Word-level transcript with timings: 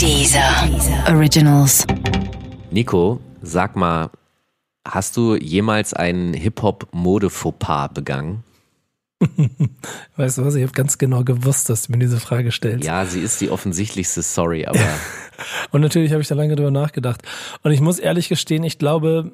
Dieser 0.00 0.68
Originals. 1.08 1.86
Nico, 2.70 3.20
sag 3.42 3.76
mal, 3.76 4.10
hast 4.86 5.16
du 5.16 5.36
jemals 5.36 5.94
einen 5.94 6.34
Hip-Hop-Mode-Fauxpas 6.34 7.88
begangen? 7.94 8.44
Weißt 10.16 10.38
du 10.38 10.44
was, 10.44 10.54
ich 10.54 10.62
habe 10.62 10.72
ganz 10.72 10.98
genau 10.98 11.24
gewusst, 11.24 11.70
dass 11.70 11.86
du 11.86 11.92
mir 11.92 11.98
diese 11.98 12.20
Frage 12.20 12.52
stellst. 12.52 12.84
Ja, 12.84 13.06
sie 13.06 13.20
ist 13.20 13.40
die 13.40 13.50
offensichtlichste, 13.50 14.22
sorry, 14.22 14.66
aber 14.66 14.78
Und 15.70 15.80
natürlich 15.80 16.12
habe 16.12 16.22
ich 16.22 16.28
da 16.28 16.34
lange 16.34 16.56
drüber 16.56 16.70
nachgedacht. 16.70 17.22
Und 17.62 17.72
ich 17.72 17.80
muss 17.80 17.98
ehrlich 17.98 18.28
gestehen, 18.28 18.64
ich 18.64 18.78
glaube 18.78 19.32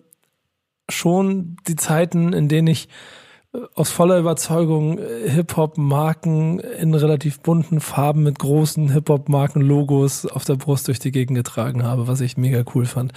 schon 0.89 1.57
die 1.67 1.77
Zeiten, 1.77 2.33
in 2.33 2.49
denen 2.49 2.69
ich 2.69 2.89
aus 3.75 3.91
voller 3.91 4.19
Überzeugung 4.19 4.99
äh, 4.99 5.29
Hip-Hop-Marken 5.29 6.59
in 6.59 6.95
relativ 6.95 7.41
bunten 7.41 7.81
Farben 7.81 8.23
mit 8.23 8.39
großen 8.39 8.91
Hip-Hop-Marken-Logos 8.91 10.27
auf 10.27 10.45
der 10.45 10.55
Brust 10.55 10.89
durch 10.89 10.99
die 10.99 11.13
Gegend 11.13 11.37
getragen 11.37 11.85
habe, 11.85 12.09
was 12.09 12.21
ich 12.21 12.37
mega 12.37 12.65
cool 12.75 12.87
fand. 12.87 13.13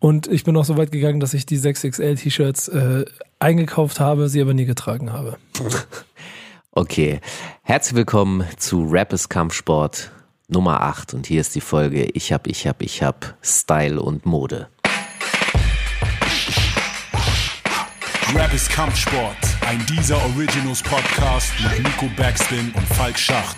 Und 0.00 0.26
ich 0.26 0.44
bin 0.44 0.56
auch 0.56 0.64
so 0.64 0.76
weit 0.76 0.90
gegangen, 0.90 1.20
dass 1.20 1.34
ich 1.34 1.46
die 1.46 1.58
6XL-T-Shirts 1.58 2.68
äh, 2.68 3.04
eingekauft 3.38 4.00
habe, 4.00 4.28
sie 4.28 4.40
aber 4.40 4.54
nie 4.54 4.64
getragen 4.64 5.12
habe. 5.12 5.36
okay. 6.72 7.20
Herzlich 7.62 7.96
willkommen 7.96 8.44
zu 8.56 8.84
Rap 8.84 9.12
ist 9.12 9.28
Kampfsport 9.28 10.10
Nummer 10.48 10.80
8 10.82 11.14
und 11.14 11.26
hier 11.26 11.40
ist 11.40 11.54
die 11.54 11.60
Folge 11.60 12.04
Ich 12.04 12.32
hab, 12.32 12.46
ich 12.46 12.66
hab, 12.66 12.82
ich 12.82 13.02
hab 13.02 13.36
Style 13.42 14.00
und 14.00 14.26
Mode. 14.26 14.68
Rap 18.34 18.52
ist 18.52 18.68
Kampfsport, 18.70 19.55
ein 19.66 19.84
dieser 19.86 20.24
Originals 20.26 20.80
Podcast 20.80 21.52
mit 21.60 21.82
Nico 21.82 22.08
Backspin 22.16 22.70
und 22.72 22.86
Falk 22.94 23.18
Schacht. 23.18 23.56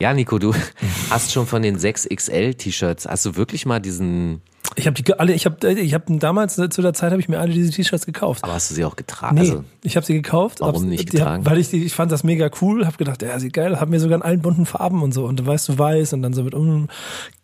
Ja, 0.00 0.12
Nico, 0.12 0.40
du 0.40 0.52
hast 1.10 1.32
schon 1.32 1.46
von 1.46 1.62
den 1.62 1.78
6XL 1.78 2.56
T-Shirts, 2.56 3.06
hast 3.06 3.24
du 3.24 3.36
wirklich 3.36 3.66
mal 3.66 3.78
diesen, 3.78 4.42
Ich 4.76 4.86
habe 4.86 5.00
die 5.02 5.12
alle, 5.18 5.32
ich 5.32 5.44
habe 5.44 5.72
ich 5.72 5.94
hab 5.94 6.04
damals 6.06 6.56
äh, 6.58 6.68
zu 6.68 6.82
der 6.82 6.92
Zeit 6.94 7.10
habe 7.10 7.20
ich 7.20 7.28
mir 7.28 7.40
alle 7.40 7.52
diese 7.52 7.70
T-Shirts 7.70 8.06
gekauft. 8.06 8.44
aber 8.44 8.52
hast 8.54 8.70
du 8.70 8.74
sie 8.74 8.84
auch 8.84 8.94
getragen? 8.96 9.34
Nee, 9.34 9.40
Also, 9.50 9.64
ich 9.82 9.96
habe 9.96 10.06
sie 10.06 10.14
gekauft. 10.14 10.60
Warum 10.60 10.74
hab's- 10.76 10.84
nicht 10.84 11.12
die 11.12 11.18
hab- 11.18 11.24
getragen? 11.26 11.46
Weil 11.46 11.58
ich 11.58 11.68
die, 11.70 11.84
ich 11.84 11.94
fand 11.94 12.12
das 12.12 12.22
mega 12.22 12.48
cool, 12.60 12.86
habe 12.86 12.96
gedacht, 12.96 13.22
ja, 13.22 13.38
sieht 13.40 13.54
geil, 13.54 13.80
hab 13.80 13.88
mir 13.88 13.98
sogar 14.00 14.16
in 14.16 14.22
allen 14.22 14.40
bunten 14.40 14.66
Farben 14.66 15.02
und 15.02 15.12
so 15.12 15.24
und 15.26 15.44
weißt 15.44 15.68
du 15.68 15.78
weiß 15.78 16.12
und 16.12 16.22
dann 16.22 16.32
so 16.32 16.44
mit 16.44 16.54
um, 16.54 16.88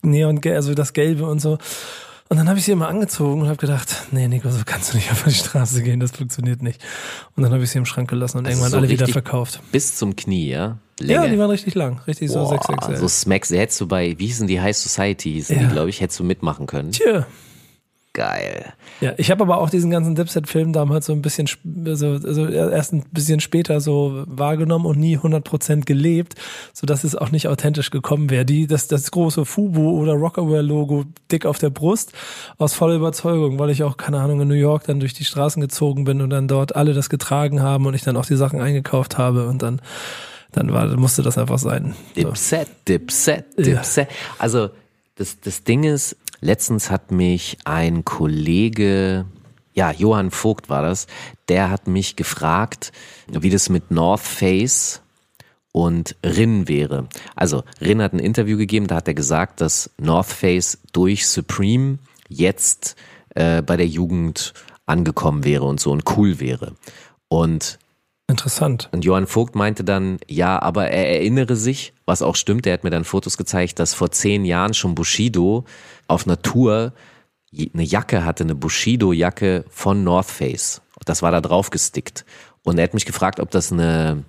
Neon, 0.02 0.40
also 0.46 0.74
das 0.74 0.92
Gelbe 0.92 1.26
und 1.26 1.40
so. 1.40 1.58
Und 2.34 2.38
dann 2.38 2.48
habe 2.48 2.58
ich 2.58 2.64
sie 2.64 2.72
immer 2.72 2.88
angezogen 2.88 3.42
und 3.42 3.46
habe 3.46 3.58
gedacht, 3.58 4.08
nee, 4.10 4.26
Nico, 4.26 4.50
so 4.50 4.58
kannst 4.66 4.92
du 4.92 4.96
nicht 4.96 5.08
auf 5.12 5.22
die 5.22 5.30
Straße 5.32 5.82
gehen, 5.84 6.00
das 6.00 6.10
funktioniert 6.10 6.62
nicht. 6.62 6.82
Und 7.36 7.44
dann 7.44 7.52
habe 7.52 7.62
ich 7.62 7.70
sie 7.70 7.78
im 7.78 7.86
Schrank 7.86 8.10
gelassen 8.10 8.38
und 8.38 8.46
Also 8.46 8.56
irgendwann 8.56 8.70
so 8.72 8.76
alle 8.78 8.88
wieder 8.88 9.06
verkauft. 9.06 9.60
bis 9.70 9.94
zum 9.94 10.16
Knie, 10.16 10.48
ja? 10.50 10.78
Ja, 11.00 11.20
Länge. 11.22 11.30
die 11.30 11.38
waren 11.38 11.50
richtig 11.50 11.76
lang, 11.76 12.00
richtig 12.08 12.32
so 12.32 12.40
Boah, 12.40 12.58
6XL. 12.60 12.96
so 12.96 13.06
Smacks, 13.06 13.50
hättest 13.50 13.80
du 13.80 13.86
bei, 13.86 14.18
wie 14.18 14.26
hießen 14.26 14.48
die 14.48 14.60
High 14.60 14.76
Society, 14.76 15.30
hießen 15.34 15.56
Ja. 15.60 15.62
die, 15.68 15.72
glaube 15.72 15.90
ich, 15.90 16.00
hättest 16.00 16.18
du 16.18 16.24
mitmachen 16.24 16.66
können. 16.66 16.90
Tja. 16.90 17.24
Geil. 18.14 18.72
Ja, 19.00 19.12
ich 19.16 19.32
habe 19.32 19.42
aber 19.42 19.58
auch 19.58 19.68
diesen 19.68 19.90
ganzen 19.90 20.14
Dipset-Film 20.14 20.72
damals 20.72 21.06
so 21.06 21.12
ein 21.12 21.20
bisschen, 21.20 21.48
also, 21.84 22.12
also 22.12 22.46
erst 22.46 22.92
ein 22.92 23.02
bisschen 23.10 23.40
später 23.40 23.80
so 23.80 24.22
wahrgenommen 24.28 24.86
und 24.86 25.00
nie 25.00 25.18
100% 25.18 25.84
gelebt, 25.84 26.36
so 26.72 26.86
dass 26.86 27.02
es 27.02 27.16
auch 27.16 27.32
nicht 27.32 27.48
authentisch 27.48 27.90
gekommen 27.90 28.30
wäre. 28.30 28.44
Die, 28.44 28.68
das, 28.68 28.86
das 28.86 29.10
große 29.10 29.44
Fubu 29.44 30.00
oder 30.00 30.12
Rockaware-Logo 30.12 31.06
dick 31.32 31.44
auf 31.44 31.58
der 31.58 31.70
Brust 31.70 32.12
aus 32.56 32.74
voller 32.74 32.94
Überzeugung, 32.94 33.58
weil 33.58 33.70
ich 33.70 33.82
auch, 33.82 33.96
keine 33.96 34.20
Ahnung, 34.20 34.42
in 34.42 34.46
New 34.46 34.54
York 34.54 34.84
dann 34.84 35.00
durch 35.00 35.14
die 35.14 35.24
Straßen 35.24 35.60
gezogen 35.60 36.04
bin 36.04 36.22
und 36.22 36.30
dann 36.30 36.46
dort 36.46 36.76
alle 36.76 36.94
das 36.94 37.10
getragen 37.10 37.62
haben 37.62 37.84
und 37.84 37.94
ich 37.94 38.02
dann 38.02 38.16
auch 38.16 38.26
die 38.26 38.36
Sachen 38.36 38.60
eingekauft 38.60 39.18
habe 39.18 39.48
und 39.48 39.60
dann, 39.60 39.82
dann 40.52 40.72
war, 40.72 40.86
musste 40.96 41.22
das 41.22 41.36
einfach 41.36 41.58
sein. 41.58 41.96
Dipset, 42.16 42.68
Dipset, 42.86 43.44
Dipset. 43.58 44.06
Also 44.38 44.70
das, 45.16 45.40
das 45.40 45.64
Ding 45.64 45.84
ist, 45.84 46.16
letztens 46.40 46.90
hat 46.90 47.10
mich 47.10 47.58
ein 47.64 48.04
Kollege, 48.04 49.26
ja, 49.72 49.90
Johann 49.90 50.30
Vogt 50.30 50.68
war 50.68 50.82
das, 50.82 51.06
der 51.48 51.70
hat 51.70 51.86
mich 51.86 52.16
gefragt, 52.16 52.92
wie 53.28 53.50
das 53.50 53.68
mit 53.68 53.90
North 53.90 54.20
Face 54.20 55.02
und 55.72 56.16
Rin 56.24 56.68
wäre. 56.68 57.08
Also 57.34 57.64
Rin 57.80 58.00
hat 58.00 58.12
ein 58.12 58.20
Interview 58.20 58.56
gegeben, 58.56 58.86
da 58.86 58.96
hat 58.96 59.08
er 59.08 59.14
gesagt, 59.14 59.60
dass 59.60 59.90
North 59.98 60.26
Face 60.26 60.78
durch 60.92 61.26
Supreme 61.26 61.98
jetzt 62.28 62.96
äh, 63.34 63.62
bei 63.62 63.76
der 63.76 63.88
Jugend 63.88 64.54
angekommen 64.86 65.44
wäre 65.44 65.64
und 65.64 65.80
so 65.80 65.90
und 65.90 66.04
cool 66.16 66.38
wäre. 66.38 66.74
Und 67.28 67.78
Interessant. 68.26 68.88
und 68.92 69.04
Johann 69.04 69.26
Vogt 69.26 69.54
meinte 69.54 69.84
dann, 69.84 70.18
ja, 70.28 70.60
aber 70.60 70.88
er 70.88 71.08
erinnere 71.10 71.56
sich, 71.56 71.92
was 72.06 72.22
auch 72.22 72.36
stimmt, 72.36 72.66
er 72.66 72.72
hat 72.72 72.84
mir 72.84 72.90
dann 72.90 73.04
Fotos 73.04 73.36
gezeigt, 73.36 73.78
dass 73.78 73.92
vor 73.92 74.10
zehn 74.10 74.44
Jahren 74.46 74.72
schon 74.72 74.94
Bushido 74.94 75.64
auf 76.08 76.24
Tour 76.42 76.94
eine 77.52 77.82
Jacke 77.82 78.24
hatte, 78.24 78.44
eine 78.44 78.54
Bushido-Jacke 78.54 79.64
von 79.68 80.02
North 80.04 80.30
Face. 80.30 80.82
Das 81.04 81.22
war 81.22 81.30
da 81.30 81.40
drauf 81.40 81.70
gestickt. 81.70 82.24
Und 82.64 82.78
er 82.78 82.84
hat 82.84 82.94
mich 82.94 83.04
gefragt, 83.04 83.40
ob 83.40 83.50
das 83.50 83.70
eine 83.70 84.24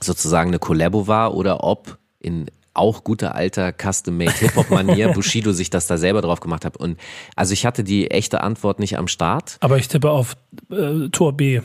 sozusagen 0.00 0.50
eine 0.50 0.58
Collabo 0.58 1.06
war 1.06 1.34
oder 1.34 1.64
ob 1.64 1.98
in 2.20 2.46
auch 2.74 3.04
guter 3.04 3.34
alter 3.34 3.72
Custom-Made 3.72 4.32
Hip-Hop-Manier 4.32 5.08
Bushido 5.14 5.52
sich 5.52 5.70
das 5.70 5.86
da 5.86 5.96
selber 5.96 6.20
drauf 6.20 6.40
gemacht 6.40 6.64
hat. 6.64 6.76
Und 6.76 6.98
also 7.36 7.52
ich 7.52 7.64
hatte 7.64 7.84
die 7.84 8.10
echte 8.10 8.42
Antwort 8.42 8.78
nicht 8.78 8.98
am 8.98 9.08
Start. 9.08 9.56
Aber 9.60 9.78
ich 9.78 9.88
tippe 9.88 10.10
auf 10.10 10.36
äh, 10.70 11.08
Tor 11.10 11.32
B. 11.32 11.60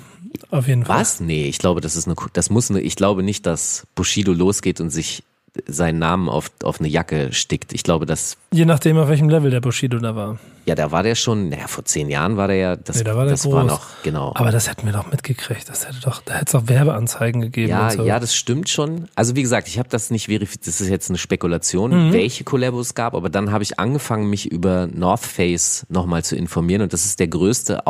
Auf 0.52 0.68
jeden 0.68 0.86
Fall. 0.86 1.00
Was? 1.00 1.20
Nee, 1.20 1.48
ich 1.48 1.58
glaube, 1.58 1.82
das 1.82 1.96
ist 1.96 2.08
eine, 2.08 2.16
das 2.34 2.50
muss 2.50 2.70
eine, 2.70 2.82
ich 2.82 2.96
glaube 2.96 3.24
nicht, 3.24 3.46
dass 3.46 3.88
Bushido 3.96 4.32
losgeht 4.32 4.80
und 4.80 4.90
sich 4.90 5.24
seinen 5.68 6.00
Namen 6.00 6.30
auf, 6.30 6.52
auf 6.64 6.80
eine 6.80 6.88
Jacke 6.88 7.34
stickt. 7.34 7.74
Ich 7.74 7.84
glaube, 7.84 8.06
das, 8.06 8.38
Je 8.54 8.66
nachdem, 8.66 8.98
auf 8.98 9.10
welchem 9.10 9.30
Level 9.30 9.50
der 9.52 9.62
Bushido 9.62 9.98
da 10.00 10.16
war. 10.16 10.38
ja, 10.66 10.76
da 10.76 10.92
war 10.92 11.02
der 11.04 11.16
schon, 11.16 11.50
naja, 11.50 11.68
vor 11.68 11.84
zehn 11.86 12.08
Jahren 12.10 12.38
war 12.38 12.48
der 12.48 12.56
ja, 12.58 12.76
das, 12.76 12.98
Nee, 12.98 13.04
da 13.04 13.16
war 13.16 13.24
der 13.26 13.32
das 13.34 13.42
groß. 13.44 13.54
war 13.54 13.64
noch, 13.64 13.82
genau. 14.04 14.32
Aber 14.36 14.52
das 14.52 14.70
hätten 14.70 14.86
wir 14.86 14.94
doch 14.94 15.10
mitgekriegt. 15.12 15.68
Das 15.68 15.88
hätte 15.88 16.00
doch, 16.02 16.22
da 16.22 16.36
hätte 16.36 16.46
es 16.46 16.52
doch 16.52 16.68
Werbeanzeigen 16.70 17.42
gegeben. 17.42 17.70
ja, 17.70 17.90
so. 17.90 18.04
ja, 18.04 18.20
das 18.20 18.36
stimmt 18.36 18.70
schon. 18.70 19.10
Also 19.16 19.36
wie 19.36 19.42
gesagt, 19.42 19.68
ich 19.68 19.80
habe 19.80 19.90
das 19.90 20.12
nicht 20.12 20.28
verifiziert, 20.28 20.68
das 20.68 20.82
ist 20.82 20.90
jetzt 20.90 21.10
eine 21.10 21.18
Spekulation, 21.18 22.10
Mhm. 22.10 22.14
welche 22.14 22.44
Collabos 22.44 22.88
es 22.88 22.94
gab, 22.96 23.16
aber 23.16 23.30
dann 23.30 23.52
habe 23.52 23.64
ich 23.64 23.80
angefangen, 23.80 24.30
mich 24.30 24.52
über 24.52 24.88
North 24.88 25.26
Face 25.26 25.86
nochmal 25.90 26.24
zu 26.24 26.36
informieren 26.36 26.84
und 26.84 26.94
das 26.94 27.06
ist 27.06 27.20
der 27.20 27.28
größte 27.28 27.88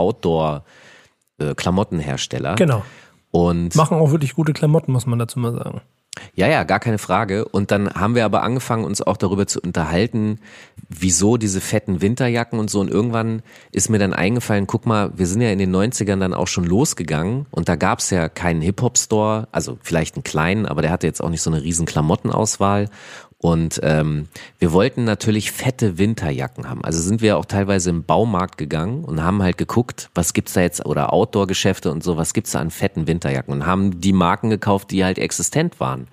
Outdoor-Klamottenhersteller. 1.40 2.56
Genau. 2.56 2.84
Und 3.32 3.76
Machen 3.76 3.98
auch 3.98 4.12
wirklich 4.12 4.34
gute 4.34 4.54
Klamotten, 4.54 4.92
muss 4.92 5.06
man 5.06 5.20
dazu 5.20 5.40
mal 5.40 5.54
sagen. 5.54 5.82
Ja, 6.34 6.48
ja, 6.48 6.64
gar 6.64 6.80
keine 6.80 6.98
Frage. 6.98 7.46
Und 7.46 7.72
dann 7.72 7.90
haben 7.90 8.16
wir 8.16 8.26
aber 8.26 8.44
angefangen, 8.44 8.84
uns 8.84 9.02
auch 9.02 9.18
darüber 9.18 9.48
zu 9.48 9.60
unterhalten, 9.62 10.40
wieso 10.90 11.38
diese 11.38 11.62
fetten 11.62 12.02
Winterjacken 12.02 12.60
und 12.60 12.70
so. 12.70 12.80
Und 12.80 12.90
irgendwann 12.90 13.42
ist 13.72 13.90
mir 13.90 14.00
dann 14.00 14.14
eingefallen, 14.14 14.68
guck 14.68 14.86
mal, 14.86 15.12
wir 15.18 15.28
sind 15.28 15.42
ja 15.42 15.52
in 15.52 15.60
den 15.60 15.76
90ern 15.76 16.20
dann 16.20 16.34
auch 16.34 16.48
schon 16.48 16.66
losgegangen 16.66 17.46
und 17.52 17.70
da 17.70 17.76
gab's 17.76 18.10
ja 18.10 18.28
keinen 18.28 18.62
Hip-Hop-Store, 18.62 19.48
also 19.52 19.78
vielleicht 19.82 20.16
einen 20.16 20.24
kleinen, 20.24 20.66
aber 20.66 20.82
der 20.82 20.92
hatte 20.92 21.08
jetzt 21.08 21.22
auch 21.22 21.30
nicht 21.30 21.42
so 21.42 21.52
eine 21.52 21.62
riesen 21.62 21.86
Klamottenauswahl. 21.86 22.90
Und 23.42 23.80
ähm, 23.84 24.28
wir 24.60 24.74
wollten 24.74 25.06
natürlich 25.06 25.52
fette 25.52 25.98
Winterjacken 25.98 26.70
haben. 26.70 26.84
Also 26.84 27.02
sind 27.02 27.22
wir 27.22 27.38
auch 27.38 27.46
teilweise 27.46 27.90
im 27.90 28.04
Baumarkt 28.04 28.58
gegangen 28.58 29.06
und 29.06 29.24
haben 29.24 29.42
halt 29.42 29.58
geguckt, 29.58 30.10
was 30.14 30.34
gibt's 30.34 30.54
da 30.54 30.62
jetzt, 30.62 30.86
oder 30.86 31.14
Outdoor-Geschäfte 31.14 31.90
und 31.90 32.04
so, 32.04 32.18
was 32.18 32.34
gibt's 32.34 32.52
da 32.52 32.60
an 32.60 32.70
fetten 32.70 33.08
Winterjacken 33.08 33.54
und 33.54 33.66
haben 33.66 34.02
die 34.02 34.12
Marken 34.12 34.50
gekauft, 34.50 34.92
die 34.92 35.06
halt 35.06 35.18
existent 35.18 35.80
waren. 35.80 36.10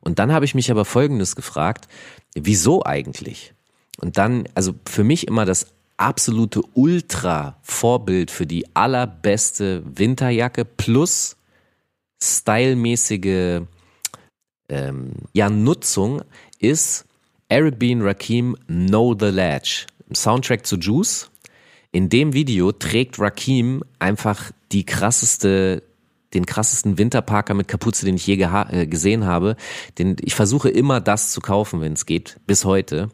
Und 0.00 0.18
dann 0.18 0.32
habe 0.32 0.46
ich 0.46 0.54
mich 0.54 0.70
aber 0.70 0.86
Folgendes 0.86 1.36
gefragt, 1.36 1.86
wieso 2.34 2.82
eigentlich? 2.84 3.52
Und 3.98 4.16
dann, 4.16 4.48
also 4.54 4.72
für 4.86 5.04
mich 5.04 5.28
immer 5.28 5.44
das 5.44 5.66
absolute 5.98 6.62
Ultra-Vorbild 6.72 8.30
für 8.30 8.46
die 8.46 8.74
allerbeste 8.74 9.82
Winterjacke 9.84 10.64
plus 10.64 11.36
stylmäßige 12.22 13.60
ähm, 14.70 15.12
ja, 15.34 15.50
Nutzung 15.50 16.22
ist 16.60 17.06
Eric 17.48 17.78
B. 17.78 17.92
und 17.94 18.02
Rakim 18.02 18.56
Know 18.68 19.16
the 19.18 19.26
Ledge. 19.26 19.86
Soundtrack 20.14 20.66
zu 20.66 20.76
Juice. 20.76 21.30
In 21.90 22.08
dem 22.08 22.32
Video 22.32 22.70
trägt 22.70 23.18
Rakim 23.18 23.82
einfach 23.98 24.52
die 24.70 24.84
krasseste, 24.84 25.82
den 26.34 26.46
krassesten 26.46 26.98
Winterparker 26.98 27.54
mit 27.54 27.66
Kapuze, 27.66 28.04
den 28.04 28.14
ich 28.14 28.26
je 28.26 28.34
äh, 28.34 28.86
gesehen 28.86 29.24
habe. 29.24 29.56
Den, 29.98 30.16
ich 30.20 30.34
versuche 30.34 30.68
immer 30.68 31.00
das 31.00 31.32
zu 31.32 31.40
kaufen, 31.40 31.80
wenn 31.80 31.94
es 31.94 32.06
geht, 32.06 32.38
bis 32.46 32.64
heute. 32.64 33.10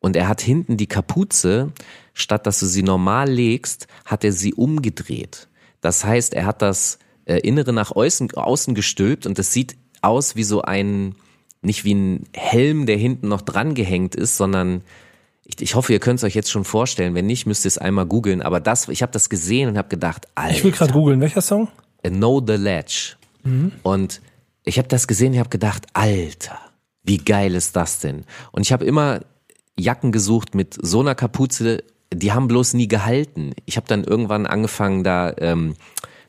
Und 0.00 0.16
er 0.16 0.26
hat 0.26 0.40
hinten 0.40 0.76
die 0.76 0.86
Kapuze, 0.86 1.72
statt 2.14 2.46
dass 2.46 2.58
du 2.60 2.66
sie 2.66 2.82
normal 2.82 3.30
legst, 3.30 3.86
hat 4.04 4.24
er 4.24 4.32
sie 4.32 4.54
umgedreht. 4.54 5.48
Das 5.80 6.04
heißt, 6.04 6.34
er 6.34 6.46
hat 6.46 6.62
das 6.62 6.98
äh, 7.26 7.38
Innere 7.38 7.72
nach 7.72 7.92
außen, 7.92 8.32
außen 8.32 8.74
gestülpt 8.74 9.26
und 9.26 9.38
das 9.38 9.52
sieht 9.52 9.76
aus 10.02 10.34
wie 10.34 10.44
so 10.44 10.62
ein, 10.62 11.14
nicht 11.62 11.84
wie 11.84 11.94
ein 11.94 12.24
Helm, 12.34 12.86
der 12.86 12.96
hinten 12.96 13.28
noch 13.28 13.42
dran 13.42 13.74
gehängt 13.74 14.14
ist, 14.14 14.36
sondern 14.36 14.82
ich, 15.44 15.60
ich 15.60 15.74
hoffe, 15.74 15.92
ihr 15.92 15.98
könnt 15.98 16.20
es 16.20 16.24
euch 16.24 16.34
jetzt 16.34 16.50
schon 16.50 16.64
vorstellen. 16.64 17.14
Wenn 17.14 17.26
nicht, 17.26 17.46
müsst 17.46 17.64
ihr 17.64 17.68
es 17.68 17.78
einmal 17.78 18.06
googeln. 18.06 18.42
Aber 18.42 18.60
das, 18.60 18.88
ich 18.88 19.02
habe 19.02 19.12
das 19.12 19.28
gesehen 19.28 19.68
und 19.68 19.78
habe 19.78 19.88
gedacht, 19.88 20.28
Alter, 20.34 20.54
Ich 20.54 20.64
will 20.64 20.72
gerade 20.72 20.92
googeln, 20.92 21.20
welcher 21.20 21.40
Song? 21.40 21.68
Know 22.02 22.42
the 22.46 22.54
Ledge. 22.54 23.14
Und 23.82 24.20
ich 24.64 24.78
habe 24.78 24.88
das 24.88 25.08
gesehen, 25.08 25.32
ich 25.32 25.38
habe 25.38 25.48
gedacht, 25.48 25.86
Alter, 25.94 26.58
wie 27.02 27.16
geil 27.16 27.54
ist 27.54 27.76
das 27.76 28.00
denn? 28.00 28.24
Und 28.52 28.62
ich 28.62 28.72
habe 28.72 28.84
immer 28.84 29.20
Jacken 29.78 30.12
gesucht 30.12 30.54
mit 30.54 30.76
so 30.80 31.00
einer 31.00 31.14
Kapuze, 31.14 31.82
die 32.12 32.32
haben 32.32 32.48
bloß 32.48 32.74
nie 32.74 32.88
gehalten. 32.88 33.52
Ich 33.64 33.76
habe 33.76 33.86
dann 33.86 34.04
irgendwann 34.04 34.46
angefangen, 34.46 35.04
da 35.04 35.32
ähm, 35.38 35.74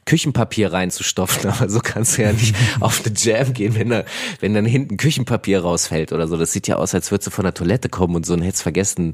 Küchenpapier 0.10 0.74
reinzustopfen, 0.74 1.50
aber 1.52 1.70
so 1.70 1.80
kannst 1.82 2.18
du 2.18 2.24
ja 2.24 2.34
nicht 2.34 2.56
auf 2.80 3.06
eine 3.06 3.14
Jam 3.16 3.54
gehen, 3.54 3.76
wenn 3.76 3.90
da, 3.90 4.04
wenn 4.40 4.56
dann 4.56 4.66
hinten 4.66 4.98
Küchenpapier 4.98 5.62
rausfällt 5.62 6.12
oder 6.12 6.28
so. 6.28 6.36
Das 6.36 6.52
sieht 6.52 6.68
ja 6.68 6.78
aus, 6.78 6.96
als 6.96 7.12
würdest 7.12 7.28
du 7.28 7.32
von 7.32 7.44
der 7.44 7.54
Toilette 7.54 7.90
kommen 7.90 8.16
und 8.16 8.26
so 8.26 8.34
und 8.34 8.42
hättest 8.42 8.64
vergessen, 8.64 9.12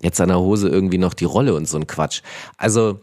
jetzt 0.00 0.20
an 0.20 0.28
der 0.28 0.38
Hose 0.38 0.68
irgendwie 0.68 0.98
noch 0.98 1.14
die 1.14 1.24
Rolle 1.24 1.54
und 1.54 1.68
so 1.68 1.76
ein 1.76 1.88
Quatsch. 1.88 2.22
Also, 2.56 3.00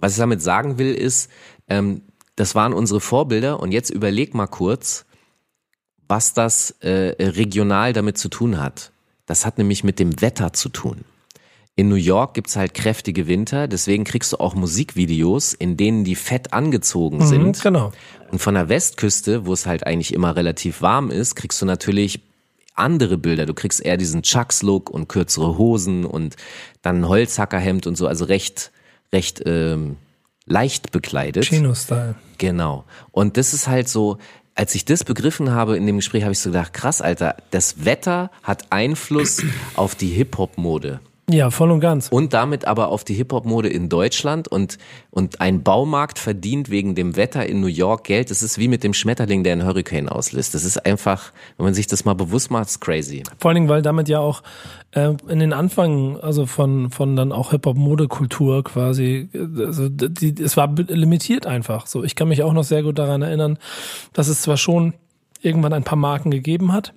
was 0.00 0.12
ich 0.12 0.18
damit 0.18 0.40
sagen 0.40 0.78
will, 0.78 0.94
ist, 0.94 1.30
ähm, 1.68 2.02
das 2.36 2.54
waren 2.54 2.72
unsere 2.72 3.00
Vorbilder 3.00 3.60
und 3.60 3.70
jetzt 3.72 3.90
überleg 3.90 4.32
mal 4.32 4.46
kurz, 4.46 5.04
was 6.08 6.32
das 6.32 6.70
äh, 6.80 7.14
regional 7.20 7.92
damit 7.92 8.16
zu 8.16 8.30
tun 8.30 8.58
hat. 8.58 8.92
Das 9.26 9.44
hat 9.44 9.58
nämlich 9.58 9.84
mit 9.84 9.98
dem 9.98 10.22
Wetter 10.22 10.54
zu 10.54 10.70
tun. 10.70 11.04
In 11.74 11.88
New 11.88 11.94
York 11.94 12.34
gibt's 12.34 12.56
halt 12.56 12.74
kräftige 12.74 13.26
Winter, 13.26 13.66
deswegen 13.66 14.04
kriegst 14.04 14.32
du 14.32 14.36
auch 14.36 14.54
Musikvideos, 14.54 15.54
in 15.54 15.78
denen 15.78 16.04
die 16.04 16.16
fett 16.16 16.52
angezogen 16.52 17.26
sind. 17.26 17.62
genau. 17.62 17.92
Und 18.30 18.40
von 18.40 18.54
der 18.54 18.68
Westküste, 18.68 19.46
wo 19.46 19.52
es 19.52 19.66
halt 19.66 19.86
eigentlich 19.86 20.12
immer 20.12 20.36
relativ 20.36 20.82
warm 20.82 21.10
ist, 21.10 21.34
kriegst 21.34 21.60
du 21.62 21.66
natürlich 21.66 22.20
andere 22.74 23.18
Bilder. 23.18 23.46
Du 23.46 23.54
kriegst 23.54 23.84
eher 23.84 23.96
diesen 23.96 24.22
Chucks-Look 24.22 24.90
und 24.90 25.08
kürzere 25.08 25.58
Hosen 25.58 26.04
und 26.04 26.36
dann 26.82 27.00
ein 27.00 27.08
Holzhackerhemd 27.08 27.86
und 27.86 27.96
so, 27.96 28.06
also 28.06 28.24
recht, 28.26 28.70
recht 29.12 29.42
ähm, 29.46 29.96
leicht 30.46 30.92
bekleidet. 30.92 31.44
Chino-Style. 31.44 32.14
Genau. 32.38 32.84
Und 33.10 33.36
das 33.36 33.54
ist 33.54 33.68
halt 33.68 33.88
so, 33.88 34.18
als 34.54 34.74
ich 34.74 34.84
das 34.84 35.04
begriffen 35.04 35.50
habe 35.50 35.76
in 35.76 35.86
dem 35.86 35.96
Gespräch, 35.96 36.22
habe 36.22 36.32
ich 36.32 36.38
so 36.38 36.50
gedacht, 36.50 36.72
krass, 36.72 37.00
Alter, 37.00 37.36
das 37.50 37.84
Wetter 37.84 38.30
hat 38.42 38.70
Einfluss 38.70 39.42
auf 39.74 39.94
die 39.94 40.08
Hip-Hop-Mode. 40.08 41.00
Ja, 41.30 41.50
voll 41.50 41.70
und 41.70 41.80
ganz. 41.80 42.08
Und 42.08 42.34
damit 42.34 42.64
aber 42.66 42.88
auf 42.88 43.04
die 43.04 43.14
Hip-Hop-Mode 43.14 43.68
in 43.68 43.88
Deutschland 43.88 44.48
und, 44.48 44.76
und 45.10 45.40
ein 45.40 45.62
Baumarkt 45.62 46.18
verdient 46.18 46.68
wegen 46.68 46.94
dem 46.94 47.16
Wetter 47.16 47.46
in 47.46 47.60
New 47.60 47.68
York 47.68 48.04
Geld. 48.04 48.30
Das 48.30 48.42
ist 48.42 48.58
wie 48.58 48.66
mit 48.66 48.82
dem 48.82 48.92
Schmetterling, 48.92 49.44
der 49.44 49.52
einen 49.52 49.64
Hurricane 49.64 50.08
auslöst. 50.08 50.54
Das 50.54 50.64
ist 50.64 50.84
einfach, 50.84 51.32
wenn 51.56 51.64
man 51.64 51.74
sich 51.74 51.86
das 51.86 52.04
mal 52.04 52.14
bewusst 52.14 52.50
macht, 52.50 52.66
ist 52.66 52.80
crazy. 52.80 53.22
Vor 53.38 53.50
allen 53.50 53.54
Dingen, 53.54 53.68
weil 53.68 53.82
damit 53.82 54.08
ja 54.08 54.18
auch 54.18 54.42
äh, 54.90 55.14
in 55.28 55.38
den 55.38 55.52
Anfang, 55.52 56.18
also 56.20 56.44
von, 56.46 56.90
von 56.90 57.14
dann 57.14 57.30
auch 57.30 57.52
Hip-Hop-Modekultur 57.52 58.64
quasi, 58.64 59.28
äh, 59.32 59.64
also 59.64 59.88
die, 59.88 60.34
es 60.42 60.56
war 60.56 60.74
limitiert 60.74 61.46
einfach. 61.46 61.86
So, 61.86 62.02
ich 62.02 62.16
kann 62.16 62.28
mich 62.28 62.42
auch 62.42 62.52
noch 62.52 62.64
sehr 62.64 62.82
gut 62.82 62.98
daran 62.98 63.22
erinnern, 63.22 63.58
dass 64.12 64.26
es 64.26 64.42
zwar 64.42 64.56
schon 64.56 64.94
irgendwann 65.40 65.72
ein 65.72 65.84
paar 65.84 65.98
Marken 65.98 66.30
gegeben 66.30 66.72
hat, 66.72 66.94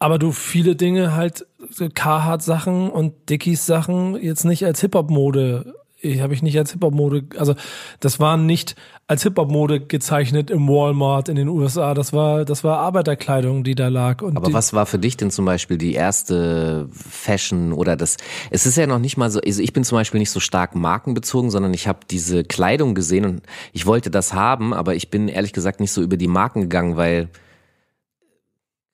aber 0.00 0.18
du 0.18 0.32
viele 0.32 0.76
Dinge 0.76 1.14
halt, 1.14 1.46
Carhartt-Sachen 1.94 2.90
und 2.90 3.28
Dickies-Sachen 3.28 4.16
jetzt 4.16 4.44
nicht 4.44 4.64
als 4.64 4.80
Hip-Hop-Mode, 4.80 5.74
ich 6.02 6.20
habe 6.20 6.32
ich 6.32 6.42
nicht 6.42 6.56
als 6.56 6.72
Hip-Hop-Mode, 6.72 7.24
also 7.36 7.54
das 8.00 8.20
war 8.20 8.36
nicht 8.36 8.74
als 9.06 9.22
Hip-Hop-Mode 9.22 9.80
gezeichnet 9.80 10.50
im 10.50 10.68
Walmart 10.68 11.28
in 11.28 11.36
den 11.36 11.48
USA, 11.48 11.94
das 11.94 12.12
war, 12.12 12.44
das 12.44 12.64
war 12.64 12.78
Arbeiterkleidung, 12.78 13.64
die 13.64 13.74
da 13.74 13.88
lag. 13.88 14.22
Und 14.22 14.36
Aber 14.36 14.52
was 14.52 14.72
war 14.72 14.86
für 14.86 14.98
dich 14.98 15.16
denn 15.16 15.30
zum 15.30 15.44
Beispiel 15.44 15.78
die 15.78 15.94
erste 15.94 16.88
Fashion 16.92 17.72
oder 17.72 17.96
das? 17.96 18.16
Es 18.50 18.66
ist 18.66 18.76
ja 18.76 18.86
noch 18.86 18.98
nicht 18.98 19.16
mal 19.16 19.30
so, 19.30 19.40
also 19.40 19.62
ich 19.62 19.72
bin 19.72 19.84
zum 19.84 19.96
Beispiel 19.96 20.20
nicht 20.20 20.30
so 20.30 20.40
stark 20.40 20.74
markenbezogen, 20.74 21.50
sondern 21.50 21.74
ich 21.74 21.86
habe 21.86 22.00
diese 22.10 22.44
Kleidung 22.44 22.94
gesehen 22.94 23.24
und 23.24 23.42
ich 23.72 23.86
wollte 23.86 24.10
das 24.10 24.32
haben, 24.32 24.72
aber 24.72 24.94
ich 24.94 25.10
bin 25.10 25.28
ehrlich 25.28 25.52
gesagt 25.52 25.80
nicht 25.80 25.92
so 25.92 26.02
über 26.02 26.16
die 26.16 26.28
Marken 26.28 26.62
gegangen, 26.62 26.96
weil 26.96 27.28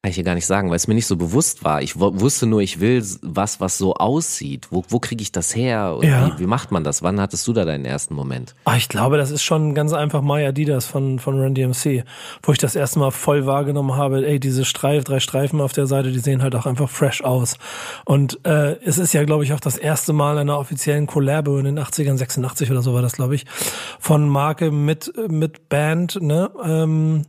kann 0.06 0.10
ich 0.10 0.14
hier 0.14 0.22
gar 0.24 0.36
nicht 0.36 0.46
sagen, 0.46 0.68
weil 0.70 0.76
es 0.76 0.86
mir 0.86 0.94
nicht 0.94 1.08
so 1.08 1.16
bewusst 1.16 1.64
war. 1.64 1.82
Ich 1.82 1.98
wu- 1.98 2.12
wusste 2.20 2.46
nur, 2.46 2.60
ich 2.60 2.78
will 2.78 3.04
was, 3.22 3.58
was 3.60 3.76
so 3.76 3.94
aussieht. 3.94 4.68
Wo, 4.70 4.84
wo 4.88 5.00
kriege 5.00 5.20
ich 5.20 5.32
das 5.32 5.56
her? 5.56 5.96
Und 5.96 6.04
Ja. 6.06 6.28
wie, 6.36 6.42
wie 6.44 6.46
macht 6.46 6.70
man 6.70 6.84
das? 6.84 7.02
Wann 7.02 7.20
hattest 7.20 7.44
du 7.48 7.52
da 7.52 7.64
deinen 7.64 7.84
ersten 7.84 8.14
Moment? 8.14 8.54
Ah, 8.66 8.76
ich 8.76 8.88
glaube, 8.88 9.16
das 9.16 9.32
ist 9.32 9.42
schon 9.42 9.74
ganz 9.74 9.92
einfach 9.92 10.22
My 10.22 10.44
Adidas 10.46 10.86
von, 10.86 11.18
von 11.18 11.40
Run 11.40 11.56
DMC, 11.56 12.04
wo 12.44 12.52
ich 12.52 12.58
das 12.58 12.76
erste 12.76 13.00
Mal 13.00 13.10
voll 13.10 13.46
wahrgenommen 13.46 13.96
habe, 13.96 14.24
ey, 14.24 14.38
diese 14.38 14.64
Streif, 14.64 15.02
drei 15.02 15.18
Streifen 15.18 15.60
auf 15.60 15.72
der 15.72 15.88
Seite, 15.88 16.12
die 16.12 16.20
sehen 16.20 16.40
halt 16.40 16.54
auch 16.54 16.66
einfach 16.66 16.88
fresh 16.88 17.24
aus. 17.24 17.58
Und 18.04 18.38
äh, 18.46 18.76
es 18.84 18.98
ist 18.98 19.12
ja, 19.12 19.24
glaube 19.24 19.42
ich, 19.42 19.54
auch 19.54 19.60
das 19.60 19.76
erste 19.76 20.12
Mal 20.12 20.38
einer 20.38 20.56
offiziellen 20.56 21.08
Collabo 21.08 21.58
in 21.58 21.64
den 21.64 21.80
80ern, 21.80 22.16
86 22.16 22.70
oder 22.70 22.80
so 22.82 22.94
war 22.94 23.02
das, 23.02 23.14
glaube 23.14 23.34
ich, 23.34 23.44
von 23.98 24.28
Marke 24.28 24.70
mit, 24.70 25.12
mit 25.28 25.68
Band, 25.68 26.22
ne? 26.22 26.48
Ähm, 26.64 27.22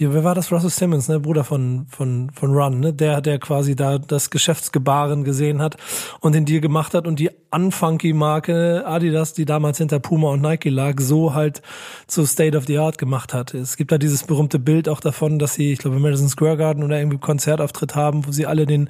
ja, 0.00 0.14
wer 0.14 0.24
war 0.24 0.34
das? 0.34 0.50
Russell 0.50 0.70
Simmons, 0.70 1.08
ne? 1.08 1.20
Bruder 1.20 1.44
von, 1.44 1.84
von, 1.90 2.30
von 2.30 2.54
Run, 2.54 2.80
ne? 2.80 2.94
Der, 2.94 3.20
der 3.20 3.38
quasi 3.38 3.76
da 3.76 3.98
das 3.98 4.30
Geschäftsgebaren 4.30 5.24
gesehen 5.24 5.60
hat 5.60 5.76
und 6.20 6.34
den 6.34 6.46
Deal 6.46 6.62
gemacht 6.62 6.94
hat 6.94 7.06
und 7.06 7.20
die 7.20 7.28
unfunky 7.50 8.14
Marke 8.14 8.84
Adidas, 8.86 9.34
die 9.34 9.44
damals 9.44 9.76
hinter 9.76 9.98
Puma 9.98 10.30
und 10.30 10.40
Nike 10.40 10.70
lag, 10.70 11.00
so 11.00 11.34
halt 11.34 11.60
zu 12.06 12.24
State 12.24 12.56
of 12.56 12.64
the 12.66 12.78
Art 12.78 12.96
gemacht 12.96 13.34
hat. 13.34 13.52
Es 13.52 13.76
gibt 13.76 13.92
da 13.92 13.98
dieses 13.98 14.22
berühmte 14.22 14.58
Bild 14.58 14.88
auch 14.88 15.00
davon, 15.00 15.38
dass 15.38 15.52
sie, 15.52 15.72
ich 15.72 15.80
glaube, 15.80 15.96
im 15.96 16.02
Madison 16.02 16.30
Square 16.30 16.56
Garden 16.56 16.82
oder 16.82 16.98
irgendwie 16.98 17.18
Konzertauftritt 17.18 17.94
haben, 17.94 18.26
wo 18.26 18.32
sie 18.32 18.46
alle 18.46 18.64
den, 18.64 18.88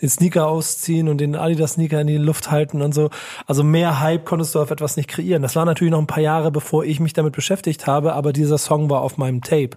den 0.00 0.08
Sneaker 0.10 0.46
ausziehen 0.46 1.08
und 1.08 1.18
den 1.18 1.34
Adidas 1.34 1.72
Sneaker 1.72 2.00
in 2.02 2.06
die 2.06 2.18
Luft 2.18 2.52
halten 2.52 2.82
und 2.82 2.94
so. 2.94 3.10
Also 3.48 3.64
mehr 3.64 3.98
Hype 3.98 4.26
konntest 4.26 4.54
du 4.54 4.60
auf 4.60 4.70
etwas 4.70 4.96
nicht 4.96 5.08
kreieren. 5.08 5.42
Das 5.42 5.56
war 5.56 5.64
natürlich 5.64 5.90
noch 5.90 5.98
ein 5.98 6.06
paar 6.06 6.22
Jahre, 6.22 6.52
bevor 6.52 6.84
ich 6.84 7.00
mich 7.00 7.14
damit 7.14 7.34
beschäftigt 7.34 7.88
habe, 7.88 8.12
aber 8.12 8.32
dieser 8.32 8.58
Song 8.58 8.90
war 8.90 9.00
auf 9.00 9.16
meinem 9.16 9.40
Tape. 9.40 9.70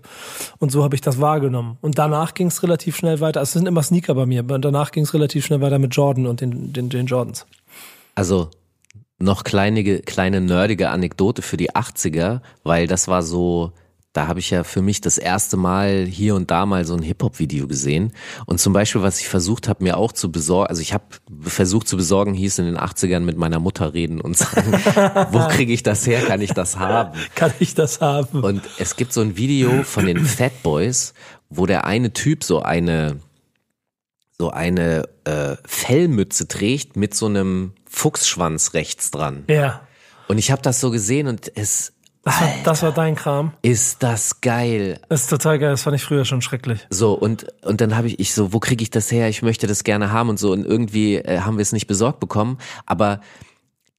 Und 0.60 0.75
so 0.76 0.84
habe 0.84 0.94
ich 0.94 1.02
das 1.02 1.22
wahrgenommen. 1.22 1.78
Und 1.82 1.98
danach 1.98 2.34
ging 2.34 2.48
es 2.48 2.62
relativ 2.62 2.98
schnell 2.98 3.22
weiter. 3.22 3.40
Also 3.40 3.50
Es 3.50 3.54
sind 3.54 3.68
immer 3.68 3.82
Sneaker 3.82 4.14
bei 4.14 4.26
mir, 4.26 4.44
danach 4.44 4.92
ging 4.92 5.04
es 5.04 5.14
relativ 5.14 5.46
schnell 5.46 5.62
weiter 5.62 5.80
mit 5.80 5.96
Jordan 5.96 6.28
und 6.28 6.42
den, 6.42 6.74
den, 6.74 6.90
den 6.90 7.06
Jordans. 7.08 7.46
Also 8.14 8.50
noch 9.18 9.46
kleine, 9.46 9.84
kleine 10.02 10.42
nerdige 10.42 10.90
Anekdote 10.90 11.42
für 11.42 11.56
die 11.56 11.72
80er, 11.72 12.42
weil 12.64 12.88
das 12.88 13.08
war 13.08 13.24
so, 13.24 13.72
da 14.16 14.28
habe 14.28 14.40
ich 14.40 14.50
ja 14.50 14.64
für 14.64 14.82
mich 14.82 15.02
das 15.02 15.18
erste 15.18 15.58
Mal 15.58 16.06
hier 16.06 16.36
und 16.36 16.50
da 16.50 16.66
mal 16.66 16.86
so 16.86 16.96
ein 16.96 17.02
Hip-Hop-Video 17.02 17.68
gesehen. 17.68 18.14
Und 18.46 18.62
zum 18.62 18.72
Beispiel, 18.72 19.02
was 19.02 19.20
ich 19.20 19.28
versucht 19.28 19.68
habe, 19.68 19.84
mir 19.84 19.98
auch 19.98 20.14
zu 20.14 20.32
besorgen, 20.32 20.70
also 20.70 20.82
ich 20.82 20.94
habe 20.94 21.04
versucht 21.42 21.90
zu 21.90 21.98
besorgen, 21.98 22.34
hieß 22.34 22.60
in 22.60 22.66
den 22.66 22.78
80ern 22.78 23.20
mit 23.20 23.38
meiner 23.38 23.60
Mutter 23.60 23.94
reden 23.94 24.22
und 24.22 24.38
sagen, 24.38 24.72
wo 25.32 25.46
kriege 25.50 25.74
ich 25.74 25.84
das 25.84 26.08
her, 26.08 26.22
kann 26.22 26.40
ich 26.40 26.54
das 26.54 26.78
haben? 26.78 27.20
Kann 27.36 27.52
ich 27.60 27.76
das 27.76 28.00
haben? 28.00 28.42
Und 28.42 28.62
es 28.80 28.96
gibt 28.96 29.12
so 29.12 29.20
ein 29.20 29.36
Video 29.36 29.84
von 29.84 30.06
den 30.06 30.24
Fat 30.26 30.64
Boys, 30.64 31.14
wo 31.50 31.66
der 31.66 31.84
eine 31.84 32.14
Typ 32.14 32.46
so 32.46 32.62
eine 32.62 33.20
so 34.38 34.50
eine 34.50 35.10
äh, 35.26 35.56
Fellmütze 35.66 36.48
trägt 36.48 36.96
mit 36.96 37.16
so 37.16 37.26
einem 37.26 37.74
Fuchsschwanz 37.86 38.74
rechts 38.74 39.12
dran. 39.12 39.44
ja. 39.50 39.82
Und 40.28 40.40
ich 40.40 40.52
habe 40.52 40.62
das 40.62 40.80
so 40.80 40.90
gesehen 40.90 41.28
und 41.28 41.52
es 41.56 41.94
Das 42.26 42.42
war, 42.42 42.50
das 42.64 42.82
war 42.82 42.92
dein 42.92 43.16
Kram. 43.16 43.54
ist 43.62 44.02
das 44.02 44.42
geil. 44.42 45.00
Das 45.10 45.22
ist 45.22 45.30
total 45.30 45.60
geil. 45.60 45.70
Das 45.70 45.84
fand 45.84 45.96
ich 45.96 46.04
früher 46.04 46.26
schon 46.26 46.42
schrecklich. 46.42 46.86
So 46.90 47.14
und 47.14 47.46
und 47.64 47.82
dann 47.82 47.96
habe 47.96 48.08
ich 48.08 48.20
ich 48.20 48.34
so, 48.34 48.52
wo 48.52 48.60
kriege 48.60 48.82
ich 48.82 48.90
das 48.90 49.12
her? 49.12 49.30
Ich 49.30 49.44
möchte 49.44 49.68
das 49.68 49.84
gerne 49.84 50.12
haben 50.12 50.30
und 50.30 50.40
so 50.40 50.52
und 50.52 50.66
irgendwie 50.66 51.18
äh, 51.18 51.42
haben 51.42 51.58
wir 51.58 51.62
es 51.62 51.72
nicht 51.72 51.86
besorgt 51.86 52.20
bekommen, 52.20 52.58
aber 52.88 53.22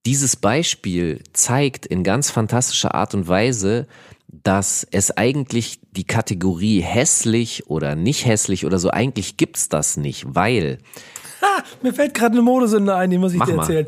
dieses 0.06 0.36
Beispiel 0.36 1.22
zeigt 1.32 1.86
in 1.86 2.02
ganz 2.02 2.30
fantastischer 2.30 2.94
Art 2.96 3.14
und 3.14 3.28
Weise, 3.28 3.86
dass 4.28 4.86
es 4.90 5.16
eigentlich 5.16 5.80
die 5.92 6.04
Kategorie 6.04 6.80
hässlich 6.80 7.68
oder 7.68 7.94
nicht 7.94 8.26
hässlich 8.26 8.66
oder 8.66 8.78
so, 8.78 8.90
eigentlich 8.90 9.36
gibt's 9.36 9.68
das 9.68 9.96
nicht, 9.96 10.24
weil 10.26 10.78
Mir 11.82 11.94
fällt 11.94 12.14
gerade 12.14 12.32
eine 12.32 12.42
Modesünde 12.42 12.94
ein, 12.94 13.10
die 13.10 13.18
muss 13.18 13.32
ich 13.32 13.38
Mach 13.38 13.46
dir 13.46 13.54
mal. 13.54 13.86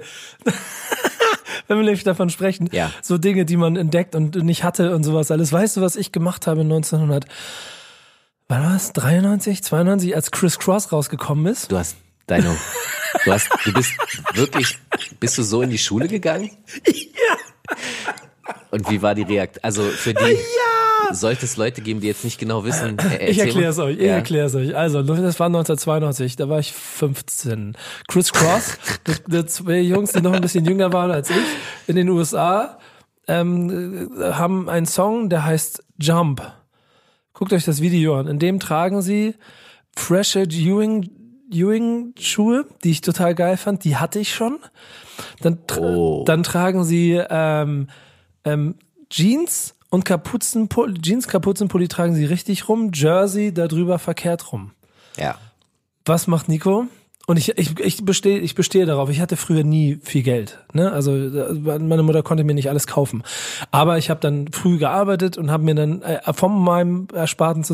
Wenn 1.67 1.79
wir 1.79 1.85
nämlich 1.85 2.05
davon 2.05 2.31
sprechen, 2.31 2.69
Ja. 2.73 2.91
so 3.03 3.19
Dinge, 3.19 3.45
die 3.45 3.57
man 3.57 3.77
entdeckt 3.77 4.15
und 4.15 4.35
nicht 4.37 4.65
hatte 4.65 4.95
und 4.95 5.05
sowas 5.05 5.31
alles. 5.31 5.53
Weißt 5.53 5.77
du, 5.77 5.81
was 5.81 5.97
ich 5.97 6.13
gemacht 6.13 6.47
habe 6.47 6.61
1900, 6.63 7.25
wann 8.49 8.63
war 8.65 8.77
es? 8.77 8.93
93, 8.93 9.63
92, 9.63 10.15
als 10.17 10.31
Chris 10.31 10.59
Cross 10.59 10.93
rausgekommen 10.93 11.47
ist? 11.47 11.71
du 11.73 11.79
hast 11.79 11.97
deine, 12.27 12.55
du 13.25 13.33
hast, 13.33 13.49
du 13.65 13.73
bist 13.73 13.93
wirklich, 14.35 14.79
bist 15.21 15.39
du 15.39 15.43
so 15.43 15.63
in 15.63 15.71
die 15.71 15.79
Schule 15.79 16.09
gegangen? 16.09 16.51
Ja. 16.87 17.75
Und 18.71 18.89
wie 18.91 19.03
war 19.03 19.15
die 19.15 19.23
Reaktion? 19.23 19.63
Also 19.65 19.83
für 19.83 20.15
die, 20.15 20.39
sollte 21.13 21.45
es 21.47 21.57
Leute 21.57 21.81
geben, 21.83 22.01
die 22.01 22.07
jetzt 22.07 22.25
nicht 22.25 22.39
genau 22.39 22.65
wissen, 22.65 22.99
äh, 23.21 23.31
Ich 23.31 23.39
erzähl 23.39 23.47
erkläre 23.47 23.71
es 23.71 23.79
euch, 23.79 23.97
ich 23.97 24.03
Ja. 24.03 24.15
erkläre 24.15 24.47
es 24.47 24.55
euch. 24.55 24.77
Also, 24.77 25.03
das 25.03 25.39
war 25.41 25.47
1992, 25.47 26.37
da 26.37 26.49
war 26.49 26.59
ich 26.59 26.73
15. 26.73 27.77
Chris 28.09 28.33
Cross, 28.33 28.79
die, 29.07 29.13
die 29.31 29.47
zwei 29.47 29.81
Jungs, 29.81 30.13
die 30.13 30.21
noch 30.21 30.33
ein 30.33 30.41
bisschen 30.41 30.65
jünger 30.65 30.93
waren 30.93 31.11
als 31.11 31.31
ich, 31.31 31.37
in 31.87 31.97
den 31.97 32.09
USA, 32.09 32.79
ähm, 33.27 34.11
äh, 34.21 34.33
haben 34.33 34.69
einen 34.69 34.87
Song, 34.87 35.29
der 35.29 35.45
heißt 35.45 35.85
Jump. 35.99 36.43
Guckt 37.35 37.53
euch 37.53 37.65
das 37.65 37.81
Video 37.81 38.19
an. 38.19 38.27
In 38.27 38.39
dem 38.39 38.59
tragen 38.59 39.03
sie 39.03 39.35
freshe 39.95 40.43
Ewing, 40.43 41.11
Ewing 41.53 42.15
Schuhe, 42.19 42.67
die 42.85 42.91
ich 42.91 43.01
total 43.01 43.35
geil 43.35 43.57
fand. 43.57 43.85
Die 43.85 43.97
hatte 43.97 44.19
ich 44.19 44.35
schon. 44.35 44.59
Dann, 45.41 45.67
tra 45.67 45.81
Oh. 45.81 46.25
dann 46.27 46.43
tragen 46.43 46.85
sie 46.85 47.21
ähm, 47.31 47.89
ähm, 48.45 48.75
Jeans 49.11 49.75
und 49.91 50.05
Kapuzenpulli, 50.05 51.01
Jeans-Kapuzenpulli 51.01 51.89
tragen 51.89 52.15
sie 52.15 52.25
richtig 52.25 52.69
rum, 52.69 52.91
Jersey 52.95 53.53
darüber 53.53 53.99
verkehrt 53.99 54.53
rum. 54.53 54.73
Ja. 55.17 55.37
Was 56.05 56.27
macht 56.27 56.49
Nico? 56.49 56.87
Und 57.27 57.37
ich, 57.37 57.59
ich, 57.59 57.79
ich, 57.79 58.05
bestehe, 58.07 58.39
ich 58.39 58.55
bestehe 58.55 58.87
darauf. 58.87 59.11
Ich 59.11 59.21
hatte 59.21 59.37
früher 59.37 59.63
nie 59.63 59.99
viel 60.03 60.23
Geld. 60.23 60.61
Ne? 60.73 60.91
Also 60.91 61.15
äh, 61.15 61.79
meine 61.79 62.03
Mutter 62.03 62.23
konnte 62.23 62.43
mir 62.43 62.55
nicht 62.55 62.71
alles 62.71 62.87
kaufen. 62.87 63.23
Aber 63.71 63.99
ich 63.99 64.09
habe 64.09 64.19
dann 64.19 64.51
früh 64.51 64.79
gearbeitet 64.79 65.37
und 65.37 65.51
habe 65.51 65.63
mir 65.63 65.75
dann 65.75 66.01
äh, 66.01 66.33
von 66.33 66.59
meinem 66.59 67.07
Ersparten 67.13 67.65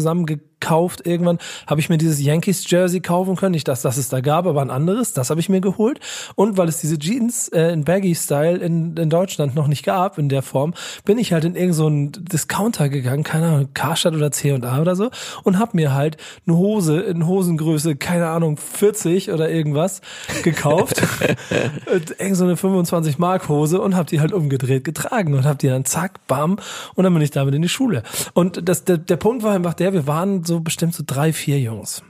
zusammengekauft. 0.65 1.07
Irgendwann 1.07 1.39
habe 1.67 1.81
ich 1.81 1.89
mir 1.89 1.99
dieses 1.99 2.21
Yankees 2.21 2.69
Jersey 2.69 3.01
kaufen 3.01 3.37
können. 3.37 3.53
Nicht 3.53 3.69
das, 3.69 3.83
das 3.83 3.97
es 3.97 4.09
da 4.09 4.21
gab, 4.21 4.47
aber 4.47 4.63
ein 4.63 4.71
anderes. 4.71 5.13
Das 5.13 5.31
habe 5.31 5.41
ich 5.41 5.49
mir 5.49 5.61
geholt. 5.61 6.01
Und 6.35 6.57
weil 6.57 6.69
es 6.69 6.81
diese 6.81 6.99
Jeans 6.99 7.49
äh, 7.49 7.73
in 7.73 7.85
Baggy-Style 7.85 8.59
in, 8.59 8.97
in 8.97 9.11
Deutschland 9.11 9.55
noch 9.55 9.67
nicht 9.67 9.85
gab 9.85 10.19
in 10.19 10.29
der 10.29 10.43
Form, 10.43 10.75
bin 11.05 11.19
ich 11.19 11.33
halt 11.33 11.45
in 11.45 11.55
irgendeinen 11.55 12.13
so 12.15 12.21
Discounter 12.21 12.89
gegangen, 12.89 13.23
keine 13.23 13.47
Ahnung, 13.47 13.69
Karstadt 13.75 14.15
oder 14.15 14.31
C&A 14.31 14.81
oder 14.81 14.97
so 14.97 15.11
und 15.43 15.59
habe 15.59 15.73
mir 15.75 15.95
halt 15.95 16.17
eine 16.47 16.57
Hose 16.57 17.01
in 17.01 17.27
Hosengröße, 17.27 17.97
keine 17.97 18.29
Ahnung, 18.29 18.57
40 18.57 19.31
oder 19.31 19.51
irgendwas 19.51 20.01
gekauft. 20.43 21.03
Irgend 22.19 22.37
so 22.37 22.45
eine 22.45 22.57
25 22.57 23.19
Mark 23.19 23.49
Hose 23.49 23.81
und 23.81 23.95
habe 23.95 24.09
die 24.09 24.21
halt 24.21 24.33
umgedreht 24.33 24.85
getragen 24.85 25.35
und 25.35 25.45
habe 25.45 25.59
die 25.59 25.69
dann 25.69 25.85
zack, 25.85 26.27
bam 26.27 26.59
und 26.95 27.05
dann 27.05 27.13
bin 27.13 27.23
ich 27.23 27.31
damit 27.31 27.55
in 27.55 27.63
die 27.63 27.69
Schule. 27.69 28.03
Und 28.33 28.69
das, 28.69 28.85
der, 28.85 28.99
der 28.99 29.17
Punkt 29.17 29.43
war 29.43 29.55
einfach 29.55 29.75
der, 29.75 29.93
wir 29.93 30.07
waren 30.07 30.45
so 30.45 30.54
bestimmt 30.61 30.95
so 30.95 31.03
drei, 31.07 31.33
vier 31.33 31.61
Jungs. 31.61 32.03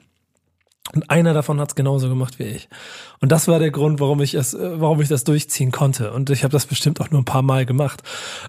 Und 0.93 1.11
einer 1.11 1.33
davon 1.33 1.61
hat's 1.61 1.75
genauso 1.75 2.09
gemacht 2.09 2.39
wie 2.39 2.45
ich. 2.45 2.69
Und 3.21 3.33
das 3.33 3.49
war 3.49 3.59
der 3.59 3.71
Grund, 3.71 4.01
warum 4.01 4.21
ich 4.21 4.35
es, 4.35 4.53
äh, 4.53 4.81
warum 4.81 5.01
ich 5.01 5.09
das 5.09 5.25
durchziehen 5.25 5.73
konnte. 5.73 6.13
Und 6.13 6.29
ich 6.31 6.45
habe 6.45 6.53
das 6.53 6.67
bestimmt 6.67 7.01
auch 7.01 7.11
nur 7.11 7.23
ein 7.23 7.25
paar 7.25 7.43
Mal 7.43 7.65
gemacht. 7.65 8.03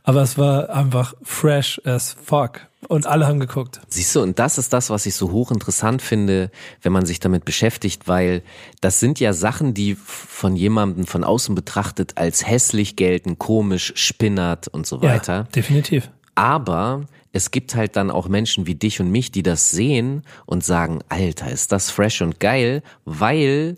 Aber 0.03 0.21
es 0.21 0.37
war 0.37 0.69
einfach 0.69 1.13
fresh 1.23 1.81
as 1.85 2.15
fuck. 2.23 2.67
Und 2.87 3.07
alle 3.07 3.25
haben 3.25 3.39
geguckt. 3.39 3.79
Siehst 3.87 4.15
du, 4.15 4.21
und 4.21 4.37
das 4.37 4.57
ist 4.59 4.73
das, 4.73 4.91
was 4.91 5.07
ich 5.07 5.15
so 5.15 5.31
hochinteressant 5.31 6.01
finde, 6.03 6.51
wenn 6.83 6.91
man 6.91 7.05
sich 7.05 7.19
damit 7.19 7.45
beschäftigt, 7.45 8.07
weil 8.07 8.43
das 8.79 8.99
sind 8.99 9.19
ja 9.19 9.33
Sachen, 9.33 9.73
die 9.73 9.95
von 9.95 10.55
jemandem 10.55 11.07
von 11.07 11.23
außen 11.23 11.55
betrachtet 11.55 12.17
als 12.17 12.45
hässlich 12.45 12.95
gelten, 12.95 13.39
komisch, 13.39 13.93
spinnert 13.95 14.67
und 14.67 14.85
so 14.85 15.01
weiter. 15.01 15.33
Ja, 15.33 15.43
definitiv. 15.43 16.11
Aber 16.35 17.05
es 17.35 17.51
gibt 17.51 17.75
halt 17.75 17.97
dann 17.97 18.11
auch 18.11 18.29
Menschen 18.29 18.65
wie 18.65 18.75
dich 18.75 19.01
und 19.01 19.11
mich, 19.11 19.29
die 19.29 19.43
das 19.43 19.69
sehen 19.69 20.23
und 20.45 20.63
sagen, 20.63 21.01
Alter, 21.09 21.51
ist 21.51 21.73
das 21.73 21.91
fresh 21.91 22.21
und 22.21 22.39
geil, 22.39 22.81
weil, 23.03 23.75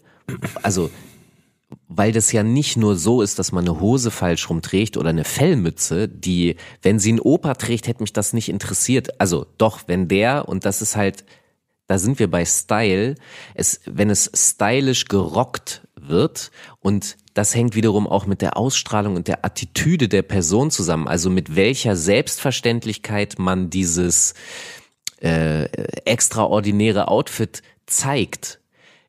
also, 0.62 0.92
weil 1.88 2.12
das 2.12 2.32
ja 2.32 2.44
nicht 2.44 2.78
nur 2.78 2.96
so 2.96 3.24
ist, 3.24 3.40
dass 3.40 3.52
man 3.52 3.68
eine 3.68 3.80
Hose 3.80 4.12
falsch 4.12 4.48
rumträgt 4.52 4.96
oder 4.96 5.10
eine 5.10 5.24
Fellmütze, 5.24 6.08
die, 6.08 6.56
wenn 6.84 7.00
sie 7.00 7.14
ein 7.14 7.20
Opa 7.20 7.56
trägt, 7.56 7.88
hätte 7.88 8.04
mich 8.04 8.14
das 8.14 8.32
nicht 8.32 8.50
interessiert. 8.50 9.20
Also 9.20 9.48
doch, 9.58 9.88
wenn 9.88 10.08
der, 10.08 10.48
und 10.48 10.64
das 10.64 10.84
ist 10.84 10.96
halt, 10.96 11.26
da 11.88 11.98
sind 11.98 12.20
wir 12.20 12.30
bei 12.30 12.46
Style, 12.46 13.16
es, 13.56 13.82
wenn 13.86 14.12
es 14.12 14.30
stylisch 14.36 15.06
gerockt 15.06 15.82
wird 15.96 16.52
und 16.80 17.18
das 17.38 17.54
hängt 17.54 17.76
wiederum 17.76 18.08
auch 18.08 18.26
mit 18.26 18.42
der 18.42 18.58
Ausstrahlung 18.58 19.16
und 19.16 19.28
der 19.28 19.46
Attitüde 19.46 20.08
der 20.08 20.24
Person 20.24 20.72
zusammen, 20.72 21.08
also 21.08 21.30
mit 21.30 21.56
welcher 21.56 21.96
Selbstverständlichkeit 21.96 23.38
man 23.38 23.70
dieses 23.70 24.34
äh, 25.22 25.66
extraordinäre 26.06 27.10
Outfit 27.10 27.62
zeigt. 27.86 28.60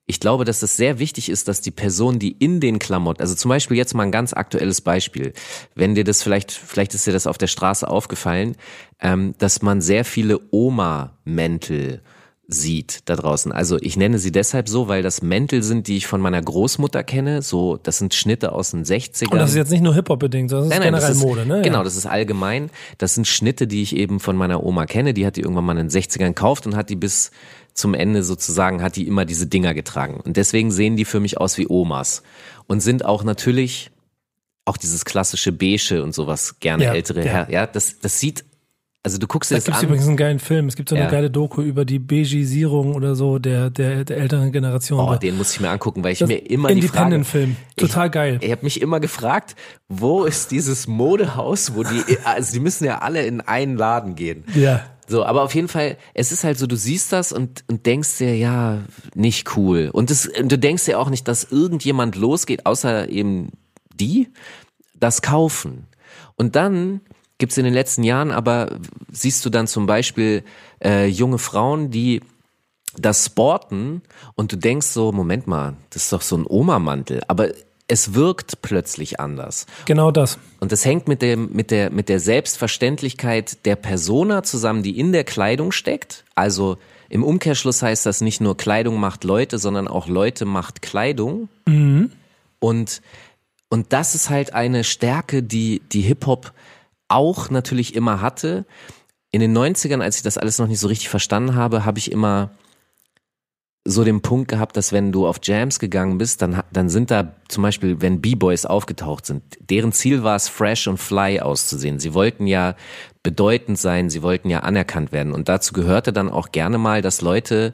Ich 0.05 0.21
glaube, 0.21 0.45
dass 0.45 0.63
es 0.63 0.77
sehr 0.77 0.99
wichtig 0.99 1.31
ist, 1.31 1.49
dass 1.49 1.63
die 1.63 1.71
Person, 1.71 2.19
die 2.19 2.33
in 2.33 2.61
den 2.61 2.79
Klamotten, 2.79 3.23
also 3.23 3.35
zum 3.35 3.49
Beispiel 3.49 3.79
jetzt 3.79 3.95
mal 3.95 4.03
ein 4.03 4.13
ganz 4.13 4.35
aktuelles 4.35 4.83
Beispiel, 4.83 5.33
wenn 5.75 5.95
dir 5.95 6.05
das 6.05 6.23
vielleicht, 6.23 6.53
vielleicht 6.53 6.93
ist 6.93 7.07
dir 7.07 7.13
das 7.13 7.27
auf 7.27 7.39
der 7.39 7.47
Straße 7.47 7.89
aufgefallen, 7.89 8.57
ähm, 9.01 9.35
dass 9.39 9.63
man 9.63 9.81
sehr 9.81 10.05
viele 10.05 10.41
Oma-Mäntel 10.51 12.03
sieht 12.51 13.01
da 13.05 13.15
draußen. 13.15 13.53
Also 13.53 13.77
ich 13.79 13.99
nenne 13.99 14.19
sie 14.19 14.33
deshalb 14.33 14.71
so, 14.71 14.89
weil 14.89 15.03
das 15.03 15.21
Mäntel 15.21 15.63
sind, 15.63 15.87
die 15.87 15.99
ich 15.99 16.07
von 16.07 16.23
meiner 16.23 16.41
Großmutter 16.41 17.05
kenne. 17.05 17.43
So, 17.43 17.77
das 17.77 17.99
sind 17.99 18.15
Schnitte 18.15 18.53
aus 18.53 18.71
den 18.71 18.85
60ern. 18.85 19.33
Und 19.33 19.39
das 19.39 19.51
ist 19.51 19.57
jetzt 19.57 19.71
nicht 19.71 19.83
nur 19.83 19.95
Hip-Hop 19.95 20.19
bedingt, 20.19 20.49
sondern 20.49 20.71
das 20.71 20.79
ist 20.79 20.81
Nein, 20.81 20.93
nein, 20.93 21.01
generell 21.01 21.17
ist, 21.17 21.23
Mode, 21.23 21.47
ne? 21.47 21.63
Genau, 21.63 21.85
das 21.85 21.95
ist 21.95 22.07
allgemein. 22.07 22.71
Das 22.97 23.15
sind 23.15 23.27
Schnitte, 23.29 23.67
die 23.67 23.83
ich 23.83 23.95
eben 23.95 24.19
von 24.19 24.35
meiner 24.35 24.65
Oma 24.65 24.87
kenne. 24.87 25.13
Die 25.13 25.27
hat 25.27 25.37
die 25.37 25.43
irgendwann 25.43 25.67
mal 25.67 25.79
in 25.79 25.89
den 25.89 25.91
60ern 25.91 26.29
gekauft 26.29 26.67
und 26.67 26.75
hat 26.75 26.89
die 26.89 26.97
bis 26.97 27.33
zum 27.75 27.93
Ende 27.93 28.23
sozusagen, 28.23 28.83
hat 28.83 28.97
die 28.97 29.07
immer 29.07 29.27
diese 29.27 29.47
Dinger 29.47 29.75
getragen. 29.75 30.19
Und 30.19 30.39
deswegen 30.39 30.71
sehen 30.71 30.97
die 30.97 31.05
für 31.05 31.21
mich 31.21 31.39
aus 31.39 31.59
wie 31.59 31.69
Omas. 31.69 32.23
Und 32.67 32.81
sind 32.81 33.05
auch 33.05 33.25
natürlich 33.25 33.91
auch 34.65 34.79
dieses 34.79 35.05
klassische 35.05 35.53
Beige 35.53 36.03
und 36.03 36.15
sowas 36.15 36.61
gerne 36.61 36.85
Ja, 36.85 36.95
ältere 36.95 37.25
ja. 37.25 37.31
Her 37.31 37.49
ja, 37.51 37.67
das, 37.67 37.99
das 38.01 38.21
sieht, 38.21 38.45
also 39.03 39.19
du 39.19 39.27
guckst 39.27 39.51
dir 39.51 39.55
Da 39.55 39.59
das 39.59 39.65
gibt's 39.67 39.79
an. 39.81 39.85
übrigens 39.87 40.07
einen 40.09 40.17
geilen 40.17 40.39
Film. 40.39 40.67
Es 40.67 40.77
gibt 40.77 40.89
so 40.89 40.95
eine 40.97 41.05
Ja. 41.05 41.11
geile 41.11 41.31
Doku 41.31 41.63
über 41.63 41.85
die 41.85 41.99
Beigisierung 41.99 42.95
oder 42.95 43.15
so 43.15 43.39
der, 43.39 43.71
der, 43.71 44.05
der 44.05 44.17
älteren 44.19 44.53
Generation. 44.53 45.01
Oh, 45.01 45.15
den 45.17 45.37
muss 45.39 45.53
ich 45.53 45.61
mir 45.61 45.71
angucken, 45.71 46.03
weil 46.05 46.13
ich 46.13 46.19
Das 46.19 46.29
mir 46.29 46.37
immer 46.39 46.69
die 46.69 46.83
Frage, 46.83 47.15
Independent-Film. 47.15 47.57
Total 47.77 48.11
geil. 48.11 48.39
Ich 48.43 48.51
habe 48.51 48.63
mich 48.65 48.81
immer 48.83 49.01
gefragt, 49.01 49.55
wo 49.89 50.25
ist 50.25 50.51
dieses 50.51 50.87
Modehaus, 50.89 51.75
wo 51.75 51.85
die, 51.85 52.03
also 52.25 52.53
die 52.53 52.61
müssen 52.61 52.85
ja 52.85 52.99
alle 52.99 53.25
in 53.25 53.41
einen 53.41 53.77
Laden 53.77 54.15
gehen. 54.15 54.45
Ja. 54.55 54.85
So, 55.07 55.25
aber 55.25 55.43
auf 55.43 55.55
jeden 55.55 55.69
Fall, 55.69 55.97
es 56.13 56.33
ist 56.33 56.45
halt 56.45 56.59
so, 56.59 56.67
du 56.67 56.77
siehst 56.77 57.13
das 57.13 57.33
und, 57.33 57.65
und 57.69 57.87
denkst 57.87 58.19
dir, 58.19 58.37
ja, 58.37 58.81
nicht 59.15 59.57
cool. 59.57 59.89
Und, 59.91 60.11
das, 60.11 60.27
und 60.27 60.53
du 60.53 60.59
denkst 60.59 60.85
dir 60.85 60.99
auch 60.99 61.09
nicht, 61.09 61.27
dass 61.29 61.45
irgendjemand 61.45 62.15
losgeht, 62.15 62.67
außer 62.67 63.09
eben 63.09 63.53
die, 63.95 64.29
das 64.95 65.23
kaufen. 65.23 65.87
Und 66.37 66.57
dann 66.57 67.01
gibt's 67.39 67.57
in 67.57 67.65
den 67.65 67.75
letzten 67.75 68.03
Jahren 68.03 68.31
aber, 68.31 68.79
siehst 69.11 69.45
du 69.45 69.51
dann 69.51 69.67
zum 69.67 69.87
Beispiel 69.87 70.45
äh, 70.85 71.07
junge 71.07 71.39
Frauen, 71.39 71.91
die 71.91 72.21
das 72.97 73.27
sporten 73.27 74.03
und 74.35 74.53
du 74.53 74.57
denkst 74.57 74.89
so, 74.89 75.13
Moment 75.13 75.47
mal, 75.47 75.77
das 75.91 76.05
ist 76.05 76.13
doch 76.13 76.23
so 76.23 76.37
ein 76.37 76.47
Oma-Mantel, 76.47 77.23
aber 77.29 77.51
es 77.87 78.15
wirkt 78.15 78.61
plötzlich 78.61 79.19
anders. 79.19 79.67
Genau 79.87 80.11
das. 80.11 80.39
Und 80.61 80.73
das 80.73 80.85
hängt 80.85 81.09
mit 81.09 81.23
dem, 81.23 81.51
mit 81.53 81.71
der, 81.71 81.91
mit 81.91 82.11
der 82.11 82.21
Selbstverständlichkeit 82.21 83.65
der 83.65 83.77
Persona 83.77 84.43
zusammen, 84.43 84.83
die 84.83 84.99
in 84.99 85.13
der 85.13 85.25
Kleidung 85.25 85.73
steckt. 85.73 86.25
Also 86.35 86.77
im 87.09 87.25
Umkehrschluss 87.25 87.81
heißt 87.83 88.05
das 88.05 88.21
nicht 88.21 88.43
nur 88.43 88.59
Kleidung 88.59 89.01
macht 89.01 89.25
Leute, 89.25 89.59
sondern 89.59 89.89
auch 89.89 90.07
Leute 90.07 90.45
macht 90.45 90.83
Kleidung. 90.83 91.49
Und, 92.59 93.01
und 93.71 93.93
das 93.95 94.15
ist 94.15 94.29
halt 94.29 94.53
eine 94.53 94.85
Stärke, 94.85 95.43
die, 95.43 95.81
die 95.91 96.03
Hip-Hop 96.03 96.53
auch 97.09 97.51
natürlich 97.51 97.95
immer 97.95 98.21
hatte. 98.21 98.65
In 99.31 99.41
den 99.41 99.57
90ern, 99.57 100.01
als 100.01 100.17
ich 100.17 100.23
das 100.23 100.39
alles 100.39 100.59
noch 100.59 100.69
nicht 100.69 100.81
so 100.81 100.89
richtig 100.89 101.09
verstanden 101.09 101.55
habe, 101.55 101.85
habe 101.85 101.99
ich 101.99 102.13
immer 102.13 102.51
so 103.85 104.05
den 104.05 104.21
Punkt 104.21 104.49
gehabt, 104.49 104.77
dass 104.77 104.93
wenn 104.93 105.13
du 105.13 105.27
auf 105.27 105.39
Jams 105.43 105.79
gegangen 105.79 106.19
bist, 106.19 106.43
dann, 106.43 106.63
dann 106.71 106.91
sind 106.91 107.11
da 107.11 107.35
zum 107.49 107.63
Beispiel, 107.63 108.01
wenn 108.03 108.21
B-Boys 108.21 108.67
aufgetaucht 108.67 109.25
sind, 109.25 109.43
deren 109.61 109.93
Ziel 109.93 110.23
war 110.23 110.37
es, 110.37 110.49
fresh 110.49 110.89
und 110.89 110.99
fly 110.99 111.41
auszusehen. 111.41 111.99
Sie 111.99 112.13
wollten 112.13 112.47
ja 112.47 112.75
bedeutend 113.23 113.79
sein, 113.79 114.11
sie 114.11 114.23
wollten 114.23 114.51
ja 114.51 114.61
anerkannt 114.61 115.13
werden. 115.13 115.33
Und 115.33 115.49
dazu 115.49 115.73
gehörte 115.73 116.13
dann 116.13 116.31
auch 116.31 116.53
gerne 116.53 116.77
mal, 116.77 117.01
dass 117.01 117.23
Leute, 117.23 117.73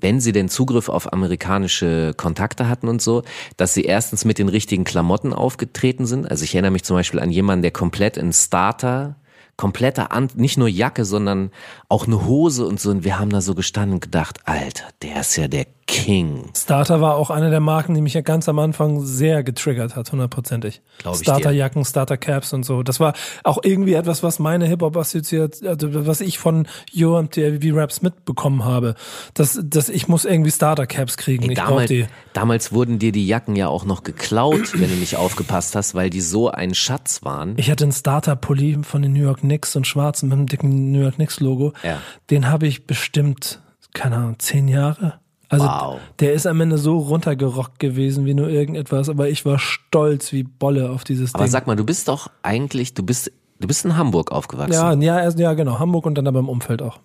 wenn 0.00 0.20
sie 0.20 0.32
denn 0.32 0.48
Zugriff 0.48 0.88
auf 0.88 1.12
amerikanische 1.12 2.14
Kontakte 2.16 2.68
hatten 2.68 2.88
und 2.88 3.02
so, 3.02 3.22
dass 3.56 3.74
sie 3.74 3.84
erstens 3.84 4.24
mit 4.24 4.38
den 4.38 4.48
richtigen 4.48 4.84
Klamotten 4.84 5.32
aufgetreten 5.32 6.06
sind. 6.06 6.30
Also 6.30 6.44
ich 6.44 6.54
erinnere 6.54 6.72
mich 6.72 6.84
zum 6.84 6.96
Beispiel 6.96 7.20
an 7.20 7.30
jemanden, 7.30 7.62
der 7.62 7.70
komplett 7.70 8.16
in 8.16 8.32
Starter 8.32 9.16
kompletter 9.58 10.12
An 10.12 10.28
nicht 10.36 10.56
nur 10.56 10.68
Jacke, 10.68 11.04
sondern 11.04 11.50
auch 11.88 12.06
eine 12.06 12.24
Hose 12.24 12.64
und 12.64 12.80
so. 12.80 12.90
Und 12.90 13.04
wir 13.04 13.18
haben 13.18 13.28
da 13.28 13.42
so 13.42 13.54
gestanden 13.54 13.94
und 13.94 14.00
gedacht, 14.00 14.38
Alter, 14.46 14.84
der 15.02 15.20
ist 15.20 15.36
ja 15.36 15.48
der 15.48 15.66
King. 15.88 16.50
Starter 16.54 17.00
war 17.00 17.16
auch 17.16 17.30
eine 17.30 17.48
der 17.48 17.60
Marken, 17.60 17.94
die 17.94 18.02
mich 18.02 18.12
ja 18.12 18.20
ganz 18.20 18.46
am 18.48 18.58
Anfang 18.58 19.00
sehr 19.00 19.42
getriggert 19.42 19.96
hat, 19.96 20.12
hundertprozentig. 20.12 20.82
Starterjacken, 21.00 21.82
Startercaps 21.84 22.52
und 22.52 22.64
so. 22.64 22.82
Das 22.82 23.00
war 23.00 23.14
auch 23.42 23.58
irgendwie 23.62 23.94
etwas, 23.94 24.22
was 24.22 24.38
meine 24.38 24.66
Hip-Hop 24.66 24.96
assoziiert, 24.98 25.64
also 25.64 26.06
was 26.06 26.20
ich 26.20 26.38
von 26.38 26.68
Yo 26.92 27.20
MTV 27.20 27.74
Raps 27.74 28.02
mitbekommen 28.02 28.66
habe. 28.66 28.96
Dass, 29.32 29.58
dass 29.64 29.88
ich 29.88 30.08
muss 30.08 30.26
irgendwie 30.26 30.50
Startercaps 30.50 31.16
kriegen. 31.16 31.44
Ey, 31.44 31.52
ich 31.52 31.58
damals, 31.58 31.88
die. 31.88 32.06
damals 32.34 32.70
wurden 32.70 32.98
dir 32.98 33.10
die 33.10 33.26
Jacken 33.26 33.56
ja 33.56 33.68
auch 33.68 33.86
noch 33.86 34.02
geklaut, 34.02 34.78
wenn 34.78 34.90
du 34.90 34.96
nicht 34.96 35.16
aufgepasst 35.16 35.74
hast, 35.74 35.94
weil 35.94 36.10
die 36.10 36.20
so 36.20 36.50
ein 36.50 36.74
Schatz 36.74 37.24
waren. 37.24 37.54
Ich 37.56 37.70
hatte 37.70 37.84
einen 37.84 37.92
Starter-Pulli 37.92 38.80
von 38.82 39.00
den 39.00 39.14
New 39.14 39.22
York 39.22 39.42
Knicks 39.48 39.74
und 39.76 39.86
schwarzen 39.86 40.28
mit 40.28 40.38
einem 40.38 40.46
dicken 40.46 40.92
New 40.92 41.00
York 41.00 41.16
Knicks-Logo. 41.16 41.72
Ja. 41.82 41.98
Den 42.30 42.48
habe 42.48 42.66
ich 42.66 42.86
bestimmt, 42.86 43.60
keine 43.94 44.16
Ahnung, 44.16 44.38
zehn 44.38 44.68
Jahre. 44.68 45.14
Also 45.50 45.64
Wow. 45.66 45.98
der 46.20 46.34
ist 46.34 46.46
am 46.46 46.60
Ende 46.60 46.76
so 46.76 46.98
runtergerockt 46.98 47.78
gewesen 47.78 48.26
wie 48.26 48.34
nur 48.34 48.48
irgendetwas, 48.50 49.08
aber 49.08 49.30
ich 49.30 49.46
war 49.46 49.58
stolz 49.58 50.30
wie 50.32 50.42
Bolle 50.42 50.90
auf 50.90 51.04
dieses 51.04 51.34
Aber 51.34 51.44
Ding. 51.44 51.50
sag 51.50 51.66
mal, 51.66 51.74
du 51.76 51.84
bist 51.84 52.08
doch 52.08 52.28
eigentlich, 52.42 52.92
du 52.92 53.02
bist, 53.02 53.32
du 53.58 53.66
bist 53.66 53.84
in 53.86 53.96
Hamburg 53.96 54.30
aufgewachsen. 54.30 55.00
ja, 55.02 55.22
ja, 55.22 55.30
ja, 55.30 55.54
genau, 55.54 55.78
Hamburg 55.78 56.04
und 56.04 56.16
dann 56.16 56.26
aber 56.26 56.40
im 56.40 56.50
Umfeld 56.50 56.82
auch. 56.82 56.98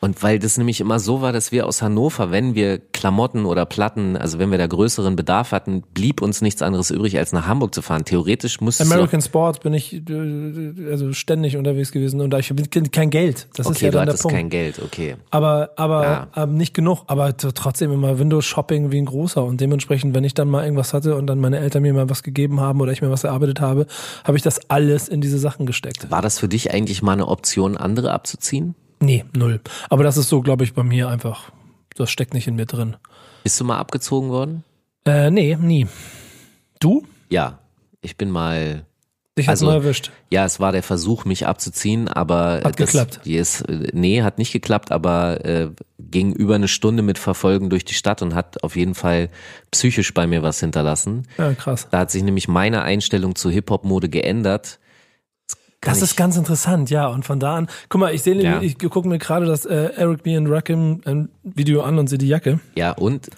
Und 0.00 0.22
weil 0.22 0.38
das 0.38 0.56
nämlich 0.58 0.80
immer 0.80 1.00
so 1.00 1.22
war, 1.22 1.32
dass 1.32 1.50
wir 1.50 1.66
aus 1.66 1.82
Hannover, 1.82 2.30
wenn 2.30 2.54
wir 2.54 2.78
Klamotten 2.78 3.46
oder 3.46 3.66
Platten, 3.66 4.16
also 4.16 4.38
wenn 4.38 4.50
wir 4.50 4.58
da 4.58 4.66
größeren 4.66 5.16
Bedarf 5.16 5.50
hatten, 5.50 5.82
blieb 5.92 6.22
uns 6.22 6.40
nichts 6.40 6.62
anderes 6.62 6.90
übrig, 6.90 7.18
als 7.18 7.32
nach 7.32 7.46
Hamburg 7.46 7.74
zu 7.74 7.82
fahren. 7.82 8.04
Theoretisch 8.04 8.60
musste 8.60 8.84
American 8.84 9.20
Sports 9.20 9.58
bin 9.58 9.74
ich 9.74 9.94
äh, 9.94 10.90
also 10.90 11.12
ständig 11.12 11.56
unterwegs 11.56 11.90
gewesen 11.90 12.20
und 12.20 12.30
da 12.30 12.38
ich 12.38 12.52
kein 12.92 13.10
Geld. 13.10 13.48
Das 13.56 13.66
okay, 13.66 13.74
ist 13.74 13.80
ja 13.82 13.88
du 13.88 13.92
dann 13.92 14.06
der 14.06 14.12
hattest 14.12 14.22
Punkt. 14.22 14.36
kein 14.36 14.50
Geld, 14.50 14.80
okay. 14.84 15.16
Aber, 15.30 15.70
aber 15.76 16.02
Ja. 16.34 16.44
ähm, 16.44 16.54
nicht 16.54 16.74
genug. 16.74 17.02
Aber 17.08 17.36
trotzdem 17.36 17.92
immer 17.92 18.18
Windows-Shopping 18.18 18.92
wie 18.92 18.98
ein 18.98 19.06
großer. 19.06 19.44
Und 19.44 19.60
dementsprechend, 19.60 20.14
wenn 20.14 20.24
ich 20.24 20.34
dann 20.34 20.48
mal 20.48 20.62
irgendwas 20.62 20.94
hatte 20.94 21.16
und 21.16 21.26
dann 21.26 21.40
meine 21.40 21.58
Eltern 21.58 21.82
mir 21.82 21.92
mal 21.92 22.08
was 22.08 22.22
gegeben 22.22 22.60
haben 22.60 22.80
oder 22.80 22.92
ich 22.92 23.02
mir 23.02 23.10
was 23.10 23.24
erarbeitet 23.24 23.60
habe, 23.60 23.86
habe 24.24 24.36
ich 24.36 24.42
das 24.42 24.70
alles 24.70 25.08
in 25.08 25.20
diese 25.20 25.38
Sachen 25.38 25.66
gesteckt. 25.66 26.10
War 26.10 26.22
das 26.22 26.38
für 26.38 26.48
dich 26.48 26.72
eigentlich 26.72 27.02
mal 27.02 27.12
eine 27.12 27.26
Option, 27.26 27.76
andere 27.76 28.12
abzuziehen? 28.12 28.74
Nee, 29.00 29.24
null. 29.36 29.60
Aber 29.90 30.04
das 30.04 30.16
ist 30.16 30.28
so, 30.28 30.40
glaube 30.40 30.64
ich, 30.64 30.74
bei 30.74 30.82
mir 30.82 31.08
einfach. 31.08 31.50
Das 31.96 32.10
steckt 32.10 32.34
nicht 32.34 32.46
in 32.46 32.56
mir 32.56 32.66
drin. 32.66 32.96
Bist 33.42 33.60
du 33.60 33.64
mal 33.64 33.78
abgezogen 33.78 34.30
worden? 34.30 34.64
Äh, 35.04 35.30
nee, 35.30 35.56
nie. 35.56 35.86
Du? 36.80 37.04
Ja, 37.30 37.58
ich 38.00 38.16
bin 38.16 38.30
mal 38.30 38.84
Dich 39.38 39.48
Also, 39.48 39.66
mal 39.66 39.74
erwischt. 39.74 40.10
Ja, 40.30 40.44
es 40.44 40.58
war 40.58 40.72
der 40.72 40.82
Versuch, 40.82 41.24
mich 41.24 41.46
abzuziehen, 41.46 42.08
aber 42.08 42.60
Hat 42.64 42.80
das, 42.80 42.90
geklappt. 42.90 43.20
Äh, 43.24 43.44
nee, 43.92 44.22
hat 44.22 44.38
nicht 44.38 44.52
geklappt, 44.52 44.90
aber 44.90 45.44
äh, 45.44 45.70
ging 46.00 46.32
über 46.32 46.56
eine 46.56 46.66
Stunde 46.66 47.04
mit 47.04 47.18
Verfolgen 47.18 47.70
durch 47.70 47.84
die 47.84 47.94
Stadt 47.94 48.20
und 48.20 48.34
hat 48.34 48.64
auf 48.64 48.74
jeden 48.74 48.96
Fall 48.96 49.28
psychisch 49.70 50.12
bei 50.12 50.26
mir 50.26 50.42
was 50.42 50.58
hinterlassen. 50.58 51.28
Ja, 51.38 51.54
krass. 51.54 51.86
Da 51.90 52.00
hat 52.00 52.10
sich 52.10 52.24
nämlich 52.24 52.48
meine 52.48 52.82
Einstellung 52.82 53.36
zur 53.36 53.52
Hip-Hop-Mode 53.52 54.08
geändert. 54.08 54.80
Das 55.80 55.98
ich- 55.98 56.04
ist 56.04 56.16
ganz 56.16 56.36
interessant, 56.36 56.90
ja. 56.90 57.06
Und 57.06 57.24
von 57.24 57.38
da 57.38 57.56
an, 57.56 57.68
guck 57.88 58.00
mal, 58.00 58.12
ich 58.14 58.22
sehe, 58.22 58.34
Ja. 58.42 58.60
ich 58.60 58.78
gucke 58.78 59.06
mir 59.08 59.18
gerade 59.18 59.46
das 59.46 59.64
äh, 59.64 59.90
Eric 59.96 60.22
B. 60.24 60.36
and 60.36 60.48
Rakim 60.50 61.00
ähm, 61.06 61.28
Video 61.44 61.82
an 61.82 61.98
und 61.98 62.08
sehe 62.08 62.18
die 62.18 62.28
Jacke. 62.28 62.60
Ja, 62.76 62.92
und 62.92 63.28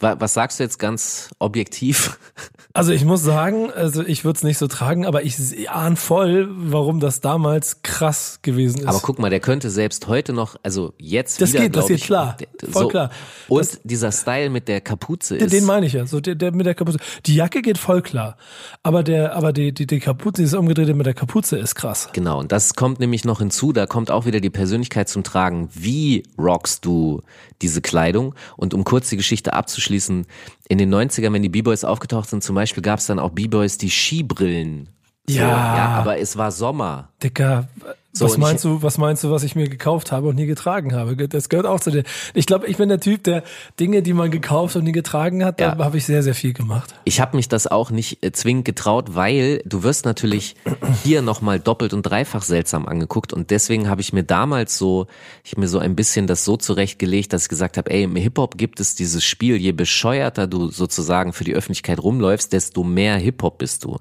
was 0.00 0.34
sagst 0.34 0.58
du 0.58 0.64
jetzt 0.64 0.78
ganz 0.78 1.30
objektiv? 1.38 2.18
Also 2.76 2.90
ich 2.90 3.04
muss 3.04 3.22
sagen, 3.22 3.70
also 3.70 4.04
ich 4.04 4.24
würde 4.24 4.36
es 4.36 4.42
nicht 4.42 4.58
so 4.58 4.66
tragen, 4.66 5.06
aber 5.06 5.22
ich 5.22 5.36
ahne 5.70 5.94
voll, 5.94 6.48
warum 6.50 6.98
das 6.98 7.20
damals 7.20 7.82
krass 7.82 8.40
gewesen 8.42 8.80
ist. 8.80 8.88
Aber 8.88 8.98
guck 8.98 9.20
mal, 9.20 9.30
der 9.30 9.38
könnte 9.38 9.70
selbst 9.70 10.08
heute 10.08 10.32
noch, 10.32 10.56
also 10.64 10.92
jetzt 10.98 11.40
Das 11.40 11.52
wieder, 11.52 11.62
geht, 11.62 11.76
das 11.76 11.86
geht 11.86 11.98
ich, 11.98 12.02
klar. 12.02 12.36
Voll 12.72 12.88
klar. 12.88 13.10
Und 13.46 13.60
Das- 13.60 13.78
dieser 13.84 14.10
Style 14.10 14.50
mit 14.50 14.66
der 14.66 14.80
Kapuze 14.80 15.38
Den- 15.38 15.46
ist. 15.46 15.52
Den 15.52 15.66
meine 15.66 15.86
ich 15.86 15.92
ja, 15.92 16.04
so 16.04 16.18
der, 16.20 16.34
der 16.34 16.50
mit 16.50 16.66
der 16.66 16.74
Kapuze. 16.74 16.98
Die 17.26 17.36
Jacke 17.36 17.62
geht 17.62 17.78
voll 17.78 18.02
klar, 18.02 18.36
aber 18.82 19.04
der, 19.04 19.36
aber 19.36 19.52
die, 19.52 19.70
die, 19.72 19.86
die 19.86 20.00
Kapuze, 20.00 20.38
dieses 20.42 20.54
umgedrehte 20.54 20.94
mit 20.94 21.06
der 21.06 21.14
Kapuze 21.14 21.56
ist 21.56 21.76
krass. 21.76 22.08
Genau, 22.12 22.40
und 22.40 22.50
das 22.50 22.74
kommt 22.74 22.98
nämlich 22.98 23.24
noch 23.24 23.38
hinzu, 23.38 23.72
da 23.72 23.86
kommt 23.86 24.10
auch 24.10 24.26
wieder 24.26 24.40
die 24.40 24.50
Persönlichkeit 24.50 25.08
zum 25.08 25.22
Tragen. 25.22 25.68
Wie 25.72 26.24
rockst 26.36 26.84
du 26.84 27.22
diese 27.62 27.80
Kleidung? 27.82 28.34
Und 28.56 28.74
um 28.74 28.82
kurz 28.82 29.10
die 29.10 29.16
Geschichte 29.16 29.52
abzuschließen, 29.74 30.26
in 30.68 30.78
den 30.78 30.94
90ern, 30.94 31.32
wenn 31.32 31.42
die 31.42 31.48
B-Boys 31.48 31.84
aufgetaucht 31.84 32.28
sind, 32.30 32.42
zum 32.42 32.54
Beispiel 32.54 32.82
gab 32.82 33.00
es 33.00 33.06
dann 33.06 33.18
auch 33.18 33.30
B-Boys, 33.30 33.78
die 33.78 33.90
Skibrillen. 33.90 34.88
So, 35.26 35.38
Ja. 35.38 35.48
ja. 35.48 35.86
Aber 35.96 36.18
es 36.18 36.36
war 36.36 36.52
Sommer. 36.52 37.10
Dicker, 37.22 37.68
So, 38.16 38.26
was 38.26 38.32
und 38.34 38.38
ich- 38.38 38.42
meinst 38.44 38.64
du, 38.64 38.80
was 38.80 38.96
meinst 38.96 39.24
du, 39.24 39.30
was 39.32 39.42
ich 39.42 39.56
mir 39.56 39.68
gekauft 39.68 40.12
habe 40.12 40.28
und 40.28 40.36
nie 40.36 40.46
getragen 40.46 40.94
habe? 40.94 41.16
Das 41.28 41.48
gehört 41.48 41.66
auch 41.66 41.80
zu 41.80 41.90
den. 41.90 42.04
Ich 42.32 42.46
glaube, 42.46 42.68
ich 42.68 42.76
bin 42.76 42.88
der 42.88 43.00
Typ, 43.00 43.24
der 43.24 43.42
Dinge, 43.80 44.02
die 44.02 44.12
man 44.12 44.30
gekauft 44.30 44.76
und 44.76 44.84
nie 44.84 44.92
getragen 44.92 45.44
hat, 45.44 45.60
Ja. 45.60 45.74
da 45.74 45.84
habe 45.84 45.98
ich 45.98 46.06
sehr, 46.06 46.22
sehr 46.22 46.36
viel 46.36 46.52
gemacht. 46.52 46.94
Ich 47.04 47.20
habe 47.20 47.36
mich 47.36 47.48
das 47.48 47.66
auch 47.66 47.90
nicht 47.90 48.24
äh, 48.24 48.30
zwingend 48.30 48.66
getraut, 48.66 49.16
weil 49.16 49.62
du 49.66 49.82
wirst 49.82 50.04
natürlich 50.04 50.54
hier 51.02 51.22
nochmal 51.22 51.58
doppelt 51.58 51.92
und 51.92 52.02
dreifach 52.02 52.42
seltsam 52.42 52.86
angeguckt 52.86 53.32
und 53.32 53.50
deswegen 53.50 53.88
habe 53.88 54.00
ich 54.00 54.12
mir 54.12 54.22
damals 54.22 54.78
so, 54.78 55.08
ich 55.42 55.50
habe 55.50 55.62
mir 55.62 55.68
so 55.68 55.80
ein 55.80 55.96
bisschen 55.96 56.28
das 56.28 56.44
so 56.44 56.56
zurechtgelegt, 56.56 57.32
dass 57.32 57.42
ich 57.42 57.48
gesagt 57.48 57.76
habe, 57.78 57.90
ey, 57.90 58.04
im 58.04 58.14
Hip-Hop 58.14 58.56
gibt 58.56 58.78
es 58.78 58.94
dieses 58.94 59.24
Spiel, 59.24 59.56
je 59.56 59.72
bescheuerter 59.72 60.46
du 60.46 60.70
sozusagen 60.70 61.32
für 61.32 61.42
die 61.42 61.54
Öffentlichkeit 61.54 61.98
rumläufst, 61.98 62.52
desto 62.52 62.84
mehr 62.84 63.16
Hip-Hop 63.16 63.58
bist 63.58 63.82
du. 63.82 63.98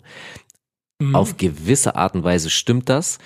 Auf 1.12 1.36
gewisse 1.36 1.98
Art 1.98 2.15
und 2.15 2.24
Weise 2.24 2.50
stimmt 2.50 2.88
das. 2.88 3.17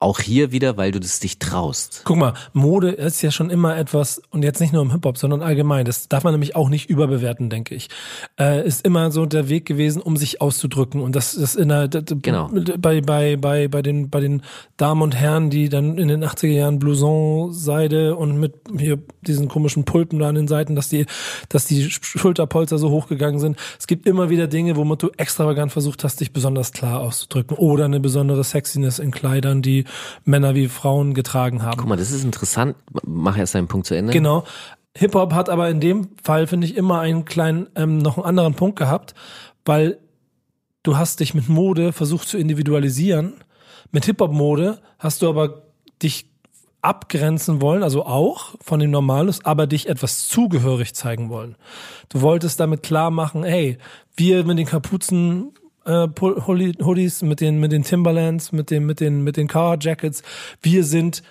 Auch 0.00 0.20
hier 0.20 0.52
wieder, 0.52 0.76
weil 0.76 0.92
du 0.92 1.00
das 1.00 1.18
dich 1.18 1.40
traust. 1.40 2.02
Guck 2.04 2.18
mal, 2.18 2.34
Mode 2.52 2.90
ist 2.90 3.20
ja 3.20 3.32
schon 3.32 3.50
immer 3.50 3.76
etwas, 3.76 4.22
und 4.30 4.44
jetzt 4.44 4.60
nicht 4.60 4.72
nur 4.72 4.80
im 4.82 4.92
Hip-Hop, 4.92 5.18
sondern 5.18 5.42
allgemein, 5.42 5.84
das 5.84 6.06
darf 6.08 6.22
man 6.22 6.32
nämlich 6.34 6.54
auch 6.54 6.68
nicht 6.68 6.88
überbewerten, 6.88 7.50
denke 7.50 7.74
ich. 7.74 7.88
Äh, 8.38 8.64
ist 8.64 8.84
immer 8.86 9.10
so 9.10 9.26
der 9.26 9.48
Weg 9.48 9.66
gewesen, 9.66 10.00
um 10.00 10.16
sich 10.16 10.40
auszudrücken. 10.40 11.00
Und 11.00 11.16
das 11.16 11.34
ist 11.34 11.56
in 11.56 11.68
der, 11.70 11.88
d- 11.88 12.02
d- 12.02 12.14
Genau. 12.22 12.48
bei, 12.78 13.00
bei, 13.00 13.36
bei, 13.36 13.66
bei 13.66 13.82
den, 13.82 14.08
bei 14.08 14.20
den 14.20 14.42
Damen 14.76 15.02
und 15.02 15.16
Herren, 15.16 15.50
die 15.50 15.68
dann 15.68 15.98
in 15.98 16.06
den 16.06 16.24
80er 16.24 16.46
Jahren 16.46 16.78
Blouson, 16.78 17.52
Seide 17.52 18.14
und 18.14 18.38
mit 18.38 18.54
hier 18.78 18.98
diesen 19.28 19.48
komischen 19.48 19.84
Pulpen 19.84 20.18
da 20.18 20.28
an 20.28 20.34
den 20.34 20.48
Seiten, 20.48 20.74
dass 20.74 20.88
die, 20.88 21.06
dass 21.48 21.66
die 21.66 21.90
Schulterpolster 21.90 22.78
so 22.78 22.90
hochgegangen 22.90 23.38
sind. 23.38 23.56
Es 23.78 23.86
gibt 23.86 24.06
immer 24.06 24.30
wieder 24.30 24.46
Dinge, 24.46 24.76
womit 24.76 25.02
du 25.02 25.10
extravagant 25.16 25.72
versucht 25.72 26.04
hast, 26.04 26.20
dich 26.20 26.32
besonders 26.32 26.72
klar 26.72 27.00
auszudrücken. 27.00 27.56
Oder 27.56 27.84
eine 27.84 28.00
besondere 28.00 28.42
Sexiness 28.44 28.98
in 28.98 29.10
Kleidern, 29.10 29.62
die 29.62 29.84
Männer 30.24 30.54
wie 30.54 30.68
Frauen 30.68 31.14
getragen 31.14 31.62
haben. 31.62 31.76
Guck 31.76 31.88
mal, 31.88 31.96
das 31.96 32.10
ist 32.10 32.24
interessant. 32.24 32.76
Mach 33.04 33.36
erst 33.38 33.54
deinen 33.54 33.68
Punkt 33.68 33.86
zu 33.86 33.94
Ende. 33.94 34.12
Genau. 34.12 34.44
Hip-Hop 34.96 35.32
hat 35.32 35.48
aber 35.48 35.68
in 35.68 35.80
dem 35.80 36.08
Fall, 36.22 36.46
finde 36.46 36.66
ich, 36.66 36.76
immer 36.76 37.00
einen 37.00 37.24
kleinen, 37.24 37.68
ähm, 37.76 37.98
noch 37.98 38.16
einen 38.16 38.26
anderen 38.26 38.54
Punkt 38.54 38.78
gehabt, 38.78 39.14
weil 39.64 39.98
du 40.82 40.96
hast 40.96 41.20
dich 41.20 41.34
mit 41.34 41.48
Mode 41.48 41.92
versucht 41.92 42.28
zu 42.28 42.38
individualisieren. 42.38 43.34
Mit 43.92 44.06
Hip-Hop-Mode 44.06 44.80
hast 44.98 45.22
du 45.22 45.28
aber 45.28 45.62
dich 46.02 46.30
abgrenzen 46.82 47.60
wollen, 47.60 47.82
also 47.82 48.06
auch 48.06 48.54
von 48.60 48.80
dem 48.80 48.90
Normalus, 48.90 49.44
aber 49.44 49.66
dich 49.66 49.88
etwas 49.88 50.28
zugehörig 50.28 50.94
zeigen 50.94 51.28
wollen. 51.28 51.56
Du 52.08 52.20
wolltest 52.20 52.60
damit 52.60 52.82
klar 52.82 53.10
machen, 53.10 53.42
hey, 53.42 53.78
wir 54.16 54.44
mit 54.44 54.58
den 54.58 54.66
Kapuzen, 54.66 55.52
äh, 55.84 56.06
Hoodies, 56.20 57.22
mit 57.22 57.40
den, 57.40 57.58
mit 57.58 57.72
den 57.72 57.82
Timberlands, 57.82 58.52
mit 58.52 58.70
den, 58.70 58.86
mit 58.86 59.00
den, 59.00 59.24
mit 59.24 59.36
den 59.36 59.48
Car 59.48 59.76
Jackets, 59.80 60.22
wir 60.62 60.84
sind 60.84 61.22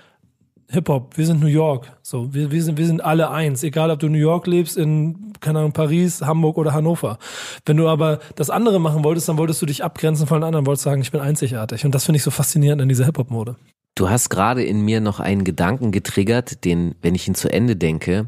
Hip-Hop, 0.70 1.18
wir 1.18 1.26
sind 1.26 1.40
New 1.40 1.48
York. 1.48 1.94
So, 2.02 2.34
wir, 2.34 2.52
wir, 2.52 2.62
sind, 2.62 2.78
wir 2.78 2.86
sind 2.86 3.02
alle 3.02 3.32
eins. 3.32 3.64
Egal, 3.64 3.90
ob 3.90 4.00
du 4.00 4.10
New 4.10 4.18
York 4.18 4.48
lebst, 4.48 4.76
in, 4.76 5.32
keine 5.40 5.60
Ahnung, 5.60 5.72
Paris, 5.72 6.22
Hamburg 6.22 6.58
oder 6.58 6.74
Hannover. 6.74 7.20
Wenn 7.66 7.78
du 7.78 7.88
aber 7.88 8.20
das 8.36 8.50
andere 8.50 8.80
machen 8.80 9.06
wolltest, 9.06 9.30
dann 9.30 9.38
wolltest 9.38 9.62
du 9.62 9.66
dich 9.66 9.86
abgrenzen 9.86 10.28
von 10.28 10.42
den 10.42 10.44
anderen, 10.44 10.66
wolltest 10.66 10.84
sagen, 10.84 11.02
ich 11.02 11.12
bin 11.12 11.22
einzigartig. 11.22 11.86
Und 11.86 11.96
das 11.96 12.04
finde 12.04 12.18
ich 12.18 12.24
so 12.24 12.32
faszinierend 12.32 12.82
an 12.82 12.90
dieser 12.90 13.06
Hip-Hop-Mode. 13.06 13.56
Du 13.98 14.12
hast 14.12 14.30
gerade 14.30 14.64
in 14.64 14.82
mir 14.82 15.02
noch 15.02 15.20
einen 15.20 15.44
Gedanken 15.44 15.92
getriggert, 15.92 16.64
den, 16.66 16.94
wenn 17.02 17.16
ich 17.16 17.28
ihn 17.28 17.34
zu 17.34 17.52
Ende 17.52 17.76
denke, 17.76 18.28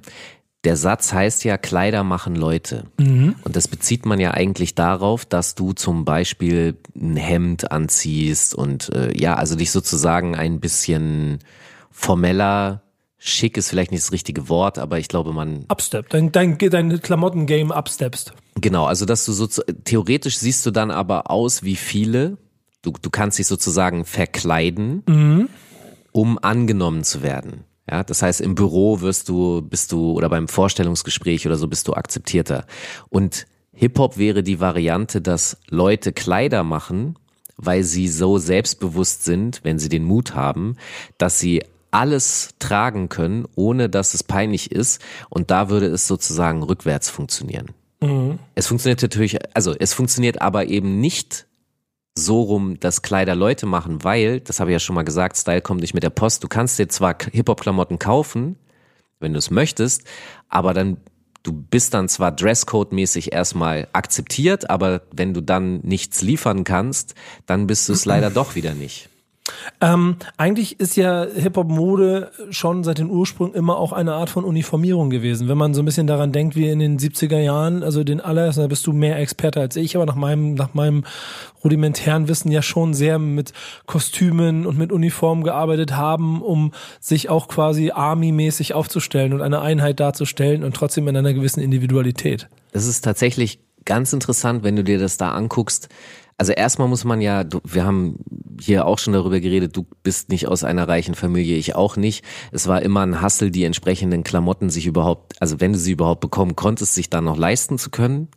der 0.63 0.75
Satz 0.75 1.13
heißt 1.13 1.43
ja, 1.43 1.59
Kleider 1.59 2.03
machen 2.03 2.35
Leute. 2.35 2.85
Und 3.43 3.55
das 3.55 3.67
bezieht 3.67 4.07
man 4.07 4.19
ja 4.19 4.31
eigentlich 4.31 4.73
darauf, 4.73 5.25
dass 5.25 5.53
du 5.53 5.73
zum 5.73 6.05
Beispiel 6.05 6.75
ein 6.95 7.15
Hemd 7.15 7.71
anziehst 7.71 8.55
und 8.55 8.89
äh, 8.95 9.15
ja, 9.15 9.35
also 9.35 9.55
dich 9.55 9.69
sozusagen 9.69 10.35
ein 10.35 10.59
bisschen 10.59 11.37
formeller, 11.91 12.81
schick 13.19 13.55
ist 13.55 13.69
vielleicht 13.69 13.91
nicht 13.91 14.03
das 14.03 14.11
richtige 14.11 14.49
Wort, 14.49 14.79
aber 14.79 14.97
ich 14.97 15.07
glaube, 15.07 15.33
man 15.33 15.65
Upstep, 15.69 16.09
dein, 16.09 16.31
dein, 16.31 16.57
dein 16.57 16.99
Klamotten-Game 16.99 17.71
upsteppst. 17.71 18.33
Genau, 18.55 18.85
also 18.85 19.05
dass 19.05 19.23
du 19.23 19.33
so 19.33 19.45
theoretisch 19.83 20.39
siehst 20.39 20.65
du 20.65 20.71
dann 20.71 20.89
aber 20.89 21.29
aus 21.29 21.61
wie 21.61 21.75
viele. 21.75 22.37
Du, 22.81 22.93
du 23.01 23.09
kannst 23.09 23.37
dich 23.39 23.47
sozusagen 23.47 24.05
verkleiden, 24.05 25.03
um 26.11 26.39
angenommen 26.41 27.03
zu 27.03 27.21
werden. 27.21 27.65
Ja, 27.89 28.03
das 28.03 28.21
heißt, 28.21 28.39
im 28.41 28.55
Büro 28.55 29.01
wirst 29.01 29.29
du, 29.29 29.61
bist 29.61 29.91
du, 29.91 30.11
oder 30.13 30.29
beim 30.29 30.47
Vorstellungsgespräch 30.47 31.45
oder 31.47 31.55
so 31.55 31.67
bist 31.67 31.87
du 31.87 31.93
akzeptierter. 31.93 32.65
Und 33.09 33.47
Hip-Hop 33.73 34.17
wäre 34.17 34.43
die 34.43 34.59
Variante, 34.59 35.21
dass 35.21 35.57
Leute 35.69 36.13
Kleider 36.13 36.63
machen, 36.63 37.17
weil 37.57 37.83
sie 37.83 38.07
so 38.07 38.37
selbstbewusst 38.37 39.25
sind, 39.25 39.61
wenn 39.63 39.79
sie 39.79 39.89
den 39.89 40.03
Mut 40.03 40.35
haben, 40.35 40.75
dass 41.17 41.39
sie 41.39 41.63
alles 41.91 42.51
tragen 42.59 43.09
können, 43.09 43.47
ohne 43.55 43.89
dass 43.89 44.13
es 44.13 44.23
peinlich 44.23 44.71
ist. 44.71 45.01
Und 45.29 45.49
da 45.49 45.69
würde 45.69 45.87
es 45.87 46.07
sozusagen 46.07 46.61
rückwärts 46.61 47.09
funktionieren. 47.09 47.71
Es 48.55 48.67
funktioniert 48.67 49.01
natürlich, 49.01 49.37
also 49.55 49.75
es 49.77 49.93
funktioniert 49.93 50.41
aber 50.41 50.67
eben 50.67 51.01
nicht 51.01 51.47
so 52.19 52.41
rum, 52.41 52.79
dass 52.79 53.01
Kleider 53.01 53.35
Leute 53.35 53.65
machen, 53.65 54.03
weil, 54.03 54.39
das 54.39 54.59
habe 54.59 54.71
ich 54.71 54.73
ja 54.75 54.79
schon 54.79 54.95
mal 54.95 55.03
gesagt, 55.03 55.37
Style 55.37 55.61
kommt 55.61 55.81
nicht 55.81 55.93
mit 55.93 56.03
der 56.03 56.11
Post. 56.11 56.43
Du 56.43 56.47
kannst 56.47 56.77
dir 56.77 56.87
zwar 56.87 57.15
Hip-Hop-Klamotten 57.31 57.97
kaufen, 57.97 58.57
wenn 59.19 59.33
du 59.33 59.39
es 59.39 59.49
möchtest, 59.49 60.03
aber 60.47 60.73
dann, 60.73 60.97
du 61.43 61.53
bist 61.53 61.93
dann 61.93 62.07
zwar 62.07 62.31
Dresscode-mäßig 62.31 63.33
erstmal 63.33 63.87
akzeptiert, 63.93 64.69
aber 64.69 65.01
wenn 65.11 65.33
du 65.33 65.41
dann 65.41 65.79
nichts 65.79 66.21
liefern 66.21 66.63
kannst, 66.63 67.15
dann 67.45 67.67
bist 67.67 67.89
du 67.89 67.93
es 67.93 68.05
leider 68.05 68.29
doch 68.29 68.55
wieder 68.55 68.73
nicht. 68.73 69.09
Ähm, 69.81 70.17
eigentlich 70.37 70.79
ist 70.79 70.95
ja 70.95 71.25
Hip-Hop-Mode 71.25 72.31
schon 72.49 72.83
seit 72.83 72.97
den 72.97 73.09
Ursprüngen 73.09 73.53
immer 73.53 73.77
auch 73.77 73.93
eine 73.93 74.13
Art 74.13 74.29
von 74.29 74.43
Uniformierung 74.43 75.09
gewesen. 75.09 75.47
Wenn 75.47 75.57
man 75.57 75.73
so 75.73 75.81
ein 75.81 75.85
bisschen 75.85 76.07
daran 76.07 76.31
denkt, 76.31 76.55
wie 76.55 76.67
in 76.67 76.79
den 76.79 76.99
70er 76.99 77.39
Jahren, 77.39 77.83
also 77.83 78.03
den 78.03 78.21
allerersten, 78.21 78.61
da 78.61 78.67
bist 78.67 78.85
du 78.87 78.93
mehr 78.93 79.17
Experte 79.19 79.59
als 79.59 79.75
ich, 79.75 79.95
aber 79.95 80.05
nach 80.05 80.15
meinem, 80.15 80.53
nach 80.53 80.73
meinem 80.73 81.03
rudimentären 81.63 82.27
Wissen 82.27 82.51
ja 82.51 82.61
schon 82.61 82.93
sehr 82.93 83.19
mit 83.19 83.53
Kostümen 83.85 84.65
und 84.65 84.77
mit 84.77 84.91
Uniformen 84.91 85.43
gearbeitet 85.43 85.95
haben, 85.95 86.41
um 86.41 86.71
sich 86.99 87.29
auch 87.29 87.47
quasi 87.47 87.91
Army-mäßig 87.91 88.73
aufzustellen 88.73 89.33
und 89.33 89.41
eine 89.41 89.61
Einheit 89.61 89.99
darzustellen 89.99 90.63
und 90.63 90.75
trotzdem 90.75 91.07
in 91.07 91.17
einer 91.17 91.33
gewissen 91.33 91.61
Individualität. 91.61 92.47
Das 92.71 92.85
ist 92.85 93.01
tatsächlich 93.01 93.59
ganz 93.85 94.13
interessant, 94.13 94.63
wenn 94.63 94.75
du 94.75 94.83
dir 94.83 94.99
das 94.99 95.17
da 95.17 95.31
anguckst. 95.31 95.89
Also 96.39 96.53
erstmal 96.53 96.87
muss 96.87 97.03
man 97.03 97.19
ja, 97.19 97.43
du, 97.43 97.59
wir 97.65 97.83
haben 97.83 98.15
hier 98.61 98.85
auch 98.85 98.97
schon 98.97 99.11
darüber 99.11 99.41
geredet, 99.41 99.75
du 99.75 99.85
bist 100.03 100.29
nicht 100.29 100.47
aus 100.47 100.63
einer 100.63 100.87
reichen 100.87 101.13
Familie, 101.13 101.57
ich 101.57 101.75
auch 101.75 101.97
nicht. 101.97 102.23
Es 102.53 102.65
war 102.69 102.81
immer 102.81 103.01
ein 103.01 103.19
Hassel, 103.19 103.51
die 103.51 103.65
entsprechenden 103.65 104.23
Klamotten 104.23 104.69
sich 104.69 104.87
überhaupt, 104.87 105.33
also 105.41 105.59
wenn 105.59 105.73
du 105.73 105.79
sie 105.79 105.91
überhaupt 105.91 106.21
bekommen 106.21 106.55
konntest, 106.55 106.93
sich 106.93 107.09
dann 107.09 107.25
noch 107.25 107.35
leisten 107.35 107.77
zu 107.77 107.89
können. 107.89 108.29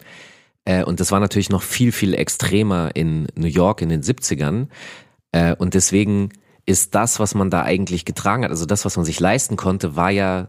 Äh, 0.64 0.82
und 0.82 0.98
das 0.98 1.12
war 1.12 1.20
natürlich 1.20 1.48
noch 1.48 1.62
viel, 1.62 1.92
viel 1.92 2.14
extremer 2.14 2.90
in 2.94 3.28
New 3.36 3.46
York 3.46 3.82
in 3.82 3.88
den 3.88 4.02
70ern. 4.02 4.66
Äh, 5.30 5.54
und 5.54 5.74
deswegen 5.74 6.30
ist 6.66 6.96
das, 6.96 7.20
was 7.20 7.36
man 7.36 7.50
da 7.50 7.62
eigentlich 7.62 8.04
getragen 8.04 8.42
hat, 8.42 8.50
also 8.50 8.66
das, 8.66 8.84
was 8.84 8.96
man 8.96 9.04
sich 9.04 9.20
leisten 9.20 9.56
konnte, 9.56 9.94
war 9.94 10.10
ja 10.10 10.48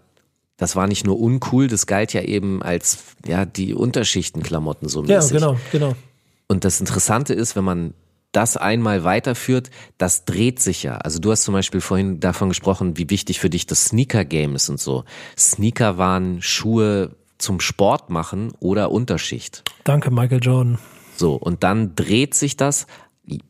das 0.58 0.76
war 0.76 0.88
nicht 0.88 1.06
nur 1.06 1.20
uncool, 1.20 1.68
das 1.68 1.88
galt 1.88 2.14
ja 2.14 2.22
eben 2.22 2.64
als 2.64 3.16
ja 3.28 3.46
die 3.46 3.74
Unterschichtenklamotten 3.74 4.88
so 4.88 5.02
mäßig. 5.02 5.40
Ja, 5.40 5.40
genau, 5.40 5.60
genau. 5.72 5.96
Und 6.48 6.66
das 6.66 6.80
Interessante 6.80 7.34
ist, 7.34 7.56
wenn 7.56 7.64
man 7.64 7.94
das 8.32 8.58
einmal 8.58 9.04
weiterführt, 9.04 9.70
das 9.98 10.26
dreht 10.26 10.60
sich 10.60 10.84
ja. 10.84 10.98
Also 10.98 11.20
du 11.20 11.32
hast 11.32 11.44
zum 11.44 11.54
Beispiel 11.54 11.82
vorhin 11.82 12.20
davon 12.20 12.50
gesprochen, 12.50 12.98
wie 12.98 13.10
wichtig 13.10 13.40
für 13.40 13.50
dich 13.50 13.68
das 13.68 13.86
Sneaker-Game 13.86 14.56
ist 14.56 14.70
und 14.70 14.80
so. 14.80 15.06
Sneaker 15.38 15.98
waren 15.98 16.42
Schuhe 16.42 17.16
zum 17.38 17.60
Sport 17.60 18.10
machen 18.10 18.52
oder 18.60 18.92
Unterschicht. 18.92 19.64
Danke, 19.84 20.12
Michael 20.12 20.40
Jordan. 20.42 20.80
So, 21.16 21.36
und 21.36 21.64
dann 21.64 21.96
dreht 21.96 22.34
sich 22.34 22.58
das 22.58 22.88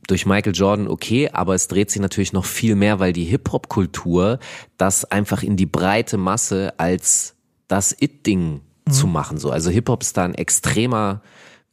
durch 0.08 0.26
Michael 0.26 0.54
Jordan 0.54 0.88
okay, 0.88 1.30
aber 1.32 1.56
es 1.56 1.68
dreht 1.68 1.90
sich 1.90 2.02
natürlich 2.02 2.34
noch 2.34 2.46
viel 2.46 2.76
mehr, 2.76 3.00
weil 3.00 3.14
die 3.14 3.24
Hip-Hop-Kultur 3.24 4.40
das 4.78 5.06
einfach 5.06 5.42
in 5.44 5.58
die 5.58 5.66
breite 5.66 6.18
Masse 6.18 6.74
als 6.78 7.36
das 7.68 7.96
It-Ding 7.98 8.62
mhm. 8.86 8.92
zu 8.92 9.08
machen. 9.08 9.38
So, 9.38 9.50
also 9.50 9.72
Hip-Hop 9.72 10.04
ist 10.04 10.18
da 10.18 10.26
ein 10.26 10.36
extremer 10.36 11.22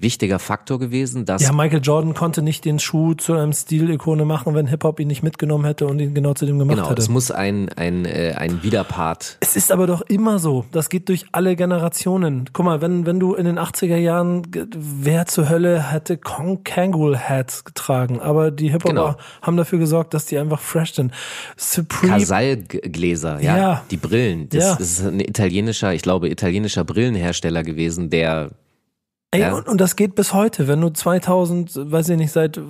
wichtiger 0.00 0.38
Faktor 0.38 0.78
gewesen. 0.78 1.24
Dass 1.24 1.42
ja, 1.42 1.52
Michael 1.52 1.80
Jordan 1.82 2.14
konnte 2.14 2.42
nicht 2.42 2.64
den 2.64 2.78
Schuh 2.78 3.14
zu 3.14 3.34
einem 3.34 3.52
Stilikone 3.52 4.24
machen, 4.24 4.54
wenn 4.54 4.66
Hip-Hop 4.66 5.00
ihn 5.00 5.08
nicht 5.08 5.22
mitgenommen 5.22 5.64
hätte 5.64 5.86
und 5.86 5.98
ihn 5.98 6.14
genau 6.14 6.34
zu 6.34 6.46
dem 6.46 6.58
gemacht 6.58 6.76
genau, 6.76 6.88
hätte. 6.88 6.96
Genau, 6.96 7.04
es 7.04 7.08
muss 7.08 7.30
ein, 7.30 7.68
ein, 7.70 8.04
äh, 8.04 8.34
ein 8.36 8.62
Widerpart. 8.62 9.38
Es 9.40 9.56
ist 9.56 9.72
aber 9.72 9.86
doch 9.86 10.02
immer 10.02 10.38
so. 10.38 10.64
Das 10.72 10.88
geht 10.88 11.08
durch 11.08 11.26
alle 11.32 11.56
Generationen. 11.56 12.50
Guck 12.52 12.64
mal, 12.64 12.80
wenn, 12.80 13.06
wenn 13.06 13.20
du 13.20 13.34
in 13.34 13.44
den 13.44 13.58
80er 13.58 13.96
Jahren, 13.96 14.42
wer 14.52 15.26
zur 15.26 15.48
Hölle 15.48 15.92
hätte 15.92 16.16
Kong 16.16 16.64
Kangaroo 16.64 17.16
Hats 17.16 17.64
getragen? 17.64 18.20
Aber 18.20 18.50
die 18.50 18.70
Hip-Hop 18.70 18.90
genau. 18.90 19.16
haben 19.42 19.56
dafür 19.56 19.78
gesorgt, 19.78 20.14
dass 20.14 20.26
die 20.26 20.38
einfach 20.38 20.60
fresh 20.60 20.94
sind. 20.94 21.12
Supreme. 21.56 22.12
Casal-Gläser, 22.12 23.40
ja, 23.40 23.56
ja. 23.56 23.82
Die 23.90 23.96
Brillen. 23.96 24.48
Das, 24.48 24.64
ja. 24.64 24.76
das 24.76 24.98
ist 24.98 25.06
ein 25.06 25.20
italienischer, 25.20 25.92
ich 25.94 26.02
glaube, 26.02 26.28
italienischer 26.28 26.84
Brillenhersteller 26.84 27.62
gewesen, 27.62 28.10
der 28.10 28.50
Ey, 29.32 29.42
ja. 29.42 29.54
und, 29.54 29.68
und 29.68 29.80
das 29.80 29.96
geht 29.96 30.14
bis 30.14 30.34
heute. 30.34 30.66
Wenn 30.66 30.80
du 30.80 30.90
2000, 30.90 31.92
weiß 31.92 32.08
ich 32.08 32.16
nicht, 32.16 32.32
seit 32.32 32.60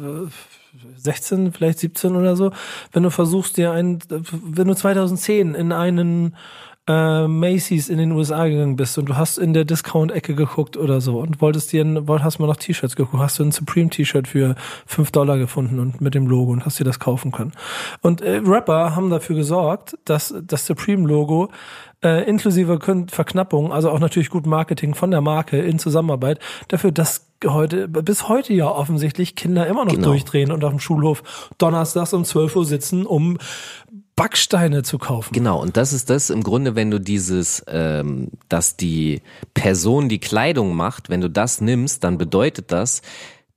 16, 0.96 1.46
äh, 1.46 1.52
vielleicht 1.52 1.78
17 1.78 2.16
oder 2.16 2.36
so, 2.36 2.52
wenn 2.92 3.02
du 3.02 3.10
versuchst 3.10 3.56
dir 3.56 3.72
ein, 3.72 3.98
wenn 4.08 4.68
du 4.68 4.74
2010 4.74 5.54
in 5.54 5.72
einen 5.72 6.36
äh, 6.86 7.26
Macy's 7.26 7.88
in 7.88 7.98
den 7.98 8.12
USA 8.12 8.46
gegangen 8.46 8.76
bist 8.76 8.98
und 8.98 9.06
du 9.06 9.16
hast 9.16 9.38
in 9.38 9.54
der 9.54 9.64
Discount-Ecke 9.64 10.34
geguckt 10.34 10.76
oder 10.76 11.00
so 11.00 11.20
und 11.20 11.40
wolltest 11.40 11.72
dir, 11.72 11.82
ein, 11.82 12.06
hast 12.08 12.38
mal 12.38 12.46
nach 12.46 12.56
T-Shirts 12.56 12.96
geguckt, 12.96 13.22
hast 13.22 13.38
du 13.38 13.44
ein 13.44 13.52
Supreme-T-Shirt 13.52 14.28
für 14.28 14.54
5 14.86 15.10
Dollar 15.12 15.38
gefunden 15.38 15.78
und 15.78 16.00
mit 16.00 16.14
dem 16.14 16.26
Logo 16.26 16.52
und 16.52 16.66
hast 16.66 16.78
dir 16.78 16.84
das 16.84 16.98
kaufen 16.98 17.32
können. 17.32 17.52
Und 18.02 18.20
äh, 18.22 18.42
Rapper 18.44 18.96
haben 18.96 19.08
dafür 19.08 19.36
gesorgt, 19.36 19.96
dass 20.04 20.34
das 20.46 20.66
Supreme-Logo 20.66 21.50
äh, 22.02 22.28
inklusive 22.28 22.78
Verknappung, 23.08 23.72
also 23.72 23.90
auch 23.90 23.98
natürlich 23.98 24.30
gut 24.30 24.46
Marketing 24.46 24.94
von 24.94 25.10
der 25.10 25.20
Marke 25.20 25.58
in 25.58 25.78
Zusammenarbeit, 25.78 26.38
dafür, 26.68 26.92
dass 26.92 27.26
heute, 27.46 27.88
bis 27.88 28.28
heute 28.28 28.52
ja 28.52 28.68
offensichtlich 28.68 29.36
Kinder 29.36 29.66
immer 29.66 29.84
noch 29.84 29.94
genau. 29.94 30.08
durchdrehen 30.08 30.52
und 30.52 30.64
auf 30.64 30.70
dem 30.70 30.80
Schulhof 30.80 31.22
donnerstags 31.58 32.12
um 32.12 32.24
12 32.24 32.56
Uhr 32.56 32.64
sitzen, 32.64 33.06
um 33.06 33.38
Backsteine 34.16 34.82
zu 34.82 34.98
kaufen. 34.98 35.32
Genau, 35.32 35.60
und 35.60 35.78
das 35.78 35.94
ist 35.94 36.10
das 36.10 36.28
im 36.28 36.42
Grunde, 36.42 36.74
wenn 36.74 36.90
du 36.90 37.00
dieses, 37.00 37.64
ähm, 37.68 38.28
dass 38.50 38.76
die 38.76 39.22
Person 39.54 40.10
die 40.10 40.18
Kleidung 40.18 40.76
macht, 40.76 41.08
wenn 41.08 41.22
du 41.22 41.30
das 41.30 41.62
nimmst, 41.62 42.04
dann 42.04 42.18
bedeutet 42.18 42.70
das, 42.70 43.00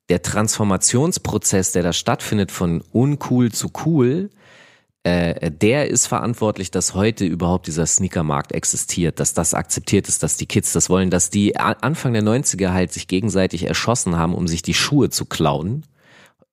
der 0.09 0.21
Transformationsprozess, 0.21 1.73
der 1.73 1.83
da 1.83 1.91
stattfindet 1.91 2.51
von 2.51 2.81
uncool 2.91 3.51
zu 3.51 3.71
cool, 3.85 4.29
äh, 5.03 5.51
der 5.51 5.89
ist 5.89 6.07
verantwortlich, 6.07 6.71
dass 6.71 6.93
heute 6.93 7.25
überhaupt 7.25 7.67
dieser 7.67 7.85
Sneakermarkt 7.85 8.53
existiert, 8.53 9.19
dass 9.19 9.33
das 9.33 9.53
akzeptiert 9.53 10.07
ist, 10.07 10.23
dass 10.23 10.37
die 10.37 10.45
Kids 10.45 10.71
das 10.71 10.89
wollen, 10.89 11.09
dass 11.09 11.29
die 11.29 11.57
Anfang 11.57 12.13
der 12.13 12.23
90er 12.23 12.71
halt 12.71 12.93
sich 12.93 13.07
gegenseitig 13.07 13.67
erschossen 13.67 14.17
haben, 14.17 14.33
um 14.33 14.47
sich 14.47 14.61
die 14.61 14.73
Schuhe 14.73 15.09
zu 15.09 15.25
klauen 15.25 15.83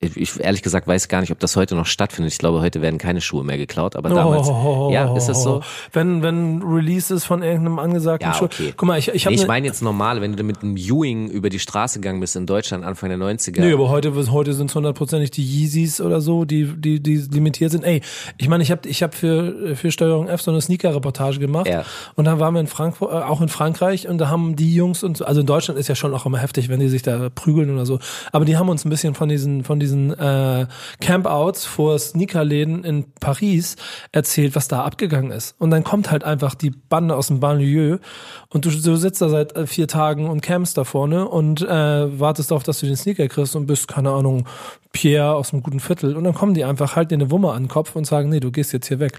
ich 0.02 0.40
ehrlich 0.40 0.62
gesagt 0.62 0.86
weiß 0.86 1.08
gar 1.08 1.20
nicht, 1.20 1.30
ob 1.30 1.38
das 1.40 1.56
heute 1.56 1.74
noch 1.74 1.84
stattfindet. 1.84 2.32
Ich 2.32 2.38
glaube, 2.38 2.62
heute 2.62 2.80
werden 2.80 2.96
keine 2.96 3.20
Schuhe 3.20 3.44
mehr 3.44 3.58
geklaut, 3.58 3.96
aber 3.96 4.08
damals, 4.08 4.48
oh, 4.48 4.88
ja, 4.90 5.14
ist 5.14 5.26
das 5.26 5.42
so? 5.42 5.62
Wenn, 5.92 6.22
wenn 6.22 6.62
Releases 6.62 7.26
von 7.26 7.42
irgendeinem 7.42 7.78
angesagten 7.78 8.26
ja, 8.26 8.34
Schuh. 8.34 8.46
Okay. 8.46 8.72
Guck 8.74 8.88
mal, 8.88 8.98
ich, 8.98 9.08
ich, 9.08 9.26
nee, 9.26 9.34
ich 9.34 9.42
ne 9.42 9.46
meine 9.46 9.66
jetzt 9.66 9.82
normal, 9.82 10.22
wenn 10.22 10.34
du 10.36 10.42
mit 10.42 10.62
einem 10.62 10.78
Ewing 10.78 11.28
über 11.28 11.50
die 11.50 11.58
Straße 11.58 12.00
gegangen 12.00 12.18
bist 12.18 12.34
in 12.34 12.46
Deutschland 12.46 12.82
Anfang 12.82 13.10
der 13.10 13.18
90er. 13.18 13.60
Nee, 13.60 13.74
aber 13.74 13.90
heute, 13.90 14.14
heute 14.32 14.54
sind 14.54 14.70
es 14.70 14.74
hundertprozentig 14.74 15.32
die 15.32 15.44
Yeezys 15.44 16.00
oder 16.00 16.22
so, 16.22 16.46
die, 16.46 16.64
die, 16.64 17.00
die 17.00 17.16
limitiert 17.16 17.70
sind. 17.70 17.84
Ey, 17.84 18.00
ich 18.38 18.48
meine, 18.48 18.62
ich 18.62 18.70
habe 18.70 18.88
ich 18.88 19.02
hab 19.02 19.14
für, 19.14 19.76
für 19.76 19.92
Steuerung 19.92 20.28
F 20.28 20.40
so 20.40 20.50
eine 20.50 20.62
Sneaker-Reportage 20.62 21.40
gemacht. 21.40 21.68
Ja. 21.68 21.84
Und 22.14 22.24
dann 22.24 22.40
waren 22.40 22.54
wir 22.54 22.60
in 22.60 22.68
Frankfurt, 22.68 23.12
äh, 23.12 23.16
auch 23.16 23.42
in 23.42 23.50
Frankreich 23.50 24.08
und 24.08 24.16
da 24.16 24.30
haben 24.30 24.56
die 24.56 24.74
Jungs 24.74 25.02
und, 25.02 25.20
also 25.20 25.42
in 25.42 25.46
Deutschland 25.46 25.78
ist 25.78 25.88
ja 25.88 25.94
schon 25.94 26.14
auch 26.14 26.24
immer 26.24 26.38
heftig, 26.38 26.70
wenn 26.70 26.80
die 26.80 26.88
sich 26.88 27.02
da 27.02 27.28
prügeln 27.28 27.68
oder 27.70 27.84
so. 27.84 27.98
Aber 28.32 28.46
die 28.46 28.56
haben 28.56 28.70
uns 28.70 28.86
ein 28.86 28.88
bisschen 28.88 29.14
von 29.14 29.28
diesen, 29.28 29.62
von 29.62 29.78
diesen, 29.78 29.89
äh, 29.92 30.66
Campouts 31.00 31.64
vor 31.64 31.98
Sneakerläden 31.98 32.84
in 32.84 33.12
Paris 33.20 33.76
erzählt, 34.12 34.54
was 34.56 34.68
da 34.68 34.84
abgegangen 34.84 35.30
ist. 35.30 35.54
Und 35.58 35.70
dann 35.70 35.84
kommt 35.84 36.10
halt 36.10 36.24
einfach 36.24 36.54
die 36.54 36.70
Bande 36.70 37.16
aus 37.16 37.28
dem 37.28 37.40
Banlieue 37.40 38.00
und 38.48 38.64
du, 38.64 38.70
du 38.70 38.96
sitzt 38.96 39.22
da 39.22 39.28
seit 39.28 39.56
äh, 39.56 39.66
vier 39.66 39.88
Tagen 39.88 40.28
und 40.28 40.40
campst 40.40 40.76
da 40.76 40.84
vorne 40.84 41.28
und 41.28 41.62
äh, 41.62 42.20
wartest 42.20 42.50
darauf, 42.50 42.62
dass 42.62 42.80
du 42.80 42.86
den 42.86 42.96
Sneaker 42.96 43.28
kriegst 43.28 43.56
und 43.56 43.66
bist, 43.66 43.88
keine 43.88 44.10
Ahnung, 44.10 44.46
Pierre 44.92 45.34
aus 45.34 45.52
einem 45.52 45.62
guten 45.62 45.80
Viertel. 45.80 46.16
Und 46.16 46.24
dann 46.24 46.34
kommen 46.34 46.54
die 46.54 46.64
einfach, 46.64 46.96
halten 46.96 47.10
dir 47.10 47.16
eine 47.16 47.30
Wumme 47.30 47.52
an 47.52 47.64
den 47.64 47.68
Kopf 47.68 47.94
und 47.94 48.06
sagen, 48.06 48.28
nee, 48.28 48.40
du 48.40 48.50
gehst 48.50 48.72
jetzt 48.72 48.88
hier 48.88 48.98
weg. 48.98 49.18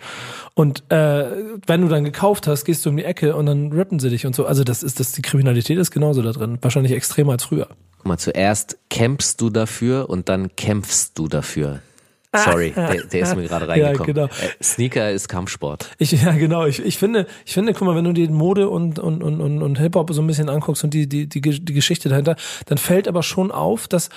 Und 0.53 0.84
äh, 0.91 1.25
wenn 1.65 1.81
du 1.81 1.88
dann 1.88 2.03
gekauft 2.03 2.47
hast, 2.47 2.65
gehst 2.65 2.86
du 2.86 2.89
um 2.89 2.97
die 2.97 3.05
Ecke 3.05 3.36
und 3.36 3.45
dann 3.45 3.71
rippen 3.71 3.99
sie 3.99 4.10
dich 4.10 4.25
und 4.25 4.36
so. 4.36 4.45
Also 4.45 4.63
das 4.63 4.84
ist 4.84 4.99
das, 4.99 5.13
die 5.13 5.21
Kriminalität 5.21 5.77
ist 5.77 5.91
genauso 5.91 6.21
da 6.21 6.31
drin. 6.31 6.57
Wahrscheinlich 6.62 6.91
extremer 6.91 7.34
als 7.34 7.45
früher. 7.45 7.67
Guck 7.97 8.07
mal, 8.07 8.17
zuerst 8.17 8.79
campst 8.89 9.39
du 9.41 9.49
dafür 9.49 10.10
und 10.10 10.27
dann 10.27 10.55
kämpfst 10.62 11.17
du 11.17 11.28
dafür. 11.28 11.82
Sorry, 12.34 12.71
der, 12.71 13.04
der 13.04 13.21
ist 13.21 13.36
mir 13.36 13.43
gerade 13.43 13.67
reingekommen. 13.67 13.97
Ja, 13.97 14.06
genau. 14.06 14.26
Äh, 14.26 14.63
Sneaker 14.63 15.12
ist 15.12 15.28
Kampfsport. 15.28 15.89
Ich, 15.97 16.12
ja, 16.13 16.32
genau. 16.32 16.65
Ich, 16.65 16.84
ich 16.84 16.97
finde, 16.97 17.28
ich 17.45 17.54
finde, 17.54 17.74
guck 17.74 17.86
mal, 17.86 17.95
wenn 17.95 18.06
du 18.06 18.13
die 18.13 18.28
Mode 18.30 18.69
und, 18.69 19.00
und, 19.00 19.21
und, 19.21 19.41
und 19.41 19.80
Hip-Hop 19.80 20.13
so 20.13 20.21
ein 20.21 20.28
bisschen 20.28 20.47
anguckst 20.47 20.84
und 20.86 20.93
die, 20.93 21.10
die, 21.10 21.28
die, 21.28 21.41
die 21.41 21.74
Geschichte 21.74 22.08
dahinter, 22.08 22.38
dann 22.67 22.78
fällt 22.78 23.10
aber 23.10 23.21
schon 23.21 23.52
auf, 23.52 23.89
dass 23.89 24.10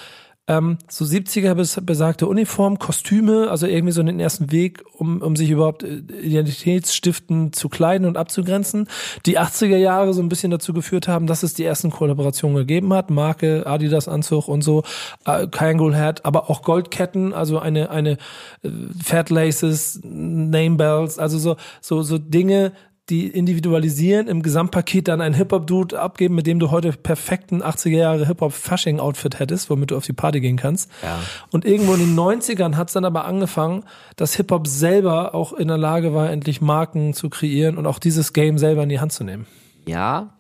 ähm, 0.46 0.76
so 0.88 1.06
70er 1.06 1.80
besagte 1.80 2.26
Uniform, 2.26 2.78
Kostüme, 2.78 3.50
also 3.50 3.66
irgendwie 3.66 3.92
so 3.92 4.02
den 4.02 4.20
ersten 4.20 4.52
Weg, 4.52 4.84
um, 4.92 5.22
um 5.22 5.36
sich 5.36 5.48
überhaupt 5.48 5.82
äh, 5.82 6.02
Identitätsstiften 6.20 7.54
zu 7.54 7.70
kleiden 7.70 8.06
und 8.06 8.18
abzugrenzen. 8.18 8.88
Die 9.24 9.38
80er 9.38 9.78
Jahre 9.78 10.12
so 10.12 10.20
ein 10.20 10.28
bisschen 10.28 10.50
dazu 10.50 10.74
geführt 10.74 11.08
haben, 11.08 11.26
dass 11.26 11.42
es 11.42 11.54
die 11.54 11.64
ersten 11.64 11.90
Kollaborationen 11.90 12.58
gegeben 12.58 12.92
hat, 12.92 13.08
Marke, 13.08 13.66
Adidas 13.66 14.06
Anzug 14.06 14.48
und 14.48 14.62
so, 14.62 14.82
äh, 15.24 15.46
Kangol 15.46 15.96
Hat, 15.96 16.26
aber 16.26 16.50
auch 16.50 16.62
Goldketten, 16.62 17.32
also 17.32 17.58
eine, 17.58 17.88
eine 17.88 18.18
äh, 18.62 18.68
Fat 19.02 19.30
Laces, 19.30 20.00
Name 20.04 20.76
Bells, 20.76 21.18
also 21.18 21.38
so, 21.38 21.56
so, 21.80 22.02
so 22.02 22.18
Dinge, 22.18 22.72
die 23.10 23.28
individualisieren, 23.28 24.28
im 24.28 24.42
Gesamtpaket 24.42 25.08
dann 25.08 25.20
einen 25.20 25.34
Hip-Hop-Dude 25.34 26.00
abgeben, 26.00 26.34
mit 26.34 26.46
dem 26.46 26.58
du 26.58 26.70
heute 26.70 26.92
perfekten 26.92 27.62
80er 27.62 27.96
Jahre 27.96 28.26
Hip-Hop-Fasching-Outfit 28.26 29.38
hättest, 29.38 29.68
womit 29.68 29.90
du 29.90 29.96
auf 29.96 30.06
die 30.06 30.14
Party 30.14 30.40
gehen 30.40 30.56
kannst. 30.56 30.90
Ja. 31.02 31.20
Und 31.50 31.66
irgendwo 31.66 31.94
in 31.94 32.00
den 32.00 32.16
90ern 32.16 32.76
hat 32.76 32.88
es 32.88 32.94
dann 32.94 33.04
aber 33.04 33.26
angefangen, 33.26 33.84
dass 34.16 34.34
Hip-Hop 34.36 34.66
selber 34.66 35.34
auch 35.34 35.52
in 35.52 35.68
der 35.68 35.78
Lage 35.78 36.14
war, 36.14 36.30
endlich 36.30 36.62
Marken 36.62 37.12
zu 37.12 37.28
kreieren 37.28 37.76
und 37.76 37.86
auch 37.86 37.98
dieses 37.98 38.32
Game 38.32 38.56
selber 38.56 38.82
in 38.84 38.88
die 38.88 39.00
Hand 39.00 39.12
zu 39.12 39.24
nehmen. 39.24 39.46
Ja, 39.86 40.38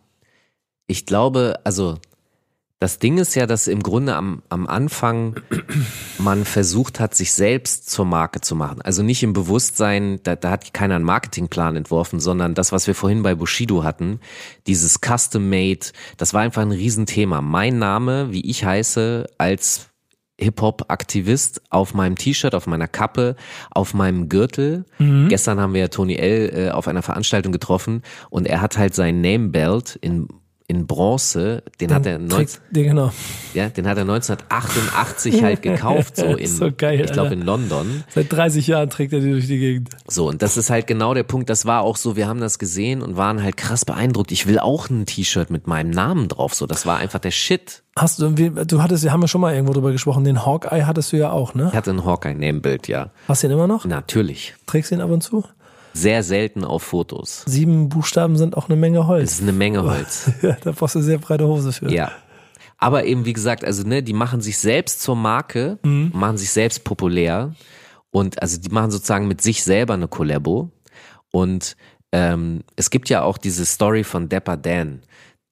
ich 0.86 1.04
glaube, 1.04 1.60
also 1.64 1.98
Das 2.84 2.98
Ding 2.98 3.16
ist 3.16 3.34
ja, 3.34 3.46
dass 3.46 3.66
im 3.66 3.82
Grunde 3.82 4.14
am, 4.14 4.42
am 4.50 4.66
Anfang 4.66 5.36
man 6.18 6.44
versucht 6.44 7.00
hat, 7.00 7.14
sich 7.14 7.32
selbst 7.32 7.88
zur 7.88 8.04
Marke 8.04 8.42
zu 8.42 8.54
machen. 8.54 8.82
Also 8.82 9.02
nicht 9.02 9.22
im 9.22 9.32
Bewusstsein, 9.32 10.20
da, 10.22 10.36
da 10.36 10.50
hat 10.50 10.74
keiner 10.74 10.96
einen 10.96 11.04
Marketingplan 11.06 11.76
entworfen, 11.76 12.20
sondern 12.20 12.52
das, 12.52 12.72
was 12.72 12.86
wir 12.86 12.94
vorhin 12.94 13.22
bei 13.22 13.34
Bushido 13.34 13.84
hatten, 13.84 14.20
dieses 14.66 15.00
Custom-Made, 15.00 15.92
das 16.18 16.34
war 16.34 16.42
einfach 16.42 16.60
ein 16.60 16.72
Riesenthema. 16.72 17.40
Mein 17.40 17.78
Name, 17.78 18.32
wie 18.32 18.44
ich 18.50 18.66
heiße, 18.66 19.28
als 19.38 19.88
Hip-Hop-Aktivist 20.38 21.62
auf 21.70 21.94
meinem 21.94 22.16
T-Shirt, 22.16 22.54
auf 22.54 22.66
meiner 22.66 22.86
Kappe, 22.86 23.36
auf 23.70 23.94
meinem 23.94 24.28
Gürtel. 24.28 24.84
Mhm. 24.98 25.30
Gestern 25.30 25.58
haben 25.58 25.72
wir 25.72 25.80
ja 25.80 25.88
Tony 25.88 26.16
L. 26.16 26.52
Äh, 26.54 26.70
auf 26.72 26.86
einer 26.86 27.02
Veranstaltung 27.02 27.50
getroffen 27.50 28.02
und 28.28 28.46
er 28.46 28.60
hat 28.60 28.76
halt 28.76 28.94
sein 28.94 29.22
Name-Belt 29.22 29.98
in 30.02 30.28
in 30.66 30.86
Bronze, 30.86 31.62
den, 31.78 31.88
den 31.88 31.94
hat 31.94 32.06
er 32.06 32.18
19, 32.18 32.60
den, 32.70 32.84
genau. 32.84 33.12
ja, 33.52 33.68
den 33.68 33.86
hat 33.86 33.98
er 33.98 34.02
1988 34.02 35.42
halt 35.42 35.60
gekauft, 35.60 36.16
so 36.16 36.24
in, 36.36 36.46
so 36.46 36.70
geil, 36.74 37.02
ich 37.04 37.12
glaube 37.12 37.34
in 37.34 37.42
London. 37.42 38.02
Seit 38.08 38.32
30 38.32 38.66
Jahren 38.66 38.88
trägt 38.88 39.12
er 39.12 39.20
die 39.20 39.30
durch 39.30 39.46
die 39.46 39.58
Gegend. 39.58 39.90
So, 40.08 40.26
und 40.28 40.40
das 40.40 40.56
ist 40.56 40.70
halt 40.70 40.86
genau 40.86 41.12
der 41.12 41.22
Punkt, 41.22 41.50
das 41.50 41.66
war 41.66 41.82
auch 41.82 41.98
so, 41.98 42.16
wir 42.16 42.26
haben 42.28 42.40
das 42.40 42.58
gesehen 42.58 43.02
und 43.02 43.18
waren 43.18 43.42
halt 43.42 43.58
krass 43.58 43.84
beeindruckt. 43.84 44.32
Ich 44.32 44.46
will 44.46 44.58
auch 44.58 44.88
ein 44.88 45.04
T-Shirt 45.04 45.50
mit 45.50 45.66
meinem 45.66 45.90
Namen 45.90 46.28
drauf, 46.28 46.54
so, 46.54 46.66
das 46.66 46.86
war 46.86 46.96
einfach 46.96 47.18
der 47.18 47.30
Shit. 47.30 47.82
Hast 47.96 48.18
du, 48.20 48.30
du 48.30 48.82
hattest, 48.82 49.04
wir 49.04 49.12
haben 49.12 49.20
ja 49.20 49.28
schon 49.28 49.42
mal 49.42 49.52
irgendwo 49.52 49.74
drüber 49.74 49.92
gesprochen, 49.92 50.24
den 50.24 50.46
Hawkeye 50.46 50.84
hattest 50.86 51.12
du 51.12 51.18
ja 51.18 51.30
auch, 51.30 51.54
ne? 51.54 51.68
Ich 51.70 51.76
hatte 51.76 51.90
ein 51.90 52.06
Hawkeye-Namebild, 52.06 52.88
ja. 52.88 53.10
Hast 53.28 53.42
du 53.42 53.48
ihn 53.48 53.52
immer 53.52 53.66
noch? 53.66 53.84
Natürlich. 53.84 54.54
Trägst 54.66 54.90
du 54.90 54.94
ihn 54.94 55.02
ab 55.02 55.10
und 55.10 55.20
zu? 55.20 55.44
Sehr 55.94 56.22
selten 56.22 56.64
auf 56.64 56.82
Fotos. 56.82 57.44
Sieben 57.46 57.88
Buchstaben 57.88 58.36
sind 58.36 58.56
auch 58.56 58.68
eine 58.68 58.76
Menge 58.76 59.06
Holz. 59.06 59.30
Das 59.30 59.32
ist 59.34 59.42
eine 59.42 59.52
Menge 59.52 59.84
Holz. 59.84 60.30
ja, 60.42 60.56
da 60.62 60.72
brauchst 60.72 60.96
du 60.96 61.00
sehr 61.00 61.18
breite 61.18 61.46
Hose 61.46 61.72
für. 61.72 61.90
Ja. 61.90 62.10
Aber 62.76 63.04
eben, 63.04 63.24
wie 63.24 63.32
gesagt, 63.32 63.64
also, 63.64 63.86
ne, 63.86 64.02
die 64.02 64.12
machen 64.12 64.40
sich 64.40 64.58
selbst 64.58 65.00
zur 65.00 65.16
Marke, 65.16 65.78
mhm. 65.82 66.10
machen 66.12 66.36
sich 66.36 66.50
selbst 66.50 66.84
populär 66.84 67.54
und 68.10 68.42
also 68.42 68.60
die 68.60 68.68
machen 68.68 68.90
sozusagen 68.90 69.28
mit 69.28 69.40
sich 69.40 69.64
selber 69.64 69.94
eine 69.94 70.08
Collabo. 70.08 70.70
Und 71.30 71.76
ähm, 72.12 72.62
es 72.76 72.90
gibt 72.90 73.08
ja 73.08 73.22
auch 73.22 73.38
diese 73.38 73.64
Story 73.64 74.04
von 74.04 74.28
Dapper 74.28 74.56
Dan, 74.56 75.02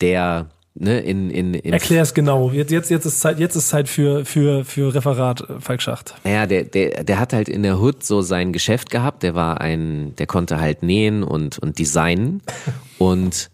der 0.00 0.50
Ne, 0.74 1.00
in, 1.00 1.30
in, 1.30 1.52
in 1.52 1.72
Erklär 1.72 2.02
es 2.02 2.14
genau. 2.14 2.50
Jetzt, 2.50 2.70
jetzt, 2.70 2.90
jetzt 2.90 3.04
ist 3.04 3.20
Zeit, 3.20 3.38
jetzt 3.38 3.56
ist 3.56 3.68
Zeit 3.68 3.90
für, 3.90 4.24
für, 4.24 4.64
für 4.64 4.94
Referat, 4.94 5.42
äh, 5.42 5.60
Falk 5.60 5.82
Schacht. 5.82 6.14
Naja, 6.24 6.46
der, 6.46 6.64
der, 6.64 7.04
der 7.04 7.18
hat 7.18 7.34
halt 7.34 7.50
in 7.50 7.62
der 7.62 7.78
Hood 7.78 8.04
so 8.04 8.22
sein 8.22 8.52
Geschäft 8.54 8.90
gehabt. 8.90 9.22
Der 9.22 9.34
war 9.34 9.60
ein, 9.60 10.16
der 10.16 10.26
konnte 10.26 10.60
halt 10.60 10.82
nähen 10.82 11.24
und, 11.24 11.58
und 11.58 11.78
designen. 11.78 12.40
und 12.98 13.50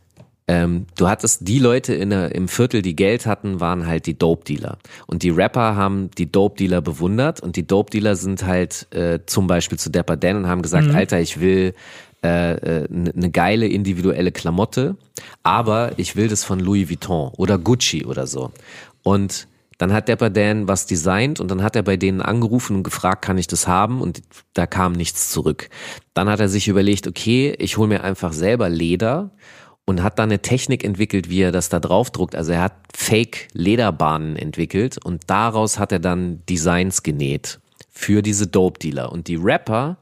ähm, 0.47 0.87
du 0.97 1.09
hattest 1.09 1.47
die 1.47 1.59
Leute 1.59 1.93
in 1.93 2.11
der, 2.11 2.35
im 2.35 2.49
Viertel, 2.49 2.83
die 2.83 2.97
Geld 2.97 3.27
hatten, 3.27 3.61
waren 3.61 3.87
halt 3.87 4.07
die 4.07 4.17
Dope-Dealer. 4.17 4.79
Und 5.07 5.23
die 5.23 5.31
Rapper 5.31 5.77
haben 5.77 6.11
die 6.17 6.31
Dope-Dealer 6.31 6.81
bewundert 6.81 7.41
und 7.41 7.57
die 7.57 7.67
Dope-Dealer 7.67 8.17
sind 8.17 8.47
halt 8.47 8.87
äh, 8.95 9.19
zum 9.27 9.47
Beispiel 9.47 9.79
zu 9.79 9.91
Dapper 9.91 10.17
Dan 10.17 10.37
und 10.37 10.47
haben 10.47 10.63
gesagt, 10.63 10.87
mhm. 10.87 10.95
Alter, 10.95 11.21
ich 11.21 11.41
will 11.41 11.75
eine 12.23 12.63
äh, 12.63 12.85
äh 12.85 12.89
ne 12.91 13.31
geile 13.31 13.67
individuelle 13.67 14.33
Klamotte, 14.33 14.97
aber 15.43 15.93
ich 15.97 16.17
will 16.17 16.29
das 16.29 16.45
von 16.45 16.61
Louis 16.61 16.89
Vuitton 16.89 17.33
oder 17.37 17.59
Gucci 17.59 18.05
oder 18.05 18.27
so. 18.27 18.53
Und 19.03 19.49
dann 19.79 19.93
hat 19.93 20.09
Dapper 20.09 20.29
Dan 20.29 20.67
was 20.67 20.87
designt 20.87 21.39
und 21.39 21.51
dann 21.51 21.63
hat 21.63 21.77
er 21.77 21.83
bei 21.83 21.97
denen 21.97 22.21
angerufen 22.21 22.77
und 22.77 22.83
gefragt, 22.83 23.25
kann 23.25 23.39
ich 23.39 23.47
das 23.47 23.69
haben? 23.69 24.01
Und 24.03 24.23
da 24.53 24.67
kam 24.67 24.93
nichts 24.93 25.31
zurück. 25.31 25.71
Dann 26.15 26.29
hat 26.29 26.41
er 26.41 26.49
sich 26.49 26.67
überlegt, 26.67 27.07
okay, 27.07 27.55
ich 27.59 27.77
hole 27.77 27.89
mir 27.89 28.03
einfach 28.03 28.33
selber 28.33 28.69
Leder 28.69 29.31
und 29.85 30.03
hat 30.03 30.19
dann 30.19 30.31
eine 30.31 30.43
Technik 30.43 30.85
entwickelt, 30.85 31.31
wie 31.31 31.41
er 31.43 31.53
das 31.53 31.69
da 31.69 31.79
drauf 31.79 32.11
druckt. 32.11 32.35
Also 32.35 32.53
er 32.53 32.61
hat 32.61 32.75
Fake-Lederbahnen 32.95 34.37
entwickelt 34.37 34.99
und 35.03 35.23
daraus 35.29 35.79
hat 35.79 35.93
er 35.93 36.01
dann 36.01 36.43
Designs 36.47 37.05
genäht 37.05 37.61
für 37.89 38.21
diese 38.21 38.49
Dope-Dealer. 38.49 39.13
Und 39.13 39.29
die 39.29 39.37
Rapper, 39.37 39.97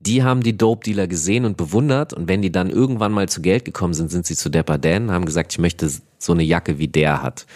die 0.00 0.22
haben 0.22 0.42
die 0.42 0.56
Dope-Dealer 0.56 1.06
gesehen 1.06 1.44
und 1.44 1.56
bewundert 1.56 2.12
und 2.12 2.28
wenn 2.28 2.42
die 2.42 2.52
dann 2.52 2.70
irgendwann 2.70 3.12
mal 3.12 3.28
zu 3.28 3.42
Geld 3.42 3.64
gekommen 3.64 3.94
sind, 3.94 4.10
sind 4.10 4.26
sie 4.26 4.36
zu 4.36 4.48
Dapper 4.48 4.78
Dan, 4.78 5.10
haben 5.10 5.24
gesagt, 5.24 5.52
ich 5.52 5.58
möchte 5.58 5.90
so 6.18 6.32
eine 6.32 6.44
Jacke 6.44 6.78
wie 6.78 6.88
der 6.88 7.22
hat. 7.22 7.46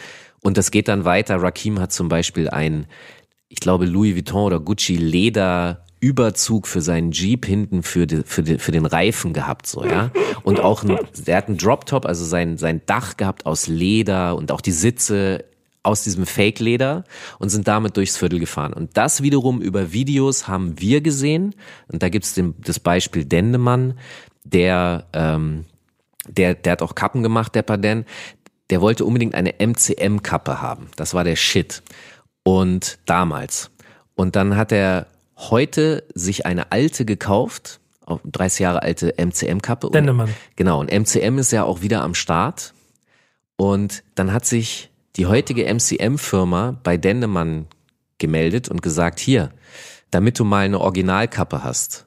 Und 0.40 0.57
das 0.57 0.72
geht 0.72 0.88
dann 0.88 1.05
weiter. 1.05 1.40
Rakim 1.40 1.78
hat 1.78 1.92
zum 1.92 2.09
Beispiel 2.09 2.50
ein, 2.50 2.87
ich 3.48 3.61
glaube, 3.61 3.87
Louis 3.87 4.16
Vuitton 4.16 4.42
oder 4.42 4.59
Gucci 4.59 4.96
Leder 4.96 5.85
Überzug 6.00 6.66
für 6.66 6.81
seinen 6.81 7.12
Jeep 7.12 7.46
hinten 7.46 7.85
für, 7.85 8.09
die, 8.09 8.22
für, 8.24 8.42
die, 8.42 8.59
für 8.59 8.72
den 8.72 8.87
Reifen 8.87 9.33
gehabt, 9.33 9.68
so, 9.68 9.85
ja. 9.85 10.11
Und 10.42 10.59
auch 10.59 10.83
ein, 10.83 10.98
der 11.16 11.37
hat 11.37 11.46
einen 11.46 11.59
Drop-Top, 11.59 12.07
also 12.07 12.24
sein, 12.24 12.59
sein 12.59 12.81
Dach 12.87 13.16
gehabt 13.16 13.46
aus 13.46 13.68
Leder 13.68 14.35
und 14.35 14.50
auch 14.50 14.61
die 14.61 14.72
Sitze 14.72 15.44
aus 15.83 16.05
diesem 16.05 16.27
Fake-Leder 16.27 17.05
und 17.38 17.49
sind 17.49 17.66
damit 17.66 17.97
durchs 17.97 18.16
Viertel 18.16 18.38
gefahren. 18.38 18.73
Und 18.73 18.97
das 18.97 19.23
wiederum 19.23 19.61
über 19.61 19.92
Videos 19.92 20.47
haben 20.47 20.81
wir 20.81 21.01
gesehen. 21.01 21.55
Und 21.88 22.03
da 22.03 22.09
gibt's 22.09 22.35
den, 22.35 22.55
das 22.61 22.79
Beispiel 22.79 23.25
Dendemann, 23.25 23.99
der, 24.45 25.07
ähm, 25.12 25.64
der, 26.29 26.55
der 26.55 26.73
hat 26.73 26.83
auch 26.83 26.95
Kappen 26.95 27.23
gemacht, 27.23 27.55
der 27.55 27.62
Paden. 27.62 28.05
Der 28.71 28.81
wollte 28.81 29.05
unbedingt 29.05 29.35
eine 29.35 29.55
MCM-Kappe 29.59 30.62
haben. 30.62 30.88
Das 30.97 31.14
war 31.14 31.25
der 31.25 31.37
Shit. 31.37 31.83
Und 32.45 32.99
damals. 33.07 33.71
Und 34.14 34.37
dann 34.37 34.57
hat 34.57 34.73
er 34.73 35.07
heute 35.37 36.05
sich 36.14 36.47
eine 36.47 36.71
alte 36.71 37.05
gekauft, 37.05 37.81
30 38.25 38.61
Jahre 38.61 38.83
alte 38.83 39.14
MCM-Kappe. 39.16 39.90
Dendemann. 39.90 40.33
Genau. 40.57 40.81
Und 40.81 40.92
MCM 40.92 41.38
ist 41.38 41.51
ja 41.51 41.64
auch 41.64 41.83
wieder 41.83 42.03
am 42.03 42.14
Start. 42.14 42.73
Und 43.57 44.03
dann 44.14 44.33
hat 44.33 44.47
sich 44.47 44.91
die 45.16 45.27
heutige 45.27 45.72
MCM-Firma 45.72 46.79
bei 46.83 46.96
Dendemann 46.96 47.66
gemeldet 48.18 48.68
und 48.68 48.83
gesagt, 48.83 49.20
hier, 49.20 49.53
damit 50.11 50.38
du 50.38 50.44
mal 50.44 50.64
eine 50.64 50.81
Originalkappe 50.81 51.64
hast, 51.64 52.07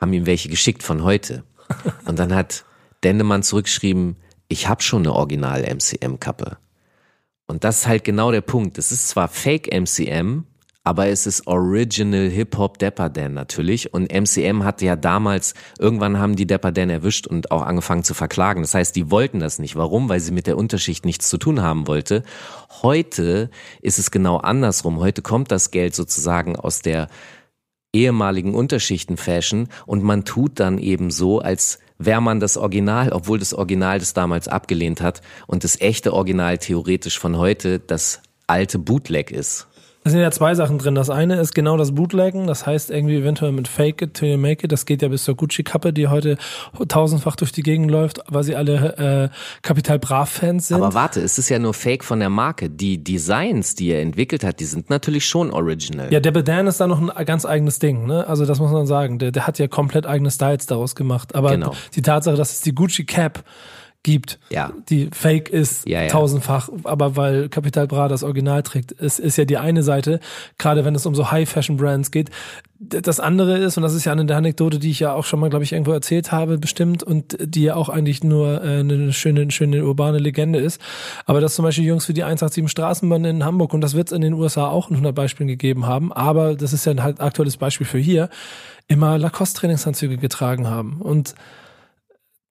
haben 0.00 0.12
ihm 0.12 0.26
welche 0.26 0.48
geschickt 0.48 0.82
von 0.82 1.02
heute. 1.02 1.44
Und 2.04 2.18
dann 2.18 2.34
hat 2.34 2.64
Dendemann 3.04 3.42
zurückgeschrieben, 3.42 4.16
ich 4.48 4.68
habe 4.68 4.82
schon 4.82 5.02
eine 5.02 5.12
Original-MCM-Kappe. 5.12 6.58
Und 7.46 7.64
das 7.64 7.78
ist 7.78 7.86
halt 7.86 8.04
genau 8.04 8.30
der 8.32 8.40
Punkt. 8.40 8.78
Es 8.78 8.92
ist 8.92 9.08
zwar 9.08 9.28
Fake 9.28 9.72
MCM, 9.72 10.44
aber 10.86 11.08
es 11.08 11.26
ist 11.26 11.48
Original 11.48 12.28
Hip-Hop 12.28 12.78
Dapper 12.78 13.10
Dan 13.10 13.34
natürlich. 13.34 13.92
Und 13.92 14.12
MCM 14.12 14.62
hatte 14.62 14.84
ja 14.86 14.94
damals, 14.94 15.54
irgendwann 15.80 16.20
haben 16.20 16.36
die 16.36 16.46
Dapper 16.46 16.70
Dan 16.70 16.90
erwischt 16.90 17.26
und 17.26 17.50
auch 17.50 17.62
angefangen 17.62 18.04
zu 18.04 18.14
verklagen. 18.14 18.62
Das 18.62 18.72
heißt, 18.72 18.94
die 18.94 19.10
wollten 19.10 19.40
das 19.40 19.58
nicht. 19.58 19.74
Warum? 19.74 20.08
Weil 20.08 20.20
sie 20.20 20.30
mit 20.30 20.46
der 20.46 20.56
Unterschicht 20.56 21.04
nichts 21.04 21.28
zu 21.28 21.38
tun 21.38 21.60
haben 21.60 21.88
wollte. 21.88 22.22
Heute 22.82 23.50
ist 23.82 23.98
es 23.98 24.12
genau 24.12 24.36
andersrum. 24.36 25.00
Heute 25.00 25.22
kommt 25.22 25.50
das 25.50 25.72
Geld 25.72 25.96
sozusagen 25.96 26.54
aus 26.54 26.82
der 26.82 27.08
ehemaligen 27.92 28.54
Unterschichten-Fashion 28.54 29.66
und 29.86 30.04
man 30.04 30.24
tut 30.24 30.60
dann 30.60 30.78
eben 30.78 31.10
so, 31.10 31.40
als 31.40 31.80
wäre 31.98 32.22
man 32.22 32.38
das 32.38 32.56
Original, 32.56 33.10
obwohl 33.10 33.40
das 33.40 33.54
Original 33.54 33.98
das 33.98 34.14
damals 34.14 34.46
abgelehnt 34.46 35.00
hat 35.00 35.20
und 35.48 35.64
das 35.64 35.80
echte 35.80 36.12
Original 36.12 36.58
theoretisch 36.58 37.18
von 37.18 37.36
heute 37.38 37.80
das 37.80 38.22
alte 38.46 38.78
Bootleg 38.78 39.32
ist. 39.32 39.66
Es 40.06 40.12
sind 40.12 40.20
ja 40.20 40.30
zwei 40.30 40.54
Sachen 40.54 40.78
drin. 40.78 40.94
Das 40.94 41.10
eine 41.10 41.34
ist 41.40 41.52
genau 41.52 41.76
das 41.76 41.92
Bootleggen, 41.92 42.46
das 42.46 42.64
heißt 42.64 42.92
irgendwie 42.92 43.16
eventuell 43.16 43.50
mit 43.50 43.66
Fake 43.66 44.00
it 44.02 44.14
till 44.14 44.28
you 44.28 44.38
make 44.38 44.64
it. 44.64 44.70
Das 44.70 44.86
geht 44.86 45.02
ja 45.02 45.08
bis 45.08 45.24
zur 45.24 45.34
Gucci-Kappe, 45.34 45.92
die 45.92 46.06
heute 46.06 46.38
tausendfach 46.86 47.34
durch 47.34 47.50
die 47.50 47.64
Gegend 47.64 47.90
läuft, 47.90 48.20
weil 48.28 48.44
sie 48.44 48.54
alle 48.54 49.30
äh, 49.32 49.36
Kapital 49.62 49.98
Brav-Fans 49.98 50.68
sind. 50.68 50.76
Aber 50.76 50.94
warte, 50.94 51.20
es 51.20 51.38
ist 51.38 51.48
ja 51.48 51.58
nur 51.58 51.74
Fake 51.74 52.04
von 52.04 52.20
der 52.20 52.30
Marke. 52.30 52.70
Die 52.70 53.02
Designs, 53.02 53.74
die 53.74 53.88
er 53.88 54.00
entwickelt 54.00 54.44
hat, 54.44 54.60
die 54.60 54.64
sind 54.64 54.90
natürlich 54.90 55.26
schon 55.26 55.50
original. 55.50 56.12
Ja, 56.12 56.20
der 56.20 56.30
Bedan 56.30 56.68
ist 56.68 56.80
da 56.80 56.86
noch 56.86 57.00
ein 57.00 57.26
ganz 57.26 57.44
eigenes 57.44 57.80
Ding, 57.80 58.06
ne? 58.06 58.28
Also 58.28 58.46
das 58.46 58.60
muss 58.60 58.70
man 58.70 58.86
sagen. 58.86 59.18
Der, 59.18 59.32
der 59.32 59.48
hat 59.48 59.58
ja 59.58 59.66
komplett 59.66 60.06
eigene 60.06 60.30
Styles 60.30 60.66
daraus 60.66 60.94
gemacht. 60.94 61.34
Aber 61.34 61.50
genau. 61.50 61.74
die 61.96 62.02
Tatsache, 62.02 62.36
dass 62.36 62.52
es 62.52 62.60
die 62.60 62.76
Gucci 62.76 63.06
Cap 63.06 63.42
gibt, 64.06 64.38
ja. 64.50 64.72
die 64.88 65.10
fake 65.12 65.48
ist 65.48 65.88
ja, 65.88 66.02
ja. 66.02 66.08
tausendfach, 66.08 66.68
aber 66.84 67.16
weil 67.16 67.48
Capital 67.48 67.88
Bra 67.88 68.06
das 68.06 68.22
Original 68.22 68.62
trägt, 68.62 68.92
ist, 68.92 69.18
ist 69.18 69.36
ja 69.36 69.44
die 69.44 69.58
eine 69.58 69.82
Seite, 69.82 70.20
gerade 70.58 70.84
wenn 70.84 70.94
es 70.94 71.06
um 71.06 71.16
so 71.16 71.32
High-Fashion-Brands 71.32 72.12
geht. 72.12 72.30
Das 72.78 73.18
andere 73.18 73.58
ist, 73.58 73.76
und 73.76 73.82
das 73.82 73.94
ist 73.94 74.04
ja 74.04 74.12
eine 74.12 74.24
der 74.24 74.36
Anekdote, 74.36 74.78
die 74.78 74.92
ich 74.92 75.00
ja 75.00 75.12
auch 75.12 75.24
schon 75.24 75.40
mal, 75.40 75.50
glaube 75.50 75.64
ich, 75.64 75.72
irgendwo 75.72 75.90
erzählt 75.90 76.30
habe, 76.30 76.56
bestimmt, 76.56 77.02
und 77.02 77.36
die 77.40 77.64
ja 77.64 77.74
auch 77.74 77.88
eigentlich 77.88 78.22
nur 78.22 78.62
äh, 78.62 78.78
eine 78.78 79.12
schöne, 79.12 79.50
schöne 79.50 79.84
urbane 79.84 80.18
Legende 80.18 80.60
ist, 80.60 80.80
aber 81.24 81.40
dass 81.40 81.56
zum 81.56 81.64
Beispiel 81.64 81.84
Jungs 81.84 82.06
für 82.06 82.14
die 82.14 82.22
187 82.22 82.70
Straßenbahn 82.70 83.24
in 83.24 83.44
Hamburg, 83.44 83.74
und 83.74 83.80
das 83.80 83.94
wird 83.94 84.06
es 84.06 84.12
in 84.12 84.22
den 84.22 84.34
USA 84.34 84.68
auch 84.68 84.88
in 84.88 84.94
100 84.94 85.16
Beispielen 85.16 85.48
gegeben 85.48 85.86
haben, 85.86 86.12
aber 86.12 86.54
das 86.54 86.72
ist 86.72 86.86
ja 86.86 86.92
ein 86.92 87.02
halt 87.02 87.20
aktuelles 87.20 87.56
Beispiel 87.56 87.88
für 87.88 87.98
hier, 87.98 88.28
immer 88.86 89.18
Lacoste-Trainingsanzüge 89.18 90.16
getragen 90.16 90.68
haben. 90.70 91.00
Und 91.00 91.34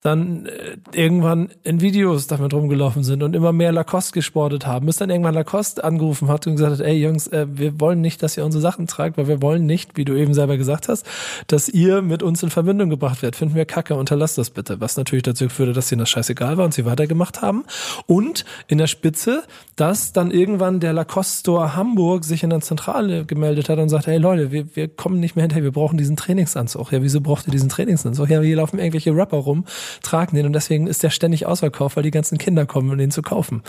dann 0.02 0.46
äh, 0.46 0.76
irgendwann 0.92 1.48
in 1.64 1.80
Videos 1.80 2.26
damit 2.26 2.54
rumgelaufen 2.54 3.02
sind 3.02 3.22
und 3.22 3.34
immer 3.34 3.52
mehr 3.52 3.72
Lacoste 3.72 4.12
gesportet 4.12 4.66
haben, 4.66 4.86
bis 4.86 4.96
dann 4.96 5.10
irgendwann 5.10 5.34
Lacoste 5.34 5.82
angerufen 5.82 6.28
hat 6.28 6.46
und 6.46 6.54
gesagt 6.54 6.74
hat, 6.74 6.80
ey 6.80 6.94
Jungs, 6.94 7.26
äh, 7.28 7.46
wir 7.50 7.80
wollen 7.80 8.00
nicht, 8.00 8.22
dass 8.22 8.36
ihr 8.36 8.44
unsere 8.44 8.62
Sachen 8.62 8.86
tragt, 8.86 9.16
weil 9.18 9.26
wir 9.26 9.42
wollen 9.42 9.66
nicht, 9.66 9.96
wie 9.96 10.04
du 10.04 10.14
eben 10.14 10.34
selber 10.34 10.56
gesagt 10.56 10.88
hast, 10.88 11.06
dass 11.48 11.68
ihr 11.68 12.02
mit 12.02 12.22
uns 12.22 12.42
in 12.42 12.50
Verbindung 12.50 12.88
gebracht 12.90 13.22
werdet. 13.22 13.36
Finden 13.36 13.54
wir 13.54 13.64
kacke, 13.64 13.94
unterlasst 13.94 14.38
das 14.38 14.50
bitte. 14.50 14.80
Was 14.80 14.96
natürlich 14.96 15.24
dazu 15.24 15.48
führte, 15.48 15.72
dass 15.72 15.90
ihnen 15.90 16.00
das 16.00 16.10
scheißegal 16.10 16.56
war 16.56 16.64
und 16.64 16.74
sie 16.74 16.84
weitergemacht 16.84 17.42
haben. 17.42 17.64
Und 18.06 18.44
in 18.68 18.78
der 18.78 18.86
Spitze, 18.86 19.42
dass 19.74 20.12
dann 20.12 20.30
irgendwann 20.30 20.78
der 20.78 20.92
Lacoste 20.92 21.40
Store 21.40 21.74
Hamburg 21.74 22.24
sich 22.24 22.42
in 22.42 22.50
der 22.50 22.60
Zentrale 22.60 23.24
gemeldet 23.24 23.68
hat 23.68 23.78
und 23.78 23.88
sagt, 23.88 24.06
hey 24.06 24.18
Leute, 24.18 24.52
wir, 24.52 24.76
wir 24.76 24.88
kommen 24.88 25.20
nicht 25.20 25.36
mehr 25.36 25.42
hinterher, 25.42 25.64
wir 25.64 25.72
brauchen 25.72 25.98
diesen 25.98 26.16
Trainingsanzug. 26.16 26.92
Ja, 26.92 27.02
wieso 27.02 27.20
braucht 27.20 27.48
ihr 27.48 27.50
diesen 27.50 27.68
Trainingsanzug? 27.68 28.30
Ja, 28.30 28.40
hier 28.40 28.56
laufen 28.56 28.78
irgendwelche 28.78 29.14
Rapper 29.14 29.38
rum, 29.38 29.64
tragen 30.02 30.36
den 30.36 30.46
und 30.46 30.52
deswegen 30.52 30.86
ist 30.86 31.02
der 31.02 31.10
ständig 31.10 31.46
ausverkauft, 31.46 31.96
weil 31.96 32.02
die 32.02 32.10
ganzen 32.10 32.38
Kinder 32.38 32.66
kommen, 32.66 32.90
um 32.90 32.98
den 32.98 33.10
zu 33.10 33.22
kaufen. 33.22 33.62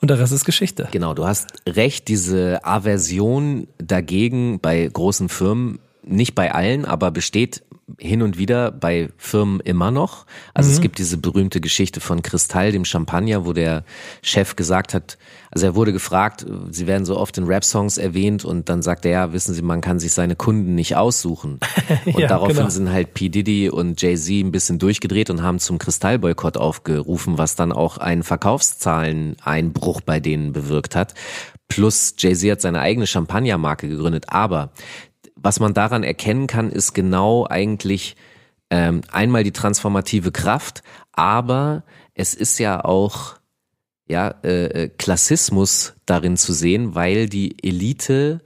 Und 0.00 0.10
der 0.10 0.18
Rest 0.18 0.32
ist 0.32 0.44
Geschichte. 0.44 0.88
Genau, 0.92 1.14
du 1.14 1.26
hast 1.26 1.48
recht, 1.68 2.08
diese 2.08 2.64
Aversion 2.64 3.66
dagegen 3.78 4.60
bei 4.60 4.86
großen 4.86 5.28
Firmen, 5.28 5.80
nicht 6.04 6.34
bei 6.34 6.52
allen, 6.52 6.84
aber 6.84 7.10
besteht 7.10 7.62
hin 7.98 8.22
und 8.22 8.38
wieder 8.38 8.70
bei 8.70 9.08
Firmen 9.16 9.60
immer 9.60 9.90
noch. 9.90 10.26
Also 10.54 10.68
mhm. 10.68 10.74
es 10.74 10.80
gibt 10.80 10.98
diese 10.98 11.16
berühmte 11.16 11.60
Geschichte 11.60 12.00
von 12.00 12.22
Kristall, 12.22 12.72
dem 12.72 12.84
Champagner, 12.84 13.46
wo 13.46 13.52
der 13.52 13.84
Chef 14.22 14.56
gesagt 14.56 14.94
hat, 14.94 15.18
also 15.50 15.66
er 15.66 15.74
wurde 15.74 15.92
gefragt, 15.92 16.44
sie 16.70 16.86
werden 16.86 17.06
so 17.06 17.16
oft 17.16 17.38
in 17.38 17.44
Rap-Songs 17.44 17.96
erwähnt 17.96 18.44
und 18.44 18.68
dann 18.68 18.82
sagt 18.82 19.06
er, 19.06 19.10
ja, 19.10 19.32
wissen 19.32 19.54
Sie, 19.54 19.62
man 19.62 19.80
kann 19.80 19.98
sich 19.98 20.12
seine 20.12 20.36
Kunden 20.36 20.74
nicht 20.74 20.96
aussuchen. 20.96 21.58
Und 22.04 22.18
ja, 22.18 22.28
daraufhin 22.28 22.56
genau. 22.56 22.68
sind 22.68 22.92
halt 22.92 23.14
P. 23.14 23.28
Diddy 23.28 23.70
und 23.70 24.00
Jay-Z 24.00 24.44
ein 24.44 24.52
bisschen 24.52 24.78
durchgedreht 24.78 25.30
und 25.30 25.42
haben 25.42 25.58
zum 25.58 25.78
Kristallboykott 25.78 26.56
aufgerufen, 26.56 27.38
was 27.38 27.54
dann 27.54 27.72
auch 27.72 27.98
einen 27.98 28.22
Verkaufszahleneinbruch 28.22 30.00
bei 30.02 30.20
denen 30.20 30.52
bewirkt 30.52 30.94
hat. 30.94 31.14
Plus 31.68 32.14
Jay-Z 32.18 32.50
hat 32.50 32.60
seine 32.60 32.80
eigene 32.80 33.06
Champagnermarke 33.06 33.88
gegründet. 33.88 34.26
Aber 34.28 34.70
was 35.42 35.60
man 35.60 35.74
daran 35.74 36.02
erkennen 36.02 36.46
kann, 36.46 36.70
ist 36.70 36.94
genau 36.94 37.46
eigentlich 37.48 38.16
ähm, 38.70 39.02
einmal 39.10 39.44
die 39.44 39.52
transformative 39.52 40.32
Kraft, 40.32 40.82
aber 41.12 41.84
es 42.14 42.34
ist 42.34 42.58
ja 42.58 42.84
auch 42.84 43.36
ja 44.06 44.34
äh, 44.42 44.84
äh 44.84 44.88
Klassismus 44.88 45.94
darin 46.06 46.36
zu 46.36 46.52
sehen, 46.52 46.94
weil 46.94 47.28
die 47.28 47.62
Elite 47.62 48.40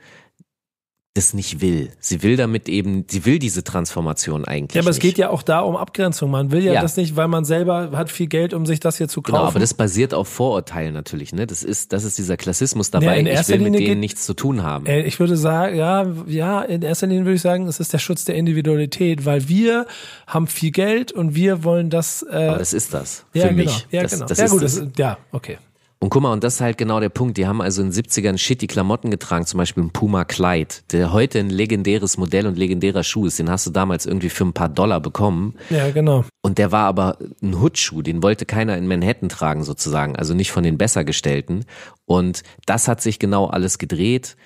das 1.14 1.34
nicht 1.34 1.60
will. 1.60 1.90
Sie 2.00 2.22
will 2.22 2.36
damit 2.36 2.70
eben, 2.70 3.04
sie 3.06 3.26
will 3.26 3.38
diese 3.38 3.62
Transformation 3.62 4.46
eigentlich. 4.46 4.76
Ja, 4.76 4.80
aber 4.80 4.90
es 4.90 4.96
nicht. 4.96 5.02
geht 5.02 5.18
ja 5.18 5.28
auch 5.28 5.42
da 5.42 5.60
um 5.60 5.76
Abgrenzung. 5.76 6.30
Man 6.30 6.50
will 6.50 6.64
ja, 6.64 6.72
ja, 6.72 6.80
das 6.80 6.96
nicht, 6.96 7.16
weil 7.16 7.28
man 7.28 7.44
selber 7.44 7.90
hat 7.92 8.10
viel 8.10 8.28
Geld, 8.28 8.54
um 8.54 8.64
sich 8.64 8.80
das 8.80 8.96
hier 8.96 9.08
zu 9.08 9.20
kaufen. 9.20 9.36
Genau, 9.36 9.46
aber 9.46 9.60
das 9.60 9.74
basiert 9.74 10.14
auf 10.14 10.26
Vorurteilen 10.28 10.94
natürlich. 10.94 11.34
Ne, 11.34 11.46
das 11.46 11.64
ist, 11.64 11.92
das 11.92 12.04
ist 12.04 12.16
dieser 12.16 12.38
Klassismus 12.38 12.90
dabei. 12.90 13.20
Ja, 13.20 13.40
ich 13.40 13.48
will 13.48 13.58
mit 13.58 13.74
denen 13.74 13.84
geht, 13.84 13.98
nichts 13.98 14.24
zu 14.24 14.32
tun 14.32 14.62
haben. 14.62 14.86
Äh, 14.86 15.02
ich 15.02 15.20
würde 15.20 15.36
sagen, 15.36 15.76
ja, 15.76 16.06
ja, 16.26 16.62
in 16.62 16.80
erster 16.80 17.06
Linie 17.06 17.26
würde 17.26 17.36
ich 17.36 17.42
sagen, 17.42 17.66
es 17.66 17.78
ist 17.78 17.92
der 17.92 17.98
Schutz 17.98 18.24
der 18.24 18.36
Individualität, 18.36 19.26
weil 19.26 19.48
wir 19.48 19.86
haben 20.26 20.46
viel 20.46 20.70
Geld 20.70 21.12
und 21.12 21.34
wir 21.34 21.62
wollen 21.62 21.90
das. 21.90 22.22
Äh, 22.22 22.46
aber 22.46 22.58
das 22.58 22.72
ist 22.72 22.94
das. 22.94 23.26
Ja, 23.34 23.48
für 23.48 23.54
genau. 23.54 23.70
Mich. 23.70 23.86
Ja, 23.90 24.02
das, 24.02 24.12
genau. 24.12 24.26
Das 24.26 24.38
ja, 24.38 24.44
ist 24.46 24.50
gut. 24.50 24.62
Das, 24.62 24.82
ja, 24.96 25.18
okay. 25.30 25.58
Und 26.02 26.10
guck 26.10 26.20
mal, 26.20 26.32
und 26.32 26.42
das 26.42 26.54
ist 26.54 26.60
halt 26.60 26.78
genau 26.78 26.98
der 26.98 27.10
Punkt. 27.10 27.36
Die 27.36 27.46
haben 27.46 27.62
also 27.62 27.80
in 27.80 27.92
den 27.92 28.02
70ern 28.02 28.36
shitty 28.36 28.66
Klamotten 28.66 29.12
getragen, 29.12 29.46
zum 29.46 29.58
Beispiel 29.58 29.84
ein 29.84 29.92
Puma 29.92 30.24
Kleid, 30.24 30.82
der 30.90 31.12
heute 31.12 31.38
ein 31.38 31.48
legendäres 31.48 32.16
Modell 32.16 32.48
und 32.48 32.58
legendärer 32.58 33.04
Schuh 33.04 33.26
ist. 33.26 33.38
Den 33.38 33.48
hast 33.48 33.68
du 33.68 33.70
damals 33.70 34.04
irgendwie 34.04 34.28
für 34.28 34.44
ein 34.44 34.52
paar 34.52 34.68
Dollar 34.68 34.98
bekommen. 34.98 35.54
Ja, 35.70 35.92
genau. 35.92 36.24
Und 36.40 36.58
der 36.58 36.72
war 36.72 36.86
aber 36.86 37.18
ein 37.40 37.60
Hoodschuh, 37.60 38.02
den 38.02 38.20
wollte 38.20 38.46
keiner 38.46 38.76
in 38.76 38.88
Manhattan 38.88 39.28
tragen 39.28 39.62
sozusagen, 39.62 40.16
also 40.16 40.34
nicht 40.34 40.50
von 40.50 40.64
den 40.64 40.76
Bessergestellten. 40.76 41.66
Und 42.04 42.42
das 42.66 42.88
hat 42.88 43.00
sich 43.00 43.20
genau 43.20 43.46
alles 43.46 43.78
gedreht. 43.78 44.36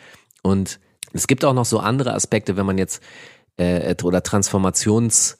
Und 0.42 0.78
es 1.14 1.26
gibt 1.26 1.42
auch 1.42 1.54
noch 1.54 1.64
so 1.64 1.78
andere 1.78 2.12
Aspekte, 2.12 2.58
wenn 2.58 2.66
man 2.66 2.76
jetzt 2.76 3.02
äh, 3.56 3.94
oder 4.02 4.22
Transformations 4.22 5.38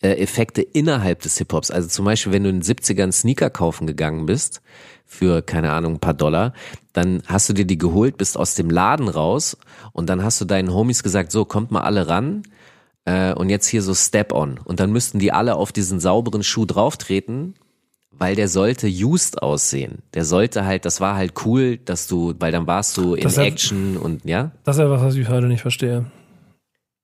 Effekte 0.00 0.62
innerhalb 0.62 1.22
des 1.22 1.38
Hip-Hops. 1.38 1.70
Also 1.70 1.88
zum 1.88 2.04
Beispiel, 2.04 2.32
wenn 2.32 2.44
du 2.44 2.50
in 2.50 2.60
den 2.60 2.62
70ern 2.62 3.12
Sneaker 3.12 3.50
kaufen 3.50 3.86
gegangen 3.86 4.26
bist, 4.26 4.62
für, 5.08 5.42
keine 5.42 5.72
Ahnung, 5.72 5.94
ein 5.94 6.00
paar 6.00 6.14
Dollar, 6.14 6.52
dann 6.92 7.22
hast 7.26 7.48
du 7.48 7.54
dir 7.54 7.64
die 7.64 7.78
geholt, 7.78 8.18
bist 8.18 8.36
aus 8.36 8.54
dem 8.54 8.70
Laden 8.70 9.08
raus 9.08 9.56
und 9.92 10.08
dann 10.08 10.22
hast 10.22 10.40
du 10.40 10.44
deinen 10.44 10.72
Homies 10.72 11.02
gesagt, 11.02 11.32
so, 11.32 11.44
kommt 11.44 11.70
mal 11.70 11.80
alle 11.80 12.08
ran 12.08 12.42
äh, 13.06 13.32
und 13.32 13.48
jetzt 13.48 13.66
hier 13.66 13.82
so 13.82 13.94
Step-on. 13.94 14.58
Und 14.62 14.80
dann 14.80 14.92
müssten 14.92 15.18
die 15.18 15.32
alle 15.32 15.56
auf 15.56 15.72
diesen 15.72 15.98
sauberen 15.98 16.42
Schuh 16.42 16.66
drauftreten, 16.66 17.54
weil 18.10 18.36
der 18.36 18.48
sollte 18.48 18.86
used 18.86 19.42
aussehen. 19.42 20.02
Der 20.12 20.24
sollte 20.24 20.66
halt, 20.66 20.84
das 20.84 21.00
war 21.00 21.16
halt 21.16 21.32
cool, 21.46 21.78
dass 21.78 22.06
du, 22.06 22.34
weil 22.38 22.52
dann 22.52 22.66
warst 22.66 22.96
du 22.98 23.14
in 23.14 23.22
Das 23.22 23.38
Action 23.38 23.96
und 23.96 24.24
ja. 24.26 24.50
Das 24.64 24.76
ist 24.76 24.82
etwas, 24.82 25.00
was 25.02 25.14
ich 25.14 25.28
heute 25.28 25.46
nicht 25.46 25.62
verstehe. 25.62 26.04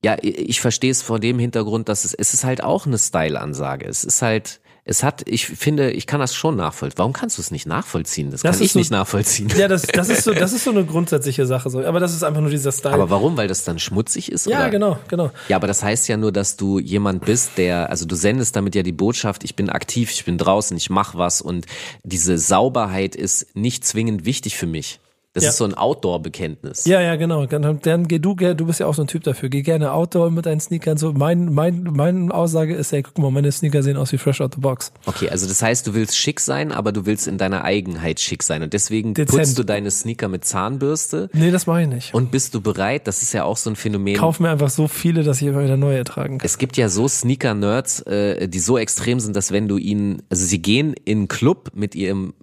Ja, 0.04 0.16
ich 0.20 0.60
verstehe 0.60 0.90
es 0.90 1.00
vor 1.00 1.18
dem 1.18 1.38
Hintergrund, 1.38 1.88
dass 1.88 2.04
es, 2.04 2.12
es 2.12 2.34
ist 2.34 2.44
halt 2.44 2.62
auch 2.62 2.84
eine 2.86 2.98
Style-Ansage. 2.98 3.86
Es 3.88 4.04
ist 4.04 4.20
halt, 4.20 4.60
es 4.84 5.02
hat, 5.02 5.22
ich 5.26 5.46
finde, 5.46 5.92
ich 5.92 6.06
kann 6.06 6.20
das 6.20 6.34
schon 6.34 6.56
nachvollziehen. 6.56 6.98
Warum 6.98 7.14
kannst 7.14 7.38
du 7.38 7.40
es 7.40 7.50
nicht 7.50 7.64
nachvollziehen? 7.66 8.30
Das, 8.30 8.42
Das 8.42 8.56
kann 8.58 8.66
ich 8.66 8.72
so- 8.72 8.78
nicht 8.80 8.90
nachvollziehen. 8.90 9.50
Ja, 9.56 9.66
das, 9.66 9.80
das 9.84 10.10
ist 10.10 10.24
so, 10.24 10.34
das 10.34 10.52
ist 10.52 10.64
so 10.64 10.72
eine 10.72 10.84
grundsätzliche 10.84 11.46
Sache 11.46 11.70
so. 11.70 11.82
Aber 11.82 12.00
das 12.00 12.12
ist 12.12 12.22
einfach 12.22 12.42
nur 12.42 12.50
dieser 12.50 12.70
Style. 12.70 12.92
Aber 12.92 13.08
warum? 13.08 13.38
Weil 13.38 13.48
das 13.48 13.64
dann 13.64 13.78
schmutzig 13.78 14.30
ist? 14.30 14.44
ja, 14.44 14.58
oder? 14.60 14.68
genau, 14.68 14.98
genau. 15.08 15.30
Ja, 15.48 15.56
aber 15.56 15.68
das 15.68 15.82
heißt 15.82 16.06
ja 16.08 16.18
nur, 16.18 16.32
dass 16.32 16.58
du 16.58 16.78
jemand 16.78 17.24
bist, 17.24 17.52
der, 17.56 17.88
also 17.88 18.04
du 18.04 18.14
sendest 18.14 18.56
damit 18.56 18.74
ja 18.74 18.82
die 18.82 18.92
Botschaft, 18.92 19.42
ich 19.42 19.56
bin 19.56 19.70
aktiv, 19.70 20.10
ich 20.10 20.26
bin 20.26 20.36
draußen, 20.36 20.76
ich 20.76 20.90
mach 20.90 21.14
was 21.14 21.40
und 21.40 21.64
diese 22.02 22.36
Sauberheit 22.36 23.16
ist 23.16 23.56
nicht 23.56 23.86
zwingend 23.86 24.26
wichtig 24.26 24.58
für 24.58 24.66
mich. 24.66 25.00
Das 25.34 25.42
Ja. 25.42 25.50
ist 25.50 25.56
so 25.56 25.64
ein 25.64 25.74
Outdoor-Bekenntnis. 25.74 26.84
Ja, 26.84 27.00
ja, 27.00 27.16
genau. 27.16 27.44
Dann, 27.46 27.80
dann 27.82 28.06
geh 28.08 28.20
du, 28.20 28.36
geh- 28.36 28.54
du 28.54 28.66
bist 28.66 28.78
ja 28.80 28.86
auch 28.86 28.94
so 28.94 29.02
ein 29.02 29.08
Typ 29.08 29.24
dafür. 29.24 29.48
Geh 29.48 29.62
gerne 29.62 29.92
Outdoor 29.92 30.30
mit 30.30 30.46
deinen 30.46 30.60
Sneakern. 30.60 30.96
So, 30.96 31.12
mein, 31.12 31.52
mein, 31.52 31.82
meine 31.82 32.32
Aussage 32.32 32.74
ist, 32.74 32.92
ey, 32.92 33.02
guck 33.02 33.18
mal, 33.18 33.32
meine 33.32 33.50
Sneaker 33.50 33.82
sehen 33.82 33.96
aus 33.96 34.12
wie 34.12 34.18
fresh 34.18 34.40
out 34.40 34.54
the 34.54 34.60
box. 34.60 34.92
Okay, 35.06 35.28
also 35.30 35.48
das 35.48 35.60
heißt, 35.60 35.86
du 35.88 35.94
willst 35.94 36.16
schick 36.16 36.38
sein, 36.38 36.70
aber 36.70 36.92
du 36.92 37.04
willst 37.04 37.26
in 37.26 37.36
deiner 37.36 37.64
Eigenheit 37.64 38.20
schick 38.20 38.44
sein 38.44 38.62
und 38.62 38.72
deswegen 38.72 39.14
Dezent. 39.14 39.36
putzt 39.36 39.58
du 39.58 39.64
deine 39.64 39.90
Sneaker 39.90 40.28
mit 40.28 40.44
Zahnbürste 40.44 41.28
Nee, 41.32 41.50
das 41.50 41.66
mache 41.66 41.82
ich 41.82 41.88
nicht. 41.88 42.14
und 42.14 42.30
bist 42.30 42.54
du 42.54 42.60
bereit, 42.60 43.08
das 43.08 43.22
ist 43.22 43.32
ja 43.32 43.42
auch 43.42 43.56
so 43.56 43.70
ein 43.70 43.76
Phänomen. 43.76 44.14
Kauf 44.16 44.38
mir 44.38 44.50
einfach 44.50 44.70
so 44.70 44.86
viele, 44.86 45.24
dass 45.24 45.42
ich 45.42 45.48
immer 45.48 45.64
wieder 45.64 45.76
neue 45.76 46.04
tragen 46.04 46.38
kann. 46.38 46.46
Es 46.46 46.58
gibt 46.58 46.76
ja 46.76 46.88
so 46.88 47.08
Sneaker-Nerds, 47.08 48.02
äh, 48.02 48.46
die 48.48 48.60
so 48.60 48.78
extrem 48.78 49.18
sind, 49.18 49.34
dass 49.34 49.50
wenn 49.50 49.66
du 49.66 49.78
ihnen, 49.78 50.22
also 50.30 50.44
sie 50.46 50.62
gehen 50.62 50.94
in 51.04 51.18
einen 51.18 51.28
Club 51.28 51.72
mit 51.74 51.94
ihrem 51.96 52.34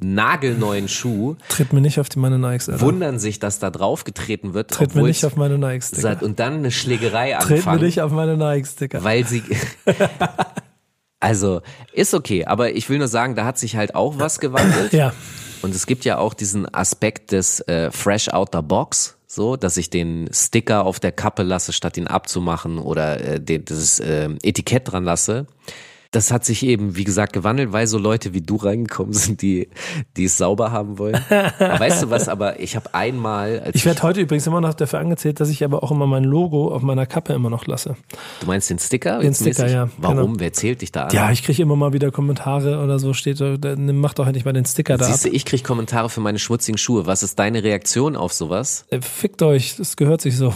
nagelneuen 0.00 0.88
Schuh, 0.88 1.36
Tritt 1.48 1.72
mir 1.72 1.80
nicht 1.80 1.98
auf 2.00 2.08
die 2.08 2.18
meine 2.18 2.38
Nikes, 2.38 2.68
Alter. 2.68 2.80
wundern 2.80 3.18
sich, 3.18 3.38
dass 3.38 3.58
da 3.58 3.70
drauf 3.70 4.04
getreten 4.04 4.54
wird, 4.54 4.70
Tritt 4.70 4.94
mir 4.94 5.02
nicht 5.02 5.24
auf 5.24 5.36
meine 5.36 5.58
Nikes, 5.58 5.90
Digga. 5.92 6.18
und 6.20 6.38
dann 6.38 6.54
eine 6.54 6.70
Schlägerei 6.70 7.32
Tritt 7.40 7.48
mir 7.50 7.56
anfangen, 7.56 7.82
nicht 7.82 8.00
auf 8.00 8.12
meine 8.12 8.36
Nikes, 8.36 8.76
Digga. 8.76 9.02
weil 9.04 9.26
sie 9.26 9.42
Also, 11.20 11.62
ist 11.92 12.14
okay, 12.14 12.44
aber 12.44 12.72
ich 12.76 12.88
will 12.88 12.98
nur 12.98 13.08
sagen, 13.08 13.34
da 13.34 13.44
hat 13.44 13.58
sich 13.58 13.74
halt 13.76 13.94
auch 13.96 14.18
was 14.20 14.38
gewandelt. 14.38 14.92
Ja. 14.92 15.12
Und 15.62 15.74
es 15.74 15.86
gibt 15.86 16.04
ja 16.04 16.18
auch 16.18 16.32
diesen 16.32 16.72
Aspekt 16.72 17.32
des 17.32 17.58
äh, 17.62 17.90
Fresh 17.90 18.28
Out 18.28 18.50
the 18.52 18.62
Box, 18.62 19.16
so, 19.26 19.56
dass 19.56 19.76
ich 19.76 19.90
den 19.90 20.30
Sticker 20.32 20.84
auf 20.86 21.00
der 21.00 21.10
Kappe 21.10 21.42
lasse, 21.42 21.72
statt 21.72 21.96
ihn 21.96 22.06
abzumachen 22.06 22.78
oder 22.78 23.20
äh, 23.20 23.40
das 23.60 23.98
äh, 23.98 24.28
Etikett 24.42 24.92
dran 24.92 25.02
lasse. 25.02 25.46
Das 26.10 26.30
hat 26.30 26.42
sich 26.42 26.62
eben, 26.64 26.96
wie 26.96 27.04
gesagt, 27.04 27.34
gewandelt, 27.34 27.72
weil 27.72 27.86
so 27.86 27.98
Leute 27.98 28.32
wie 28.32 28.40
du 28.40 28.56
reingekommen 28.56 29.12
sind, 29.12 29.42
die, 29.42 29.68
die 30.16 30.24
es 30.24 30.38
sauber 30.38 30.72
haben 30.72 30.96
wollen. 30.98 31.16
Aber 31.28 31.80
weißt 31.80 32.04
du 32.04 32.10
was, 32.10 32.28
aber 32.28 32.60
ich 32.60 32.76
habe 32.76 32.94
einmal, 32.94 33.60
als 33.60 33.76
Ich 33.76 33.84
werde 33.84 34.02
heute 34.02 34.22
übrigens 34.22 34.46
immer 34.46 34.62
noch 34.62 34.72
dafür 34.72 35.00
angezählt, 35.00 35.38
dass 35.40 35.50
ich 35.50 35.62
aber 35.64 35.82
auch 35.82 35.90
immer 35.90 36.06
mein 36.06 36.24
Logo 36.24 36.74
auf 36.74 36.80
meiner 36.80 37.04
Kappe 37.04 37.34
immer 37.34 37.50
noch 37.50 37.66
lasse. 37.66 37.94
du 38.40 38.46
meinst 38.46 38.70
den 38.70 38.78
Sticker? 38.78 39.18
Den 39.18 39.34
Sticker, 39.34 39.64
mäßig? 39.64 39.72
ja, 39.74 39.90
Warum? 39.98 40.16
genau. 40.16 40.40
Wer 40.40 40.52
zählt 40.54 40.80
dich 40.80 40.92
da 40.92 41.04
an? 41.08 41.14
Ja, 41.14 41.30
ich 41.30 41.42
kriege 41.42 41.60
immer 41.60 41.76
mal 41.76 41.92
wieder 41.92 42.10
Kommentare 42.10 42.82
oder 42.82 42.98
so, 42.98 43.12
steht, 43.12 43.38
mach 43.40 44.14
doch 44.14 44.26
endlich 44.26 44.46
mal 44.46 44.54
den 44.54 44.64
Sticker 44.64 44.96
da. 44.96 45.04
Siehst 45.04 45.26
du, 45.26 45.28
ich 45.28 45.44
krieg 45.44 45.62
Kommentare 45.62 46.08
für 46.08 46.20
meine 46.20 46.38
schmutzigen 46.38 46.78
Schuhe. 46.78 47.04
Was 47.04 47.22
ist 47.22 47.38
deine 47.38 47.62
Reaktion 47.62 48.16
auf 48.16 48.32
sowas? 48.32 48.86
Äh, 48.88 49.00
Fickt 49.02 49.42
euch, 49.42 49.76
das 49.76 49.96
gehört 49.96 50.22
sich 50.22 50.36
so. 50.38 50.54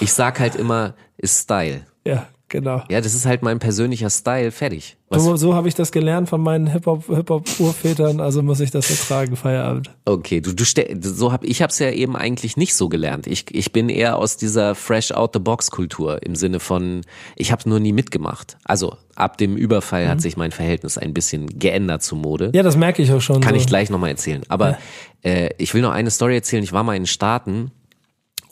Ich 0.00 0.12
sag 0.12 0.38
halt 0.38 0.54
immer, 0.54 0.94
ist 1.16 1.42
Style. 1.42 1.86
Ja, 2.04 2.28
genau. 2.52 2.84
Ja, 2.88 3.00
das 3.00 3.14
ist 3.14 3.26
halt 3.26 3.42
mein 3.42 3.58
persönlicher 3.58 4.08
Style, 4.10 4.52
fertig. 4.52 4.96
Was, 5.08 5.24
So, 5.24 5.34
so 5.36 5.54
habe 5.54 5.66
ich 5.66 5.74
das 5.74 5.90
gelernt 5.90 6.28
von 6.28 6.40
meinen 6.40 6.68
Hip-Hop- 6.68 7.06
Hip-Hop-Urvätern, 7.12 8.20
also 8.20 8.42
muss 8.42 8.60
ich 8.60 8.70
das 8.70 8.88
ertragen, 8.88 9.34
Feierabend. 9.34 9.90
okay, 10.04 10.40
du, 10.40 10.54
du 10.54 10.64
so 11.02 11.32
hab 11.32 11.42
ich 11.44 11.60
hab's 11.62 11.80
ja 11.80 11.90
eben 11.90 12.14
eigentlich 12.14 12.56
nicht 12.56 12.74
so 12.76 12.88
gelernt. 12.88 13.26
Ich, 13.26 13.46
ich 13.54 13.72
bin 13.72 13.88
eher 13.88 14.16
aus 14.18 14.36
dieser 14.36 14.74
fresh 14.76 15.10
out 15.10 15.32
the 15.34 15.40
box 15.40 15.70
Kultur 15.72 16.22
im 16.22 16.36
Sinne 16.36 16.60
von 16.60 17.00
ich 17.36 17.50
habe 17.50 17.68
nur 17.68 17.80
nie 17.80 17.92
mitgemacht. 17.92 18.56
Also 18.64 18.96
ab 19.16 19.36
dem 19.38 19.56
Überfall 19.56 20.08
hat 20.08 20.20
sich 20.20 20.36
mein 20.36 20.52
Verhältnis 20.52 20.96
ein 20.98 21.12
bisschen 21.12 21.58
geändert 21.58 22.02
zur 22.02 22.18
Mode. 22.18 22.50
Ja, 22.54 22.62
das 22.62 22.76
merke 22.76 23.02
ich 23.02 23.10
auch 23.12 23.20
schon. 23.20 23.40
Kann 23.40 23.54
so. 23.54 23.60
ich 23.60 23.66
gleich 23.66 23.90
nochmal 23.90 24.10
erzählen. 24.10 24.42
Aber 24.48 24.78
äh, 25.22 25.50
ich 25.58 25.74
will 25.74 25.82
noch 25.82 25.92
eine 25.92 26.10
Story 26.10 26.34
erzählen. 26.36 26.62
Ich 26.62 26.72
war 26.72 26.84
mal 26.84 26.94
in 26.94 27.02
den 27.02 27.06
Staaten 27.08 27.72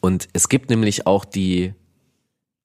und 0.00 0.28
es 0.32 0.48
gibt 0.48 0.70
nämlich 0.70 1.06
auch 1.06 1.24
die, 1.24 1.74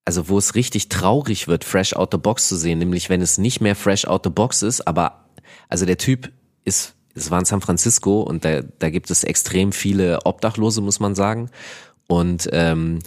also 0.06 0.30
wo 0.30 0.38
es 0.38 0.56
richtig 0.56 0.90
traurig 0.90 1.48
wird, 1.48 1.64
Fresh 1.64 1.96
Out 1.96 2.10
the 2.12 2.18
Box 2.18 2.48
zu 2.48 2.56
sehen, 2.56 2.80
nämlich 2.80 3.10
wenn 3.10 3.22
es 3.22 3.38
nicht 3.38 3.60
mehr 3.60 3.76
Fresh 3.76 4.06
Out 4.06 4.22
the 4.24 4.30
Box 4.30 4.62
ist, 4.62 4.88
aber 4.88 5.26
also 5.68 5.86
der 5.86 5.98
Typ 5.98 6.32
ist, 6.64 6.94
es 7.16 7.32
war 7.32 7.40
in 7.40 7.46
San 7.46 7.62
Francisco 7.62 8.22
und 8.22 8.46
da, 8.46 8.62
da 8.62 8.90
gibt 8.90 9.10
es 9.10 9.24
extrem 9.24 9.72
viele 9.72 10.26
Obdachlose, 10.26 10.82
muss 10.82 11.00
man 11.00 11.16
sagen. 11.16 11.50
Und 12.08 12.50
ähm, 12.52 13.00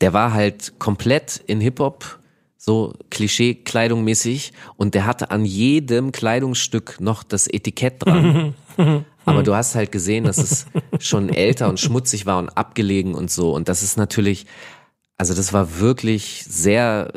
der 0.00 0.12
war 0.12 0.32
halt 0.32 0.78
komplett 0.78 1.42
in 1.46 1.60
Hip-Hop, 1.60 2.20
so 2.56 2.92
Klischee-Kleidung 3.10 4.04
mäßig 4.04 4.52
und 4.76 4.94
der 4.94 5.06
hatte 5.06 5.30
an 5.30 5.44
jedem 5.44 6.12
Kleidungsstück 6.12 7.00
noch 7.00 7.22
das 7.22 7.48
Etikett 7.48 8.04
dran. 8.04 8.54
Aber 9.24 9.42
du 9.42 9.54
hast 9.54 9.74
halt 9.74 9.92
gesehen, 9.92 10.24
dass 10.24 10.38
es 10.38 10.66
schon 11.00 11.28
älter 11.28 11.68
und 11.68 11.78
schmutzig 11.80 12.26
war 12.26 12.38
und 12.38 12.48
abgelegen 12.50 13.14
und 13.14 13.30
so. 13.30 13.54
Und 13.54 13.68
das 13.68 13.82
ist 13.82 13.96
natürlich, 13.96 14.46
also 15.18 15.34
das 15.34 15.52
war 15.52 15.80
wirklich 15.80 16.44
sehr, 16.48 17.12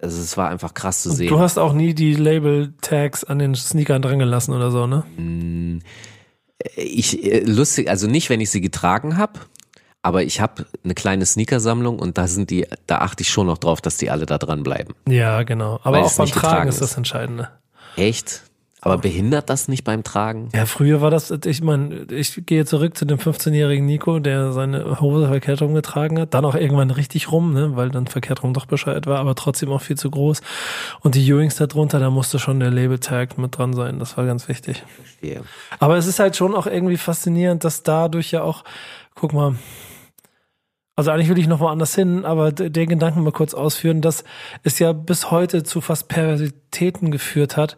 also 0.00 0.20
es 0.20 0.36
war 0.36 0.48
einfach 0.48 0.74
krass 0.74 1.02
zu 1.02 1.10
sehen. 1.10 1.28
Du 1.28 1.40
hast 1.40 1.58
auch 1.58 1.72
nie 1.72 1.92
die 1.92 2.14
Label-Tags 2.14 3.24
an 3.24 3.40
den 3.40 3.54
Sneakern 3.54 4.00
dran 4.00 4.18
gelassen 4.18 4.54
oder 4.54 4.70
so, 4.70 4.86
ne? 4.86 5.04
Ich, 6.76 7.24
äh, 7.24 7.40
lustig, 7.40 7.90
also 7.90 8.06
nicht, 8.06 8.30
wenn 8.30 8.40
ich 8.40 8.50
sie 8.50 8.60
getragen 8.60 9.16
habe, 9.16 9.40
aber 10.02 10.22
ich 10.22 10.40
habe 10.40 10.66
eine 10.84 10.94
kleine 10.94 11.26
Sneakersammlung 11.26 11.98
und 11.98 12.16
da 12.16 12.28
sind 12.28 12.50
die, 12.50 12.66
da 12.86 12.98
achte 12.98 13.22
ich 13.22 13.28
schon 13.28 13.48
noch 13.48 13.58
drauf, 13.58 13.80
dass 13.80 13.96
die 13.96 14.08
alle 14.08 14.24
da 14.24 14.38
dran 14.38 14.62
bleiben. 14.62 14.94
Ja, 15.08 15.42
genau. 15.42 15.80
Aber 15.82 15.98
Weil 15.98 16.04
auch 16.04 16.14
beim 16.14 16.28
Tragen 16.28 16.68
ist 16.68 16.80
das. 16.80 16.96
Entscheidende. 16.96 17.48
Echt? 17.96 18.42
Aber 18.86 18.98
behindert 18.98 19.50
das 19.50 19.68
nicht 19.68 19.84
beim 19.84 20.04
Tragen? 20.04 20.48
Ja, 20.54 20.66
früher 20.66 21.00
war 21.00 21.10
das, 21.10 21.30
ich 21.44 21.62
meine, 21.62 22.06
ich 22.10 22.46
gehe 22.46 22.64
zurück 22.64 22.96
zu 22.96 23.04
dem 23.04 23.18
15-jährigen 23.18 23.84
Nico, 23.84 24.18
der 24.18 24.52
seine 24.52 25.00
Hose 25.00 25.28
verkehrt 25.28 25.60
rumgetragen 25.60 26.18
hat, 26.20 26.34
dann 26.34 26.44
auch 26.44 26.54
irgendwann 26.54 26.90
richtig 26.90 27.32
rum, 27.32 27.52
ne, 27.52 27.76
weil 27.76 27.90
dann 27.90 28.06
verkehrt 28.06 28.42
rum 28.42 28.54
doch 28.54 28.66
bescheuert 28.66 29.06
war, 29.06 29.18
aber 29.18 29.34
trotzdem 29.34 29.70
auch 29.70 29.82
viel 29.82 29.96
zu 29.96 30.10
groß. 30.10 30.40
Und 31.00 31.14
die 31.14 31.28
Ewings 31.28 31.56
da 31.56 31.66
drunter, 31.66 31.98
da 31.98 32.10
musste 32.10 32.38
schon 32.38 32.60
der 32.60 32.70
Label-Tag 32.70 33.38
mit 33.38 33.58
dran 33.58 33.72
sein, 33.72 33.98
das 33.98 34.16
war 34.16 34.24
ganz 34.24 34.48
wichtig. 34.48 34.82
Yeah. 35.22 35.42
Aber 35.78 35.96
es 35.96 36.06
ist 36.06 36.18
halt 36.18 36.36
schon 36.36 36.54
auch 36.54 36.66
irgendwie 36.66 36.96
faszinierend, 36.96 37.64
dass 37.64 37.82
dadurch 37.82 38.30
ja 38.30 38.42
auch, 38.42 38.64
guck 39.14 39.32
mal, 39.32 39.56
also 40.96 41.10
eigentlich 41.10 41.28
will 41.28 41.38
ich 41.38 41.46
noch 41.46 41.60
woanders 41.60 41.94
hin, 41.94 42.24
aber 42.24 42.52
den 42.52 42.88
Gedanken 42.88 43.22
mal 43.22 43.30
kurz 43.30 43.52
ausführen, 43.52 44.00
dass 44.00 44.24
es 44.62 44.78
ja 44.78 44.92
bis 44.94 45.30
heute 45.30 45.62
zu 45.62 45.82
fast 45.82 46.08
Perversitäten 46.08 47.10
geführt 47.10 47.58
hat, 47.58 47.76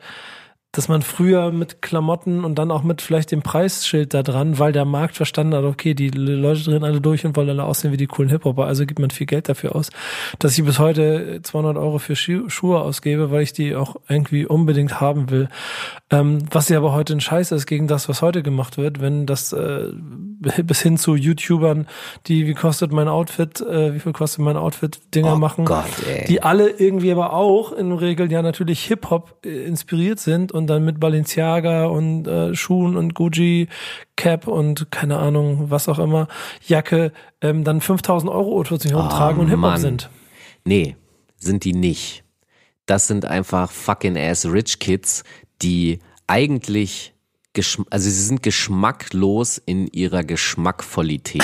dass 0.78 0.86
man 0.86 1.02
früher 1.02 1.50
mit 1.50 1.82
Klamotten 1.82 2.44
und 2.44 2.56
dann 2.56 2.70
auch 2.70 2.84
mit 2.84 3.02
vielleicht 3.02 3.32
dem 3.32 3.42
Preisschild 3.42 4.14
da 4.14 4.22
dran, 4.22 4.60
weil 4.60 4.70
der 4.70 4.84
Markt 4.84 5.16
verstanden 5.16 5.56
hat, 5.56 5.64
okay, 5.64 5.92
die 5.92 6.08
Leute 6.08 6.62
drehen 6.62 6.84
alle 6.84 7.00
durch 7.00 7.26
und 7.26 7.34
wollen 7.34 7.50
alle 7.50 7.64
aussehen 7.64 7.90
wie 7.90 7.96
die 7.96 8.06
coolen 8.06 8.30
Hip-Hopper, 8.30 8.64
also 8.64 8.86
gibt 8.86 9.00
man 9.00 9.10
viel 9.10 9.26
Geld 9.26 9.48
dafür 9.48 9.74
aus, 9.74 9.90
dass 10.38 10.56
ich 10.56 10.64
bis 10.64 10.78
heute 10.78 11.40
200 11.42 11.76
Euro 11.76 11.98
für 11.98 12.14
Schu 12.14 12.48
Schuhe 12.48 12.80
ausgebe, 12.80 13.32
weil 13.32 13.42
ich 13.42 13.52
die 13.52 13.74
auch 13.74 13.96
irgendwie 14.08 14.46
unbedingt 14.46 15.00
haben 15.00 15.30
will. 15.30 15.48
Ähm, 16.10 16.44
was 16.52 16.68
ja 16.68 16.78
aber 16.78 16.92
heute 16.92 17.14
ein 17.14 17.20
Scheiß 17.20 17.50
ist 17.50 17.66
gegen 17.66 17.88
das, 17.88 18.08
was 18.08 18.22
heute 18.22 18.44
gemacht 18.44 18.78
wird, 18.78 19.00
wenn 19.00 19.26
das 19.26 19.52
äh, 19.52 19.88
bis 20.62 20.80
hin 20.80 20.96
zu 20.96 21.16
YouTubern, 21.16 21.88
die 22.28 22.46
wie 22.46 22.54
kostet 22.54 22.92
mein 22.92 23.08
Outfit, 23.08 23.60
äh, 23.60 23.94
wie 23.94 23.98
viel 23.98 24.12
kostet 24.12 24.44
mein 24.44 24.56
Outfit, 24.56 25.00
Dinger 25.12 25.34
Oh 25.34 25.38
machen, 25.38 25.64
Gott, 25.64 25.86
die 26.28 26.40
alle 26.40 26.70
irgendwie 26.70 27.10
aber 27.10 27.32
auch 27.32 27.72
in 27.72 27.90
Regel 27.90 28.30
ja 28.30 28.42
natürlich 28.42 28.84
Hip-Hop 28.84 29.44
äh, 29.44 29.64
inspiriert 29.64 30.20
sind 30.20 30.52
und 30.52 30.67
dann 30.68 30.84
mit 30.84 31.00
Balenciaga 31.00 31.86
und 31.86 32.28
äh, 32.28 32.54
Schuhen 32.54 32.96
und 32.96 33.14
Gucci 33.14 33.68
Cap 34.16 34.46
und 34.46 34.90
keine 34.92 35.18
Ahnung, 35.18 35.70
was 35.70 35.88
auch 35.88 35.98
immer, 35.98 36.28
Jacke, 36.66 37.12
ähm, 37.40 37.64
dann 37.64 37.80
5000 37.80 38.30
Euro 38.30 38.58
Autos 38.58 38.82
sich 38.82 38.94
rumtragen 38.94 39.40
und 39.40 39.48
Hip-Hop 39.48 39.78
sind. 39.78 40.10
Nee, 40.64 40.96
sind 41.36 41.64
die 41.64 41.72
nicht. 41.72 42.24
Das 42.86 43.06
sind 43.06 43.24
einfach 43.24 43.70
fucking 43.70 44.16
ass 44.16 44.46
rich 44.46 44.78
Kids, 44.78 45.24
die 45.62 45.98
eigentlich 46.26 47.14
geschm 47.58 47.82
also 47.90 48.08
sie 48.08 48.22
sind 48.22 48.44
geschmacklos 48.44 49.60
in 49.66 49.88
ihrer 49.88 50.22
Geschmackvollität. 50.22 51.42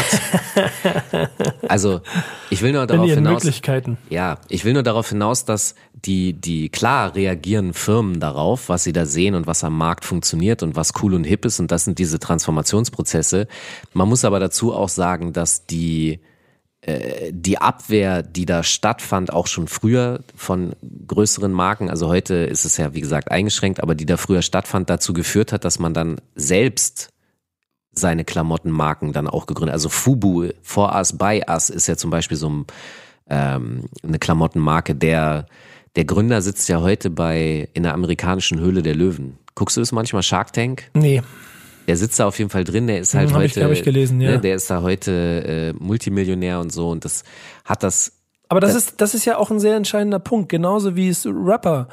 also 1.68 2.02
ich 2.50 2.62
will 2.62 2.72
nur 2.72 2.86
darauf 2.86 3.06
hinaus. 3.16 3.42
Ja, 4.10 4.38
ich 4.48 4.64
will 4.64 4.74
nur 4.74 4.84
darauf 4.84 5.08
hinaus, 5.08 5.44
dass 5.44 5.74
die, 5.92 6.32
die 6.32 6.68
klar 6.68 7.16
reagieren 7.16 7.74
Firmen 7.74 8.20
darauf, 8.20 8.68
was 8.68 8.84
sie 8.84 8.92
da 8.92 9.06
sehen 9.06 9.34
und 9.34 9.48
was 9.48 9.64
am 9.64 9.76
Markt 9.76 10.04
funktioniert 10.04 10.62
und 10.62 10.76
was 10.76 10.92
cool 11.02 11.14
und 11.14 11.24
hip 11.24 11.44
ist 11.44 11.58
und 11.58 11.72
das 11.72 11.84
sind 11.84 11.98
diese 11.98 12.20
Transformationsprozesse. 12.20 13.48
Man 13.92 14.08
muss 14.08 14.24
aber 14.24 14.38
dazu 14.38 14.72
auch 14.72 14.88
sagen, 14.88 15.32
dass 15.32 15.66
die 15.66 16.20
die 17.30 17.58
Abwehr, 17.58 18.22
die 18.22 18.44
da 18.44 18.62
stattfand, 18.62 19.32
auch 19.32 19.46
schon 19.46 19.68
früher 19.68 20.20
von 20.36 20.74
größeren 21.06 21.50
Marken, 21.50 21.88
also 21.88 22.08
heute 22.08 22.34
ist 22.34 22.66
es 22.66 22.76
ja 22.76 22.92
wie 22.92 23.00
gesagt 23.00 23.30
eingeschränkt, 23.30 23.82
aber 23.82 23.94
die 23.94 24.04
da 24.04 24.18
früher 24.18 24.42
stattfand, 24.42 24.90
dazu 24.90 25.14
geführt 25.14 25.52
hat, 25.52 25.64
dass 25.64 25.78
man 25.78 25.94
dann 25.94 26.20
selbst 26.34 27.08
seine 27.94 28.24
Klamottenmarken 28.24 29.12
dann 29.12 29.28
auch 29.28 29.46
gegründet. 29.46 29.72
Also 29.72 29.88
Fubu, 29.88 30.48
For 30.62 30.94
Us, 30.94 31.16
By 31.16 31.42
Us 31.48 31.70
ist 31.70 31.86
ja 31.86 31.96
zum 31.96 32.10
Beispiel 32.10 32.36
so 32.36 32.50
ein, 32.50 32.66
ähm, 33.30 33.84
eine 34.02 34.18
Klamottenmarke. 34.18 34.94
Der, 34.94 35.46
der 35.96 36.04
Gründer 36.04 36.42
sitzt 36.42 36.68
ja 36.68 36.80
heute 36.80 37.08
bei 37.08 37.68
in 37.72 37.84
der 37.84 37.94
amerikanischen 37.94 38.60
Höhle 38.60 38.82
der 38.82 38.94
Löwen. 38.94 39.38
Guckst 39.54 39.76
du 39.76 39.80
es 39.80 39.92
manchmal 39.92 40.22
Shark 40.22 40.52
Tank? 40.52 40.90
Nee. 40.94 41.22
Der 41.86 41.96
sitzt 41.96 42.18
da 42.18 42.26
auf 42.26 42.38
jeden 42.38 42.50
Fall 42.50 42.64
drin. 42.64 42.86
Der 42.86 43.00
ist 43.00 43.14
halt 43.14 43.30
Hm, 43.30 43.36
ich- 43.42 43.42
heute, 43.52 43.64
hab 43.64 43.70
ich 43.72 43.82
gelesen, 43.82 44.20
ja. 44.20 44.32
ne, 44.32 44.38
der 44.40 44.54
ist 44.56 44.70
da 44.70 44.82
heute 44.82 45.74
äh, 45.78 45.82
Multimillionär 45.84 46.60
und 46.60 46.72
so 46.72 46.88
und 46.90 47.04
das 47.04 47.24
hat 47.64 47.82
das 47.82 48.12
Aber 48.48 48.60
das 48.60 48.74
ist, 48.74 49.00
das 49.00 49.14
ist 49.14 49.24
ja 49.24 49.36
auch 49.38 49.50
ein 49.50 49.60
sehr 49.60 49.76
entscheidender 49.76 50.18
Punkt. 50.18 50.48
Genauso 50.48 50.96
wie 50.96 51.08
es 51.08 51.26
Rapper 51.26 51.88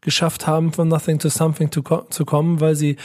geschafft 0.00 0.46
haben, 0.46 0.72
von 0.72 0.88
Nothing 0.88 1.18
to 1.18 1.28
Something 1.30 1.70
to 1.70 1.82
zu 2.10 2.24
kommen, 2.26 2.60
weil 2.60 2.74
sie 2.74 2.96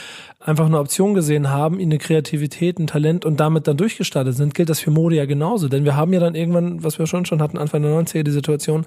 einfach 0.42 0.64
eine 0.64 0.78
Option 0.78 1.12
gesehen 1.12 1.50
haben, 1.50 1.78
eine 1.78 1.98
Kreativität, 1.98 2.78
ein 2.78 2.86
Talent 2.86 3.26
und 3.26 3.40
damit 3.40 3.66
dann 3.68 3.76
durchgestartet 3.76 4.34
sind, 4.34 4.54
gilt 4.54 4.70
das 4.70 4.80
für 4.80 4.90
Mode 4.90 5.16
ja 5.16 5.26
genauso. 5.26 5.68
Denn 5.68 5.84
wir 5.84 5.96
haben 5.96 6.14
ja 6.14 6.20
dann 6.20 6.34
irgendwann, 6.34 6.82
was 6.82 6.98
wir 6.98 7.06
schon 7.06 7.26
schon 7.26 7.42
hatten, 7.42 7.58
Anfang 7.58 7.82
der 7.82 7.92
90er, 7.92 8.22
die 8.22 8.30
Situation, 8.30 8.86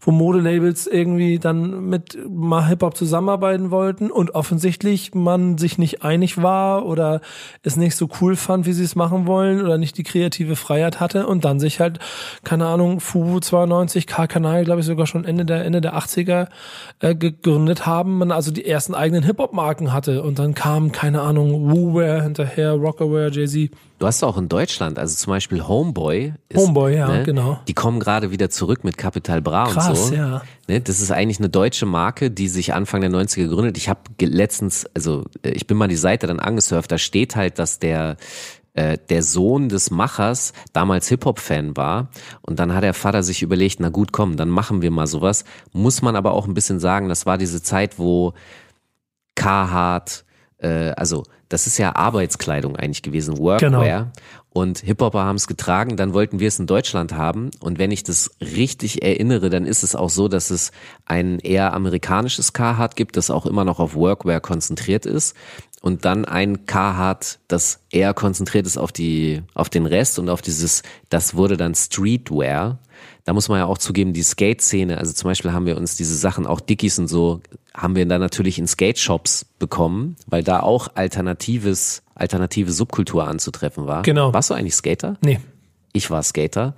wo 0.00 0.10
Modelabels 0.10 0.88
irgendwie 0.88 1.38
dann 1.38 1.88
mit 1.88 2.18
mal 2.28 2.66
Hip-Hop 2.66 2.96
zusammenarbeiten 2.96 3.70
wollten 3.70 4.10
und 4.10 4.34
offensichtlich 4.34 5.14
man 5.14 5.58
sich 5.58 5.78
nicht 5.78 6.02
einig 6.02 6.42
war 6.42 6.84
oder 6.86 7.20
es 7.62 7.76
nicht 7.76 7.94
so 7.94 8.08
cool 8.20 8.34
fand, 8.34 8.66
wie 8.66 8.72
sie 8.72 8.84
es 8.84 8.96
machen 8.96 9.28
wollen 9.28 9.60
oder 9.60 9.78
nicht 9.78 9.96
die 9.96 10.02
kreative 10.02 10.56
Freiheit 10.56 10.98
hatte 10.98 11.28
und 11.28 11.44
dann 11.44 11.60
sich 11.60 11.78
halt, 11.78 12.00
keine 12.42 12.66
Ahnung, 12.66 12.98
Fubu 12.98 13.38
92, 13.38 14.08
K-Kanal, 14.08 14.64
glaube 14.64 14.80
ich 14.80 14.86
sogar 14.86 15.06
schon 15.06 15.24
Ende 15.24 15.44
der, 15.44 15.64
Ende 15.64 15.80
der 15.80 15.96
80er 15.96 16.48
äh, 16.98 17.14
gegründet 17.14 17.86
haben, 17.86 18.18
man 18.18 18.32
also 18.32 18.50
die 18.50 18.66
ersten 18.66 18.94
eigenen 18.94 19.22
Hip-Hop-Marken 19.22 19.92
hatte 19.92 20.24
und 20.24 20.40
dann 20.40 20.54
kam, 20.54 20.79
keine 20.88 21.20
Ahnung, 21.20 21.70
Wooware 21.70 22.22
hinterher, 22.22 22.72
Rockaware, 22.72 23.30
Jay-Z. 23.30 23.70
Du 23.98 24.06
hast 24.06 24.22
auch 24.24 24.38
in 24.38 24.48
Deutschland, 24.48 24.98
also 24.98 25.14
zum 25.14 25.32
Beispiel 25.32 25.66
Homeboy. 25.66 26.32
Ist, 26.48 26.56
ne, 26.56 26.62
Homeboy, 26.62 26.96
ja, 26.96 27.22
genau. 27.22 27.60
Die 27.68 27.74
kommen 27.74 28.00
gerade 28.00 28.30
wieder 28.30 28.48
zurück 28.48 28.82
mit 28.82 28.96
Capital 28.96 29.42
Bra 29.42 29.64
und 29.64 29.74
Krass, 29.74 30.08
so. 30.08 30.14
ja. 30.14 30.42
Ne, 30.68 30.80
das 30.80 31.00
ist 31.00 31.10
eigentlich 31.10 31.38
eine 31.38 31.50
deutsche 31.50 31.84
Marke, 31.84 32.30
die 32.30 32.48
sich 32.48 32.72
Anfang 32.72 33.02
der 33.02 33.10
90er 33.10 33.48
gegründet. 33.48 33.76
Ich 33.76 33.90
habe 33.90 34.00
letztens, 34.20 34.86
also 34.94 35.24
äh, 35.42 35.50
ich 35.50 35.66
bin 35.66 35.76
mal 35.76 35.88
die 35.88 35.96
Seite 35.96 36.26
dann 36.26 36.40
angesurft, 36.40 36.90
da 36.90 36.98
steht 36.98 37.36
halt, 37.36 37.58
dass 37.58 37.78
der 37.78 38.16
äh, 38.72 38.98
der 39.08 39.22
Sohn 39.22 39.68
des 39.68 39.90
Machers 39.90 40.52
damals 40.72 41.08
Hip-Hop-Fan 41.08 41.76
war 41.76 42.08
und 42.40 42.58
dann 42.58 42.72
hat 42.72 42.84
der 42.84 42.94
Vater 42.94 43.22
sich 43.22 43.42
überlegt, 43.42 43.80
na 43.80 43.88
gut, 43.88 44.12
komm, 44.12 44.36
dann 44.36 44.48
machen 44.48 44.80
wir 44.80 44.90
mal 44.90 45.06
sowas. 45.06 45.44
Muss 45.72 46.02
man 46.02 46.16
aber 46.16 46.32
auch 46.32 46.46
ein 46.46 46.54
bisschen 46.54 46.80
sagen, 46.80 47.08
das 47.08 47.26
war 47.26 47.36
diese 47.36 47.62
Zeit, 47.62 47.98
wo 47.98 48.32
Carhartt, 49.34 50.24
äh, 50.60 50.90
also 50.90 51.24
das 51.48 51.66
ist 51.66 51.78
ja 51.78 51.96
Arbeitskleidung 51.96 52.76
eigentlich 52.76 53.02
gewesen, 53.02 53.38
Workwear. 53.38 53.70
Genau. 53.70 54.10
Und 54.52 54.80
Hip-Hopper 54.80 55.24
haben 55.24 55.36
es 55.36 55.46
getragen, 55.46 55.96
dann 55.96 56.12
wollten 56.12 56.40
wir 56.40 56.48
es 56.48 56.58
in 56.58 56.66
Deutschland 56.66 57.12
haben. 57.14 57.50
Und 57.60 57.78
wenn 57.78 57.92
ich 57.92 58.02
das 58.02 58.32
richtig 58.40 59.02
erinnere, 59.02 59.48
dann 59.48 59.64
ist 59.64 59.84
es 59.84 59.94
auch 59.94 60.10
so, 60.10 60.28
dass 60.28 60.50
es 60.50 60.72
ein 61.06 61.38
eher 61.38 61.72
amerikanisches 61.72 62.52
Carhartt 62.52 62.96
gibt, 62.96 63.16
das 63.16 63.30
auch 63.30 63.46
immer 63.46 63.64
noch 63.64 63.78
auf 63.78 63.94
Workwear 63.94 64.40
konzentriert 64.40 65.06
ist. 65.06 65.36
Und 65.82 66.04
dann 66.04 66.24
ein 66.24 66.66
Carhartt, 66.66 67.38
das 67.48 67.80
eher 67.90 68.12
konzentriert 68.12 68.66
ist 68.66 68.76
auf 68.76 68.92
die, 68.92 69.42
auf 69.54 69.70
den 69.70 69.86
Rest 69.86 70.18
und 70.18 70.28
auf 70.28 70.42
dieses, 70.42 70.82
das 71.08 71.34
wurde 71.34 71.56
dann 71.56 71.74
Streetwear. 71.74 72.78
Da 73.24 73.32
muss 73.32 73.48
man 73.48 73.58
ja 73.58 73.66
auch 73.66 73.78
zugeben, 73.78 74.12
die 74.12 74.22
Skate-Szene, 74.22 74.98
also 74.98 75.12
zum 75.12 75.28
Beispiel 75.28 75.52
haben 75.52 75.66
wir 75.66 75.76
uns 75.76 75.96
diese 75.96 76.16
Sachen, 76.16 76.46
auch 76.46 76.60
Dickies 76.60 76.98
und 76.98 77.08
so, 77.08 77.40
haben 77.74 77.94
wir 77.94 78.06
dann 78.06 78.20
natürlich 78.20 78.58
in 78.58 78.66
Skate-Shops 78.66 79.46
bekommen, 79.58 80.16
weil 80.26 80.42
da 80.42 80.60
auch 80.60 80.88
alternatives, 80.94 82.02
alternative 82.14 82.72
Subkultur 82.72 83.26
anzutreffen 83.26 83.86
war. 83.86 84.02
Genau. 84.02 84.32
Warst 84.32 84.50
du 84.50 84.54
eigentlich 84.54 84.74
Skater? 84.74 85.16
Nee. 85.20 85.40
Ich 85.92 86.10
war 86.10 86.22
Skater. 86.22 86.74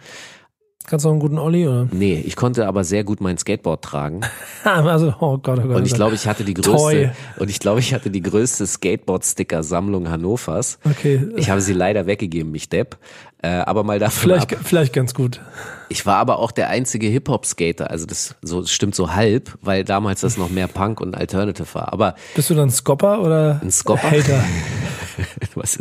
Kannst 0.87 1.05
du 1.05 1.09
auch 1.09 1.13
einen 1.13 1.21
guten 1.21 1.39
Olli, 1.39 1.67
oder? 1.67 1.89
Nee, 1.93 2.23
ich 2.27 2.37
konnte 2.37 2.67
aber 2.67 2.85
sehr 2.85 3.05
gut 3.05 3.21
mein 3.21 3.39
Skateboard 3.39 3.83
tragen. 3.83 4.23
also, 4.65 5.15
oh 5.21 5.39
Gott, 5.39 5.61
oh 5.61 5.69
Gott. 5.69 5.77
Und 5.77 5.87
ich 5.87 5.93
oh 5.93 5.97
glaube, 5.97 6.11
Gott. 6.13 6.21
ich 6.21 6.27
hatte 6.27 6.45
die 6.45 6.55
Toy. 6.55 6.73
größte, 6.73 7.13
und 7.39 7.51
ich 7.51 7.61
glaube, 7.61 7.81
ich 7.81 7.95
hatte 7.95 8.11
die 8.11 8.23
größte 8.23 8.67
Skateboard-Sticker-Sammlung 8.67 10.11
Hannovers. 10.11 10.79
Okay. 10.85 11.29
Ich 11.37 11.51
habe 11.51 11.61
sie 11.61 11.73
leider 11.73 12.07
weggegeben, 12.07 12.51
mich 12.51 12.69
Depp. 12.69 12.99
Äh, 13.43 13.49
aber 13.49 13.83
mal 13.83 13.99
davon 13.99 14.23
Vielleicht, 14.23 14.53
ab. 14.53 14.61
vielleicht 14.63 14.93
ganz 14.93 15.15
gut. 15.15 15.41
Ich 15.89 16.07
war 16.07 16.17
aber 16.17 16.39
auch 16.39 16.53
der 16.53 16.69
einzige 16.69 17.09
Hip-Hop-Skater. 17.09 17.91
Also 17.91 18.07
das 18.07 18.37
so 18.41 18.61
das 18.61 18.71
stimmt 18.71 18.95
so 18.95 19.15
halb, 19.15 19.59
weil 19.63 19.85
damals 19.85 20.21
das 20.21 20.37
noch 20.37 20.49
mehr 20.49 20.69
Punk 20.69 21.01
und 21.01 21.17
Alternative 21.17 21.67
war. 21.75 21.93
Aber 21.93 22.15
Bist 22.37 22.51
du 22.51 22.55
dann 22.55 22.71
Scopper 22.71 23.21
oder 23.21 23.61
Ein 23.61 23.73
Scopper? 23.73 24.11
Hater? 24.13 24.45
was? 25.57 25.79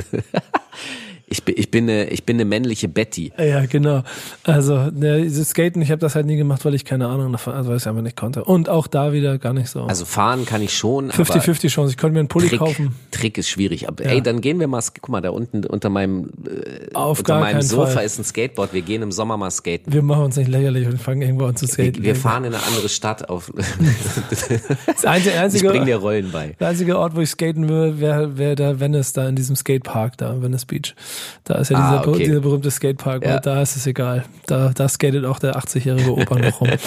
Ich 1.46 1.46
bin, 1.46 1.56
ich 1.58 1.72
bin 1.72 1.90
eine, 1.90 2.10
ich 2.10 2.24
bin 2.26 2.36
eine 2.38 2.46
männliche 2.46 2.88
Betty. 2.88 3.32
Ja, 3.38 3.66
genau. 3.66 4.04
Also, 4.44 4.90
ne, 4.92 5.22
dieses 5.22 5.50
Skaten, 5.50 5.82
ich 5.82 5.90
habe 5.92 6.00
das 6.00 6.16
halt 6.16 6.26
nie 6.26 6.36
gemacht, 6.38 6.64
weil 6.66 6.74
ich 6.76 6.86
keine 6.86 7.08
Ahnung 7.08 7.32
davon, 7.32 7.54
also 7.54 7.70
weil 7.70 7.78
ich 7.78 7.84
es 7.84 7.88
einfach 7.88 8.02
nicht 8.02 8.16
konnte. 8.18 8.44
Und 8.44 8.70
auch 8.70 8.88
da 8.88 9.14
wieder 9.14 9.38
gar 9.38 9.54
nicht 9.54 9.70
so. 9.70 9.84
Also 9.84 10.06
fahren 10.06 10.46
kann 10.46 10.62
ich 10.62 10.74
schon. 10.76 11.12
aber 11.12 11.24
50-50 11.24 11.68
Chance. 11.70 11.92
Ich 11.92 11.98
könnte 11.98 12.14
mir 12.14 12.20
einen 12.20 12.28
Pulli 12.28 12.50
Trick, 12.50 12.60
kaufen. 12.60 12.96
Trick 13.12 13.38
ist 13.38 13.50
schwierig. 13.50 13.88
Aber 13.88 14.04
Ja. 14.04 14.12
ey, 14.12 14.22
dann 14.22 14.42
gehen 14.42 14.60
wir 14.60 14.68
mal, 14.68 14.82
guck 15.02 15.10
mal, 15.10 15.22
da 15.22 15.30
unten 15.32 15.66
unter 15.66 15.90
meinem, 15.90 16.30
äh, 16.46 16.94
Auf 16.94 17.20
unter 17.20 17.34
gar 17.36 17.40
meinem 17.42 17.62
Sofa 17.62 17.88
Fall. 17.92 18.06
ist 18.06 18.20
ein 18.20 18.24
Skateboard. 18.24 18.74
Wir 18.74 18.82
gehen 18.82 19.02
im 19.02 19.12
Sommer 19.12 19.38
mal 19.38 19.52
skaten. 19.52 19.92
Wir 19.94 20.02
machen 20.02 20.24
uns 20.26 20.36
nicht 20.36 20.48
lächerlich 20.50 20.88
und 20.88 21.02
fangen 21.02 21.22
irgendwo 21.22 21.46
an 21.46 21.56
zu 21.56 21.68
skaten. 21.68 21.96
Wir, 21.98 22.04
wir 22.04 22.16
fahren 22.16 22.44
in 22.46 22.54
eine 22.54 22.64
andere 22.64 22.90
Stadt 22.90 23.30
auf. 23.30 23.52
Das 24.86 25.06
einzige, 25.06 25.30
ich 25.36 25.40
einzige, 25.40 25.70
bring 25.70 25.86
dir 25.86 25.98
Rollen 25.98 26.32
bei. 26.32 26.56
der 26.60 26.70
einzige 26.70 26.98
Ort, 26.98 27.16
wo 27.16 27.22
ich 27.22 27.30
skaten 27.30 27.70
würde, 27.70 28.00
wäre 28.00 28.38
wär 28.38 28.56
der 28.56 28.80
Venice, 28.80 29.14
da 29.14 29.28
in 29.28 29.36
diesem 29.36 29.56
Skatepark, 29.56 30.18
da, 30.18 30.42
Venice 30.42 30.66
Beach. 30.66 30.96
Da 31.44 31.56
ist 31.56 31.70
ja 31.72 31.78
Ah, 31.78 31.98
dieser, 32.00 32.08
okay. 32.12 32.24
dieser 32.26 32.40
berühmte 32.40 32.70
Skatepark, 32.72 33.26
Ja. 33.26 33.36
und 33.38 33.46
da 33.46 33.62
ist 33.62 33.76
es 33.76 33.88
egal. 33.88 34.26
Da, 34.46 34.70
da 34.70 34.88
skatet 34.88 35.26
auch 35.26 35.40
der 35.40 35.56
80-jährige 35.58 36.12
Opa 36.14 36.38
noch 36.38 36.62
rum. 36.62 36.70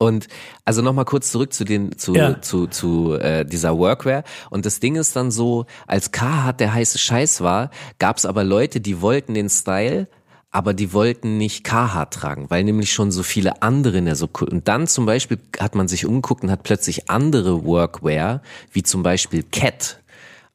Und 0.00 0.28
also 0.64 0.80
nochmal 0.80 1.04
kurz 1.06 1.32
zurück 1.32 1.52
zu 1.52 1.64
den 1.64 1.98
zu 1.98 2.14
Ja. 2.14 2.40
zu 2.40 2.68
zu 2.68 3.14
äh, 3.14 3.44
dieser 3.44 3.76
Workwear. 3.76 4.22
Und 4.48 4.64
das 4.64 4.78
Ding 4.78 4.94
ist 4.94 5.16
dann 5.16 5.32
so, 5.32 5.66
als 5.88 6.12
Carhartt 6.12 6.60
der 6.60 6.72
heiße 6.72 6.98
Scheiß 6.98 7.40
war, 7.40 7.70
gab 7.98 8.16
es 8.18 8.24
aber 8.24 8.44
Leute, 8.44 8.80
die 8.80 9.00
wollten 9.00 9.34
den 9.34 9.48
Style, 9.48 10.06
aber 10.52 10.72
die 10.72 10.92
wollten 10.92 11.36
nicht 11.36 11.64
Carhartt 11.64 12.14
tragen, 12.14 12.46
weil 12.48 12.62
nämlich 12.62 12.92
schon 12.92 13.10
so 13.10 13.24
viele 13.24 13.60
andere 13.60 13.98
in 13.98 14.04
der 14.04 14.14
Subkultur. 14.14 14.54
Und 14.54 14.68
dann 14.68 14.86
zum 14.86 15.04
Beispiel 15.04 15.38
hat 15.58 15.74
man 15.74 15.88
sich 15.88 16.06
umgeguckt 16.06 16.44
und 16.44 16.52
hat 16.52 16.62
plötzlich 16.62 17.10
andere 17.10 17.64
Workwear, 17.64 18.40
wie 18.70 18.84
zum 18.84 19.02
Beispiel 19.02 19.42
Cat 19.42 19.98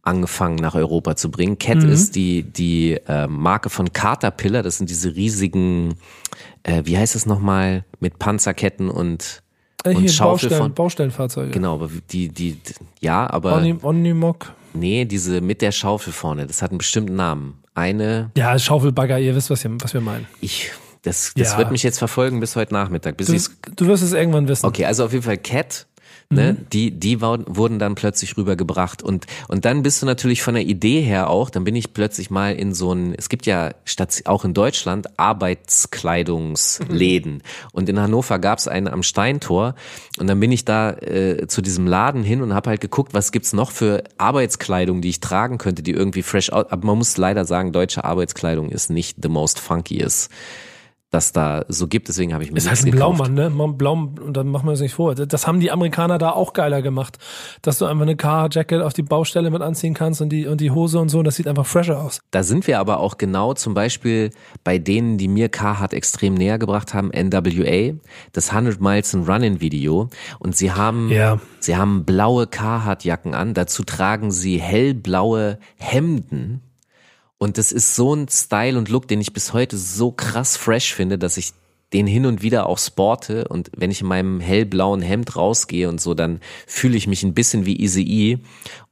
angefangen 0.03 0.55
nach 0.57 0.75
Europa 0.75 1.15
zu 1.15 1.31
bringen. 1.31 1.57
Cat 1.57 1.83
ist 1.83 2.15
die 2.15 2.43
die 2.43 2.93
äh, 3.07 3.25
Marke 3.27 3.69
von 3.69 3.91
Caterpillar. 3.93 4.61
Das 4.61 4.77
sind 4.77 4.89
diese 4.89 5.15
riesigen, 5.15 5.95
äh, 6.63 6.81
wie 6.85 6.97
heißt 6.97 7.15
es 7.15 7.25
nochmal, 7.25 7.85
mit 7.99 8.19
Panzerketten 8.19 8.89
und 8.89 9.41
Äh, 9.85 9.89
und 9.95 10.01
Hier, 10.01 10.09
Schaufel 10.09 10.49
Baustellen, 10.49 10.61
von 10.63 10.73
Baustellenfahrzeuge. 10.73 11.51
genau, 11.51 11.75
aber 11.75 11.89
die 12.11 12.29
die 12.29 12.57
ja, 13.01 13.29
aber 13.29 13.57
Omni, 13.57 13.75
Omnimog. 13.81 14.51
nee, 14.73 15.03
diese 15.05 15.41
mit 15.41 15.61
der 15.61 15.71
Schaufel 15.71 16.13
vorne. 16.13 16.47
Das 16.47 16.61
hat 16.61 16.71
einen 16.71 16.77
bestimmten 16.77 17.15
Namen. 17.15 17.59
Eine, 17.75 18.29
Ja, 18.37 18.57
Schaufelbagger, 18.59 19.19
ihr 19.19 19.35
wisst, 19.35 19.49
was, 19.49 19.63
ihr, 19.65 19.71
was 19.81 19.93
wir 19.93 20.01
meinen. 20.01 20.27
ich, 20.41 20.69
das 21.01 21.33
das 21.35 21.53
Ja. 21.53 21.57
wird 21.57 21.71
mich 21.71 21.81
jetzt 21.83 21.97
verfolgen 21.97 22.39
bis 22.39 22.55
heute 22.55 22.73
Nachmittag, 22.73 23.17
bis 23.17 23.27
Du, 23.27 23.71
du 23.75 23.87
wirst 23.87 24.03
es 24.03 24.13
irgendwann 24.13 24.47
wissen. 24.47 24.65
Okay, 24.65 24.85
also 24.85 25.03
auf 25.05 25.11
jeden 25.11 25.23
Fall 25.23 25.37
Cat, 25.37 25.87
ne, 26.29 26.53
Mhm. 26.53 26.65
die, 26.71 26.91
die 26.91 27.21
wurden 27.21 27.79
dann 27.79 27.95
plötzlich 27.95 28.37
rübergebracht. 28.37 29.03
Und, 29.03 29.25
und 29.47 29.65
dann 29.65 29.83
bist 29.83 30.01
du 30.01 30.05
natürlich 30.05 30.41
von 30.41 30.55
der 30.55 30.63
Idee 30.63 31.01
her 31.01 31.29
auch, 31.29 31.49
dann 31.49 31.63
bin 31.63 31.75
ich 31.75 31.93
plötzlich 31.93 32.29
mal 32.29 32.55
in 32.55 32.73
so 32.73 32.93
ein, 32.93 33.13
es 33.17 33.29
gibt 33.29 33.45
ja 33.45 33.71
statt, 33.85 34.23
auch 34.25 34.45
in 34.45 34.53
Deutschland 34.53 35.07
Arbeitskleidungsläden. 35.17 37.43
Und 37.71 37.89
in 37.89 37.99
Hannover 37.99 38.39
gab 38.39 38.59
es 38.59 38.67
einen 38.67 38.87
am 38.87 39.03
Steintor. 39.03 39.75
Und 40.19 40.27
dann 40.27 40.39
bin 40.39 40.51
ich 40.51 40.65
da 40.65 40.91
äh, 40.91 41.47
zu 41.47 41.61
diesem 41.61 41.87
Laden 41.87 42.23
hin 42.23 42.41
und 42.41 42.53
habe 42.53 42.69
halt 42.69 42.81
geguckt, 42.81 43.13
was 43.13 43.31
gibt's 43.31 43.53
noch 43.53 43.71
für 43.71 44.03
Arbeitskleidung, 44.17 45.01
die 45.01 45.09
ich 45.09 45.19
tragen 45.19 45.57
könnte, 45.57 45.83
die 45.83 45.91
irgendwie 45.91 46.23
fresh 46.23 46.51
aus, 46.51 46.65
aber 46.69 46.87
man 46.87 46.97
muss 46.97 47.17
leider 47.17 47.45
sagen, 47.45 47.71
deutsche 47.71 48.03
Arbeitskleidung 48.03 48.69
ist 48.69 48.89
nicht 48.89 49.17
the 49.21 49.29
most 49.29 49.59
funkiest 49.59 50.29
das 51.13 51.31
da 51.31 51.63
so 51.67 51.87
gibt, 51.87 52.07
deswegen 52.07 52.33
habe 52.33 52.43
ich 52.43 52.51
mir 52.51 52.57
Ist 52.57 52.65
nichts 52.65 52.79
halt 52.79 52.87
ein 52.87 52.91
gekauft. 52.97 53.17
Blaumann, 53.33 53.67
ne? 53.67 53.73
Blau, 53.73 53.93
und 53.93 54.33
dann 54.35 54.47
machen 54.47 54.65
wir 54.65 54.71
uns 54.71 54.79
nicht 54.81 54.95
vor. 54.95 55.13
Das 55.13 55.45
haben 55.45 55.59
die 55.59 55.71
Amerikaner 55.71 56.17
da 56.17 56.31
auch 56.31 56.53
geiler 56.53 56.81
gemacht. 56.81 57.19
Dass 57.61 57.77
du 57.77 57.85
einfach 57.85 58.01
eine 58.01 58.15
Car-Jacket 58.15 58.81
auf 58.81 58.93
die 58.93 59.03
Baustelle 59.03 59.51
mit 59.51 59.61
anziehen 59.61 59.93
kannst 59.93 60.21
und 60.21 60.29
die, 60.29 60.47
und 60.47 60.59
die 60.59 60.71
Hose 60.71 60.99
und 60.99 61.09
so, 61.09 61.19
und 61.19 61.25
das 61.25 61.35
sieht 61.35 61.47
einfach 61.47 61.65
fresher 61.67 62.01
aus. 62.01 62.19
Da 62.31 62.41
sind 62.43 62.65
wir 62.67 62.79
aber 62.79 62.99
auch 62.99 63.17
genau 63.17 63.53
zum 63.53 63.73
Beispiel 63.75 64.31
bei 64.63 64.79
denen, 64.79 65.17
die 65.19 65.27
mir 65.27 65.49
Carhartt 65.49 65.93
extrem 65.93 66.33
näher 66.33 66.57
gebracht 66.57 66.93
haben, 66.93 67.11
NWA, 67.11 67.93
das 68.31 68.51
100 68.51 68.81
Miles 68.81 69.13
and 69.13 69.29
Running 69.29 69.61
Video. 69.61 70.09
Und 70.39 70.55
sie 70.55 70.71
haben, 70.71 71.09
Ja. 71.11 71.39
sie 71.59 71.77
haben 71.77 72.05
blaue 72.05 72.47
Carhartt-Jacken 72.47 73.35
an. 73.35 73.53
Dazu 73.53 73.83
tragen 73.83 74.31
sie 74.31 74.59
hellblaue 74.59 75.59
Hemden. 75.77 76.61
Und 77.43 77.57
das 77.57 77.73
ist 77.73 77.97
so 77.97 78.15
ein 78.15 78.29
Style 78.29 78.77
und 78.77 78.87
Look, 78.87 79.09
den 79.09 79.19
ich 79.19 79.33
bis 79.33 79.51
heute 79.51 79.77
so 79.77 80.13
krass 80.13 80.55
fresh 80.55 80.93
finde, 80.93 81.17
dass 81.17 81.35
ich 81.35 81.51
den 81.91 82.07
hin 82.07 82.25
und 82.25 82.41
wieder 82.41 82.67
auch 82.67 82.77
sporte 82.77 83.49
und 83.49 83.69
wenn 83.75 83.91
ich 83.91 83.99
in 83.99 84.07
meinem 84.07 84.39
hellblauen 84.39 85.01
Hemd 85.01 85.35
rausgehe 85.35 85.89
und 85.89 85.99
so, 85.99 86.13
dann 86.13 86.39
fühle 86.67 86.95
ich 86.95 87.05
mich 87.05 87.21
ein 87.21 87.33
bisschen 87.33 87.65
wie 87.65 87.81
Easy 87.81 88.01
E. 88.01 88.37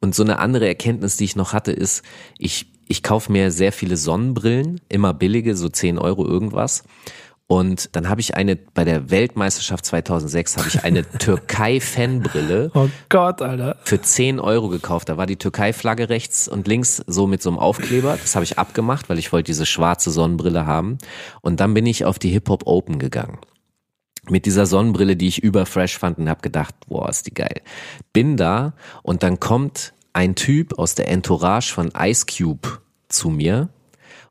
Und 0.01 0.15
so 0.15 0.23
eine 0.23 0.39
andere 0.39 0.67
Erkenntnis, 0.67 1.15
die 1.15 1.23
ich 1.23 1.37
noch 1.37 1.53
hatte, 1.53 1.71
ist, 1.71 2.03
ich, 2.37 2.65
ich 2.89 3.03
kaufe 3.03 3.31
mir 3.31 3.51
sehr 3.51 3.71
viele 3.71 3.95
Sonnenbrillen, 3.95 4.81
immer 4.89 5.13
billige, 5.13 5.55
so 5.55 5.69
10 5.69 5.97
Euro 5.97 6.27
irgendwas. 6.27 6.83
Und 7.51 7.97
dann 7.97 8.07
habe 8.07 8.21
ich 8.21 8.35
eine, 8.37 8.55
bei 8.55 8.85
der 8.85 9.09
Weltmeisterschaft 9.11 9.85
2006 9.85 10.55
habe 10.55 10.69
ich 10.69 10.85
eine 10.85 11.03
Türkei-Fanbrille 11.19 12.71
Oh 12.73 12.87
Gott, 13.09 13.41
Alter. 13.41 13.75
für 13.83 14.01
10 14.01 14.39
Euro 14.39 14.69
gekauft. 14.69 15.09
Da 15.09 15.17
war 15.17 15.25
die 15.25 15.35
Türkei-Flagge 15.35 16.07
rechts 16.07 16.47
und 16.47 16.69
links 16.69 17.03
so 17.07 17.27
mit 17.27 17.41
so 17.41 17.49
einem 17.49 17.59
Aufkleber. 17.59 18.17
Das 18.21 18.35
habe 18.35 18.45
ich 18.45 18.57
abgemacht, 18.57 19.09
weil 19.09 19.19
ich 19.19 19.33
wollte 19.33 19.47
diese 19.47 19.65
schwarze 19.65 20.11
Sonnenbrille 20.11 20.65
haben. 20.65 20.97
Und 21.41 21.59
dann 21.59 21.73
bin 21.73 21.85
ich 21.85 22.05
auf 22.05 22.19
die 22.19 22.29
Hip-Hop 22.29 22.67
Open 22.67 22.99
gegangen. 22.99 23.39
Mit 24.29 24.45
dieser 24.45 24.65
Sonnenbrille, 24.65 25.17
die 25.17 25.27
ich 25.27 25.43
überfresh 25.43 25.97
fand 25.97 26.19
und 26.19 26.29
habe 26.29 26.39
gedacht, 26.39 26.73
boah, 26.87 27.09
ist 27.09 27.27
die 27.27 27.33
geil. 27.33 27.59
Bin 28.13 28.37
da 28.37 28.75
und 29.03 29.23
dann 29.23 29.41
kommt 29.41 29.91
ein 30.13 30.35
Typ 30.35 30.79
aus 30.79 30.95
der 30.95 31.09
Entourage 31.09 31.73
von 31.73 31.91
Ice 31.99 32.25
Cube 32.27 32.79
zu 33.09 33.29
mir 33.29 33.67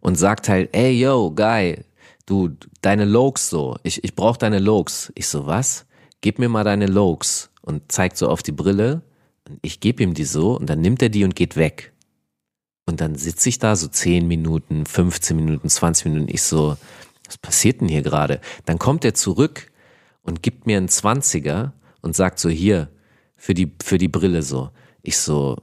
und 0.00 0.16
sagt 0.16 0.48
halt, 0.48 0.70
ey, 0.72 0.92
yo, 0.98 1.30
Guy, 1.30 1.84
du, 2.30 2.50
deine 2.80 3.04
Lokes 3.04 3.50
so, 3.50 3.76
ich, 3.82 4.04
ich 4.04 4.14
brauch 4.14 4.36
deine 4.36 4.58
Lokes. 4.58 5.12
Ich 5.14 5.26
so, 5.26 5.46
was? 5.46 5.86
Gib 6.20 6.38
mir 6.38 6.48
mal 6.48 6.64
deine 6.64 6.86
Lokes 6.86 7.50
und 7.62 7.90
zeigt 7.90 8.16
so 8.16 8.28
auf 8.28 8.42
die 8.42 8.52
Brille. 8.52 9.02
Und 9.48 9.58
ich 9.62 9.80
gebe 9.80 10.02
ihm 10.02 10.14
die 10.14 10.24
so 10.24 10.56
und 10.56 10.70
dann 10.70 10.80
nimmt 10.80 11.02
er 11.02 11.08
die 11.08 11.24
und 11.24 11.34
geht 11.34 11.56
weg. 11.56 11.92
Und 12.86 13.00
dann 13.00 13.14
sitze 13.16 13.48
ich 13.48 13.58
da 13.58 13.76
so 13.76 13.88
10 13.88 14.26
Minuten, 14.26 14.86
15 14.86 15.36
Minuten, 15.36 15.68
20 15.68 16.06
Minuten. 16.06 16.28
Ich 16.32 16.42
so, 16.42 16.76
was 17.26 17.38
passiert 17.38 17.80
denn 17.80 17.88
hier 17.88 18.02
gerade? 18.02 18.40
Dann 18.64 18.78
kommt 18.78 19.04
er 19.04 19.14
zurück 19.14 19.70
und 20.22 20.42
gibt 20.42 20.66
mir 20.66 20.76
einen 20.76 20.88
20er 20.88 21.72
und 22.00 22.16
sagt 22.16 22.38
so, 22.38 22.48
hier, 22.48 22.88
für 23.36 23.54
die, 23.54 23.72
für 23.82 23.98
die 23.98 24.08
Brille 24.08 24.42
so. 24.42 24.70
Ich 25.02 25.18
so, 25.18 25.58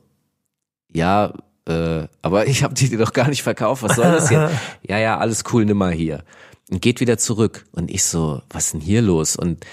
ja, 0.91 1.33
äh, 1.67 2.07
aber 2.21 2.47
ich 2.47 2.63
habe 2.63 2.73
die 2.73 2.89
dir 2.89 2.97
doch 2.97 3.13
gar 3.13 3.27
nicht 3.27 3.43
verkauft, 3.43 3.83
was 3.83 3.95
soll 3.95 4.11
das 4.11 4.29
jetzt? 4.29 4.53
ja, 4.87 4.97
ja, 4.97 5.17
alles 5.17 5.43
cool, 5.51 5.65
nimm 5.65 5.77
mal 5.77 5.91
hier. 5.91 6.23
Und 6.69 6.81
geht 6.81 6.99
wieder 6.99 7.17
zurück. 7.17 7.65
Und 7.71 7.89
ich 7.89 8.03
so, 8.03 8.41
was 8.49 8.65
ist 8.65 8.73
denn 8.73 8.81
hier 8.81 9.01
los? 9.01 9.35
Und 9.35 9.65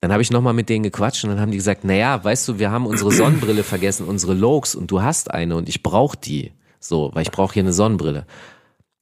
dann 0.00 0.12
habe 0.12 0.22
ich 0.22 0.30
nochmal 0.30 0.54
mit 0.54 0.68
denen 0.68 0.82
gequatscht 0.82 1.24
und 1.24 1.30
dann 1.30 1.40
haben 1.40 1.50
die 1.50 1.58
gesagt, 1.58 1.84
naja, 1.84 2.22
weißt 2.22 2.48
du, 2.48 2.58
wir 2.58 2.70
haben 2.70 2.86
unsere 2.86 3.12
Sonnenbrille 3.12 3.62
vergessen, 3.62 4.06
unsere 4.06 4.32
Lokes 4.32 4.74
und 4.74 4.90
du 4.90 5.02
hast 5.02 5.30
eine 5.30 5.56
und 5.56 5.68
ich 5.68 5.82
brauche 5.82 6.16
die. 6.16 6.52
So, 6.78 7.10
weil 7.12 7.22
ich 7.22 7.30
brauche 7.30 7.52
hier 7.52 7.62
eine 7.62 7.74
Sonnenbrille. 7.74 8.26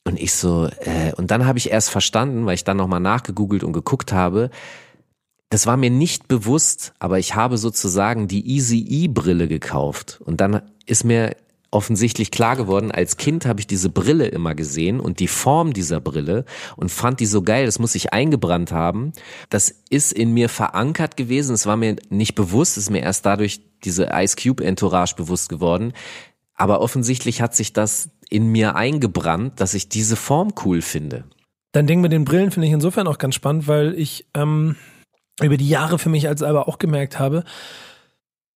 Und 0.05 0.19
ich 0.19 0.35
so, 0.35 0.67
äh, 0.81 1.13
und 1.17 1.31
dann 1.31 1.47
habe 1.47 1.59
ich 1.59 1.71
erst 1.71 1.91
verstanden, 1.91 2.47
weil 2.47 2.55
ich 2.55 2.65
dann 2.65 2.77
nochmal 2.77 2.99
nachgegoogelt 2.99 3.63
und 3.63 3.73
geguckt 3.73 4.13
habe, 4.13 4.51
das 5.51 5.67
war 5.67 5.77
mir 5.77 5.91
nicht 5.91 6.29
bewusst, 6.29 6.93
aber 6.99 7.19
ich 7.19 7.35
habe 7.35 7.57
sozusagen 7.57 8.29
die 8.29 8.47
Easy 8.47 8.85
E 8.89 9.09
Brille 9.09 9.49
gekauft. 9.49 10.21
Und 10.25 10.41
dann 10.41 10.63
ist 10.87 11.05
mir 11.05 11.37
offensichtlich 11.71 12.31
klar 12.31 12.57
geworden, 12.57 12.91
als 12.91 13.17
Kind 13.17 13.45
habe 13.45 13.61
ich 13.61 13.67
diese 13.67 13.91
Brille 13.91 14.27
immer 14.27 14.55
gesehen 14.55 15.01
und 15.01 15.21
die 15.21 15.29
Form 15.29 15.73
dieser 15.73 16.01
Brille 16.01 16.45
und 16.77 16.91
fand 16.91 17.21
die 17.21 17.27
so 17.27 17.43
geil, 17.43 17.67
das 17.67 17.79
muss 17.79 17.95
ich 17.95 18.13
eingebrannt 18.13 18.73
haben. 18.73 19.13
Das 19.51 19.75
ist 19.91 20.13
in 20.13 20.33
mir 20.33 20.49
verankert 20.49 21.17
gewesen, 21.17 21.55
es 21.55 21.67
war 21.67 21.77
mir 21.77 21.97
nicht 22.09 22.35
bewusst, 22.35 22.77
es 22.77 22.85
ist 22.85 22.91
mir 22.91 23.03
erst 23.03 23.27
dadurch 23.27 23.61
diese 23.85 24.09
Ice 24.13 24.37
Cube 24.37 24.65
Entourage 24.65 25.15
bewusst 25.15 25.49
geworden. 25.49 25.93
Aber 26.55 26.81
offensichtlich 26.81 27.41
hat 27.41 27.55
sich 27.55 27.73
das 27.73 28.11
in 28.31 28.49
mir 28.49 28.75
eingebrannt, 28.75 29.61
dass 29.61 29.75
ich 29.75 29.89
diese 29.89 30.17
Form 30.17 30.53
cool 30.65 30.83
finde. 30.83 31.25
Dein 31.73 31.87
Ding 31.87 32.01
mit 32.01 32.13
den 32.13 32.25
Brillen 32.25 32.51
finde 32.51 32.67
ich 32.67 32.73
insofern 32.73 33.07
auch 33.07 33.19
ganz 33.19 33.35
spannend, 33.35 33.69
weil 33.69 33.95
ich 33.95 34.27
ähm, 34.35 34.77
über 35.41 35.57
die 35.57 35.69
Jahre 35.69 35.99
für 35.99 36.09
mich 36.09 36.29
als 36.29 36.41
selber 36.41 36.67
auch 36.67 36.79
gemerkt 36.79 37.19
habe, 37.19 37.45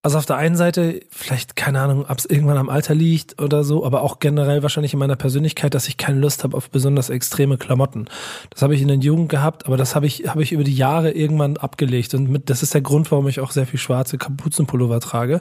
Also 0.05 0.19
auf 0.19 0.27
der 0.27 0.37
einen 0.37 0.57
Seite, 0.57 0.99
vielleicht, 1.11 1.55
keine 1.55 1.81
Ahnung, 1.81 2.07
ob 2.09 2.19
es 2.19 2.25
irgendwann 2.25 2.59
am 2.59 2.69
Alter 2.69 2.93
liegt 2.93 3.41
oder 3.41 3.63
so, 3.63 3.87
aber 3.87 4.03
auch 4.03 4.19
generell 4.19 4.65
wahrscheinlich 4.65 4.95
in 4.95 4.99
meiner 4.99 5.15
Persönlichkeit, 5.15 5.75
dass 5.75 5.87
ich 5.87 5.97
keine 5.97 6.19
Lust 6.19 6.43
habe 6.43 6.57
auf 6.57 6.71
besonders 6.71 7.09
extreme 7.09 7.57
Klamotten. 7.57 8.07
Das 8.51 8.63
habe 8.63 8.75
ich 8.75 8.83
in 8.83 8.89
der 8.89 8.97
Jugend 8.97 9.29
gehabt, 9.29 9.67
aber 9.67 9.77
das 9.77 9.95
habe 9.95 10.07
ich, 10.07 10.27
habe 10.27 10.43
ich 10.43 10.51
über 10.51 10.65
die 10.65 10.75
Jahre 10.75 11.13
irgendwann 11.13 11.57
abgelegt. 11.57 12.15
Und 12.15 12.29
mit, 12.29 12.51
das 12.51 12.65
ist 12.65 12.75
der 12.75 12.81
Grund, 12.81 13.13
warum 13.13 13.29
ich 13.29 13.39
auch 13.39 13.53
sehr 13.53 13.67
viel 13.67 13.79
schwarze 13.79 14.19
Kapuzenpullover 14.19 14.99
trage. 14.99 15.41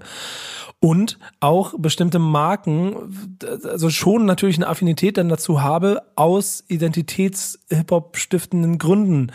Und 0.80 1.18
auch 1.39 1.74
bestimmte 1.78 2.20
Marken, 2.20 3.38
also 3.64 3.89
schon 3.89 4.26
natürlich 4.26 4.57
eine 4.57 4.68
Affinität 4.68 5.18
dann 5.18 5.30
dazu 5.30 5.64
habe, 5.64 6.03
aus 6.16 6.64
Identitäts-Hip-Hop-stiftenden 6.68 8.78
Gründen. 8.78 9.32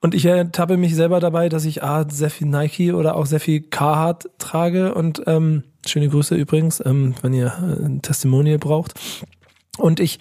Und 0.00 0.14
ich 0.14 0.24
ertappe 0.24 0.76
mich 0.76 0.94
selber 0.94 1.20
dabei, 1.20 1.48
dass 1.48 1.66
ich 1.66 1.82
A, 1.82 2.08
sehr 2.08 2.30
viel 2.30 2.46
Nike 2.46 2.92
oder 2.92 3.16
auch 3.16 3.26
sehr 3.26 3.40
viel 3.40 3.60
Carhartt 3.60 4.30
trage 4.38 4.94
und 4.94 5.22
ähm, 5.26 5.64
schöne 5.86 6.08
Grüße 6.08 6.34
übrigens, 6.34 6.82
ähm, 6.84 7.14
wenn 7.20 7.34
ihr 7.34 7.46
äh, 7.46 7.84
ein 7.84 8.02
Testimonial 8.02 8.58
braucht. 8.58 8.94
Und 9.76 10.00
ich 10.00 10.18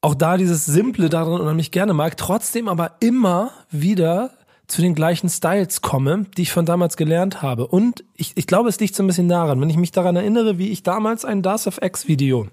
auch 0.00 0.14
da 0.14 0.36
dieses 0.36 0.64
Simple 0.64 1.08
darin 1.08 1.40
unheimlich 1.40 1.70
gerne 1.70 1.92
mag, 1.92 2.16
trotzdem 2.16 2.68
aber 2.68 2.92
immer 3.00 3.50
wieder 3.70 4.30
zu 4.68 4.82
den 4.82 4.94
gleichen 4.94 5.28
Styles 5.28 5.80
komme, 5.80 6.26
die 6.36 6.42
ich 6.42 6.52
von 6.52 6.66
damals 6.66 6.96
gelernt 6.96 7.42
habe. 7.42 7.66
Und 7.66 8.04
ich, 8.14 8.32
ich 8.36 8.46
glaube, 8.46 8.68
es 8.68 8.80
liegt 8.80 8.94
so 8.94 9.02
ein 9.02 9.06
bisschen 9.06 9.28
daran, 9.28 9.60
wenn 9.60 9.70
ich 9.70 9.76
mich 9.76 9.92
daran 9.92 10.16
erinnere, 10.16 10.58
wie 10.58 10.70
ich 10.70 10.82
damals 10.82 11.24
ein 11.24 11.42
Das 11.42 11.66
of 11.66 11.78
X 11.82 12.08
Video 12.08 12.48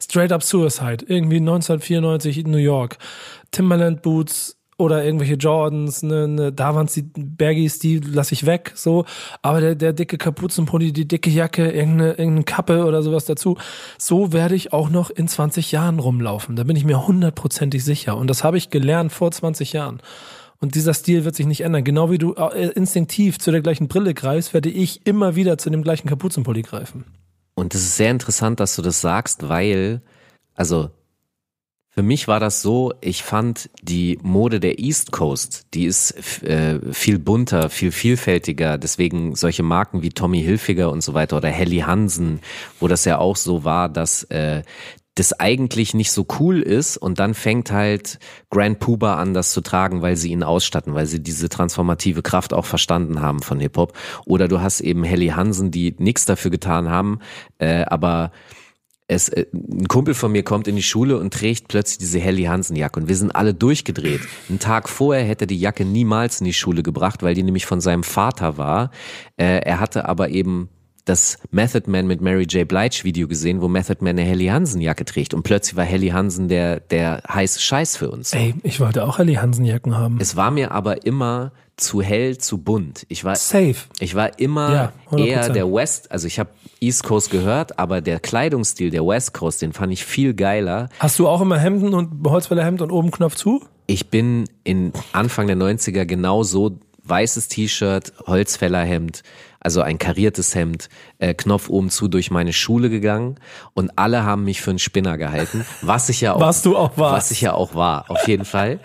Straight 0.00 0.32
Up 0.32 0.42
Suicide, 0.42 1.04
irgendwie 1.06 1.36
1994 1.36 2.38
in 2.38 2.50
New 2.50 2.58
York, 2.58 2.98
Timberland 3.50 4.02
Boots, 4.02 4.56
oder 4.80 5.04
irgendwelche 5.04 5.34
Jordans, 5.34 6.02
ne, 6.02 6.26
ne, 6.26 6.52
da 6.52 6.74
waren 6.74 6.86
die 6.86 7.02
Baggies, 7.02 7.78
die 7.78 7.98
lasse 7.98 8.32
ich 8.32 8.46
weg, 8.46 8.72
so. 8.74 9.04
Aber 9.42 9.60
der, 9.60 9.74
der 9.74 9.92
dicke 9.92 10.18
Kapuzenpulli, 10.18 10.92
die 10.92 11.06
dicke 11.06 11.30
Jacke, 11.30 11.70
irgendeine, 11.70 12.10
irgendeine 12.12 12.44
Kappe 12.44 12.84
oder 12.84 13.02
sowas 13.02 13.26
dazu, 13.26 13.58
so 13.98 14.32
werde 14.32 14.54
ich 14.54 14.72
auch 14.72 14.88
noch 14.88 15.10
in 15.10 15.28
20 15.28 15.70
Jahren 15.70 15.98
rumlaufen. 15.98 16.56
Da 16.56 16.64
bin 16.64 16.76
ich 16.76 16.84
mir 16.84 17.06
hundertprozentig 17.06 17.84
sicher. 17.84 18.16
Und 18.16 18.28
das 18.28 18.42
habe 18.42 18.56
ich 18.56 18.70
gelernt 18.70 19.12
vor 19.12 19.30
20 19.30 19.72
Jahren. 19.72 20.00
Und 20.58 20.74
dieser 20.74 20.94
Stil 20.94 21.24
wird 21.24 21.36
sich 21.36 21.46
nicht 21.46 21.62
ändern. 21.62 21.84
Genau 21.84 22.10
wie 22.10 22.18
du 22.18 22.34
äh, 22.34 22.68
instinktiv 22.70 23.38
zu 23.38 23.50
der 23.50 23.62
gleichen 23.62 23.88
Brille 23.88 24.14
greifst, 24.14 24.54
werde 24.54 24.70
ich 24.70 25.06
immer 25.06 25.36
wieder 25.36 25.58
zu 25.58 25.70
dem 25.70 25.82
gleichen 25.82 26.08
Kapuzenpulli 26.08 26.62
greifen. 26.62 27.04
Und 27.54 27.74
es 27.74 27.82
ist 27.82 27.96
sehr 27.96 28.10
interessant, 28.10 28.60
dass 28.60 28.76
du 28.76 28.82
das 28.82 29.00
sagst, 29.00 29.48
weil, 29.48 30.02
also 30.54 30.90
für 32.00 32.06
mich 32.06 32.28
war 32.28 32.40
das 32.40 32.62
so, 32.62 32.94
ich 33.02 33.22
fand 33.22 33.68
die 33.82 34.18
Mode 34.22 34.58
der 34.58 34.78
East 34.78 35.12
Coast, 35.12 35.66
die 35.74 35.84
ist 35.84 36.42
äh, 36.42 36.80
viel 36.94 37.18
bunter, 37.18 37.68
viel 37.68 37.92
vielfältiger. 37.92 38.78
Deswegen 38.78 39.34
solche 39.34 39.62
Marken 39.62 40.00
wie 40.00 40.08
Tommy 40.08 40.40
Hilfiger 40.40 40.90
und 40.90 41.02
so 41.02 41.12
weiter 41.12 41.36
oder 41.36 41.50
Helly 41.50 41.80
Hansen, 41.80 42.40
wo 42.78 42.88
das 42.88 43.04
ja 43.04 43.18
auch 43.18 43.36
so 43.36 43.64
war, 43.64 43.90
dass 43.90 44.22
äh, 44.30 44.62
das 45.14 45.38
eigentlich 45.38 45.92
nicht 45.92 46.10
so 46.10 46.26
cool 46.38 46.62
ist 46.62 46.96
und 46.96 47.18
dann 47.18 47.34
fängt 47.34 47.70
halt 47.70 48.18
Grand 48.48 48.78
Puba 48.78 49.16
an, 49.16 49.34
das 49.34 49.52
zu 49.52 49.60
tragen, 49.60 50.00
weil 50.00 50.16
sie 50.16 50.30
ihn 50.30 50.42
ausstatten, 50.42 50.94
weil 50.94 51.04
sie 51.04 51.22
diese 51.22 51.50
transformative 51.50 52.22
Kraft 52.22 52.54
auch 52.54 52.64
verstanden 52.64 53.20
haben 53.20 53.42
von 53.42 53.60
Hip-Hop. 53.60 53.92
Oder 54.24 54.48
du 54.48 54.62
hast 54.62 54.80
eben 54.80 55.04
Helly 55.04 55.28
Hansen, 55.28 55.70
die 55.70 55.94
nichts 55.98 56.24
dafür 56.24 56.50
getan 56.50 56.88
haben, 56.88 57.18
äh, 57.58 57.84
aber 57.84 58.32
es, 59.10 59.28
äh, 59.28 59.46
ein 59.52 59.88
Kumpel 59.88 60.14
von 60.14 60.32
mir 60.32 60.42
kommt 60.42 60.68
in 60.68 60.76
die 60.76 60.82
Schule 60.82 61.18
und 61.18 61.34
trägt 61.34 61.68
plötzlich 61.68 61.98
diese 61.98 62.20
Helly 62.20 62.44
Hansen 62.44 62.76
Jacke 62.76 63.00
und 63.00 63.08
wir 63.08 63.16
sind 63.16 63.34
alle 63.34 63.54
durchgedreht. 63.54 64.20
Einen 64.48 64.60
Tag 64.60 64.88
vorher 64.88 65.24
hätte 65.24 65.44
er 65.44 65.48
die 65.48 65.58
Jacke 65.58 65.84
niemals 65.84 66.40
in 66.40 66.44
die 66.44 66.52
Schule 66.52 66.82
gebracht, 66.82 67.22
weil 67.22 67.34
die 67.34 67.42
nämlich 67.42 67.66
von 67.66 67.80
seinem 67.80 68.04
Vater 68.04 68.56
war. 68.56 68.90
Äh, 69.36 69.62
er 69.62 69.80
hatte 69.80 70.08
aber 70.08 70.28
eben 70.28 70.68
das 71.04 71.38
Method 71.50 71.90
Man 71.90 72.06
mit 72.06 72.20
Mary 72.20 72.44
J. 72.44 72.68
Blige 72.68 73.02
Video 73.02 73.26
gesehen, 73.26 73.60
wo 73.60 73.68
Method 73.68 73.96
Man 74.00 74.10
eine 74.10 74.22
Helly 74.22 74.46
Hansen 74.46 74.80
Jacke 74.80 75.04
trägt 75.04 75.34
und 75.34 75.42
plötzlich 75.42 75.76
war 75.76 75.84
Helly 75.84 76.10
Hansen 76.10 76.48
der, 76.48 76.78
der 76.78 77.22
heiße 77.28 77.60
Scheiß 77.60 77.96
für 77.96 78.10
uns. 78.10 78.32
Ey, 78.32 78.54
ich 78.62 78.78
wollte 78.78 79.04
auch 79.04 79.18
Helly 79.18 79.34
Hansen 79.34 79.64
Jacken 79.64 79.98
haben. 79.98 80.18
Es 80.20 80.36
war 80.36 80.52
mir 80.52 80.70
aber 80.70 81.04
immer 81.04 81.52
zu 81.80 82.02
hell, 82.02 82.38
zu 82.38 82.58
bunt. 82.58 83.06
Ich 83.08 83.24
war 83.24 83.36
safe. 83.36 83.76
Ich 83.98 84.14
war 84.14 84.38
immer 84.38 84.92
ja, 85.10 85.18
eher 85.18 85.48
der 85.48 85.72
West, 85.72 86.10
also 86.10 86.26
ich 86.26 86.38
habe 86.38 86.50
East 86.80 87.04
Coast 87.04 87.30
gehört, 87.30 87.78
aber 87.78 88.00
der 88.00 88.20
Kleidungsstil 88.20 88.90
der 88.90 89.06
West 89.06 89.34
Coast, 89.34 89.62
den 89.62 89.72
fand 89.72 89.92
ich 89.92 90.04
viel 90.04 90.34
geiler. 90.34 90.88
Hast 90.98 91.18
du 91.18 91.28
auch 91.28 91.40
immer 91.40 91.58
Hemden 91.58 91.94
und 91.94 92.26
Holzfällerhemd 92.26 92.80
und 92.82 92.90
oben 92.90 93.10
Knopf 93.10 93.34
zu? 93.34 93.62
Ich 93.86 94.08
bin 94.08 94.44
in 94.64 94.92
Anfang 95.12 95.46
der 95.46 95.56
90er 95.56 96.04
genau 96.04 96.42
so 96.42 96.78
weißes 97.04 97.48
T-Shirt, 97.48 98.12
Holzfällerhemd, 98.26 99.22
also 99.58 99.82
ein 99.82 99.98
kariertes 99.98 100.54
Hemd, 100.54 100.88
äh, 101.18 101.34
Knopf 101.34 101.68
oben 101.68 101.90
zu 101.90 102.08
durch 102.08 102.30
meine 102.30 102.52
Schule 102.52 102.88
gegangen 102.88 103.36
und 103.74 103.90
alle 103.96 104.24
haben 104.24 104.44
mich 104.44 104.62
für 104.62 104.70
einen 104.70 104.78
Spinner 104.78 105.18
gehalten, 105.18 105.66
was 105.82 106.08
ich 106.08 106.20
ja 106.20 106.34
auch, 106.34 106.40
was 106.40 106.62
du 106.62 106.76
auch 106.76 106.96
warst. 106.96 107.16
was 107.16 107.30
ich 107.32 107.42
ja 107.42 107.52
auch 107.52 107.74
war, 107.74 108.08
auf 108.08 108.26
jeden 108.26 108.44
Fall. 108.44 108.80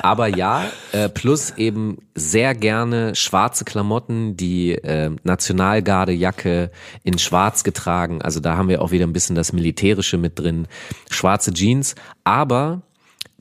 Aber 0.00 0.26
ja, 0.26 0.70
äh, 0.92 1.08
plus 1.08 1.52
eben 1.58 1.98
sehr 2.14 2.54
gerne 2.54 3.14
schwarze 3.14 3.64
Klamotten, 3.64 4.36
die 4.36 4.72
äh, 4.72 5.10
Nationalgardejacke 5.22 6.70
in 7.02 7.18
schwarz 7.18 7.62
getragen. 7.62 8.22
Also 8.22 8.40
da 8.40 8.56
haben 8.56 8.68
wir 8.68 8.80
auch 8.80 8.90
wieder 8.90 9.06
ein 9.06 9.12
bisschen 9.12 9.36
das 9.36 9.52
Militärische 9.52 10.16
mit 10.16 10.38
drin. 10.38 10.66
Schwarze 11.10 11.52
Jeans. 11.52 11.94
Aber 12.24 12.82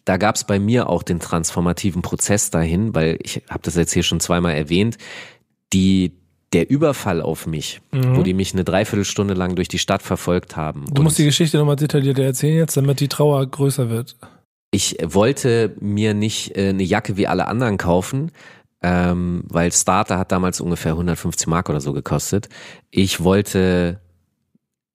da 0.04 0.18
gab 0.18 0.36
es 0.36 0.44
bei 0.44 0.60
mir 0.60 0.90
auch 0.90 1.04
den 1.04 1.20
transformativen 1.20 2.02
Prozess 2.02 2.50
dahin, 2.50 2.94
weil 2.94 3.18
ich 3.22 3.44
habe 3.50 3.62
das 3.64 3.76
jetzt 3.76 3.94
hier 3.94 4.04
schon 4.04 4.20
zweimal 4.20 4.56
erwähnt. 4.56 4.98
Die 5.72 6.18
der 6.52 6.70
Überfall 6.70 7.22
auf 7.22 7.48
mich, 7.48 7.80
mhm. 7.94 8.18
wo 8.18 8.24
die 8.24 8.34
mich 8.34 8.52
eine 8.52 8.66
Dreiviertelstunde 8.66 9.36
lang 9.36 9.56
durch 9.56 9.70
die 9.70 9.80
Stadt 9.80 10.02
verfolgt 10.02 10.58
haben. 10.58 10.84
Du 10.94 11.02
musst 11.02 11.18
die 11.18 11.24
Geschichte 11.24 11.58
nochmal 11.58 11.78
detaillierter 11.78 12.24
erzählen 12.24 12.58
jetzt, 12.58 12.76
damit 12.76 13.00
die 13.00 13.08
Trauer 13.08 13.46
größer 13.46 13.90
wird 13.90 14.18
ich 14.72 14.98
wollte 15.04 15.76
mir 15.80 16.14
nicht 16.14 16.58
äh, 16.58 16.70
eine 16.70 16.84
Jacke 16.84 17.18
wie 17.18 17.28
alle 17.28 17.48
anderen 17.48 17.78
kaufen, 17.78 18.32
ähm, 18.82 19.44
weil 19.48 19.72
Starter 19.72 20.18
hat 20.18 20.32
damals 20.32 20.62
ungefähr 20.62 20.94
150 20.94 21.48
Mark 21.48 21.70
oder 21.70 21.82
so 21.82 21.94
gekostet. 21.94 22.50
Ich 22.90 23.22
wollte 23.22 24.00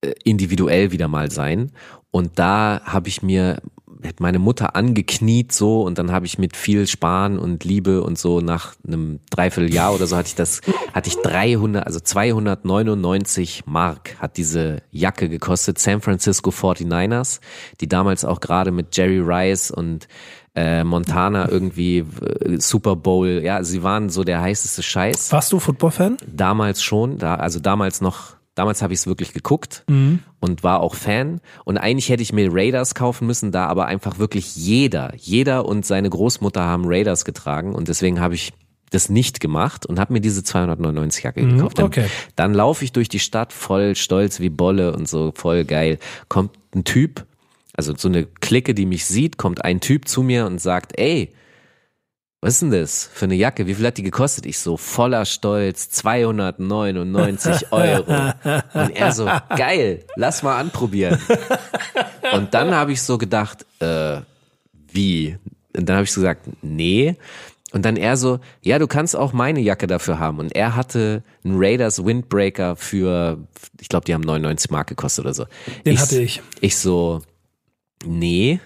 äh, 0.01 0.12
individuell 0.24 0.93
wieder 0.93 1.09
mal 1.09 1.31
sein 1.31 1.72
und 2.11 2.39
da 2.39 2.81
habe 2.85 3.09
ich 3.09 3.22
mir 3.22 3.61
hat 4.05 4.20
meine 4.20 4.38
Mutter 4.38 4.76
angekniet 4.76 5.53
so 5.53 5.82
und 5.82 5.99
dann 5.99 6.12
habe 6.12 6.26
ich 6.26 6.38
mit 6.38 6.57
viel 6.57 6.86
Sparen 6.86 7.38
und 7.38 7.64
Liebe 7.64 8.03
und 8.03 8.18
so 8.18 8.40
nach 8.40 8.74
einem 8.86 9.20
Dreivierteljahr 9.30 9.94
oder 9.94 10.07
so 10.07 10.16
hatte 10.16 10.28
ich 10.28 10.34
das, 10.34 10.61
hatte 10.92 11.09
ich 11.09 11.16
300, 11.16 11.86
also 11.86 12.01
299 12.01 13.64
Mark 13.66 14.16
hat 14.20 14.36
diese 14.36 14.82
Jacke 14.90 15.28
gekostet, 15.28 15.78
San 15.78 16.01
Francisco 16.01 16.51
49ers, 16.51 17.40
die 17.80 17.88
damals 17.88 18.24
auch 18.24 18.40
gerade 18.40 18.70
mit 18.70 18.97
Jerry 18.97 19.20
Rice 19.20 19.70
und 19.70 20.09
äh, 20.55 20.84
Montana 20.84 21.51
irgendwie 21.51 21.99
äh, 21.99 22.59
Super 22.59 22.97
Bowl, 22.97 23.42
ja, 23.44 23.62
sie 23.62 23.82
waren 23.82 24.09
so 24.09 24.24
der 24.24 24.40
heißeste 24.40 24.82
Scheiß. 24.82 25.30
Warst 25.30 25.53
du 25.53 25.61
Football-Fan? 25.61 26.16
Damals 26.26 26.82
schon, 26.82 27.18
da, 27.18 27.34
also 27.34 27.61
damals 27.61 28.01
noch 28.01 28.36
Damals 28.57 28.80
habe 28.80 28.94
ich 28.94 29.00
es 29.00 29.07
wirklich 29.07 29.34
geguckt 29.34 29.84
mhm. 29.86 30.20
und 30.40 30.64
war 30.64 30.80
auch 30.80 30.94
Fan. 30.94 31.40
Und 31.64 31.76
eigentlich 31.76 32.09
hätte 32.09 32.22
ich 32.22 32.32
mir 32.32 32.48
Raiders 32.50 32.94
kaufen 32.94 33.26
müssen, 33.26 33.52
da 33.52 33.66
aber 33.66 33.86
einfach 33.86 34.18
wirklich 34.18 34.57
jeder, 34.57 35.12
jeder 35.14 35.66
und 35.66 35.84
seine 35.84 36.09
Großmutter 36.09 36.64
haben 36.64 36.84
Raiders 36.86 37.26
getragen. 37.26 37.74
Und 37.74 37.88
deswegen 37.88 38.18
habe 38.18 38.34
ich 38.34 38.54
das 38.90 39.11
nicht 39.11 39.40
gemacht 39.40 39.84
und 39.84 39.98
habe 39.98 40.14
mir 40.14 40.20
diese 40.20 40.42
299 40.42 41.22
Jacke 41.22 41.42
mhm, 41.42 41.57
gekauft. 41.57 41.78
Dann, 41.78 41.84
okay. 41.84 42.07
dann 42.34 42.54
laufe 42.54 42.82
ich 42.82 42.92
durch 42.92 43.11
die 43.11 43.18
Stadt 43.18 43.52
voll 43.52 43.94
stolz 43.94 44.40
wie 44.40 44.48
Bolle 44.48 44.94
und 44.94 45.07
so 45.07 45.32
voll 45.34 45.64
geil. 45.64 45.98
Kommt 46.28 46.52
ein 46.74 46.84
Typ, 46.84 47.26
also 47.74 47.94
so 47.94 48.09
eine 48.09 48.24
Clique, 48.24 48.74
die 48.74 48.86
mich 48.86 49.04
sieht, 49.04 49.36
kommt 49.36 49.64
ein 49.66 49.80
Typ 49.80 50.09
zu 50.09 50.22
mir 50.22 50.46
und 50.46 50.62
sagt, 50.62 50.98
ey, 50.98 51.30
was 52.41 52.55
ist 52.55 52.62
denn 52.62 52.70
das 52.70 53.11
für 53.12 53.24
eine 53.24 53.34
Jacke? 53.34 53.66
Wie 53.66 53.74
viel 53.74 53.87
hat 53.87 53.97
die 53.97 54.03
gekostet? 54.03 54.47
Ich 54.47 54.59
so 54.59 54.76
voller 54.76 55.24
Stolz, 55.24 55.91
299 55.91 57.66
Euro. 57.72 58.32
Und 58.74 58.91
er 58.91 59.12
so, 59.12 59.28
geil, 59.57 60.05
lass 60.16 60.43
mal 60.43 60.59
anprobieren. 60.59 61.18
Und 62.34 62.55
dann 62.55 62.74
habe 62.74 62.93
ich 62.93 63.03
so 63.03 63.18
gedacht, 63.18 63.64
äh, 63.80 64.20
wie? 64.89 65.39
Und 65.76 65.89
dann 65.89 65.97
habe 65.97 66.05
ich 66.05 66.12
so 66.12 66.20
gesagt, 66.20 66.49
nee. 66.62 67.16
Und 67.72 67.84
dann 67.84 67.97
er 67.97 68.16
so, 68.16 68.39
ja, 68.62 68.78
du 68.78 68.87
kannst 68.87 69.16
auch 69.16 69.32
meine 69.32 69.61
Jacke 69.61 69.87
dafür 69.87 70.18
haben. 70.18 70.39
Und 70.39 70.55
er 70.55 70.76
hatte 70.76 71.22
einen 71.45 71.57
Raiders 71.59 72.05
Windbreaker 72.05 72.76
für, 72.76 73.39
ich 73.80 73.89
glaube, 73.89 74.05
die 74.05 74.14
haben 74.14 74.22
99 74.22 74.70
Mark 74.70 74.89
gekostet 74.89 75.24
oder 75.24 75.34
so. 75.34 75.47
Den 75.84 75.95
ich, 75.95 76.01
hatte 76.01 76.20
ich. 76.20 76.43
Ich 76.61 76.76
so, 76.76 77.22
nee. 78.05 78.61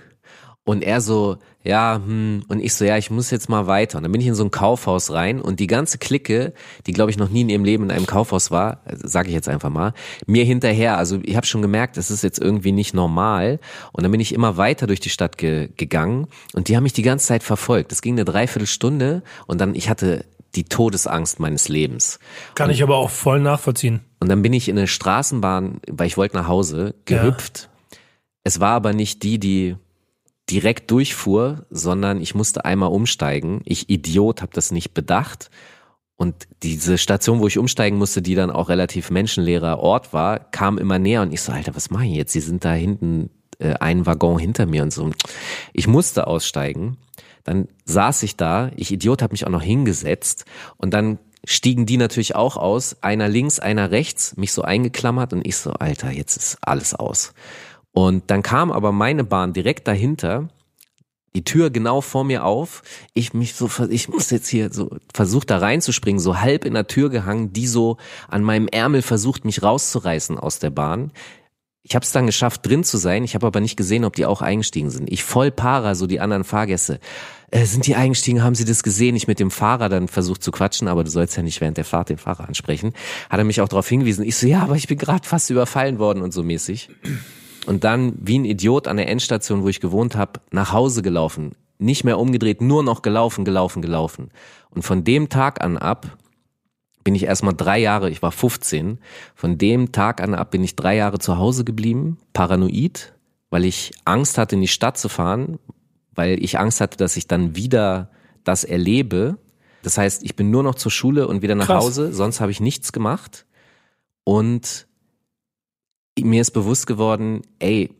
Und 0.70 0.84
er 0.84 1.00
so, 1.00 1.38
ja, 1.64 1.96
hm, 1.96 2.44
und 2.46 2.60
ich 2.60 2.74
so, 2.74 2.84
ja, 2.84 2.96
ich 2.96 3.10
muss 3.10 3.32
jetzt 3.32 3.48
mal 3.48 3.66
weiter. 3.66 3.98
Und 3.98 4.04
dann 4.04 4.12
bin 4.12 4.20
ich 4.20 4.28
in 4.28 4.36
so 4.36 4.44
ein 4.44 4.52
Kaufhaus 4.52 5.10
rein 5.10 5.40
und 5.40 5.58
die 5.58 5.66
ganze 5.66 5.98
Clique, 5.98 6.52
die 6.86 6.92
glaube 6.92 7.10
ich 7.10 7.18
noch 7.18 7.28
nie 7.28 7.40
in 7.40 7.48
ihrem 7.48 7.64
Leben 7.64 7.82
in 7.82 7.90
einem 7.90 8.06
Kaufhaus 8.06 8.52
war, 8.52 8.78
sage 8.86 9.30
ich 9.30 9.34
jetzt 9.34 9.48
einfach 9.48 9.68
mal, 9.68 9.94
mir 10.28 10.44
hinterher. 10.44 10.96
Also 10.96 11.18
ich 11.24 11.34
habe 11.34 11.44
schon 11.44 11.60
gemerkt, 11.60 11.96
es 11.96 12.12
ist 12.12 12.22
jetzt 12.22 12.38
irgendwie 12.38 12.70
nicht 12.70 12.94
normal. 12.94 13.58
Und 13.90 14.04
dann 14.04 14.12
bin 14.12 14.20
ich 14.20 14.32
immer 14.32 14.58
weiter 14.58 14.86
durch 14.86 15.00
die 15.00 15.10
Stadt 15.10 15.38
ge 15.38 15.70
gegangen 15.76 16.28
und 16.52 16.68
die 16.68 16.76
haben 16.76 16.84
mich 16.84 16.92
die 16.92 17.02
ganze 17.02 17.26
Zeit 17.26 17.42
verfolgt. 17.42 17.90
Das 17.90 18.00
ging 18.00 18.14
eine 18.14 18.24
Dreiviertelstunde 18.24 19.24
und 19.48 19.60
dann, 19.60 19.74
ich 19.74 19.88
hatte 19.88 20.24
die 20.54 20.62
Todesangst 20.62 21.40
meines 21.40 21.68
Lebens. 21.68 22.20
Kann 22.54 22.70
ich 22.70 22.84
aber 22.84 22.96
auch 22.96 23.10
voll 23.10 23.40
nachvollziehen. 23.40 24.02
Und 24.20 24.28
dann 24.28 24.42
bin 24.42 24.52
ich 24.52 24.68
in 24.68 24.78
eine 24.78 24.86
Straßenbahn, 24.86 25.80
weil 25.90 26.06
ich 26.06 26.16
wollte 26.16 26.36
nach 26.36 26.46
Hause, 26.46 26.94
gehüpft. 27.06 27.70
Es 28.44 28.60
war 28.60 28.74
aber 28.74 28.92
nicht 28.92 29.24
die, 29.24 29.40
die 29.40 29.76
direkt 30.50 30.90
durchfuhr, 30.90 31.66
sondern 31.70 32.20
ich 32.20 32.34
musste 32.34 32.64
einmal 32.64 32.90
umsteigen. 32.90 33.62
Ich 33.64 33.88
Idiot 33.88 34.42
habe 34.42 34.52
das 34.52 34.72
nicht 34.72 34.94
bedacht. 34.94 35.50
Und 36.16 36.48
diese 36.62 36.98
Station, 36.98 37.40
wo 37.40 37.46
ich 37.46 37.56
umsteigen 37.56 37.96
musste, 37.96 38.20
die 38.20 38.34
dann 38.34 38.50
auch 38.50 38.68
relativ 38.68 39.10
menschenleerer 39.10 39.78
Ort 39.78 40.12
war, 40.12 40.38
kam 40.38 40.76
immer 40.76 40.98
näher 40.98 41.22
und 41.22 41.32
ich 41.32 41.40
so, 41.40 41.52
Alter, 41.52 41.74
was 41.74 41.90
mache 41.90 42.04
ich 42.04 42.12
jetzt? 42.12 42.32
Sie 42.32 42.40
sind 42.40 42.64
da 42.64 42.72
hinten 42.72 43.30
äh, 43.58 43.74
einen 43.74 44.04
Waggon 44.04 44.38
hinter 44.38 44.66
mir 44.66 44.82
und 44.82 44.92
so. 44.92 45.10
Ich 45.72 45.86
musste 45.86 46.26
aussteigen. 46.26 46.98
Dann 47.44 47.68
saß 47.86 48.22
ich 48.24 48.36
da, 48.36 48.70
ich 48.76 48.92
Idiot 48.92 49.22
habe 49.22 49.32
mich 49.32 49.46
auch 49.46 49.50
noch 49.50 49.62
hingesetzt 49.62 50.44
und 50.76 50.92
dann 50.92 51.18
stiegen 51.44 51.86
die 51.86 51.96
natürlich 51.96 52.34
auch 52.34 52.56
aus, 52.56 52.96
einer 53.02 53.28
links, 53.28 53.58
einer 53.58 53.90
rechts, 53.90 54.36
mich 54.36 54.52
so 54.52 54.62
eingeklammert 54.62 55.32
und 55.32 55.46
ich 55.46 55.56
so, 55.56 55.72
Alter, 55.72 56.10
jetzt 56.10 56.36
ist 56.36 56.58
alles 56.60 56.94
aus. 56.94 57.32
Und 57.92 58.30
dann 58.30 58.42
kam 58.42 58.70
aber 58.70 58.92
meine 58.92 59.24
Bahn 59.24 59.52
direkt 59.52 59.88
dahinter, 59.88 60.48
die 61.34 61.44
Tür 61.44 61.70
genau 61.70 62.00
vor 62.00 62.24
mir 62.24 62.44
auf. 62.44 62.82
Ich 63.14 63.34
mich 63.34 63.54
so, 63.54 63.70
ich 63.88 64.08
muss 64.08 64.30
jetzt 64.30 64.48
hier 64.48 64.72
so 64.72 64.90
versucht 65.14 65.50
da 65.50 65.58
reinzuspringen, 65.58 66.20
so 66.20 66.40
halb 66.40 66.64
in 66.64 66.74
der 66.74 66.86
Tür 66.86 67.08
gehangen, 67.08 67.52
die 67.52 67.66
so 67.66 67.98
an 68.28 68.42
meinem 68.42 68.68
Ärmel 68.68 69.02
versucht, 69.02 69.44
mich 69.44 69.62
rauszureißen 69.62 70.38
aus 70.38 70.58
der 70.58 70.70
Bahn. 70.70 71.12
Ich 71.82 71.94
habe 71.94 72.04
es 72.04 72.12
dann 72.12 72.26
geschafft, 72.26 72.66
drin 72.66 72.84
zu 72.84 72.98
sein. 72.98 73.24
Ich 73.24 73.34
habe 73.34 73.46
aber 73.46 73.60
nicht 73.60 73.76
gesehen, 73.76 74.04
ob 74.04 74.14
die 74.14 74.26
auch 74.26 74.42
eingestiegen 74.42 74.90
sind. 74.90 75.10
Ich 75.10 75.24
voll 75.24 75.50
para, 75.50 75.94
so 75.94 76.06
die 76.06 76.20
anderen 76.20 76.44
Fahrgäste. 76.44 77.00
Äh, 77.50 77.64
sind 77.64 77.86
die 77.86 77.96
eingestiegen? 77.96 78.42
Haben 78.42 78.54
sie 78.54 78.66
das 78.66 78.82
gesehen? 78.82 79.16
Ich 79.16 79.26
mit 79.26 79.40
dem 79.40 79.50
Fahrer 79.50 79.88
dann 79.88 80.06
versucht 80.06 80.42
zu 80.42 80.50
quatschen, 80.50 80.88
aber 80.88 81.04
du 81.04 81.10
sollst 81.10 81.36
ja 81.36 81.42
nicht 81.42 81.60
während 81.60 81.78
der 81.78 81.86
Fahrt 81.86 82.10
den 82.10 82.18
Fahrer 82.18 82.46
ansprechen. 82.46 82.92
Hat 83.30 83.38
er 83.38 83.44
mich 83.44 83.60
auch 83.62 83.68
darauf 83.68 83.88
hingewiesen. 83.88 84.24
Ich 84.24 84.36
so, 84.36 84.46
ja, 84.46 84.62
aber 84.62 84.76
ich 84.76 84.88
bin 84.88 84.98
gerade 84.98 85.26
fast 85.26 85.48
überfallen 85.48 85.98
worden 85.98 86.22
und 86.22 86.32
so 86.32 86.42
mäßig. 86.42 86.90
Und 87.66 87.84
dann 87.84 88.14
wie 88.18 88.38
ein 88.38 88.44
Idiot 88.44 88.88
an 88.88 88.96
der 88.96 89.08
Endstation, 89.08 89.62
wo 89.62 89.68
ich 89.68 89.80
gewohnt 89.80 90.16
habe, 90.16 90.40
nach 90.50 90.72
Hause 90.72 91.02
gelaufen. 91.02 91.52
Nicht 91.78 92.04
mehr 92.04 92.18
umgedreht, 92.18 92.60
nur 92.60 92.82
noch 92.82 93.02
gelaufen, 93.02 93.44
gelaufen, 93.44 93.82
gelaufen. 93.82 94.30
Und 94.70 94.82
von 94.82 95.04
dem 95.04 95.28
Tag 95.28 95.62
an 95.62 95.76
ab 95.76 96.18
bin 97.04 97.14
ich 97.14 97.24
erstmal 97.24 97.54
drei 97.54 97.78
Jahre, 97.78 98.10
ich 98.10 98.22
war 98.22 98.32
15, 98.32 98.98
von 99.34 99.58
dem 99.58 99.92
Tag 99.92 100.20
an 100.20 100.34
ab 100.34 100.50
bin 100.50 100.62
ich 100.62 100.76
drei 100.76 100.96
Jahre 100.96 101.18
zu 101.18 101.38
Hause 101.38 101.64
geblieben, 101.64 102.18
paranoid, 102.32 103.14
weil 103.48 103.64
ich 103.64 103.92
Angst 104.04 104.38
hatte, 104.38 104.54
in 104.54 104.60
die 104.60 104.68
Stadt 104.68 104.98
zu 104.98 105.08
fahren, 105.08 105.58
weil 106.14 106.42
ich 106.42 106.58
Angst 106.58 106.80
hatte, 106.80 106.98
dass 106.98 107.16
ich 107.16 107.26
dann 107.26 107.56
wieder 107.56 108.10
das 108.44 108.64
erlebe. 108.64 109.38
Das 109.82 109.96
heißt, 109.96 110.22
ich 110.22 110.36
bin 110.36 110.50
nur 110.50 110.62
noch 110.62 110.74
zur 110.74 110.90
Schule 110.90 111.26
und 111.26 111.42
wieder 111.42 111.54
nach 111.54 111.66
Krass. 111.66 111.84
Hause, 111.84 112.12
sonst 112.12 112.40
habe 112.40 112.52
ich 112.52 112.60
nichts 112.60 112.92
gemacht. 112.92 113.46
Und 114.24 114.86
mir 116.18 116.40
ist 116.40 116.50
bewusst 116.52 116.86
geworden, 116.86 117.42
ey, 117.58 117.90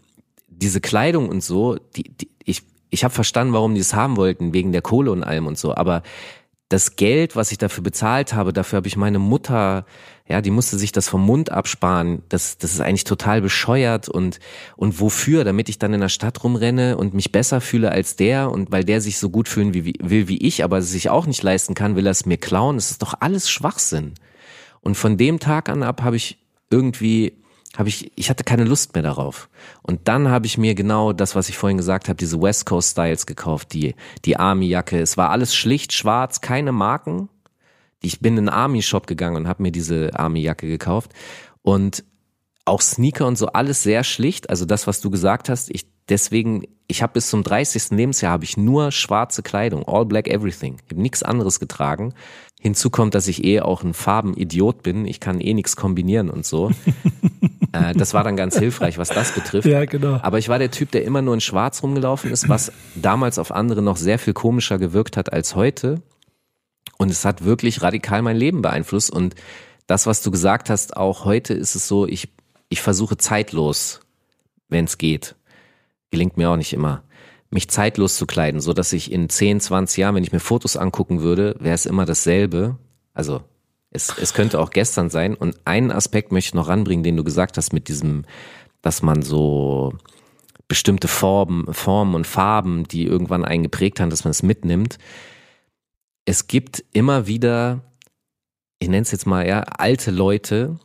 diese 0.49 0.81
Kleidung 0.81 1.29
und 1.29 1.43
so, 1.43 1.77
die, 1.97 2.05
die, 2.05 2.31
ich, 2.45 2.63
ich 2.91 3.05
habe 3.05 3.15
verstanden, 3.15 3.53
warum 3.53 3.75
die 3.75 3.81
es 3.81 3.95
haben 3.95 4.17
wollten, 4.17 4.53
wegen 4.53 4.73
der 4.73 4.83
Kohle 4.83 5.13
und 5.13 5.23
allem 5.23 5.47
und 5.47 5.59
so, 5.59 5.75
aber 5.75 6.03
das 6.71 6.95
Geld, 6.95 7.35
was 7.35 7.51
ich 7.51 7.59
dafür 7.59 7.83
bezahlt 7.83 8.33
habe, 8.33 8.53
dafür 8.53 8.77
habe 8.77 8.87
ich 8.87 8.97
meine 8.97 9.19
Mutter, 9.19 9.85
ja, 10.29 10.41
die 10.41 10.53
musste 10.53 10.79
sich 10.79 10.93
das 10.93 11.09
vom 11.09 11.27
Mund 11.27 11.51
absparen. 11.51 12.23
Das, 12.29 12.59
das 12.59 12.73
ist 12.73 12.81
eigentlich 12.81 13.03
total 13.03 13.43
bescheuert 13.43 14.09
und, 14.09 14.39
und 14.77 15.01
wofür? 15.01 15.43
Damit 15.43 15.69
ich 15.69 15.81
dann 15.81 15.93
in 15.93 16.01
der 16.01 16.09
Stadt 16.09 16.45
rumrenne 16.45 16.97
und 16.97 17.13
mich 17.13 17.33
besser 17.33 17.61
fühle 17.61 17.91
als 17.91 18.15
der 18.15 18.53
und 18.53 18.71
weil 18.71 18.85
der 18.85 19.01
sich 19.01 19.19
so 19.19 19.31
gut 19.31 19.49
fühlen 19.49 19.75
wie, 19.75 19.95
will 20.01 20.29
wie 20.29 20.39
ich, 20.39 20.63
aber 20.63 20.81
sich 20.81 21.11
auch 21.11 21.27
nicht 21.27 21.43
leisten 21.43 21.75
kann, 21.75 21.97
will 21.97 22.07
er 22.07 22.13
es 22.13 22.25
mir 22.25 22.37
klauen. 22.37 22.77
Das 22.77 22.93
ist 22.93 23.03
doch 23.03 23.15
alles 23.19 23.51
Schwachsinn. 23.51 24.15
Und 24.81 24.95
von 24.95 25.17
dem 25.17 25.41
Tag 25.41 25.69
an 25.69 25.83
ab 25.83 26.03
habe 26.03 26.15
ich 26.15 26.39
irgendwie 26.71 27.33
habe 27.77 27.89
ich, 27.89 28.11
ich 28.17 28.31
hatte 28.31 28.45
keine 28.45 28.65
Lust 28.65 28.95
mehr 28.95 29.03
darauf. 29.03 29.49
Und 29.83 30.09
dann 30.09 30.29
habe 30.29 30.47
ich 30.47 30.59
mir 30.59 30.75
genau 30.75 31.13
das, 31.13 31.37
was 31.37 31.49
ich 31.49 31.57
vorhin 31.57 31.77
gesagt 31.77 32.09
habe, 32.09 32.17
diese 32.17 32.41
West 32.41 32.67
Coast 32.67 32.91
Styles 32.91 33.27
gekauft, 33.27 33.73
die, 33.73 33.95
die 34.25 34.37
Army-Jacke. 34.37 34.99
Es 34.99 35.17
war 35.17 35.31
alles 35.31 35.55
schlicht, 35.55 35.93
schwarz, 35.93 36.41
keine 36.41 36.73
Marken. 36.73 37.29
Ich 38.03 38.21
bin 38.21 38.35
in 38.35 38.49
einen 38.49 38.49
Army-Shop 38.49 39.07
gegangen 39.07 39.37
und 39.37 39.49
habe 39.49 39.63
mir 39.63 39.73
diese 39.73 40.11
Army-Jacke 40.19 40.67
gekauft. 40.67 41.13
Und 41.63 42.05
auch 42.65 42.81
Sneaker 42.81 43.27
und 43.27 43.37
so 43.37 43.49
alles 43.49 43.83
sehr 43.83 44.05
schlicht. 44.05 44.51
Also 44.51 44.65
das, 44.65 44.87
was 44.87 45.01
du 45.01 45.11
gesagt 45.11 45.49
hast, 45.49 45.71
ich 45.71 45.87
deswegen, 46.09 46.65
ich 46.87 47.03
habe 47.03 47.15
bis 47.15 47.29
zum 47.29 47.43
30. 47.43 47.91
Lebensjahr 47.91 48.33
habe 48.33 48.45
ich 48.45 48.57
nur 48.57 48.93
schwarze 48.93 49.43
Kleidung, 49.43 49.87
all 49.87 50.07
black 50.07 50.29
everything. 50.29 50.77
Ich 50.85 50.93
habe 50.93 51.03
nichts 51.03 51.23
anderes 51.23 51.61
getragen. 51.61 52.15
Hinzu 52.61 52.91
kommt, 52.91 53.15
dass 53.15 53.27
ich 53.27 53.45
eh 53.45 53.61
auch 53.61 53.83
ein 53.83 53.95
Farbenidiot 53.95 54.83
bin. 54.83 55.07
Ich 55.07 55.19
kann 55.19 55.41
eh 55.41 55.55
nichts 55.55 55.77
kombinieren 55.77 56.29
und 56.29 56.45
so. 56.45 56.71
äh, 57.73 57.95
das 57.95 58.13
war 58.13 58.23
dann 58.23 58.37
ganz 58.37 58.59
hilfreich, 58.59 58.99
was 58.99 59.09
das 59.09 59.33
betrifft. 59.33 59.67
Ja, 59.67 59.85
genau. 59.87 60.19
Aber 60.23 60.39
ich 60.39 60.49
war 60.49 60.59
der 60.59 60.71
Typ, 60.71 60.91
der 60.91 61.05
immer 61.05 61.23
nur 61.23 61.33
in 61.33 61.41
Schwarz 61.41 61.83
rumgelaufen 61.83 62.31
ist, 62.31 62.49
was 62.49 62.71
damals 62.95 63.39
auf 63.39 63.51
andere 63.51 63.81
noch 63.81 63.97
sehr 63.97 64.19
viel 64.19 64.35
komischer 64.35 64.79
gewirkt 64.79 65.17
hat 65.17 65.33
als 65.33 65.57
heute. 65.57 66.03
Und 66.99 67.11
es 67.11 67.25
hat 67.25 67.45
wirklich 67.47 67.81
radikal 67.81 68.21
mein 68.21 68.37
Leben 68.37 68.61
beeinflusst. 68.61 69.11
Und 69.11 69.35
das, 69.87 70.07
was 70.07 70.21
du 70.21 70.31
gesagt 70.31 70.69
hast, 70.69 70.99
auch 70.99 71.25
heute 71.25 71.55
ist 71.55 71.75
es 71.75 71.89
so, 71.89 72.07
ich, 72.07 72.29
ich 72.69 72.83
versuche 72.83 73.17
zeitlos, 73.17 74.01
wenn 74.69 74.85
es 74.85 74.99
geht. 74.99 75.35
Gelingt 76.11 76.37
mir 76.37 76.51
auch 76.51 76.57
nicht 76.57 76.73
immer 76.73 77.05
mich 77.51 77.69
zeitlos 77.69 78.17
zu 78.17 78.27
kleiden, 78.27 78.61
so 78.61 78.73
dass 78.73 78.93
ich 78.93 79.11
in 79.11 79.29
10, 79.29 79.61
20 79.61 79.99
Jahren, 79.99 80.15
wenn 80.15 80.23
ich 80.23 80.33
mir 80.33 80.41
Fotos 80.41 80.77
angucken 80.77 81.21
würde, 81.21 81.57
wäre 81.59 81.75
es 81.75 81.85
immer 81.85 82.07
dasselbe. 82.07 82.79
Also 83.13 83.43
es, 83.91 84.17
es 84.19 84.35
könnte 84.35 84.61
auch 84.61 84.71
gestern 84.71 85.11
sein. 85.11 85.35
Und 85.35 85.57
einen 85.65 85.91
Aspekt 85.91 86.31
möchte 86.31 86.49
ich 86.49 86.55
noch 86.55 86.69
ranbringen, 86.69 87.03
den 87.03 87.17
du 87.17 87.25
gesagt 87.25 87.57
hast 87.57 87.73
mit 87.73 87.89
diesem, 87.89 88.25
dass 88.83 89.03
man 89.03 89.23
so 89.23 89.93
bestimmte 90.69 91.09
Formen, 91.09 91.75
Formen 91.75 92.15
und 92.15 92.27
Farben, 92.27 92.85
die 92.85 93.05
irgendwann 93.05 93.45
einen 93.45 93.65
geprägt 93.65 93.99
haben, 93.99 94.11
dass 94.11 94.23
man 94.23 94.31
es 94.31 94.45
mitnimmt. 94.45 94.99
Es 96.25 96.47
gibt 96.47 96.85
immer 96.93 97.27
wieder, 97.27 97.81
ich 98.79 98.89
nenne 98.89 99.03
es 99.03 99.11
jetzt 99.11 99.27
mal, 99.27 99.47
ja, 99.49 99.63
alte 99.63 100.13
Leute, 100.13 100.79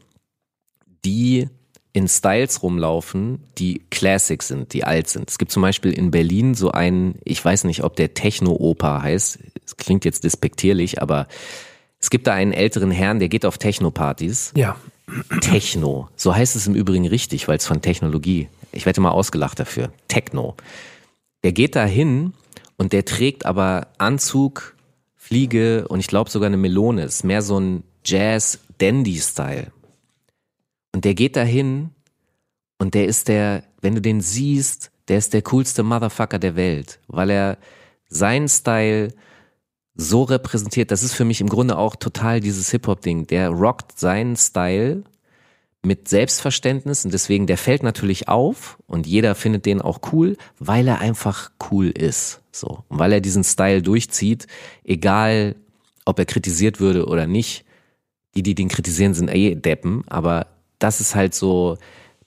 die 1.06 1.50
in 1.96 2.10
Styles 2.10 2.62
rumlaufen, 2.62 3.40
die 3.58 3.82
Classics 3.90 4.50
sind, 4.50 4.74
die 4.74 4.84
alt 4.84 5.08
sind. 5.08 5.30
Es 5.30 5.38
gibt 5.38 5.52
zum 5.52 5.62
Beispiel 5.62 5.94
in 5.94 6.12
Berlin 6.12 6.54
so 6.54 6.72
einen, 6.72 7.16
ich 7.24 7.44
weiß 7.44 7.64
nicht, 7.64 7.86
ob 7.86 7.96
der 7.96 8.14
Techno-Oper 8.14 9.02
heißt, 9.02 9.40
es 9.66 9.78
klingt 9.78 10.04
jetzt 10.04 10.26
despektierlich, 10.26 11.02
aber 11.02 11.28
es 11.98 12.10
gibt 12.10 12.28
da 12.28 12.34
einen 12.34 12.52
älteren 12.52 12.92
Herrn, 12.92 13.20
der 13.20 13.30
geht 13.30 13.46
auf 13.46 13.58
Techno-Partys. 13.58 14.52
Ja. 14.58 14.76
Techno, 15.40 16.10
so 16.18 16.36
heißt 16.36 16.58
es 16.58 16.68
im 16.68 16.76
Übrigen 16.76 17.08
richtig, 17.08 17.48
weil 17.48 17.58
es 17.58 17.66
von 17.66 17.82
Technologie, 17.82 18.50
ich 18.74 18.86
werde 18.86 19.00
mal 19.00 19.12
ausgelacht 19.12 19.58
dafür, 19.60 19.94
Techno. 20.10 20.56
Der 21.46 21.54
geht 21.54 21.78
da 21.78 21.86
hin 21.86 22.34
und 22.76 22.92
der 22.92 23.06
trägt 23.06 23.46
aber 23.46 23.88
Anzug, 24.00 24.76
Fliege 25.16 25.88
und 25.88 26.02
ich 26.02 26.08
glaube 26.08 26.30
sogar 26.30 26.48
eine 26.48 26.58
Melone. 26.58 27.04
Es 27.04 27.16
ist 27.16 27.24
mehr 27.24 27.42
so 27.42 27.58
ein 27.58 27.84
Jazz-Dandy-Style. 28.04 29.72
Und 30.96 31.04
der 31.04 31.14
geht 31.14 31.36
dahin 31.36 31.90
und 32.78 32.94
der 32.94 33.06
ist 33.06 33.28
der, 33.28 33.64
wenn 33.82 33.96
du 33.96 34.02
den 34.02 34.22
siehst, 34.22 34.92
der 35.10 35.18
ist 35.18 35.34
der 35.34 35.42
coolste 35.42 35.84
Motherfucker 35.84 36.40
der 36.40 36.56
Welt, 36.56 37.02
weil 37.08 37.32
er 37.32 37.58
seinen 38.08 38.48
Style 38.48 39.14
so 39.96 40.24
repräsentiert. 40.24 40.92
Das 40.92 41.04
ist 41.04 41.14
für 41.14 41.26
mich 41.26 41.42
im 41.42 41.50
Grunde 41.50 41.78
auch 41.78 41.98
total 41.98 42.40
dieses 42.40 42.72
Hip-Hop-Ding. 42.72 43.28
Der 43.28 43.50
rockt 43.50 44.00
seinen 44.00 44.38
Style 44.38 45.04
mit 45.84 46.08
Selbstverständnis 46.08 47.04
und 47.04 47.14
deswegen, 47.14 47.46
der 47.46 47.58
fällt 47.58 47.84
natürlich 47.84 48.30
auf 48.30 48.78
und 48.88 49.06
jeder 49.06 49.36
findet 49.36 49.66
den 49.66 49.82
auch 49.82 50.00
cool, 50.14 50.38
weil 50.60 50.88
er 50.88 51.00
einfach 51.00 51.52
cool 51.72 51.88
ist. 51.88 52.40
So. 52.54 52.86
Und 52.88 53.00
weil 53.00 53.12
er 53.12 53.20
diesen 53.20 53.44
Style 53.44 53.82
durchzieht, 53.82 54.48
egal 54.86 55.58
ob 56.06 56.20
er 56.20 56.26
kritisiert 56.26 56.80
würde 56.80 57.06
oder 57.08 57.28
nicht. 57.28 57.66
Die, 58.34 58.44
die 58.44 58.56
den 58.56 58.70
kritisieren, 58.70 59.14
sind 59.14 59.28
eh 59.28 59.56
Deppen, 59.56 60.06
aber 60.08 60.55
das 60.80 61.00
ist 61.02 61.16
halt 61.16 61.34
so 61.34 61.78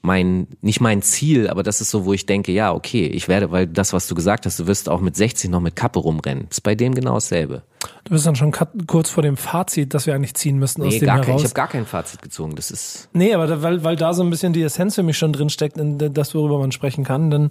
mein, 0.01 0.47
nicht 0.61 0.81
mein 0.81 1.03
Ziel, 1.03 1.49
aber 1.51 1.65
das 1.65 1.81
ist 1.81 1.91
so, 1.91 2.05
wo 2.05 2.13
ich 2.13 2.25
denke, 2.25 2.53
ja, 2.53 2.73
okay, 2.73 3.07
ich 3.07 3.27
werde, 3.27 3.51
weil 3.51 3.67
das, 3.67 3.93
was 3.93 4.07
du 4.07 4.15
gesagt 4.15 4.47
hast, 4.47 4.59
du 4.61 4.67
wirst 4.69 4.89
auch 4.89 5.01
mit 5.01 5.17
60 5.17 5.51
noch 5.51 5.61
mit 5.61 5.75
Kappe 5.75 5.99
rumrennen. 5.99 6.47
ist 6.51 6.63
bei 6.63 6.77
dem 6.77 6.95
genau 6.95 7.15
dasselbe. 7.15 7.63
Du 8.05 8.13
bist 8.13 8.25
dann 8.25 8.37
schon 8.37 8.53
kurz 8.87 9.11
vor 9.11 9.25
dem 9.25 9.37
Fazit, 9.37 9.93
das 9.95 10.07
wir 10.07 10.15
eigentlich 10.15 10.35
ziehen 10.35 10.57
müssen 10.57 10.83
aus 10.83 10.93
Nee, 10.93 11.01
dem 11.01 11.07
gar 11.07 11.17
kein, 11.17 11.27
heraus. 11.27 11.41
ich 11.41 11.47
habe 11.47 11.55
gar 11.55 11.69
kein 11.69 11.85
Fazit 11.85 12.23
gezogen. 12.23 12.55
Das 12.55 12.71
ist, 12.71 13.09
Nee, 13.13 13.35
aber 13.35 13.49
da, 13.49 13.63
weil, 13.63 13.83
weil 13.83 13.97
da 13.97 14.15
so 14.15 14.23
ein 14.23 14.31
bisschen 14.31 14.53
die 14.53 14.63
Essenz 14.63 14.95
für 14.95 15.03
mich 15.03 15.19
schon 15.19 15.33
drin 15.33 15.51
steckt, 15.51 15.77
in 15.77 15.99
das, 16.15 16.35
worüber 16.35 16.59
man 16.59 16.71
sprechen 16.73 17.03
kann. 17.05 17.31
Denn 17.31 17.51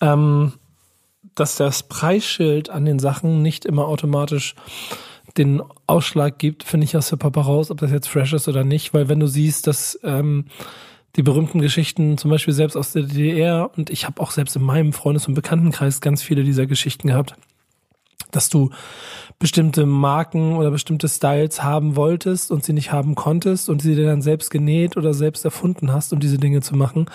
ähm, 0.00 0.54
dass 1.36 1.54
das 1.56 1.84
Preisschild 1.84 2.68
an 2.68 2.84
den 2.84 2.98
Sachen 2.98 3.42
nicht 3.42 3.64
immer 3.64 3.86
automatisch 3.86 4.54
den 5.38 5.62
Ausschlag 5.86 6.38
gibt, 6.38 6.64
finde 6.64 6.84
ich 6.84 6.96
aus 6.96 7.08
der 7.08 7.16
Papa 7.16 7.42
raus, 7.42 7.70
ob 7.70 7.78
das 7.78 7.90
jetzt 7.90 8.08
fresh 8.08 8.32
ist 8.32 8.48
oder 8.48 8.64
nicht. 8.64 8.94
Weil 8.94 9.08
wenn 9.08 9.20
du 9.20 9.26
siehst, 9.26 9.66
dass 9.66 9.98
ähm, 10.02 10.46
die 11.16 11.22
berühmten 11.22 11.60
Geschichten, 11.60 12.18
zum 12.18 12.30
Beispiel 12.30 12.54
selbst 12.54 12.76
aus 12.76 12.92
der 12.92 13.02
DDR, 13.02 13.70
und 13.76 13.90
ich 13.90 14.06
habe 14.06 14.20
auch 14.20 14.30
selbst 14.30 14.56
in 14.56 14.62
meinem 14.62 14.92
Freundes- 14.92 15.26
und 15.26 15.34
Bekanntenkreis 15.34 16.00
ganz 16.00 16.22
viele 16.22 16.44
dieser 16.44 16.66
Geschichten 16.66 17.08
gehabt, 17.08 17.34
dass 18.30 18.48
du 18.48 18.70
bestimmte 19.38 19.86
Marken 19.86 20.56
oder 20.56 20.70
bestimmte 20.70 21.08
Styles 21.08 21.62
haben 21.62 21.96
wolltest 21.96 22.50
und 22.50 22.64
sie 22.64 22.72
nicht 22.72 22.92
haben 22.92 23.14
konntest 23.14 23.68
und 23.68 23.82
sie 23.82 23.94
dir 23.94 24.06
dann 24.06 24.22
selbst 24.22 24.50
genäht 24.50 24.96
oder 24.96 25.14
selbst 25.14 25.44
erfunden 25.44 25.92
hast, 25.92 26.12
um 26.12 26.20
diese 26.20 26.38
Dinge 26.38 26.60
zu 26.60 26.74
machen, 26.74 27.06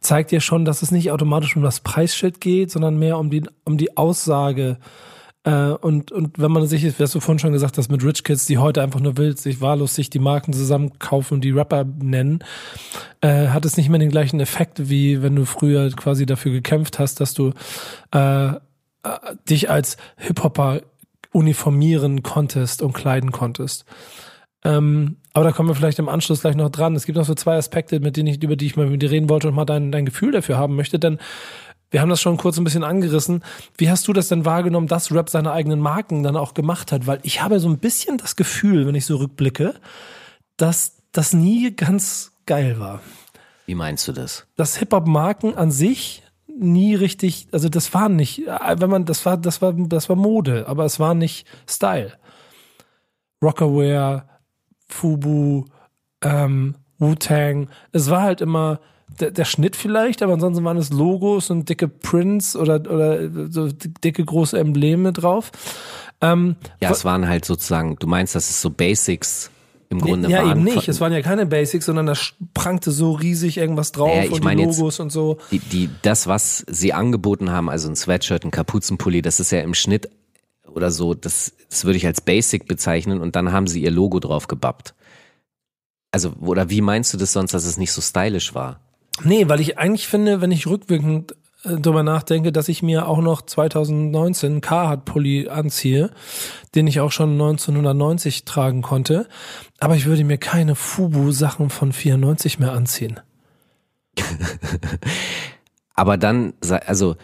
zeigt 0.00 0.32
dir 0.32 0.40
schon, 0.40 0.64
dass 0.64 0.82
es 0.82 0.90
nicht 0.90 1.10
automatisch 1.12 1.56
um 1.56 1.62
das 1.62 1.80
Preisschild 1.80 2.40
geht, 2.40 2.70
sondern 2.70 2.98
mehr 2.98 3.18
um 3.18 3.30
die, 3.30 3.44
um 3.64 3.78
die 3.78 3.96
Aussage. 3.96 4.78
Äh, 5.44 5.70
und, 5.72 6.12
und 6.12 6.38
wenn 6.38 6.52
man 6.52 6.66
sich, 6.66 7.00
was 7.00 7.12
du 7.12 7.20
vorhin 7.20 7.38
schon 7.38 7.52
gesagt 7.52 7.78
hast, 7.78 7.90
mit 7.90 8.04
Rich 8.04 8.24
Kids, 8.24 8.46
die 8.46 8.58
heute 8.58 8.82
einfach 8.82 9.00
nur 9.00 9.16
wild 9.16 9.38
sich 9.38 9.60
wahllos 9.60 9.94
sich 9.94 10.10
die 10.10 10.18
Marken 10.18 10.52
zusammenkaufen 10.52 11.36
und 11.36 11.40
die 11.42 11.50
Rapper 11.50 11.84
nennen, 11.84 12.44
äh, 13.20 13.48
hat 13.48 13.64
es 13.64 13.76
nicht 13.76 13.88
mehr 13.88 13.98
den 13.98 14.10
gleichen 14.10 14.40
Effekt, 14.40 14.90
wie 14.90 15.22
wenn 15.22 15.36
du 15.36 15.46
früher 15.46 15.90
quasi 15.90 16.26
dafür 16.26 16.52
gekämpft 16.52 16.98
hast, 16.98 17.20
dass 17.20 17.32
du 17.32 17.52
äh, 18.14 18.48
äh, 18.48 18.58
dich 19.48 19.70
als 19.70 19.96
Hip-Hopper 20.16 20.82
uniformieren 21.32 22.22
konntest 22.22 22.82
und 22.82 22.92
kleiden 22.92 23.32
konntest. 23.32 23.84
Ähm, 24.62 25.16
aber 25.32 25.44
da 25.44 25.52
kommen 25.52 25.70
wir 25.70 25.74
vielleicht 25.74 25.98
im 25.98 26.08
Anschluss 26.08 26.42
gleich 26.42 26.56
noch 26.56 26.70
dran. 26.70 26.94
Es 26.94 27.06
gibt 27.06 27.16
noch 27.16 27.24
so 27.24 27.34
zwei 27.34 27.56
Aspekte, 27.56 28.00
mit 28.00 28.16
denen 28.16 28.26
ich, 28.26 28.42
über 28.42 28.56
die 28.56 28.66
ich 28.66 28.76
mal 28.76 28.86
mit 28.86 29.00
dir 29.00 29.10
reden 29.10 29.30
wollte 29.30 29.48
und 29.48 29.54
mal 29.54 29.64
dein, 29.64 29.90
dein 29.90 30.04
Gefühl 30.04 30.32
dafür 30.32 30.58
haben 30.58 30.76
möchte, 30.76 30.98
denn 30.98 31.18
wir 31.90 32.00
haben 32.00 32.08
das 32.08 32.20
schon 32.20 32.36
kurz 32.36 32.56
ein 32.56 32.64
bisschen 32.64 32.84
angerissen. 32.84 33.42
Wie 33.76 33.90
hast 33.90 34.06
du 34.06 34.12
das 34.12 34.28
denn 34.28 34.44
wahrgenommen, 34.44 34.86
dass 34.86 35.12
Rap 35.12 35.28
seine 35.28 35.52
eigenen 35.52 35.80
Marken 35.80 36.22
dann 36.22 36.36
auch 36.36 36.54
gemacht 36.54 36.92
hat? 36.92 37.06
Weil 37.06 37.18
ich 37.22 37.42
habe 37.42 37.58
so 37.58 37.68
ein 37.68 37.78
bisschen 37.78 38.16
das 38.16 38.36
Gefühl, 38.36 38.86
wenn 38.86 38.94
ich 38.94 39.06
so 39.06 39.16
rückblicke, 39.16 39.74
dass 40.56 40.96
das 41.12 41.32
nie 41.32 41.74
ganz 41.74 42.32
geil 42.46 42.78
war. 42.78 43.00
Wie 43.66 43.74
meinst 43.74 44.06
du 44.06 44.12
das? 44.12 44.46
Dass 44.56 44.76
Hip-Hop-Marken 44.76 45.56
an 45.56 45.70
sich 45.70 46.22
nie 46.46 46.94
richtig, 46.94 47.48
also 47.52 47.68
das 47.68 47.92
war 47.94 48.08
nicht, 48.08 48.42
wenn 48.46 48.90
man, 48.90 49.04
das 49.04 49.24
war, 49.26 49.36
das 49.36 49.62
war, 49.62 49.72
das 49.72 50.08
war 50.08 50.16
Mode, 50.16 50.68
aber 50.68 50.84
es 50.84 51.00
war 51.00 51.14
nicht 51.14 51.46
Style. 51.68 52.12
Rockaware, 53.42 54.24
Fubu, 54.88 55.64
ähm, 56.22 56.74
Wu-Tang, 56.98 57.70
es 57.92 58.10
war 58.10 58.22
halt 58.22 58.40
immer 58.40 58.80
der, 59.20 59.30
der 59.30 59.44
Schnitt 59.44 59.76
vielleicht, 59.76 60.22
aber 60.22 60.34
ansonsten 60.34 60.64
waren 60.64 60.76
es 60.76 60.90
Logos 60.90 61.50
und 61.50 61.68
dicke 61.68 61.88
Prints 61.88 62.56
oder, 62.56 62.76
oder 62.90 63.50
so 63.50 63.68
dicke 63.68 64.24
große 64.24 64.58
Embleme 64.58 65.12
drauf. 65.12 65.50
Ähm, 66.20 66.56
ja, 66.80 66.90
es 66.90 67.04
waren 67.04 67.28
halt 67.28 67.44
sozusagen, 67.44 67.96
du 67.96 68.06
meinst, 68.06 68.34
das 68.34 68.50
ist 68.50 68.60
so 68.60 68.70
Basics 68.70 69.50
im 69.88 70.00
Grunde 70.00 70.30
ja, 70.30 70.38
waren. 70.38 70.46
Ja, 70.46 70.52
eben 70.52 70.64
nicht. 70.64 70.88
Es 70.88 71.00
waren 71.00 71.12
ja 71.12 71.20
keine 71.20 71.46
Basics, 71.46 71.86
sondern 71.86 72.06
da 72.06 72.14
prangte 72.54 72.90
so 72.92 73.12
riesig 73.12 73.56
irgendwas 73.56 73.92
drauf 73.92 74.14
ja, 74.14 74.24
ich 74.24 74.32
und 74.32 74.44
die 74.44 74.54
Logos 74.54 75.00
und 75.00 75.10
so. 75.10 75.38
Die, 75.50 75.58
die, 75.58 75.90
das, 76.02 76.26
was 76.26 76.64
sie 76.68 76.92
angeboten 76.92 77.50
haben, 77.50 77.68
also 77.68 77.88
ein 77.88 77.96
Sweatshirt, 77.96 78.44
ein 78.44 78.50
Kapuzenpulli, 78.50 79.20
das 79.22 79.40
ist 79.40 79.50
ja 79.50 79.60
im 79.60 79.74
Schnitt 79.74 80.08
oder 80.68 80.90
so, 80.90 81.14
das, 81.14 81.52
das 81.68 81.84
würde 81.84 81.96
ich 81.96 82.06
als 82.06 82.20
Basic 82.20 82.66
bezeichnen 82.66 83.20
und 83.20 83.34
dann 83.34 83.52
haben 83.52 83.66
sie 83.66 83.82
ihr 83.82 83.90
Logo 83.90 84.20
drauf 84.20 84.46
gebappt. 84.46 84.94
Also, 86.12 86.32
oder 86.40 86.70
wie 86.70 86.80
meinst 86.80 87.12
du 87.12 87.18
das 87.18 87.32
sonst, 87.32 87.54
dass 87.54 87.64
es 87.64 87.76
nicht 87.76 87.92
so 87.92 88.00
stylisch 88.00 88.54
war? 88.54 88.80
Nee, 89.22 89.48
weil 89.48 89.60
ich 89.60 89.78
eigentlich 89.78 90.08
finde, 90.08 90.40
wenn 90.40 90.52
ich 90.52 90.66
rückwirkend 90.66 91.34
äh, 91.64 91.76
drüber 91.76 92.02
nachdenke, 92.02 92.52
dass 92.52 92.68
ich 92.68 92.82
mir 92.82 93.06
auch 93.06 93.20
noch 93.20 93.42
2019 93.42 94.60
Carhartt-Pulli 94.60 95.48
anziehe, 95.48 96.10
den 96.74 96.86
ich 96.86 97.00
auch 97.00 97.12
schon 97.12 97.32
1990 97.32 98.44
tragen 98.44 98.82
konnte. 98.82 99.28
Aber 99.78 99.96
ich 99.96 100.06
würde 100.06 100.24
mir 100.24 100.38
keine 100.38 100.74
Fubu-Sachen 100.74 101.70
von 101.70 101.92
94 101.92 102.58
mehr 102.58 102.72
anziehen. 102.72 103.20
Aber 105.94 106.16
dann, 106.16 106.54
also, 106.86 107.16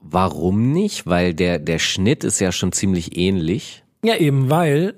warum 0.00 0.72
nicht? 0.72 1.06
Weil 1.06 1.34
der, 1.34 1.58
der 1.58 1.78
Schnitt 1.78 2.24
ist 2.24 2.40
ja 2.40 2.50
schon 2.50 2.72
ziemlich 2.72 3.18
ähnlich. 3.18 3.81
Ja, 4.04 4.16
eben, 4.16 4.50
weil 4.50 4.94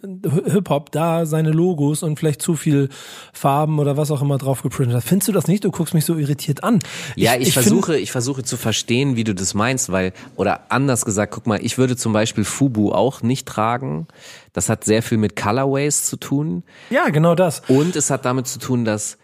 Hip-Hop 0.46 0.90
da 0.90 1.26
seine 1.26 1.50
Logos 1.50 2.02
und 2.02 2.18
vielleicht 2.18 2.40
zu 2.40 2.56
viel 2.56 2.88
Farben 3.34 3.78
oder 3.78 3.98
was 3.98 4.10
auch 4.10 4.22
immer 4.22 4.38
drauf 4.38 4.62
geprintet 4.62 4.96
hat. 4.96 5.04
Findest 5.04 5.28
du 5.28 5.32
das 5.32 5.46
nicht? 5.46 5.62
Du 5.64 5.70
guckst 5.70 5.92
mich 5.92 6.06
so 6.06 6.16
irritiert 6.16 6.64
an. 6.64 6.78
Ja, 7.14 7.34
ich, 7.34 7.42
ich, 7.42 7.48
ich 7.48 7.52
versuche, 7.52 7.98
ich 7.98 8.10
versuche 8.10 8.44
zu 8.44 8.56
verstehen, 8.56 9.14
wie 9.14 9.24
du 9.24 9.34
das 9.34 9.52
meinst, 9.52 9.92
weil, 9.92 10.14
oder 10.36 10.72
anders 10.72 11.04
gesagt, 11.04 11.34
guck 11.34 11.46
mal, 11.46 11.62
ich 11.62 11.76
würde 11.76 11.96
zum 11.96 12.14
Beispiel 12.14 12.44
Fubu 12.44 12.92
auch 12.92 13.20
nicht 13.20 13.46
tragen. 13.46 14.08
Das 14.54 14.70
hat 14.70 14.84
sehr 14.84 15.02
viel 15.02 15.18
mit 15.18 15.36
Colorways 15.36 16.04
zu 16.04 16.16
tun. 16.16 16.62
Ja, 16.88 17.10
genau 17.10 17.34
das. 17.34 17.60
Und 17.68 17.96
es 17.96 18.08
hat 18.08 18.24
damit 18.24 18.46
zu 18.46 18.58
tun, 18.58 18.86
dass 18.86 19.18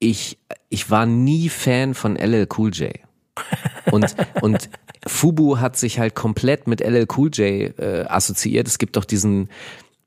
ich, 0.00 0.38
ich 0.68 0.90
war 0.90 1.06
nie 1.06 1.48
Fan 1.48 1.94
von 1.94 2.16
LL 2.16 2.48
Cool 2.58 2.70
J. 2.70 2.92
Und, 3.90 4.14
und 4.40 4.70
Fubu 5.06 5.58
hat 5.58 5.76
sich 5.76 5.98
halt 5.98 6.14
komplett 6.14 6.66
mit 6.66 6.80
LL 6.80 7.06
Cool 7.16 7.30
J 7.32 7.78
äh, 7.78 8.04
assoziiert. 8.06 8.68
Es 8.68 8.78
gibt 8.78 8.96
doch 8.96 9.04
diesen, 9.04 9.48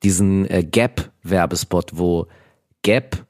diesen 0.04 0.50
äh, 0.50 0.64
Gap-Werbespot, 0.64 1.92
wo 1.94 2.28
Gap 2.84 3.26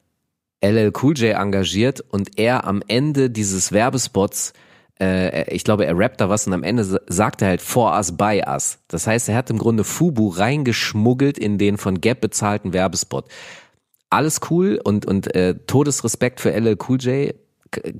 LL 0.62 0.92
Cool 1.02 1.18
J 1.18 1.36
engagiert 1.36 2.02
und 2.02 2.38
er 2.38 2.66
am 2.66 2.84
Ende 2.88 3.30
dieses 3.30 3.72
Werbespots 3.72 4.54
äh, 5.00 5.54
ich 5.54 5.64
glaube, 5.64 5.86
er 5.86 5.98
rappt 5.98 6.22
da 6.22 6.30
was 6.30 6.48
und 6.48 6.54
am 6.54 6.64
Ende 6.64 7.02
sagt 7.08 7.42
er 7.42 7.50
halt 7.50 7.62
for 7.62 7.96
us, 7.96 8.16
by 8.16 8.44
us. 8.48 8.80
Das 8.88 9.08
heißt, 9.08 9.30
er 9.30 9.36
hat 9.36 9.50
im 9.50 9.58
Grunde 9.58 9.84
Fubu 9.84 10.30
reingeschmuggelt 10.30 11.38
in 11.38 11.58
den 11.58 11.78
von 11.78 12.00
Gap 12.02 12.22
bezahlten 12.22 12.74
Werbespot. 12.74 13.26
Alles 14.10 14.40
cool 14.50 14.80
und, 14.84 15.06
und 15.06 15.34
äh, 15.36 15.56
Todesrespekt 15.68 16.40
für 16.40 16.52
LL 16.52 16.78
Cool 16.88 16.98
J, 17.02 17.36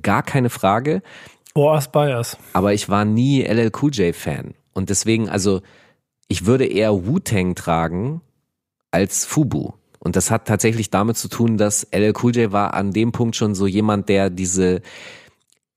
gar 0.02 0.22
keine 0.22 0.48
Frage. 0.48 1.02
Boas 1.56 1.90
Bias. 1.90 2.36
Aber 2.52 2.74
ich 2.74 2.90
war 2.90 3.06
nie 3.06 3.40
LL 3.40 3.72
Cool 3.80 3.90
J 3.90 4.14
Fan. 4.14 4.52
Und 4.74 4.90
deswegen, 4.90 5.30
also, 5.30 5.62
ich 6.28 6.44
würde 6.44 6.66
eher 6.66 7.06
Wu-Tang 7.06 7.54
tragen 7.54 8.20
als 8.90 9.24
Fubu. 9.24 9.72
Und 9.98 10.16
das 10.16 10.30
hat 10.30 10.46
tatsächlich 10.46 10.90
damit 10.90 11.16
zu 11.16 11.28
tun, 11.28 11.56
dass 11.56 11.86
LL 11.92 12.12
Cool 12.22 12.36
J 12.36 12.52
war 12.52 12.74
an 12.74 12.92
dem 12.92 13.10
Punkt 13.10 13.36
schon 13.36 13.54
so 13.54 13.66
jemand, 13.66 14.10
der 14.10 14.28
diese, 14.28 14.82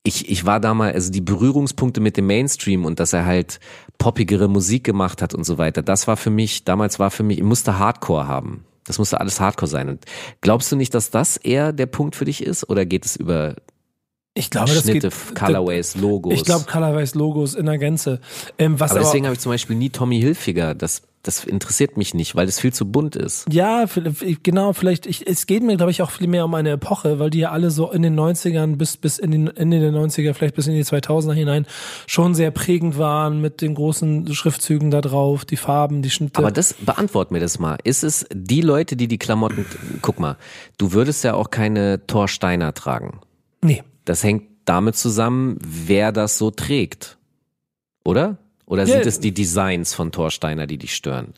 ich, 0.02 0.28
ich 0.28 0.44
war 0.44 0.60
damals, 0.60 0.94
also 0.94 1.12
die 1.12 1.22
Berührungspunkte 1.22 2.02
mit 2.02 2.18
dem 2.18 2.26
Mainstream 2.26 2.84
und 2.84 3.00
dass 3.00 3.14
er 3.14 3.24
halt 3.24 3.58
poppigere 3.96 4.48
Musik 4.48 4.84
gemacht 4.84 5.22
hat 5.22 5.34
und 5.34 5.44
so 5.44 5.56
weiter, 5.56 5.80
das 5.80 6.06
war 6.06 6.18
für 6.18 6.28
mich, 6.28 6.64
damals 6.64 6.98
war 6.98 7.10
für 7.10 7.22
mich, 7.22 7.38
ich 7.38 7.44
musste 7.44 7.78
Hardcore 7.78 8.28
haben. 8.28 8.66
Das 8.84 8.98
musste 8.98 9.18
alles 9.18 9.40
Hardcore 9.40 9.70
sein. 9.70 9.88
Und 9.88 10.04
glaubst 10.42 10.70
du 10.70 10.76
nicht, 10.76 10.92
dass 10.92 11.10
das 11.10 11.38
eher 11.38 11.72
der 11.72 11.86
Punkt 11.86 12.16
für 12.16 12.26
dich 12.26 12.42
ist? 12.42 12.68
Oder 12.68 12.84
geht 12.84 13.06
es 13.06 13.16
über 13.16 13.56
ich 14.40 14.50
glaube, 14.50 14.70
Schnitte, 14.70 15.08
das 15.08 15.26
geht, 15.28 15.34
Colorways, 15.36 15.96
Logos. 15.96 16.34
Ich 16.34 16.44
glaube, 16.44 16.64
Colorways, 16.64 17.14
Logos 17.14 17.54
in 17.54 17.66
der 17.66 17.78
Gänze. 17.78 18.20
Ähm, 18.58 18.80
was 18.80 18.90
aber, 18.90 19.00
aber 19.00 19.06
deswegen 19.06 19.26
habe 19.26 19.34
ich 19.34 19.40
zum 19.40 19.52
Beispiel 19.52 19.76
nie 19.76 19.90
Tommy 19.90 20.20
Hilfiger. 20.20 20.74
Das, 20.74 21.02
das 21.22 21.44
interessiert 21.44 21.98
mich 21.98 22.14
nicht, 22.14 22.34
weil 22.34 22.46
das 22.46 22.58
viel 22.58 22.72
zu 22.72 22.90
bunt 22.90 23.14
ist. 23.14 23.46
Ja, 23.52 23.84
genau, 24.42 24.72
vielleicht, 24.72 25.06
ich, 25.06 25.26
es 25.26 25.46
geht 25.46 25.62
mir, 25.62 25.76
glaube 25.76 25.90
ich, 25.90 26.00
auch 26.00 26.10
viel 26.10 26.28
mehr 26.28 26.46
um 26.46 26.54
eine 26.54 26.70
Epoche, 26.70 27.18
weil 27.18 27.28
die 27.28 27.40
ja 27.40 27.50
alle 27.50 27.70
so 27.70 27.90
in 27.92 28.02
den 28.02 28.18
90ern 28.18 28.76
bis, 28.76 28.96
bis 28.96 29.18
in 29.18 29.30
den 29.30 29.48
Ende 29.48 29.80
der 29.80 29.92
90er, 29.92 30.32
vielleicht 30.32 30.54
bis 30.54 30.66
in 30.66 30.74
die 30.74 30.84
2000er 30.84 31.34
hinein 31.34 31.66
schon 32.06 32.34
sehr 32.34 32.50
prägend 32.50 32.96
waren 32.96 33.40
mit 33.40 33.60
den 33.60 33.74
großen 33.74 34.32
Schriftzügen 34.34 34.90
da 34.90 35.02
drauf, 35.02 35.44
die 35.44 35.56
Farben, 35.56 36.00
die 36.00 36.10
Schnitte. 36.10 36.38
Aber 36.38 36.50
das, 36.50 36.72
beantwort 36.74 37.30
mir 37.30 37.40
das 37.40 37.58
mal. 37.58 37.76
Ist 37.84 38.02
es 38.02 38.26
die 38.32 38.62
Leute, 38.62 38.96
die 38.96 39.08
die 39.08 39.18
Klamotten, 39.18 39.66
guck 40.00 40.18
mal, 40.20 40.36
du 40.78 40.92
würdest 40.92 41.22
ja 41.24 41.34
auch 41.34 41.50
keine 41.50 42.06
Thor 42.06 42.28
Steiner 42.28 42.72
tragen. 42.72 43.20
Nee. 43.62 43.82
Das 44.04 44.22
hängt 44.24 44.44
damit 44.64 44.96
zusammen, 44.96 45.58
wer 45.60 46.12
das 46.12 46.38
so 46.38 46.50
trägt. 46.50 47.18
Oder? 48.04 48.38
Oder 48.66 48.86
sind 48.86 49.04
es 49.04 49.18
die 49.18 49.32
Designs 49.34 49.94
von 49.94 50.12
Thorsteiner, 50.12 50.66
die 50.66 50.78
dich 50.78 50.94
stören? 50.94 51.34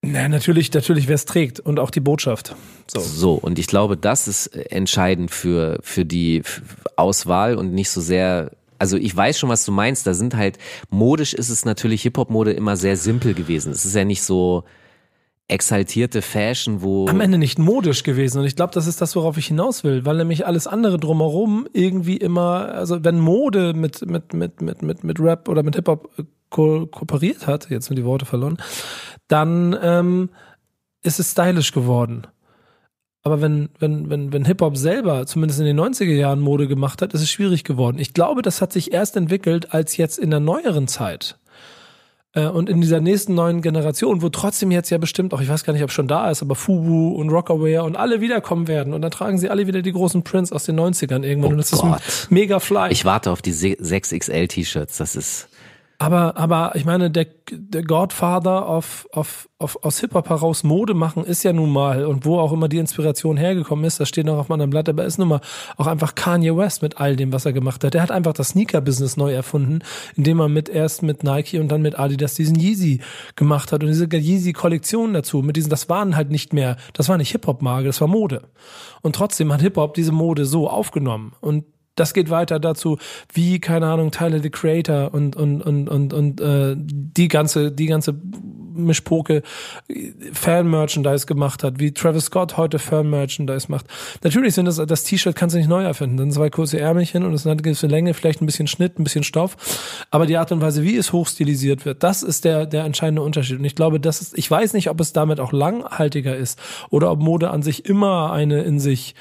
Na, 0.00 0.28
natürlich, 0.28 0.72
natürlich, 0.72 1.08
wer 1.08 1.16
es 1.16 1.24
trägt 1.24 1.60
und 1.60 1.78
auch 1.78 1.90
die 1.90 2.00
Botschaft. 2.00 2.54
So. 2.86 3.00
so, 3.00 3.34
und 3.34 3.58
ich 3.58 3.66
glaube, 3.66 3.96
das 3.96 4.28
ist 4.28 4.46
entscheidend 4.46 5.30
für, 5.30 5.78
für 5.82 6.04
die 6.04 6.42
Auswahl 6.96 7.56
und 7.56 7.74
nicht 7.74 7.90
so 7.90 8.00
sehr 8.00 8.52
also 8.80 8.96
ich 8.96 9.14
weiß 9.14 9.38
schon, 9.38 9.48
was 9.48 9.64
du 9.64 9.72
meinst. 9.72 10.06
Da 10.06 10.14
sind 10.14 10.36
halt, 10.36 10.56
modisch 10.88 11.34
ist 11.34 11.48
es 11.48 11.64
natürlich 11.64 12.02
Hip-Hop-Mode 12.02 12.52
immer 12.52 12.76
sehr 12.76 12.96
simpel 12.96 13.34
gewesen. 13.34 13.72
Es 13.72 13.84
ist 13.84 13.94
ja 13.96 14.04
nicht 14.04 14.22
so, 14.22 14.62
exaltierte 15.48 16.20
Fashion, 16.20 16.82
wo. 16.82 17.08
Am 17.08 17.20
Ende 17.20 17.38
nicht 17.38 17.58
modisch 17.58 18.02
gewesen. 18.02 18.38
Und 18.38 18.44
ich 18.44 18.54
glaube, 18.54 18.74
das 18.74 18.86
ist 18.86 19.00
das, 19.00 19.16
worauf 19.16 19.38
ich 19.38 19.46
hinaus 19.46 19.82
will, 19.82 20.04
weil 20.04 20.18
nämlich 20.18 20.46
alles 20.46 20.66
andere 20.66 20.98
drumherum 20.98 21.66
irgendwie 21.72 22.18
immer, 22.18 22.68
also 22.68 23.02
wenn 23.02 23.18
Mode 23.18 23.72
mit, 23.72 24.06
mit, 24.06 24.34
mit, 24.34 24.60
mit, 24.60 24.82
mit, 24.82 25.04
mit 25.04 25.20
Rap 25.20 25.48
oder 25.48 25.62
mit 25.62 25.74
Hip-Hop 25.74 26.10
ko 26.50 26.86
kooperiert 26.86 27.46
hat, 27.46 27.70
jetzt 27.70 27.86
sind 27.86 27.96
die 27.96 28.04
Worte 28.04 28.26
verloren, 28.26 28.58
dann 29.26 29.76
ähm, 29.82 30.30
ist 31.02 31.18
es 31.18 31.32
stylisch 31.32 31.72
geworden. 31.72 32.26
Aber 33.22 33.40
wenn, 33.40 33.70
wenn, 33.78 34.10
wenn, 34.10 34.32
wenn 34.32 34.44
Hip-Hop 34.44 34.76
selber, 34.76 35.26
zumindest 35.26 35.60
in 35.60 35.66
den 35.66 35.80
90er 35.80 36.14
Jahren 36.14 36.40
Mode 36.40 36.68
gemacht 36.68 37.02
hat, 37.02 37.14
ist 37.14 37.22
es 37.22 37.30
schwierig 37.30 37.64
geworden. 37.64 37.98
Ich 37.98 38.14
glaube, 38.14 38.42
das 38.42 38.60
hat 38.60 38.72
sich 38.72 38.92
erst 38.92 39.16
entwickelt, 39.16 39.74
als 39.74 39.96
jetzt 39.96 40.18
in 40.18 40.30
der 40.30 40.40
neueren 40.40 40.88
Zeit 40.88 41.38
äh, 41.46 41.47
und 42.34 42.68
in 42.68 42.80
dieser 42.80 43.00
nächsten 43.00 43.34
neuen 43.34 43.62
Generation, 43.62 44.20
wo 44.20 44.28
trotzdem 44.28 44.70
jetzt 44.70 44.90
ja 44.90 44.98
bestimmt 44.98 45.32
auch, 45.32 45.40
ich 45.40 45.48
weiß 45.48 45.64
gar 45.64 45.72
nicht, 45.72 45.82
ob 45.82 45.90
schon 45.90 46.06
da 46.06 46.30
ist, 46.30 46.42
aber 46.42 46.54
Fubu 46.54 47.14
und 47.14 47.30
Rockaware 47.30 47.84
und 47.84 47.96
alle 47.96 48.20
wiederkommen 48.20 48.68
werden. 48.68 48.92
Und 48.92 49.00
dann 49.02 49.10
tragen 49.10 49.38
sie 49.38 49.48
alle 49.48 49.66
wieder 49.66 49.80
die 49.80 49.92
großen 49.92 50.22
Prints 50.24 50.52
aus 50.52 50.64
den 50.64 50.78
90ern 50.78 51.24
irgendwann. 51.24 51.50
Oh 51.50 51.52
und 51.52 51.58
das 51.58 51.70
Gott. 51.70 52.00
ist 52.06 52.30
mega 52.30 52.60
fly. 52.60 52.92
Ich 52.92 53.04
warte 53.04 53.30
auf 53.30 53.40
die 53.40 53.54
6XL-T-Shirts. 53.54 54.98
Das 54.98 55.16
ist. 55.16 55.48
Aber, 56.00 56.36
aber 56.36 56.76
ich 56.76 56.84
meine, 56.84 57.10
der, 57.10 57.26
der 57.50 57.82
Godfather 57.82 58.68
of, 58.68 59.08
of, 59.12 59.48
of, 59.58 59.82
aus 59.82 59.98
Hip-Hop 59.98 60.28
heraus 60.28 60.62
Mode 60.62 60.94
machen 60.94 61.24
ist 61.24 61.42
ja 61.42 61.52
nun 61.52 61.72
mal, 61.72 62.06
und 62.06 62.24
wo 62.24 62.38
auch 62.38 62.52
immer 62.52 62.68
die 62.68 62.78
Inspiration 62.78 63.36
hergekommen 63.36 63.84
ist, 63.84 63.98
das 63.98 64.08
steht 64.08 64.26
noch 64.26 64.38
auf 64.38 64.48
meinem 64.48 64.70
Blatt, 64.70 64.88
aber 64.88 65.04
ist 65.04 65.18
nun 65.18 65.26
mal 65.26 65.40
auch 65.76 65.88
einfach 65.88 66.14
Kanye 66.14 66.56
West 66.56 66.82
mit 66.82 67.00
all 67.00 67.16
dem, 67.16 67.32
was 67.32 67.46
er 67.46 67.52
gemacht 67.52 67.82
hat. 67.82 67.94
Der 67.94 68.02
hat 68.02 68.12
einfach 68.12 68.32
das 68.32 68.50
Sneaker-Business 68.50 69.16
neu 69.16 69.32
erfunden, 69.32 69.80
indem 70.14 70.38
er 70.38 70.48
mit 70.48 70.68
erst 70.68 71.02
mit 71.02 71.24
Nike 71.24 71.58
und 71.58 71.66
dann 71.66 71.82
mit 71.82 71.98
Adidas 71.98 72.34
diesen 72.34 72.60
Yeezy 72.60 73.00
gemacht 73.34 73.72
hat 73.72 73.82
und 73.82 73.88
diese 73.88 74.06
Yeezy-Kollektion 74.06 75.14
dazu. 75.14 75.42
Mit 75.42 75.56
diesen, 75.56 75.70
das 75.70 75.88
waren 75.88 76.14
halt 76.14 76.30
nicht 76.30 76.52
mehr, 76.52 76.76
das 76.92 77.08
war 77.08 77.18
nicht 77.18 77.32
Hip-Hop-Marke, 77.32 77.88
das 77.88 78.00
war 78.00 78.06
Mode. 78.06 78.42
Und 79.02 79.16
trotzdem 79.16 79.52
hat 79.52 79.62
Hip-Hop 79.62 79.94
diese 79.94 80.12
Mode 80.12 80.44
so 80.44 80.70
aufgenommen. 80.70 81.32
Und 81.40 81.64
das 81.98 82.14
geht 82.14 82.30
weiter 82.30 82.58
dazu, 82.60 82.98
wie, 83.32 83.60
keine 83.60 83.86
Ahnung, 83.86 84.10
Tyler 84.10 84.40
the 84.40 84.50
Creator 84.50 85.12
und, 85.12 85.36
und, 85.36 85.62
und, 85.62 85.88
und, 85.88 86.12
und 86.12 86.40
äh, 86.40 86.74
die 86.76 87.28
ganze, 87.28 87.72
die 87.72 87.86
ganze 87.86 88.14
Mischpoke 88.78 89.42
Fan-Merchandise 90.32 91.26
gemacht 91.26 91.62
hat, 91.62 91.78
wie 91.78 91.92
Travis 91.92 92.26
Scott 92.26 92.56
heute 92.56 92.78
Fan-Merchandise 92.78 93.66
macht. 93.70 93.86
Natürlich 94.22 94.54
sind 94.54 94.66
das, 94.66 94.76
das 94.76 95.04
T-Shirt 95.04 95.36
kannst 95.36 95.54
du 95.54 95.58
nicht 95.58 95.68
neu 95.68 95.82
erfinden. 95.82 96.16
Dann 96.16 96.30
zwei 96.30 96.48
kurze 96.48 96.78
Ärmelchen 96.78 97.24
und 97.24 97.34
es 97.34 97.44
hat 97.44 97.52
eine 97.52 97.62
gewisse 97.62 97.86
Länge, 97.86 98.14
vielleicht 98.14 98.40
ein 98.40 98.46
bisschen 98.46 98.66
Schnitt, 98.66 98.98
ein 98.98 99.04
bisschen 99.04 99.24
Stoff. 99.24 99.56
Aber 100.10 100.26
die 100.26 100.36
Art 100.36 100.52
und 100.52 100.60
Weise, 100.60 100.82
wie 100.82 100.96
es 100.96 101.12
hochstilisiert 101.12 101.84
wird, 101.84 102.02
das 102.02 102.22
ist 102.22 102.44
der, 102.44 102.66
der 102.66 102.84
entscheidende 102.84 103.22
Unterschied. 103.22 103.58
Und 103.58 103.64
ich 103.64 103.74
glaube, 103.74 104.00
das 104.00 104.20
ist, 104.20 104.38
ich 104.38 104.50
weiß 104.50 104.72
nicht, 104.72 104.88
ob 104.88 105.00
es 105.00 105.12
damit 105.12 105.40
auch 105.40 105.52
langhaltiger 105.52 106.36
ist 106.36 106.58
oder 106.90 107.10
ob 107.10 107.20
Mode 107.20 107.50
an 107.50 107.62
sich 107.62 107.84
immer 107.84 108.32
eine 108.32 108.62
in 108.62 108.78
sich 108.78 109.14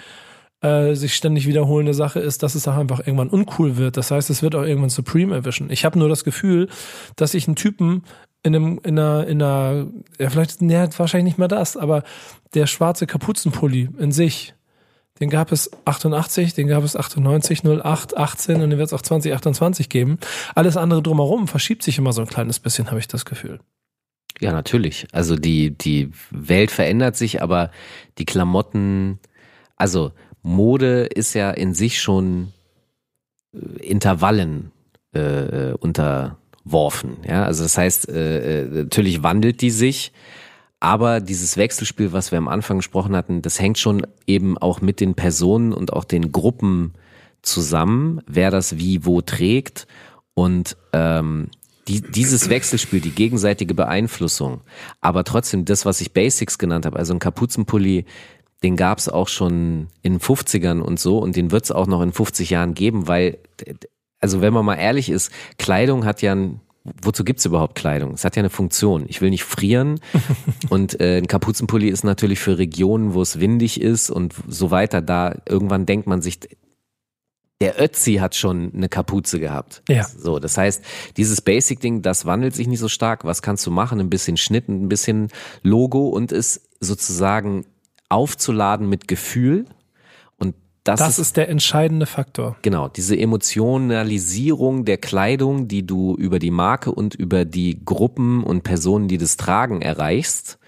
äh, 0.62 0.96
sich 0.96 1.16
ständig 1.16 1.48
wiederholende 1.48 1.94
Sache 1.94 2.20
ist, 2.20 2.44
dass 2.44 2.56
es 2.56 2.68
auch 2.68 2.78
einfach 2.78 3.00
irgendwann 3.00 3.30
uncool 3.30 3.78
wird. 3.78 3.98
Das 3.98 4.12
heißt, 4.12 4.30
es 4.30 4.42
wird 4.42 4.56
auch 4.56 4.64
irgendwann 4.64 4.90
Supreme 4.90 5.36
erwischen. 5.36 5.70
Ich 5.70 5.86
habe 5.86 6.00
nur 6.00 6.10
das 6.10 6.24
Gefühl, 6.24 6.70
dass 7.16 7.34
ich 7.34 7.48
einen 7.48 7.56
Typen 7.56 8.04
in 8.44 8.56
einem, 8.56 8.80
in 8.84 8.98
einer, 8.98 9.28
in 9.28 9.42
einer, 9.42 9.88
ja, 10.20 10.30
vielleicht, 10.30 10.62
ne, 10.62 10.90
wahrscheinlich 10.98 11.26
nicht 11.34 11.38
mehr 11.38 11.48
das, 11.48 11.78
aber 11.78 12.04
der 12.54 12.66
schwarze 12.66 13.06
Kapuzenpulli 13.06 13.90
in 14.00 14.12
sich, 14.12 14.54
den 15.20 15.30
gab 15.30 15.52
es 15.52 15.72
88, 15.86 16.54
den 16.54 16.68
gab 16.68 16.84
es 16.84 16.96
98, 16.96 17.64
08, 17.64 18.18
18 18.18 18.62
und 18.62 18.70
den 18.70 18.78
wird 18.78 18.88
es 18.88 18.94
auch 18.94 19.02
2028 19.02 19.90
geben. 19.90 20.20
Alles 20.56 20.78
andere 20.78 21.02
drumherum 21.02 21.48
verschiebt 21.48 21.84
sich 21.84 21.98
immer 21.98 22.14
so 22.14 22.22
ein 22.22 22.28
kleines 22.28 22.60
bisschen, 22.60 22.90
habe 22.90 23.00
ich 23.00 23.08
das 23.08 23.26
Gefühl. 23.26 23.60
Ja, 24.40 24.52
natürlich. 24.52 25.08
Also 25.12 25.36
die, 25.36 25.72
die 25.72 26.12
Welt 26.30 26.70
verändert 26.70 27.16
sich, 27.16 27.42
aber 27.42 27.72
die 28.20 28.26
Klamotten, 28.26 29.20
also 29.76 30.12
Mode 30.48 31.04
ist 31.04 31.34
ja 31.34 31.52
in 31.52 31.74
sich 31.74 32.02
schon 32.02 32.54
äh, 33.54 33.86
Intervallen 33.86 34.72
äh, 35.14 35.74
unterworfen. 35.74 37.18
Ja, 37.28 37.44
also 37.44 37.64
das 37.64 37.78
heißt, 37.78 38.10
äh, 38.10 38.62
äh, 38.62 38.84
natürlich 38.84 39.24
wandelt 39.24 39.62
die 39.62 39.72
sich, 39.72 40.12
aber 40.80 41.22
dieses 41.22 41.58
Wechselspiel, 41.58 42.14
was 42.14 42.32
wir 42.32 42.38
am 42.38 42.48
Anfang 42.48 42.78
gesprochen 42.78 43.16
hatten, 43.16 43.42
das 43.42 43.60
hängt 43.60 43.80
schon 43.80 44.06
eben 44.28 44.58
auch 44.58 44.82
mit 44.82 45.00
den 45.00 45.16
Personen 45.16 45.74
und 45.74 45.92
auch 45.94 46.04
den 46.04 46.32
Gruppen 46.32 46.94
zusammen, 47.42 48.22
wer 48.28 48.52
das 48.52 48.78
wie 48.78 49.06
wo 49.06 49.22
trägt 49.22 49.88
und 50.34 50.78
ähm, 50.94 51.50
die, 51.88 52.02
dieses 52.02 52.50
Wechselspiel, 52.50 53.00
die 53.00 53.12
gegenseitige 53.12 53.74
Beeinflussung, 53.74 54.62
aber 55.02 55.24
trotzdem 55.24 55.66
das, 55.66 55.86
was 55.86 56.02
ich 56.02 56.14
Basics 56.14 56.58
genannt 56.58 56.86
habe, 56.86 57.00
also 57.00 57.14
ein 57.14 57.20
Kapuzenpulli 57.20 58.06
den 58.64 58.76
gab's 58.76 59.08
auch 59.08 59.28
schon 59.28 59.88
in 60.02 60.20
50ern 60.20 60.80
und 60.80 61.00
so 61.00 61.20
und 61.20 61.36
den 61.36 61.52
wird's 61.52 61.72
auch 61.72 61.88
noch 61.88 62.02
in 62.02 62.12
50 62.12 62.50
Jahren 62.50 62.74
geben, 62.74 63.08
weil, 63.08 63.38
also 64.20 64.42
wenn 64.42 64.54
man 64.54 64.66
mal 64.66 64.76
ehrlich 64.76 65.10
ist, 65.10 65.32
Kleidung 65.58 66.06
hat 66.06 66.22
ja 66.22 66.34
ein, 66.34 66.62
wozu 67.02 67.24
gibt's 67.24 67.46
überhaupt 67.46 67.76
Kleidung? 67.76 68.14
Es 68.14 68.24
hat 68.24 68.36
ja 68.36 68.42
eine 68.42 68.50
Funktion. 68.50 69.06
Ich 69.08 69.22
will 69.22 69.30
nicht 69.30 69.44
frieren 69.44 70.00
und 70.70 71.00
äh, 71.00 71.18
ein 71.18 71.28
Kapuzenpulli 71.28 71.88
ist 71.88 72.04
natürlich 72.04 72.40
für 72.40 72.58
Regionen, 72.58 73.14
wo 73.14 73.22
es 73.22 73.40
windig 73.40 73.80
ist 73.80 74.10
und 74.10 74.34
so 74.48 74.72
weiter. 74.72 75.02
Da 75.02 75.36
irgendwann 75.48 75.86
denkt 75.86 76.08
man 76.08 76.22
sich, 76.22 76.40
der 77.62 77.82
Ötzi 77.82 78.16
hat 78.16 78.36
schon 78.36 78.72
eine 78.74 78.88
Kapuze 78.88 79.40
gehabt. 79.40 79.82
Ja. 79.90 80.04
So, 80.04 80.40
das 80.40 80.58
heißt, 80.58 80.84
dieses 81.18 81.42
Basic-Ding, 81.42 82.04
das 82.04 82.26
wandelt 82.26 82.56
sich 82.56 82.68
nicht 82.68 82.80
so 82.80 82.88
stark. 82.88 83.24
Was 83.26 83.42
kannst 83.42 83.66
du 83.66 83.72
machen? 83.72 84.00
Ein 84.00 84.10
bisschen 84.10 84.38
Schnitt, 84.38 84.70
ein 84.70 84.90
bisschen 84.90 85.30
Logo 85.64 86.08
und 86.10 86.32
ist 86.32 86.62
sozusagen 86.80 87.66
aufzuladen 88.10 88.88
mit 88.90 89.08
Gefühl. 89.08 89.66
Und 90.38 90.56
das, 90.84 91.00
das 91.00 91.10
ist, 91.12 91.20
ist 91.20 91.38
der 91.38 91.50
entscheidende 91.50 92.06
Faktor. 92.06 92.58
Genau, 92.62 92.88
diese 92.88 93.18
Emotionalisierung 93.18 94.86
der 94.86 94.98
Kleidung, 94.98 95.68
die 95.68 95.86
du 95.86 96.16
über 96.16 96.40
die 96.40 96.52
Marke 96.52 96.92
und 96.92 97.16
über 97.16 97.46
die 97.46 97.84
Gruppen 97.84 98.44
und 98.44 98.64
Personen, 98.64 99.08
die 99.08 99.18
das 99.18 99.38
tragen, 99.38 99.82
erreichst, 99.82 100.60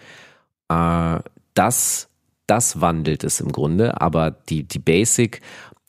äh, 0.70 1.20
das, 1.54 2.10
das 2.48 2.82
wandelt 2.82 3.24
es 3.24 3.40
im 3.40 3.52
Grunde, 3.52 4.02
aber 4.02 4.32
die, 4.32 4.64
die 4.64 4.80
Basic. 4.80 5.42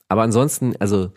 Aber 0.08 0.22
ansonsten, 0.22 0.74
also 0.78 1.10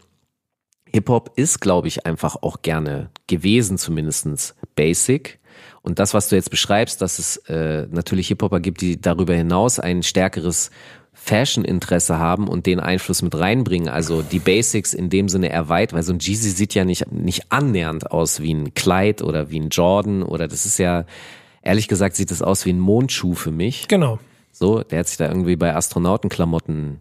Hip-Hop 0.94 1.32
ist, 1.36 1.60
glaube 1.60 1.88
ich, 1.88 2.06
einfach 2.06 2.36
auch 2.42 2.62
gerne 2.62 3.10
gewesen, 3.28 3.78
zumindestens 3.78 4.56
Basic. 4.76 5.40
Und 5.84 6.00
das, 6.00 6.14
was 6.14 6.30
du 6.30 6.36
jetzt 6.36 6.50
beschreibst, 6.50 7.02
dass 7.02 7.20
es 7.20 7.38
äh, 7.48 7.86
natürlich 7.92 8.30
Hip-Hopper 8.30 8.60
gibt, 8.62 8.82
die 8.82 9.00
darüber 9.00 9.34
hinaus 9.36 9.80
ein 9.80 10.02
stärkeres 10.02 10.72
Fashion-Interesse 11.14 12.18
haben 12.18 12.48
und 12.48 12.66
den 12.66 12.80
Einfluss 12.80 13.22
mit 13.22 13.38
reinbringen, 13.38 13.88
also 13.90 14.22
die 14.22 14.40
Basics 14.40 14.94
in 14.94 15.10
dem 15.10 15.30
Sinne 15.30 15.50
erweitern, 15.50 15.98
weil 15.98 16.04
so 16.04 16.14
ein 16.14 16.20
Jeezy 16.20 16.50
sieht 16.50 16.74
ja 16.74 16.86
nicht, 16.86 17.12
nicht 17.12 17.52
annähernd 17.52 18.12
aus 18.12 18.42
wie 18.42 18.54
ein 18.54 18.74
Kleid 18.74 19.22
oder 19.22 19.50
wie 19.52 19.60
ein 19.60 19.70
Jordan 19.70 20.24
oder 20.24 20.48
das 20.48 20.66
ist 20.66 20.80
ja, 20.80 21.06
ehrlich 21.62 21.88
gesagt, 21.88 22.16
sieht 22.16 22.32
das 22.32 22.42
aus 22.42 22.66
wie 22.66 22.72
ein 22.74 22.80
Mondschuh 22.80 23.36
für 23.36 23.52
mich. 23.52 23.88
Genau. 23.88 24.20
So, 24.52 24.84
der 24.84 25.00
hat 25.00 25.08
sich 25.08 25.18
da 25.18 25.28
irgendwie 25.28 25.56
bei 25.56 25.76
Astronautenklamotten 25.76 27.00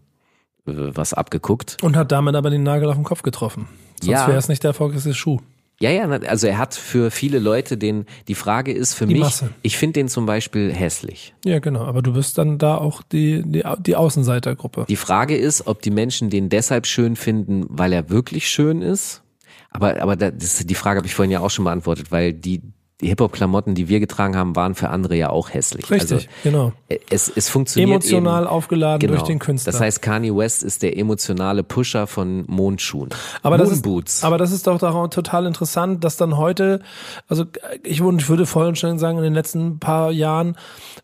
äh, 0.67 0.71
was 0.71 1.13
abgeguckt. 1.13 1.77
Und 1.81 1.95
hat 1.95 2.11
damit 2.11 2.35
aber 2.35 2.49
den 2.49 2.63
Nagel 2.63 2.89
auf 2.89 2.95
den 2.95 3.03
Kopf 3.03 3.23
getroffen. 3.23 3.67
Sonst 4.01 4.11
Ja. 4.11 4.27
wäre 4.27 4.37
es 4.37 4.47
nicht 4.47 4.63
der 4.63 4.69
erfolgreichste 4.69 5.13
Schuh. 5.13 5.39
Ja, 5.79 5.89
ja, 5.89 6.05
also 6.07 6.47
er 6.47 6.57
hat 6.59 6.75
für 6.75 7.11
viele 7.11 7.39
Leute 7.39 7.77
den, 7.77 8.05
die 8.27 8.35
Frage 8.35 8.71
ist 8.71 8.93
für 8.93 9.05
Die 9.05 9.13
mich, 9.15 9.23
Masse. 9.23 9.49
ich 9.63 9.75
finde 9.77 9.93
den 9.99 10.07
zum 10.07 10.25
Beispiel 10.25 10.71
hässlich. 10.71 11.33
Ja, 11.43 11.59
genau. 11.59 11.81
Aber 11.83 12.01
du 12.01 12.13
bist 12.13 12.37
dann 12.37 12.57
da 12.57 12.77
auch 12.77 13.01
die, 13.01 13.43
die, 13.45 13.63
die 13.79 13.95
Außenseitergruppe. 13.95 14.85
Die 14.87 14.95
Frage 14.95 15.35
ist, 15.35 15.67
ob 15.67 15.81
die 15.81 15.91
Menschen 15.91 16.29
den 16.29 16.47
deshalb 16.49 16.85
schön 16.87 17.15
finden, 17.15 17.65
weil 17.69 17.91
er 17.91 18.09
wirklich 18.09 18.47
schön 18.47 18.81
ist. 18.81 19.23
Aber, 19.71 19.99
aber 20.01 20.15
da- 20.15 20.31
das, 20.31 20.57
die 20.65 20.75
Frage 20.75 20.97
habe 20.99 21.07
ich 21.07 21.15
vorhin 21.15 21.31
ja 21.31 21.39
auch 21.41 21.49
schon 21.49 21.65
beantwortet, 21.65 22.11
weil 22.11 22.31
die, 22.33 22.61
die 23.01 23.07
Hip-Hop-Klamotten, 23.07 23.75
die 23.75 23.89
wir 23.89 23.99
getragen 23.99 24.35
haben, 24.35 24.55
waren 24.55 24.75
für 24.75 24.89
andere 24.89 25.15
ja 25.15 25.29
auch 25.29 25.53
hässlich. 25.53 25.89
Richtig, 25.89 26.11
Also 26.11 26.27
genau. 26.43 26.73
äh, 26.89 26.99
es, 27.09 27.31
es 27.33 27.49
funktioniert 27.49 27.89
Emotional 27.89 28.43
eben, 28.43 28.51
aufgeladen 28.51 28.99
genau. 28.99 29.13
durch 29.13 29.23
den 29.23 29.39
Künstler. 29.39 29.71
Das 29.71 29.81
heißt, 29.81 30.01
Kanye 30.01 30.35
West 30.35 30.63
ist 30.63 30.83
der 30.83 30.97
emotionale 30.97 31.63
Pusher 31.63 32.07
von 32.07 32.45
Mondschuhen. 32.47 33.09
Aber 33.41 33.57
das, 33.57 33.71
ist, 33.71 34.23
aber 34.23 34.37
das 34.37 34.51
ist 34.51 34.67
doch 34.67 34.79
daran 34.79 35.09
total 35.09 35.45
interessant, 35.45 36.03
dass 36.03 36.17
dann 36.17 36.37
heute, 36.37 36.81
also 37.27 37.45
ich 37.83 38.01
würde, 38.01 38.27
würde 38.27 38.45
vorhin 38.45 38.75
schon 38.75 38.99
sagen, 38.99 39.17
in 39.17 39.23
den 39.23 39.33
letzten 39.33 39.79
paar 39.79 40.11
Jahren 40.11 40.55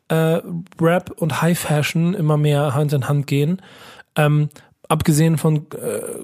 äh, 0.07 0.41
Rap 0.79 1.11
und 1.17 1.41
High 1.41 1.57
Fashion 1.57 2.13
immer 2.13 2.37
mehr 2.37 2.75
Hand 2.75 2.93
in 2.93 3.07
Hand 3.09 3.27
gehen. 3.27 3.61
Ähm, 4.15 4.49
abgesehen 4.87 5.37
von 5.37 5.67
äh, 5.71 6.23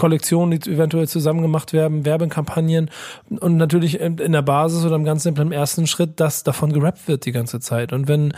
Kollektionen, 0.00 0.58
die 0.58 0.70
eventuell 0.70 1.06
zusammen 1.06 1.42
gemacht 1.42 1.74
werden, 1.74 2.06
Werbekampagnen 2.06 2.88
und 3.28 3.58
natürlich 3.58 4.00
in 4.00 4.32
der 4.32 4.40
Basis 4.40 4.86
oder 4.86 4.96
im 4.96 5.04
ganz 5.04 5.24
simplen 5.24 5.48
im 5.48 5.52
ersten 5.52 5.86
Schritt, 5.86 6.20
dass 6.20 6.42
davon 6.42 6.72
gerappt 6.72 7.06
wird 7.06 7.26
die 7.26 7.32
ganze 7.32 7.60
Zeit. 7.60 7.92
Und 7.92 8.08
wenn, 8.08 8.32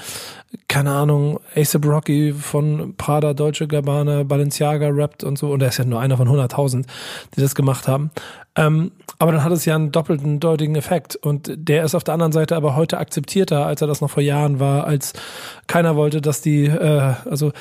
keine 0.66 0.90
Ahnung, 0.90 1.38
ASAP 1.54 1.86
Rocky 1.86 2.32
von 2.32 2.96
Prada, 2.96 3.32
Deutsche 3.32 3.68
Gabbana, 3.68 4.24
Balenciaga 4.24 4.88
rappt 4.88 5.22
und 5.22 5.38
so, 5.38 5.52
und 5.52 5.62
er 5.62 5.68
ist 5.68 5.78
ja 5.78 5.84
nur 5.84 6.00
einer 6.00 6.16
von 6.16 6.26
100.000, 6.26 6.84
die 7.36 7.40
das 7.40 7.54
gemacht 7.54 7.86
haben, 7.86 8.10
ähm, 8.56 8.90
aber 9.20 9.30
dann 9.30 9.44
hat 9.44 9.52
es 9.52 9.64
ja 9.64 9.76
einen 9.76 9.92
doppelten 9.92 10.40
deutigen 10.40 10.74
Effekt 10.74 11.14
und 11.14 11.52
der 11.56 11.84
ist 11.84 11.94
auf 11.94 12.02
der 12.02 12.14
anderen 12.14 12.32
Seite 12.32 12.56
aber 12.56 12.74
heute 12.74 12.98
akzeptierter, 12.98 13.66
als 13.66 13.80
er 13.82 13.86
das 13.86 14.00
noch 14.00 14.10
vor 14.10 14.22
Jahren 14.22 14.58
war, 14.58 14.84
als 14.84 15.12
keiner 15.68 15.94
wollte, 15.94 16.20
dass 16.20 16.40
die, 16.40 16.64
äh, 16.64 17.14
also 17.30 17.52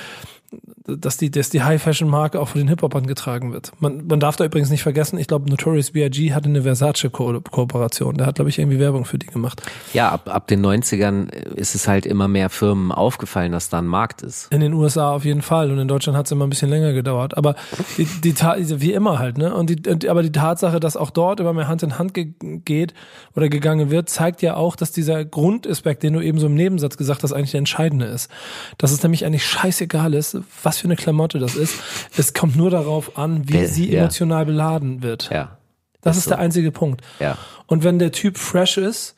dass 0.87 1.15
die, 1.17 1.31
dass 1.31 1.49
die 1.49 1.63
High-Fashion-Marke 1.63 2.39
auch 2.39 2.49
von 2.49 2.59
den 2.59 2.67
Hip-Hopern 2.67 3.07
getragen 3.07 3.53
wird. 3.53 3.71
Man, 3.79 4.07
man 4.07 4.19
darf 4.19 4.35
da 4.35 4.43
übrigens 4.45 4.69
nicht 4.69 4.83
vergessen, 4.83 5.17
ich 5.17 5.27
glaube, 5.27 5.49
Notorious 5.49 5.91
B.I.G. 5.91 6.33
hatte 6.33 6.49
eine 6.49 6.63
Versace-Kooperation. 6.63 8.15
Der 8.17 8.25
hat, 8.27 8.35
glaube 8.35 8.49
ich, 8.49 8.59
irgendwie 8.59 8.79
Werbung 8.79 9.05
für 9.05 9.17
die 9.17 9.27
gemacht. 9.27 9.61
ja, 9.93 10.09
ab, 10.09 10.27
ab 10.33 10.47
den 10.47 10.65
90ern 10.65 11.31
ist 11.31 11.75
es 11.75 11.87
halt 11.87 12.05
immer 12.05 12.27
mehr 12.27 12.49
Firmen 12.49 12.91
aufgefallen, 12.91 13.51
dass 13.51 13.69
da 13.69 13.79
ein 13.79 13.87
Markt 13.87 14.21
ist. 14.21 14.51
In 14.51 14.59
den 14.59 14.73
USA 14.73 15.11
auf 15.11 15.23
jeden 15.25 15.41
Fall 15.41 15.71
und 15.71 15.79
in 15.79 15.87
Deutschland 15.87 16.17
hat 16.17 16.25
es 16.25 16.31
immer 16.31 16.45
ein 16.45 16.49
bisschen 16.49 16.69
länger 16.69 16.93
gedauert. 16.93 17.37
Aber 17.37 17.55
die, 17.97 18.05
die 18.05 18.33
Ta- 18.33 18.57
wie 18.59 18.93
immer 18.93 19.19
halt, 19.19 19.37
ne? 19.37 19.53
Und 19.55 19.69
die, 19.69 20.09
aber 20.09 20.23
die 20.23 20.31
Tatsache, 20.31 20.79
dass 20.79 20.97
auch 20.97 21.11
dort 21.11 21.39
immer 21.39 21.53
mehr 21.53 21.67
Hand 21.67 21.83
in 21.83 21.97
Hand 21.97 22.13
ge 22.13 22.33
geht 22.65 22.93
oder 23.35 23.49
gegangen 23.49 23.89
wird, 23.91 24.09
zeigt 24.09 24.41
ja 24.41 24.55
auch, 24.55 24.75
dass 24.75 24.91
dieser 24.91 25.23
Grundaspekt, 25.25 26.03
den 26.03 26.13
du 26.13 26.21
eben 26.21 26.39
so 26.39 26.47
im 26.47 26.55
Nebensatz 26.55 26.97
gesagt 26.97 27.23
hast, 27.23 27.31
eigentlich 27.33 27.51
der 27.51 27.59
entscheidende 27.59 28.05
ist. 28.05 28.29
Dass 28.77 28.91
es 28.91 29.01
nämlich 29.03 29.25
eigentlich 29.25 29.45
scheißegal 29.45 30.13
ist, 30.13 30.37
was 30.63 30.79
für 30.79 30.85
eine 30.85 30.95
Klamotte 30.95 31.39
das 31.39 31.55
ist. 31.55 31.75
Es 32.17 32.33
kommt 32.33 32.55
nur 32.55 32.69
darauf 32.69 33.17
an, 33.17 33.47
wie 33.49 33.65
sie 33.65 33.95
emotional 33.95 34.45
beladen 34.45 35.01
wird. 35.03 35.29
Ja. 35.31 35.57
Das 36.01 36.17
Ist 36.17 36.29
der 36.29 36.39
einzige 36.39 36.71
Punkt. 36.71 37.01
Ja, 37.19 37.37
Und 37.67 37.83
wenn 37.83 37.99
der 37.99 38.11
Typ 38.11 38.37
fresh 38.37 38.77
ist, 38.77 39.15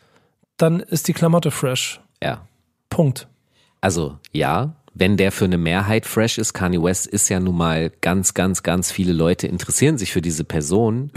dann 0.57 0.79
ist 0.81 1.07
die 1.07 1.13
Klamotte 1.13 1.51
fresh. 1.51 2.01
ja. 2.21 2.45
Punkt. 2.89 3.27
Also 3.81 4.19
ja, 4.31 4.75
wenn 4.93 5.17
der 5.17 5.31
für 5.31 5.45
eine 5.45 5.57
Mehrheit 5.57 6.05
fresh 6.05 6.37
ist, 6.37 6.53
Kanye 6.53 6.81
West 6.83 7.07
ist 7.07 7.27
ja 7.29 7.39
nun 7.39 7.57
mal 7.57 7.91
ganz, 8.01 8.35
ganz, 8.35 8.61
ganz 8.61 8.91
viele 8.91 9.13
Leute 9.13 9.47
interessieren 9.47 9.97
sich 9.97 10.11
für 10.11 10.21
diese 10.21 10.43
Person. 10.43 11.11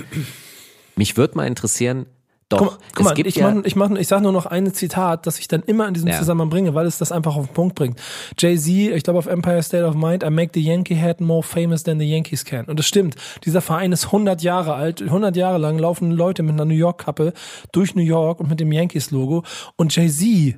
Mich 0.97 1.19
würde 1.19 1.37
mal 1.37 1.47
interessieren, 1.47 2.07
doch, 2.49 2.59
Guck, 2.59 2.67
mal, 2.69 2.77
guck 2.79 2.99
es 3.01 3.05
mal 3.05 3.15
gibt 3.15 3.29
ich, 3.29 3.37
ja, 3.37 3.51
mach, 3.51 3.65
ich, 3.65 3.75
mach, 3.75 3.91
ich 3.91 4.07
sage 4.07 4.23
nur 4.23 4.31
noch 4.31 4.47
ein 4.47 4.73
Zitat, 4.73 5.27
das 5.27 5.41
ich 5.41 5.49
dann 5.49 5.63
immer 5.65 5.89
in 5.89 5.95
diesem 5.95 6.09
Ja. 6.11 6.17
Zusammenhang 6.19 6.49
bringe, 6.49 6.75
weil 6.75 6.87
es 6.87 6.97
das 6.97 7.11
einfach 7.11 7.35
auf 7.35 7.47
den 7.47 7.55
Punkt 7.55 7.75
bringt. 7.75 8.01
Jay-Z, 8.39 8.69
ich 8.69 9.03
glaube 9.03 9.19
auf 9.19 9.27
Empire 9.27 9.61
State 9.65 9.85
of 9.85 9.97
Mind, 9.97 10.23
I 10.23 10.31
make 10.31 10.53
the 10.55 10.63
Yankee 10.63 10.97
hat 10.97 11.21
more 11.21 11.43
famous 11.43 11.83
than 11.83 11.99
the 11.99 12.09
Yankees 12.09 12.45
can. 12.45 12.67
Und 12.67 12.79
das 12.79 12.87
stimmt. 12.87 13.17
Dieser 13.45 13.61
Verein 13.61 13.91
ist 13.91 14.07
100 14.07 14.43
Jahre 14.43 14.75
alt. 14.75 15.03
100 15.03 15.35
Jahre 15.35 15.59
lang 15.59 15.79
laufen 15.79 16.13
Leute 16.13 16.45
mit 16.45 16.53
einer 16.53 16.65
New 16.67 16.75
York-Kappe 16.75 17.33
durch 17.73 17.97
New 17.97 18.03
York 18.03 18.39
und 18.39 18.49
mit 18.49 18.61
dem 18.61 18.71
Yankees-Logo. 18.71 19.43
Und 19.75 19.97
Jay-Z 19.97 20.57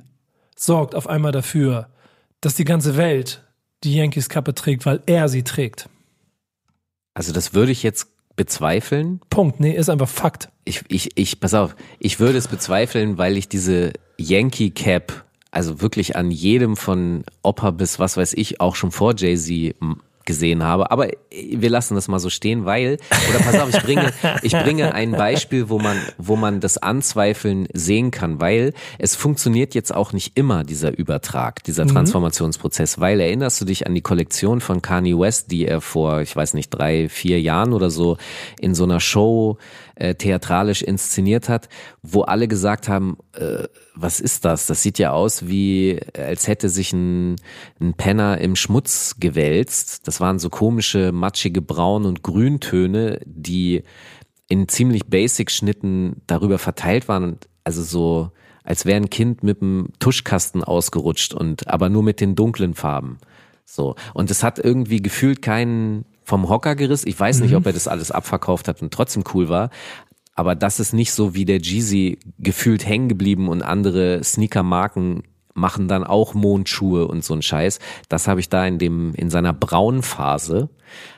sorgt 0.55 0.93
auf 0.93 1.07
einmal 1.07 1.31
dafür, 1.31 1.87
dass 2.41 2.53
die 2.53 2.65
ganze 2.65 2.97
Welt 2.97 3.43
die 3.83 3.95
Yankees-Kappe 3.95 4.53
trägt, 4.53 4.85
weil 4.85 5.01
er 5.07 5.27
sie 5.27 5.41
trägt. 5.43 5.89
also 7.15 7.33
das 7.33 7.53
würde 7.53 7.71
ich 7.71 7.81
jetzt 7.81 8.07
bezweifeln. 8.35 9.19
Punkt. 9.29 9.59
Nee, 9.59 9.71
ist 9.71 9.89
einfach 9.89 10.07
Fakt. 10.07 10.49
Ich, 10.69 10.83
ich, 10.87 11.09
ich, 11.15 11.39
pass 11.39 11.55
auf, 11.55 11.75
ich 11.97 12.19
würde 12.19 12.37
es 12.37 12.47
bezweifeln, 12.47 13.17
weil 13.17 13.37
ich 13.37 13.49
diese 13.49 13.91
Yankee 14.17 14.69
Cap, 14.69 15.25
also 15.49 15.81
wirklich 15.81 16.15
an 16.15 16.29
jedem 16.29 16.77
von 16.77 17.23
Opa 17.41 17.71
bis 17.71 17.97
was 17.97 18.17
weiß 18.17 18.33
ich, 18.33 18.61
auch 18.61 18.75
schon 18.75 18.91
vor 18.91 19.15
Jay-Z 19.17 19.73
gesehen 20.25 20.61
habe. 20.61 20.91
Aber 20.91 21.07
wir 21.31 21.69
lassen 21.71 21.95
das 21.95 22.07
mal 22.07 22.19
so 22.19 22.29
stehen, 22.29 22.65
weil, 22.65 22.99
oder 23.31 23.39
pass 23.39 23.59
auf, 23.59 23.73
ich 23.73 23.81
bringe, 23.81 24.13
ich 24.43 24.51
bringe 24.51 24.93
ein 24.93 25.13
Beispiel, 25.13 25.69
wo 25.69 25.79
man, 25.79 25.97
wo 26.19 26.35
man 26.35 26.59
das 26.59 26.77
Anzweifeln 26.77 27.67
sehen 27.73 28.11
kann, 28.11 28.39
weil 28.39 28.73
es 28.99 29.15
funktioniert 29.15 29.73
jetzt 29.73 29.91
auch 29.91 30.13
nicht 30.13 30.37
immer, 30.37 30.63
dieser 30.63 30.95
Übertrag, 30.95 31.63
dieser 31.63 31.87
Transformationsprozess, 31.87 32.99
weil 32.99 33.19
erinnerst 33.19 33.59
du 33.59 33.65
dich 33.65 33.87
an 33.87 33.95
die 33.95 34.01
Kollektion 34.01 34.61
von 34.61 34.83
Kanye 34.83 35.17
West, 35.17 35.49
die 35.49 35.65
er 35.65 35.81
vor, 35.81 36.21
ich 36.21 36.35
weiß 36.35 36.53
nicht, 36.53 36.69
drei, 36.69 37.09
vier 37.09 37.41
Jahren 37.41 37.73
oder 37.73 37.89
so 37.89 38.17
in 38.59 38.75
so 38.75 38.83
einer 38.83 38.99
Show 38.99 39.57
äh, 39.99 40.15
theatralisch 40.15 40.81
inszeniert 40.81 41.49
hat, 41.49 41.69
wo 42.01 42.21
alle 42.21 42.47
gesagt 42.47 42.87
haben, 42.87 43.17
äh, 43.33 43.65
was 43.95 44.19
ist 44.19 44.45
das? 44.45 44.65
Das 44.65 44.81
sieht 44.81 44.97
ja 44.97 45.11
aus 45.11 45.47
wie, 45.47 45.99
als 46.17 46.47
hätte 46.47 46.69
sich 46.69 46.93
ein, 46.93 47.35
ein 47.79 47.93
Penner 47.93 48.39
im 48.39 48.55
Schmutz 48.55 49.17
gewälzt. 49.19 50.07
Das 50.07 50.21
waren 50.21 50.39
so 50.39 50.49
komische, 50.49 51.11
matschige 51.11 51.61
Braun- 51.61 52.05
und 52.05 52.23
Grüntöne, 52.23 53.19
die 53.25 53.83
in 54.47 54.67
ziemlich 54.69 55.05
basic 55.07 55.51
Schnitten 55.51 56.21
darüber 56.27 56.57
verteilt 56.57 57.07
waren 57.07 57.23
und 57.23 57.49
also 57.65 57.83
so, 57.83 58.31
als 58.63 58.85
wäre 58.85 58.97
ein 58.97 59.09
Kind 59.09 59.43
mit 59.43 59.61
einem 59.61 59.89
Tuschkasten 59.99 60.63
ausgerutscht 60.63 61.33
und 61.33 61.67
aber 61.67 61.89
nur 61.89 62.03
mit 62.03 62.21
den 62.21 62.35
dunklen 62.35 62.73
Farben. 62.73 63.19
So. 63.65 63.95
Und 64.13 64.31
es 64.31 64.43
hat 64.43 64.59
irgendwie 64.59 65.01
gefühlt 65.01 65.41
keinen 65.41 66.05
vom 66.29 66.47
Hocker 66.47 66.75
gerissen. 66.75 67.09
Ich 67.09 67.19
weiß 67.19 67.41
nicht, 67.41 67.55
ob 67.55 67.65
er 67.65 67.73
das 67.73 67.87
alles 67.87 68.11
abverkauft 68.11 68.67
hat 68.67 68.81
und 68.81 68.93
trotzdem 68.93 69.23
cool 69.33 69.49
war. 69.49 69.71
Aber 70.35 70.55
das 70.55 70.79
ist 70.79 70.93
nicht 70.93 71.11
so 71.11 71.35
wie 71.35 71.43
der 71.43 71.59
Jeezy 71.59 72.19
gefühlt 72.37 72.85
hängen 72.85 73.09
geblieben 73.09 73.49
und 73.49 73.61
andere 73.61 74.23
Sneaker-Marken 74.23 75.23
machen 75.53 75.87
dann 75.87 76.05
auch 76.05 76.33
Mondschuhe 76.35 77.07
und 77.07 77.25
so 77.25 77.33
ein 77.33 77.41
Scheiß. 77.41 77.79
Das 78.07 78.27
habe 78.27 78.39
ich 78.39 78.47
da 78.47 78.65
in 78.65 78.77
dem, 78.77 79.13
in 79.15 79.29
seiner 79.29 79.51
braunen 79.51 80.03
Phase, 80.03 80.69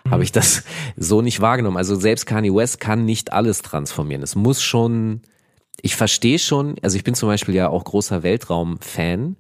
habe 0.09 0.23
ich 0.23 0.31
das 0.31 0.63
so 0.97 1.21
nicht 1.21 1.41
wahrgenommen. 1.41 1.77
Also 1.77 1.95
selbst 1.95 2.25
Kanye 2.25 2.55
West 2.55 2.79
kann 2.79 3.05
nicht 3.05 3.33
alles 3.33 3.61
transformieren. 3.61 4.23
Es 4.23 4.35
muss 4.35 4.63
schon, 4.63 5.21
ich 5.81 5.95
verstehe 5.95 6.39
schon, 6.39 6.77
also 6.81 6.97
ich 6.97 7.03
bin 7.03 7.13
zum 7.13 7.29
Beispiel 7.29 7.53
ja 7.53 7.69
auch 7.69 7.83
großer 7.83 8.23
Weltraum-Fan. 8.23 9.35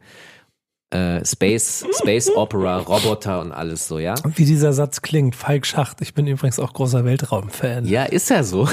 Äh, 0.91 1.25
Space, 1.25 1.85
Space 2.01 2.29
Opera, 2.35 2.79
Roboter 2.79 3.39
und 3.39 3.53
alles 3.53 3.87
so, 3.87 3.97
ja? 3.97 4.13
Wie 4.35 4.43
dieser 4.43 4.73
Satz 4.73 5.01
klingt, 5.01 5.37
Falk 5.37 5.65
Schacht. 5.65 6.01
Ich 6.01 6.13
bin 6.13 6.27
übrigens 6.27 6.59
auch 6.59 6.73
großer 6.73 7.05
Weltraumfan. 7.05 7.85
Ja, 7.85 8.03
ist 8.03 8.29
ja 8.29 8.43
so. 8.43 8.67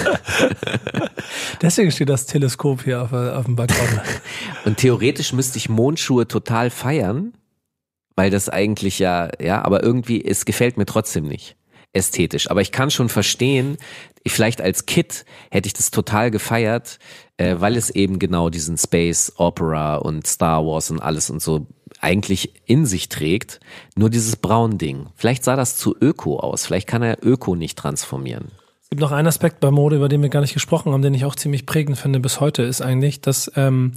Deswegen 1.63 1.93
steht 1.93 2.09
das 2.09 2.27
Teleskop 2.27 2.83
hier 2.83 3.03
auf, 3.03 3.13
auf 3.13 3.45
dem 3.45 3.55
Balkon. 3.55 4.01
Und 4.65 4.79
theoretisch 4.79 5.33
müsste 5.33 5.59
ich 5.59 5.69
Mondschuhe 5.69 6.27
total 6.27 6.71
feiern, 6.71 7.35
weil 8.17 8.31
das 8.31 8.49
eigentlich 8.49 8.99
ja, 8.99 9.31
ja, 9.41 9.65
aber 9.65 9.85
irgendwie, 9.85 10.25
es 10.25 10.45
gefällt 10.45 10.77
mir 10.77 10.87
trotzdem 10.87 11.25
nicht 11.25 11.57
ästhetisch. 11.93 12.51
Aber 12.51 12.61
ich 12.61 12.73
kann 12.73 12.91
schon 12.91 13.09
verstehen, 13.09 13.77
ich 14.25 14.33
vielleicht 14.33 14.61
als 14.61 14.87
Kid 14.87 15.25
hätte 15.51 15.69
ich 15.69 15.73
das 15.73 15.91
total 15.91 16.31
gefeiert, 16.31 16.99
äh, 17.37 17.57
weil 17.59 17.77
es 17.77 17.91
eben 17.91 18.19
genau 18.19 18.51
diesen 18.51 18.77
Space 18.77 19.33
Opera 19.37 19.97
und 19.97 20.27
Star 20.27 20.67
Wars 20.67 20.91
und 20.91 21.01
alles 21.01 21.31
und 21.31 21.41
so 21.41 21.67
eigentlich 22.01 22.53
in 22.67 22.87
sich 22.87 23.09
trägt. 23.09 23.61
Nur 23.97 24.11
dieses 24.11 24.37
Braun-Ding. 24.37 25.07
Vielleicht 25.15 25.45
sah 25.45 25.57
das 25.57 25.77
zu 25.77 25.97
Öko 26.01 26.39
aus. 26.39 26.67
Vielleicht 26.67 26.87
kann 26.87 27.03
er 27.03 27.19
Öko 27.25 27.55
nicht 27.55 27.79
transformieren. 27.79 28.51
Es 28.83 28.91
gibt 28.91 29.01
noch 29.01 29.13
einen 29.13 29.29
Aspekt 29.29 29.61
bei 29.61 29.71
Mode, 29.71 29.97
über 29.97 30.09
den 30.09 30.23
wir 30.23 30.31
gar 30.31 30.41
nicht 30.41 30.55
gesprochen 30.55 30.93
haben, 30.93 31.03
den 31.03 31.13
ich 31.13 31.25
auch 31.25 31.35
ziemlich 31.35 31.67
prägend 31.67 31.99
finde 31.99 32.21
bis 32.21 32.41
heute, 32.41 32.63
ist 32.63 32.81
eigentlich, 32.81 33.21
dass 33.21 33.53
ähm, 33.55 33.93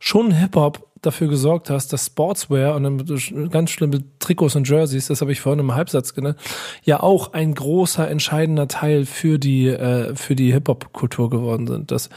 schon 0.00 0.32
Hip-Hop 0.32 0.84
dafür 1.06 1.28
gesorgt 1.28 1.70
hast, 1.70 1.92
dass 1.92 2.06
Sportswear 2.06 2.74
und 2.74 2.82
dann 2.82 3.50
ganz 3.50 3.70
schlimme 3.70 4.02
Trikots 4.18 4.56
und 4.56 4.68
Jerseys, 4.68 5.06
das 5.06 5.20
habe 5.20 5.32
ich 5.32 5.40
vorhin 5.40 5.60
im 5.60 5.74
Halbsatz 5.74 6.14
genannt, 6.14 6.38
ja 6.82 7.00
auch 7.00 7.32
ein 7.32 7.54
großer 7.54 8.08
entscheidender 8.08 8.68
Teil 8.68 9.06
für 9.06 9.38
die 9.38 9.68
äh, 9.68 10.14
für 10.14 10.34
die 10.34 10.52
Hip-Hop-Kultur 10.52 11.30
geworden 11.30 11.66
sind. 11.66 11.90
Das 11.90 12.10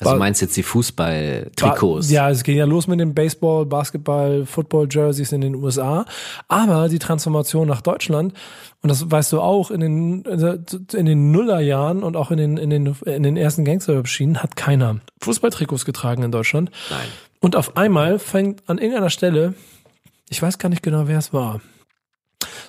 Also 0.00 0.16
meinst 0.16 0.40
jetzt 0.40 0.56
die 0.56 0.62
Fußball-Trikots? 0.62 2.10
Ja, 2.10 2.30
es 2.30 2.42
ging 2.42 2.56
ja 2.56 2.64
los 2.64 2.86
mit 2.86 3.00
den 3.00 3.14
Baseball, 3.14 3.66
Basketball, 3.66 4.46
Football-Jerseys 4.46 5.32
in 5.32 5.40
den 5.40 5.54
USA. 5.54 6.04
Aber 6.48 6.88
die 6.88 6.98
Transformation 6.98 7.68
nach 7.68 7.80
Deutschland, 7.80 8.34
und 8.82 8.88
das 8.88 9.10
weißt 9.10 9.32
du 9.32 9.40
auch, 9.40 9.70
in 9.70 9.80
den, 9.80 10.22
in 10.22 11.06
den 11.06 11.30
Nullerjahren 11.30 12.02
und 12.02 12.16
auch 12.16 12.30
in 12.30 12.38
den, 12.38 12.56
in 12.56 12.70
den, 12.70 12.96
in 13.04 13.22
den 13.22 13.36
ersten 13.36 13.64
Gangster-Schienen 13.64 14.42
hat 14.42 14.56
keiner 14.56 15.00
Fußballtrikots 15.20 15.84
getragen 15.84 16.22
in 16.22 16.32
Deutschland. 16.32 16.70
Nein. 16.90 17.08
Und 17.42 17.56
auf 17.56 17.76
einmal 17.76 18.20
fängt 18.20 18.62
an 18.70 18.78
irgendeiner 18.78 19.10
Stelle, 19.10 19.54
ich 20.28 20.40
weiß 20.40 20.58
gar 20.58 20.68
nicht 20.68 20.82
genau, 20.82 21.08
wer 21.08 21.18
es 21.18 21.32
war. 21.32 21.60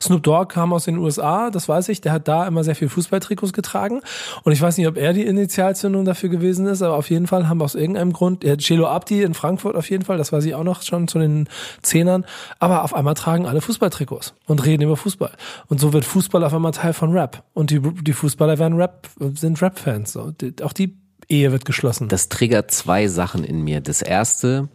Snoop 0.02 0.24
Dogg 0.24 0.52
kam 0.52 0.74
aus 0.74 0.86
den 0.86 0.98
USA, 0.98 1.52
das 1.52 1.70
weiß 1.70 1.90
ich, 1.90 2.02
der 2.02 2.12
hat 2.12 2.28
da 2.28 2.46
immer 2.48 2.64
sehr 2.64 2.76
viel 2.76 2.90
Fußballtrikots 2.90 3.54
getragen 3.54 4.02
und 4.44 4.52
ich 4.52 4.62
weiß 4.62 4.78
nicht, 4.78 4.88
ob 4.88 4.98
er 4.98 5.14
die 5.14 5.26
Initialzündung 5.26 6.04
dafür 6.04 6.30
gewesen 6.30 6.66
ist, 6.66 6.82
aber 6.82 6.96
auf 6.96 7.10
jeden 7.10 7.28
Fall 7.28 7.48
haben 7.48 7.62
aus 7.62 7.76
irgendeinem 7.76 8.12
Grund, 8.12 8.44
ja, 8.44 8.58
Celo 8.58 8.88
Abdi 8.88 9.22
in 9.22 9.34
Frankfurt 9.34 9.76
auf 9.76 9.90
jeden 9.90 10.04
Fall, 10.04 10.18
das 10.18 10.34
weiß 10.34 10.44
ich 10.44 10.56
auch 10.56 10.64
noch 10.64 10.82
schon 10.82 11.08
zu 11.08 11.20
den 11.20 11.48
Zehnern, 11.84 12.26
aber 12.60 12.84
auf 12.84 12.94
einmal 12.94 13.14
tragen 13.14 13.46
alle 13.46 13.62
Fußballtrikots 13.62 14.34
und 14.46 14.66
reden 14.66 14.84
über 14.84 14.98
Fußball 14.98 15.32
und 15.68 15.80
so 15.80 15.94
wird 15.94 16.04
Fußball 16.04 16.44
auf 16.44 16.54
einmal 16.54 16.72
Teil 16.72 16.94
von 16.94 17.14
Rap 17.14 17.44
und 17.54 17.70
die, 17.70 17.80
die 17.80 18.14
Fußballer 18.14 18.58
werden 18.58 18.76
Rap, 18.76 19.08
sind 19.36 19.62
Rap-Fans, 19.62 20.12
so. 20.12 20.34
Auch 20.64 20.74
die 20.74 21.03
Ehe 21.30 21.52
wird 21.52 21.66
geschlossen. 21.66 22.08
Das 22.08 22.30
triggert 22.30 22.72
zwei 22.72 23.08
Sachen 23.08 23.44
in 23.44 23.64
mir. 23.64 23.82
Das 23.82 24.02
erste, 24.02 24.70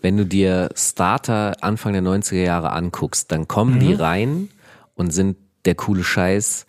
wenn 0.00 0.16
du 0.16 0.26
dir 0.26 0.70
Starter 0.74 1.62
Anfang 1.62 1.92
der 1.92 2.02
90er 2.02 2.42
Jahre 2.42 2.72
anguckst, 2.72 3.32
dann 3.32 3.48
kommen 3.48 3.80
die 3.80 3.94
rein 3.94 4.48
und 4.94 5.12
sind 5.12 5.36
der 5.64 5.74
coole 5.74 6.04
Scheiß 6.04 6.66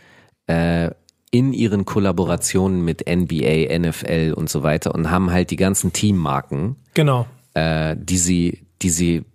äh, 0.48 0.92
in 1.32 1.52
ihren 1.52 1.84
Kollaborationen 1.86 2.86
mit 2.86 3.10
NBA, 3.10 3.78
NFL 3.78 4.34
und 4.36 4.50
so 4.50 4.64
weiter 4.64 4.96
und 4.96 5.12
haben 5.12 5.32
halt 5.32 5.52
die 5.52 5.58
ganzen 5.58 5.92
Teammarken, 5.92 6.78
genau. 6.94 7.28
äh, 7.54 7.96
die 8.00 8.18
sie, 8.18 8.66
die 8.82 8.90
sie 8.90 9.26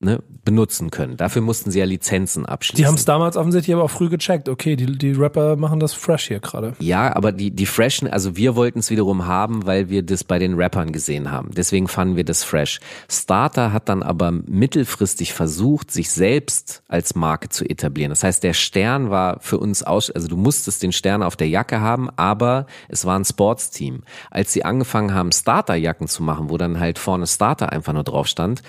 ne, 0.00 0.22
benutzen 0.44 0.90
können. 0.90 1.16
Dafür 1.16 1.42
mussten 1.42 1.70
sie 1.70 1.78
ja 1.78 1.84
Lizenzen 1.84 2.46
abschließen. 2.46 2.82
Die 2.82 2.86
haben 2.86 2.94
es 2.94 3.04
damals 3.04 3.36
offensichtlich 3.36 3.74
aber 3.74 3.84
auch 3.84 3.90
früh 3.90 4.08
gecheckt. 4.08 4.48
Okay, 4.48 4.76
die, 4.76 4.86
die 4.86 5.12
Rapper 5.12 5.56
machen 5.56 5.80
das 5.80 5.92
fresh 5.92 6.28
hier 6.28 6.40
gerade. 6.40 6.74
Ja, 6.78 7.14
aber 7.14 7.32
die, 7.32 7.50
die 7.50 7.66
Freshen, 7.66 8.08
also 8.08 8.36
wir 8.36 8.56
wollten 8.56 8.78
es 8.78 8.90
wiederum 8.90 9.26
haben, 9.26 9.66
weil 9.66 9.90
wir 9.90 10.02
das 10.02 10.24
bei 10.24 10.38
den 10.38 10.54
Rappern 10.54 10.92
gesehen 10.92 11.30
haben. 11.30 11.50
Deswegen 11.54 11.88
fanden 11.88 12.16
wir 12.16 12.24
das 12.24 12.44
fresh. 12.44 12.80
Starter 13.10 13.72
hat 13.72 13.88
dann 13.88 14.02
aber 14.02 14.30
mittelfristig 14.30 15.34
versucht, 15.34 15.90
sich 15.90 16.10
selbst 16.10 16.82
als 16.88 17.14
Marke 17.14 17.48
zu 17.48 17.64
etablieren. 17.64 18.10
Das 18.10 18.22
heißt, 18.22 18.42
der 18.42 18.54
Stern 18.54 19.10
war 19.10 19.40
für 19.40 19.58
uns 19.58 19.82
aus, 19.82 20.10
also 20.10 20.28
du 20.28 20.36
musstest 20.36 20.82
den 20.82 20.92
Stern 20.92 21.22
auf 21.22 21.36
der 21.36 21.48
Jacke 21.48 21.80
haben, 21.80 22.08
aber 22.16 22.66
es 22.88 23.04
war 23.04 23.18
ein 23.18 23.24
Sportsteam. 23.24 24.02
Als 24.30 24.52
sie 24.52 24.64
angefangen 24.64 25.12
haben, 25.12 25.32
Starterjacken 25.32 26.08
zu 26.08 26.22
machen, 26.22 26.50
wo 26.50 26.56
dann 26.56 26.80
halt 26.80 26.98
vorne 26.98 27.26
Starter 27.26 27.72
einfach 27.72 27.92
nur 27.92 28.04
drauf 28.04 28.26
stand, 28.28 28.62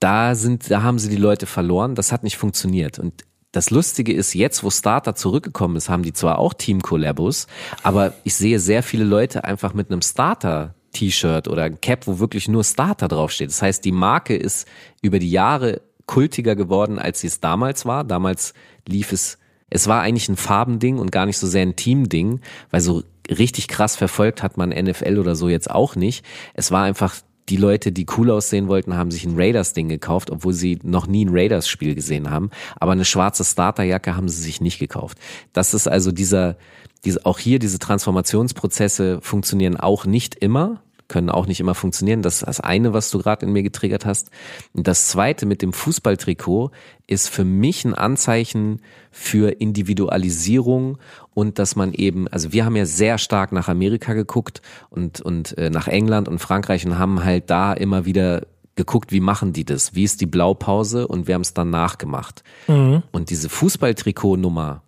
da 0.00 0.34
sind, 0.34 0.70
da 0.70 0.82
haben 0.82 0.98
sie 0.98 1.08
die 1.08 1.16
Leute 1.16 1.46
verloren. 1.46 1.94
Das 1.94 2.12
hat 2.12 2.22
nicht 2.22 2.36
funktioniert. 2.36 2.98
Und 2.98 3.24
das 3.52 3.70
Lustige 3.70 4.12
ist, 4.12 4.34
jetzt, 4.34 4.62
wo 4.64 4.70
Starter 4.70 5.14
zurückgekommen 5.14 5.76
ist, 5.76 5.88
haben 5.88 6.02
die 6.02 6.12
zwar 6.12 6.38
auch 6.38 6.52
Team-Collabos, 6.52 7.46
aber 7.82 8.12
ich 8.22 8.34
sehe 8.34 8.60
sehr 8.60 8.82
viele 8.82 9.04
Leute 9.04 9.44
einfach 9.44 9.72
mit 9.72 9.90
einem 9.90 10.02
Starter-T-Shirt 10.02 11.48
oder 11.48 11.62
ein 11.62 11.80
Cap, 11.80 12.06
wo 12.06 12.18
wirklich 12.18 12.48
nur 12.48 12.64
Starter 12.64 13.08
draufsteht. 13.08 13.48
Das 13.48 13.62
heißt, 13.62 13.84
die 13.84 13.92
Marke 13.92 14.36
ist 14.36 14.68
über 15.00 15.18
die 15.18 15.30
Jahre 15.30 15.80
kultiger 16.04 16.54
geworden, 16.54 16.98
als 16.98 17.20
sie 17.20 17.28
es 17.28 17.40
damals 17.40 17.86
war. 17.86 18.04
Damals 18.04 18.52
lief 18.86 19.12
es, 19.12 19.38
es 19.70 19.88
war 19.88 20.02
eigentlich 20.02 20.28
ein 20.28 20.36
Farbending 20.36 20.98
und 20.98 21.10
gar 21.10 21.24
nicht 21.24 21.38
so 21.38 21.46
sehr 21.46 21.62
ein 21.62 21.76
Teamding, 21.76 22.40
weil 22.70 22.80
so 22.82 23.04
richtig 23.30 23.68
krass 23.68 23.96
verfolgt 23.96 24.42
hat 24.42 24.58
man 24.58 24.68
NFL 24.68 25.18
oder 25.18 25.34
so 25.34 25.48
jetzt 25.48 25.70
auch 25.70 25.96
nicht. 25.96 26.24
Es 26.54 26.70
war 26.70 26.84
einfach 26.84 27.14
die 27.48 27.56
Leute, 27.56 27.92
die 27.92 28.06
cool 28.16 28.30
aussehen 28.30 28.68
wollten, 28.68 28.96
haben 28.96 29.10
sich 29.10 29.24
ein 29.24 29.36
Raiders-Ding 29.36 29.88
gekauft, 29.88 30.30
obwohl 30.30 30.52
sie 30.52 30.78
noch 30.82 31.06
nie 31.06 31.24
ein 31.24 31.30
Raiders-Spiel 31.30 31.94
gesehen 31.94 32.30
haben. 32.30 32.50
Aber 32.80 32.92
eine 32.92 33.04
schwarze 33.04 33.44
Starterjacke 33.44 34.16
haben 34.16 34.28
sie 34.28 34.42
sich 34.42 34.60
nicht 34.60 34.78
gekauft. 34.78 35.18
Das 35.52 35.72
ist 35.72 35.86
also 35.86 36.10
dieser, 36.10 36.56
diese, 37.04 37.24
auch 37.24 37.38
hier 37.38 37.58
diese 37.58 37.78
Transformationsprozesse 37.78 39.20
funktionieren 39.20 39.76
auch 39.76 40.06
nicht 40.06 40.34
immer 40.34 40.82
können 41.08 41.30
auch 41.30 41.46
nicht 41.46 41.60
immer 41.60 41.74
funktionieren. 41.74 42.22
Das 42.22 42.36
ist 42.36 42.46
das 42.46 42.60
eine, 42.60 42.92
was 42.92 43.10
du 43.10 43.18
gerade 43.18 43.46
in 43.46 43.52
mir 43.52 43.62
getriggert 43.62 44.04
hast. 44.04 44.30
Und 44.72 44.88
das 44.88 45.08
zweite 45.08 45.46
mit 45.46 45.62
dem 45.62 45.72
Fußballtrikot 45.72 46.70
ist 47.06 47.28
für 47.28 47.44
mich 47.44 47.84
ein 47.84 47.94
Anzeichen 47.94 48.80
für 49.10 49.60
Individualisierung 49.60 50.98
und 51.36 51.58
dass 51.58 51.76
man 51.76 51.92
eben, 51.92 52.28
also 52.28 52.52
wir 52.52 52.64
haben 52.64 52.76
ja 52.76 52.86
sehr 52.86 53.18
stark 53.18 53.52
nach 53.52 53.68
Amerika 53.68 54.14
geguckt 54.14 54.62
und, 54.88 55.20
und 55.20 55.56
äh, 55.58 55.68
nach 55.68 55.86
England 55.86 56.28
und 56.28 56.38
Frankreich 56.38 56.86
und 56.86 56.98
haben 56.98 57.24
halt 57.24 57.50
da 57.50 57.74
immer 57.74 58.06
wieder 58.06 58.46
geguckt, 58.74 59.12
wie 59.12 59.20
machen 59.20 59.52
die 59.52 59.66
das? 59.66 59.94
Wie 59.94 60.04
ist 60.04 60.22
die 60.22 60.26
Blaupause? 60.26 61.06
Und 61.06 61.26
wir 61.28 61.34
haben 61.34 61.42
es 61.42 61.52
dann 61.52 61.68
nachgemacht. 61.68 62.42
Mhm. 62.68 63.02
Und 63.12 63.28
diese 63.28 63.50
Fußballtrikot-Nummer, 63.50 64.82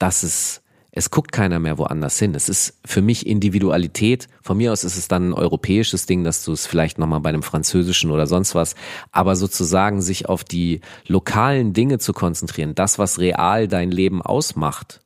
das 0.00 0.24
ist 0.24 0.62
es 0.96 1.10
guckt 1.10 1.32
keiner 1.32 1.58
mehr 1.58 1.78
woanders 1.78 2.18
hin. 2.18 2.34
Es 2.36 2.48
ist 2.48 2.78
für 2.84 3.02
mich 3.02 3.26
Individualität. 3.26 4.28
Von 4.42 4.56
mir 4.56 4.72
aus 4.72 4.84
ist 4.84 4.96
es 4.96 5.08
dann 5.08 5.30
ein 5.30 5.32
europäisches 5.32 6.06
Ding, 6.06 6.22
dass 6.22 6.44
du 6.44 6.52
es 6.52 6.66
vielleicht 6.66 6.98
nochmal 6.98 7.18
bei 7.20 7.30
einem 7.30 7.42
französischen 7.42 8.12
oder 8.12 8.28
sonst 8.28 8.54
was, 8.54 8.76
aber 9.10 9.34
sozusagen 9.34 10.02
sich 10.02 10.28
auf 10.28 10.44
die 10.44 10.80
lokalen 11.08 11.72
Dinge 11.72 11.98
zu 11.98 12.12
konzentrieren, 12.12 12.76
das, 12.76 12.98
was 13.00 13.18
real 13.18 13.66
dein 13.66 13.90
Leben 13.90 14.22
ausmacht. 14.22 15.03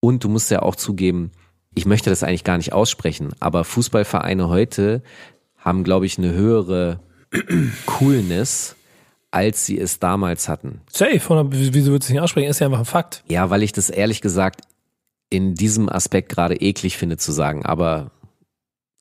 Und 0.00 0.24
du 0.24 0.28
musst 0.28 0.50
ja 0.50 0.62
auch 0.62 0.76
zugeben, 0.76 1.32
ich 1.74 1.86
möchte 1.86 2.10
das 2.10 2.22
eigentlich 2.22 2.44
gar 2.44 2.56
nicht 2.56 2.72
aussprechen, 2.72 3.34
aber 3.40 3.64
Fußballvereine 3.64 4.48
heute 4.48 5.02
haben, 5.58 5.84
glaube 5.84 6.06
ich, 6.06 6.18
eine 6.18 6.32
höhere 6.32 7.00
Coolness, 7.86 8.76
als 9.30 9.66
sie 9.66 9.78
es 9.78 9.98
damals 9.98 10.48
hatten. 10.48 10.80
Safe, 10.90 11.20
wieso 11.50 11.90
würdest 11.90 12.08
du 12.08 12.14
nicht 12.14 12.22
aussprechen? 12.22 12.48
Ist 12.48 12.60
ja 12.60 12.66
einfach 12.66 12.78
ein 12.78 12.84
Fakt. 12.86 13.22
Ja, 13.28 13.50
weil 13.50 13.62
ich 13.62 13.72
das 13.72 13.90
ehrlich 13.90 14.20
gesagt 14.20 14.62
in 15.28 15.54
diesem 15.54 15.88
Aspekt 15.88 16.28
gerade 16.30 16.56
eklig 16.56 16.96
finde 16.96 17.16
zu 17.16 17.32
sagen, 17.32 17.66
aber 17.66 18.12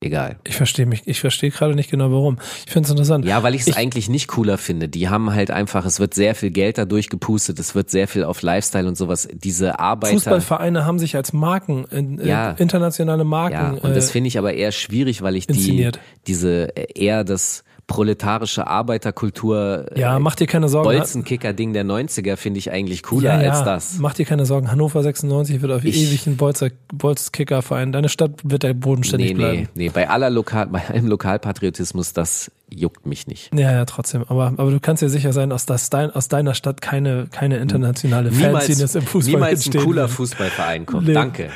egal. 0.01 0.38
Ich 0.45 0.55
verstehe 0.55 0.85
mich, 0.85 1.03
ich 1.05 1.19
verstehe 1.19 1.51
gerade 1.51 1.76
nicht 1.76 1.89
genau 1.89 2.11
warum. 2.11 2.38
Ich 2.65 2.72
finde 2.72 2.85
es 2.88 2.91
interessant. 2.91 3.26
Ja, 3.26 3.43
weil 3.43 3.55
ich 3.55 3.67
es 3.67 3.76
eigentlich 3.76 4.07
nicht 4.07 4.27
cooler 4.27 4.57
finde. 4.57 4.88
Die 4.88 5.09
haben 5.09 5.34
halt 5.34 5.51
einfach, 5.51 5.85
es 5.85 5.99
wird 5.99 6.13
sehr 6.13 6.35
viel 6.35 6.51
Geld 6.51 6.77
dadurch 6.77 7.09
gepustet, 7.09 7.59
es 7.59 7.76
wird 7.76 7.89
sehr 7.89 8.07
viel 8.07 8.23
auf 8.23 8.41
Lifestyle 8.41 8.88
und 8.88 8.95
sowas. 8.95 9.27
Diese 9.34 9.80
Arbeiter. 9.80 10.13
Fußballvereine 10.13 10.85
haben 10.85 10.99
sich 10.99 11.15
als 11.15 11.34
Marken, 11.34 11.85
äh, 11.91 12.27
ja, 12.27 12.51
internationale 12.51 13.26
Marken. 13.26 13.53
Ja, 13.53 13.72
und 13.72 13.95
das 13.95 14.09
äh, 14.09 14.11
finde 14.13 14.30
ich 14.30 14.38
aber 14.38 14.53
eher 14.53 14.72
schwierig, 14.72 15.22
weil 15.22 15.35
ich 15.35 15.49
inszeniert. 15.49 15.97
die, 15.97 16.23
diese, 16.27 16.76
äh, 16.77 16.88
eher 16.95 17.23
das, 17.26 17.64
proletarische 17.88 18.68
Arbeiterkultur. 18.68 19.86
Ja, 19.95 20.18
mach 20.20 20.36
dir 20.36 20.48
keine 20.48 20.70
Sorgen. 20.70 20.90
Bolzenkicker-Ding 20.90 21.74
der 21.74 21.86
90er 21.86 22.36
finde 22.36 22.57
ich 22.57 22.72
eigentlich 22.72 23.03
cooler 23.03 23.36
ja, 23.36 23.44
ja. 23.44 23.52
als 23.52 23.64
das. 23.64 23.98
Mach 23.99 24.14
dir 24.14 24.26
keine 24.26 24.45
Sorgen. 24.45 24.72
Hannover 24.72 25.03
96 25.03 25.62
wird 25.62 25.72
auf 25.72 25.86
ich, 25.86 25.95
ewig 25.95 26.28
ein 26.28 26.38
Bolzkicker-Verein. 26.38 27.91
Deine 27.91 28.10
Stadt 28.10 28.32
wird 28.44 28.64
der 28.64 28.74
bodenständig 28.74 29.30
nee, 29.30 29.34
bleiben. 29.36 29.57
Nee, 29.76 29.86
nee, 29.86 29.90
bei 29.90 30.10
aller 30.10 30.30
Lokal, 30.30 30.68
bei 30.68 30.88
allem 30.88 31.07
Lokalpatriotismus, 31.07 32.14
das 32.14 32.52
juckt 32.70 33.06
mich 33.06 33.28
nicht. 33.28 33.53
Ja, 33.53 33.72
ja, 33.72 33.86
trotzdem. 33.86 34.26
Aber, 34.28 34.53
aber 34.57 34.72
du 34.72 34.80
kannst 34.80 35.03
dir 35.03 35.10
sicher 35.10 35.34
sein, 35.34 35.49
dass 35.52 35.66
das 35.66 35.90
dein, 35.90 36.12
aus 36.12 36.28
deiner 36.28 36.56
Stadt 36.56 36.82
keine, 36.82 37.28
keine 37.32 37.57
internationale 37.57 38.32
Fanszene 38.32 38.90
im 38.94 39.02
Fußball 39.02 39.34
Niemals 39.34 39.68
ein 39.68 39.84
cooler 39.84 40.07
Fußballverein 40.07 40.86
kommt. 40.86 41.07
Nee. 41.07 41.14
Danke. 41.14 41.49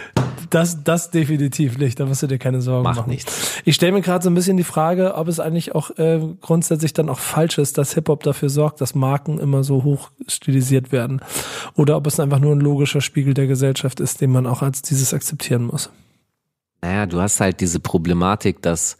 Das, 0.49 0.83
das 0.83 1.11
definitiv 1.11 1.77
nicht. 1.77 1.99
Da 1.99 2.05
musst 2.05 2.23
du 2.23 2.27
dir 2.27 2.39
keine 2.39 2.61
Sorgen 2.61 2.83
Macht 2.83 2.97
machen. 2.97 3.09
nichts. 3.09 3.61
Ich 3.65 3.75
stelle 3.75 3.91
mir 3.91 4.01
gerade 4.01 4.23
so 4.23 4.29
ein 4.29 4.33
bisschen 4.33 4.57
die 4.57 4.63
Frage, 4.63 5.15
ob 5.15 5.27
es 5.27 5.39
eigentlich 5.39 5.75
auch 5.75 5.91
äh, 5.97 6.18
grundsätzlich 6.41 6.93
dann 6.93 7.09
auch 7.09 7.19
falsch 7.19 7.57
ist, 7.57 7.77
dass 7.77 7.93
Hip-Hop 7.93 8.23
dafür 8.23 8.49
sorgt, 8.49 8.81
dass 8.81 8.95
Marken 8.95 9.39
immer 9.39 9.63
so 9.63 9.83
hoch 9.83 10.11
stilisiert 10.27 10.91
werden. 10.91 11.21
Oder 11.75 11.97
ob 11.97 12.07
es 12.07 12.19
einfach 12.19 12.39
nur 12.39 12.55
ein 12.55 12.61
logischer 12.61 13.01
Spiegel 13.01 13.33
der 13.33 13.47
Gesellschaft 13.47 13.99
ist, 13.99 14.21
den 14.21 14.31
man 14.31 14.45
auch 14.45 14.61
als 14.61 14.81
dieses 14.81 15.13
akzeptieren 15.13 15.65
muss. 15.65 15.89
Naja, 16.81 17.05
du 17.05 17.19
hast 17.19 17.39
halt 17.39 17.59
diese 17.59 17.79
Problematik, 17.79 18.61
dass 18.61 18.97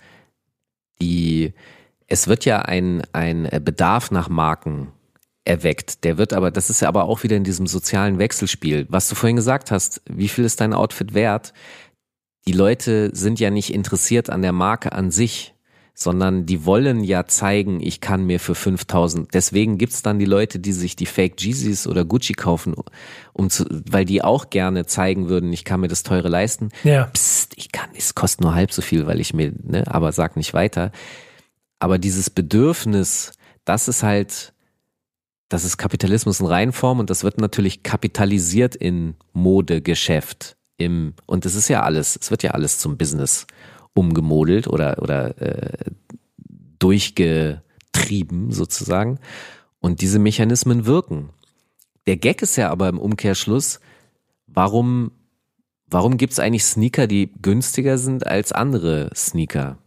die, 1.02 1.54
es 2.08 2.28
wird 2.28 2.46
ja 2.46 2.62
ein, 2.62 3.04
ein 3.14 3.50
Bedarf 3.64 4.12
nach 4.12 4.30
Marken 4.30 4.90
erweckt. 5.46 6.04
Der 6.04 6.18
wird 6.18 6.34
aber, 6.34 6.52
das 6.52 6.70
ist 6.70 6.82
ja 6.82 6.88
aber 6.88 7.06
auch 7.06 7.24
wieder 7.24 7.36
in 7.36 7.44
diesem 7.44 7.68
sozialen 7.68 8.20
Wechselspiel. 8.20 8.86
Was 8.90 9.10
du 9.10 9.16
vorhin 9.16 9.36
gesagt 9.36 9.72
hast, 9.72 10.02
wie 10.10 10.28
viel 10.28 10.46
ist 10.46 10.62
dein 10.62 10.74
Outfit 10.74 11.14
wert? 11.14 11.54
Die 12.48 12.52
Leute 12.52 13.10
sind 13.14 13.40
ja 13.40 13.50
nicht 13.50 13.74
interessiert 13.74 14.30
an 14.30 14.41
der 14.41 14.54
Marke 14.54 14.91
an 14.91 15.12
sich, 15.12 15.54
sondern 16.02 16.46
die 16.46 16.66
wollen 16.66 17.04
ja 17.04 17.26
zeigen, 17.26 17.82
ich 17.82 18.00
kann 18.00 18.26
mir 18.26 18.40
für 18.40 18.56
5000. 18.56 19.34
Deswegen 19.34 19.78
gibt's 19.78 20.02
dann 20.02 20.18
die 20.18 20.26
Leute, 20.26 20.58
die 20.58 20.72
sich 20.72 20.96
die 20.96 21.06
Fake 21.06 21.42
Jeezys 21.42 21.88
oder 21.88 22.06
Gucci 22.06 22.34
kaufen, 22.34 22.74
um 23.34 23.50
zu, 23.50 23.66
weil 23.70 24.06
die 24.06 24.24
auch 24.24 24.50
gerne 24.50 24.86
zeigen 24.86 25.28
würden, 25.28 25.52
ich 25.52 25.66
kann 25.66 25.82
mir 25.82 25.90
das 25.90 26.04
teure 26.04 26.30
leisten. 26.30 26.70
Ja. 26.86 27.08
Psst, 27.08 27.54
ich 27.58 27.74
kann, 27.74 27.90
es 27.98 28.16
kostet 28.16 28.42
nur 28.42 28.56
halb 28.56 28.72
so 28.72 28.82
viel, 28.82 29.08
weil 29.08 29.20
ich 29.20 29.34
mir, 29.34 29.52
ne, 29.62 29.84
aber 29.88 30.14
sag 30.14 30.38
nicht 30.38 30.54
weiter. 30.54 30.94
Aber 31.80 31.98
dieses 31.98 32.30
Bedürfnis, 32.30 33.34
das 33.66 33.90
ist 33.90 34.02
halt, 34.02 34.54
das 35.50 35.66
ist 35.66 35.76
Kapitalismus 35.76 36.40
in 36.40 36.46
Reinform 36.46 37.00
und 37.00 37.10
das 37.10 37.26
wird 37.26 37.42
natürlich 37.42 37.84
kapitalisiert 37.84 38.74
in 38.74 39.16
Modegeschäft. 39.34 40.56
Im, 40.78 41.14
und 41.26 41.44
das 41.44 41.56
ist 41.56 41.68
ja 41.68 41.84
alles, 41.84 42.18
es 42.22 42.32
wird 42.32 42.42
ja 42.42 42.52
alles 42.52 42.80
zum 42.80 42.98
Business 42.98 43.48
umgemodelt 43.94 44.68
oder, 44.68 45.02
oder 45.02 45.41
äh, 45.41 45.91
durchgetrieben 46.80 48.52
sozusagen. 48.52 49.20
Und 49.80 50.02
diese 50.02 50.20
Mechanismen 50.20 50.86
wirken. 50.86 51.30
Der 52.07 52.18
Gag 52.18 52.41
ist 52.41 52.56
ja 52.56 52.70
aber 52.70 52.90
im 52.90 52.99
Umkehrschluss, 52.99 53.80
warum, 54.48 55.11
warum 55.88 56.18
gibt 56.18 56.34
es 56.34 56.40
eigentlich 56.40 56.66
Sneaker, 56.66 57.07
die 57.07 57.32
günstiger 57.41 57.98
sind 57.98 58.26
als 58.26 58.52
andere 58.52 59.11
Sneaker? 59.16 59.78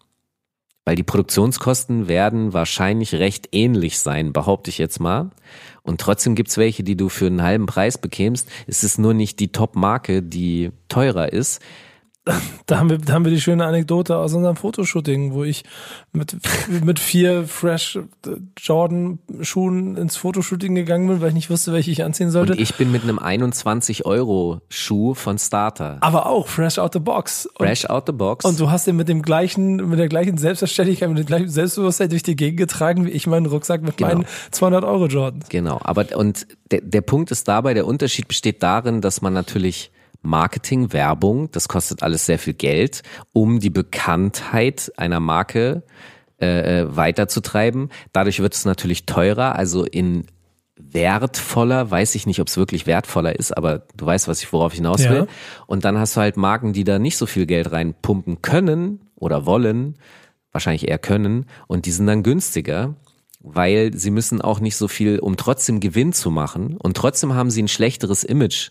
Weil 0.84 0.96
die 0.96 1.04
Produktionskosten 1.04 2.08
werden 2.08 2.52
wahrscheinlich 2.52 3.14
recht 3.14 3.50
ähnlich 3.52 4.00
sein, 4.00 4.32
behaupte 4.32 4.70
ich 4.70 4.78
jetzt 4.78 4.98
mal. 4.98 5.30
Und 5.82 6.00
trotzdem 6.00 6.34
gibt's 6.34 6.58
welche, 6.58 6.82
die 6.82 6.96
du 6.96 7.08
für 7.08 7.26
einen 7.26 7.42
halben 7.42 7.66
Preis 7.66 7.98
bekämst. 7.98 8.48
Es 8.66 8.82
ist 8.82 8.98
nur 8.98 9.14
nicht 9.14 9.38
die 9.38 9.52
Top-Marke, 9.52 10.22
die 10.22 10.70
teurer 10.88 11.32
ist. 11.32 11.60
Da 12.66 12.78
haben, 12.78 12.88
wir, 12.88 12.98
da 12.98 13.14
haben 13.14 13.24
wir 13.24 13.32
die 13.32 13.40
schöne 13.40 13.66
Anekdote 13.66 14.16
aus 14.16 14.32
unserem 14.32 14.56
Fotoshooting, 14.56 15.32
wo 15.34 15.42
ich 15.44 15.64
mit, 16.12 16.36
mit 16.84 16.98
vier 16.98 17.44
Fresh 17.46 17.98
Jordan 18.56 19.18
Schuhen 19.40 19.96
ins 19.96 20.16
Fotoshooting 20.16 20.74
gegangen 20.74 21.08
bin, 21.08 21.20
weil 21.20 21.28
ich 21.28 21.34
nicht 21.34 21.50
wusste, 21.50 21.72
welche 21.72 21.90
ich 21.90 22.04
anziehen 22.04 22.30
sollte. 22.30 22.52
Und 22.52 22.60
ich 22.60 22.76
bin 22.76 22.92
mit 22.92 23.02
einem 23.02 23.18
21 23.18 24.06
Euro 24.06 24.62
Schuh 24.68 25.14
von 25.14 25.38
Starter. 25.38 25.98
Aber 26.00 26.26
auch 26.26 26.46
fresh 26.46 26.78
out 26.78 26.92
the 26.92 27.00
box. 27.00 27.48
Fresh 27.56 27.90
out 27.90 28.04
the 28.06 28.12
box. 28.12 28.44
Und 28.44 28.58
du 28.58 28.70
hast 28.70 28.86
den 28.86 28.96
mit 28.96 29.08
dem 29.08 29.22
gleichen, 29.22 29.88
mit 29.88 29.98
der 29.98 30.08
gleichen 30.08 30.38
Selbstverständlichkeit, 30.38 31.08
mit 31.08 31.18
dem 31.18 31.26
gleichen 31.26 31.48
Selbstbewusstsein 31.48 32.08
durch 32.08 32.22
die 32.22 32.36
Gegend 32.36 32.58
getragen, 32.58 33.04
wie 33.04 33.10
ich 33.10 33.26
meinen 33.26 33.46
Rucksack 33.46 33.82
mit 33.82 33.96
genau. 33.96 34.10
meinen 34.10 34.26
200 34.52 34.84
Euro 34.84 35.06
Jordans. 35.08 35.48
Genau. 35.48 35.80
Aber, 35.82 36.06
und 36.16 36.46
der, 36.70 36.80
der 36.80 37.00
Punkt 37.00 37.32
ist 37.32 37.48
dabei, 37.48 37.74
der 37.74 37.86
Unterschied 37.86 38.28
besteht 38.28 38.62
darin, 38.62 39.00
dass 39.00 39.20
man 39.20 39.32
natürlich 39.32 39.90
Marketing, 40.22 40.92
Werbung, 40.92 41.50
das 41.50 41.68
kostet 41.68 42.02
alles 42.02 42.26
sehr 42.26 42.38
viel 42.38 42.54
Geld, 42.54 43.02
um 43.32 43.60
die 43.60 43.70
Bekanntheit 43.70 44.92
einer 44.96 45.20
Marke 45.20 45.82
äh, 46.40 46.80
äh, 46.80 46.96
weiterzutreiben. 46.96 47.90
Dadurch 48.12 48.40
wird 48.40 48.54
es 48.54 48.64
natürlich 48.64 49.06
teurer, 49.06 49.56
also 49.56 49.84
in 49.84 50.26
wertvoller, 50.76 51.90
weiß 51.90 52.14
ich 52.14 52.26
nicht, 52.26 52.40
ob 52.40 52.48
es 52.48 52.56
wirklich 52.56 52.86
wertvoller 52.86 53.38
ist, 53.38 53.56
aber 53.56 53.86
du 53.96 54.06
weißt, 54.06 54.26
was 54.28 54.42
ich 54.42 54.52
worauf 54.52 54.72
ich 54.72 54.78
hinaus 54.78 55.08
will. 55.08 55.18
Ja. 55.18 55.26
Und 55.66 55.84
dann 55.84 55.98
hast 55.98 56.16
du 56.16 56.20
halt 56.20 56.36
Marken, 56.36 56.72
die 56.72 56.84
da 56.84 56.98
nicht 56.98 57.16
so 57.16 57.26
viel 57.26 57.46
Geld 57.46 57.70
reinpumpen 57.70 58.42
können 58.42 59.00
oder 59.14 59.46
wollen, 59.46 59.96
wahrscheinlich 60.50 60.88
eher 60.88 60.98
können, 60.98 61.46
und 61.66 61.86
die 61.86 61.92
sind 61.92 62.06
dann 62.06 62.22
günstiger 62.22 62.94
weil 63.42 63.92
sie 63.92 64.10
müssen 64.10 64.40
auch 64.40 64.60
nicht 64.60 64.76
so 64.76 64.88
viel, 64.88 65.18
um 65.18 65.36
trotzdem 65.36 65.80
Gewinn 65.80 66.12
zu 66.12 66.30
machen 66.30 66.76
und 66.76 66.96
trotzdem 66.96 67.34
haben 67.34 67.50
sie 67.50 67.62
ein 67.62 67.68
schlechteres 67.68 68.22
Image 68.24 68.70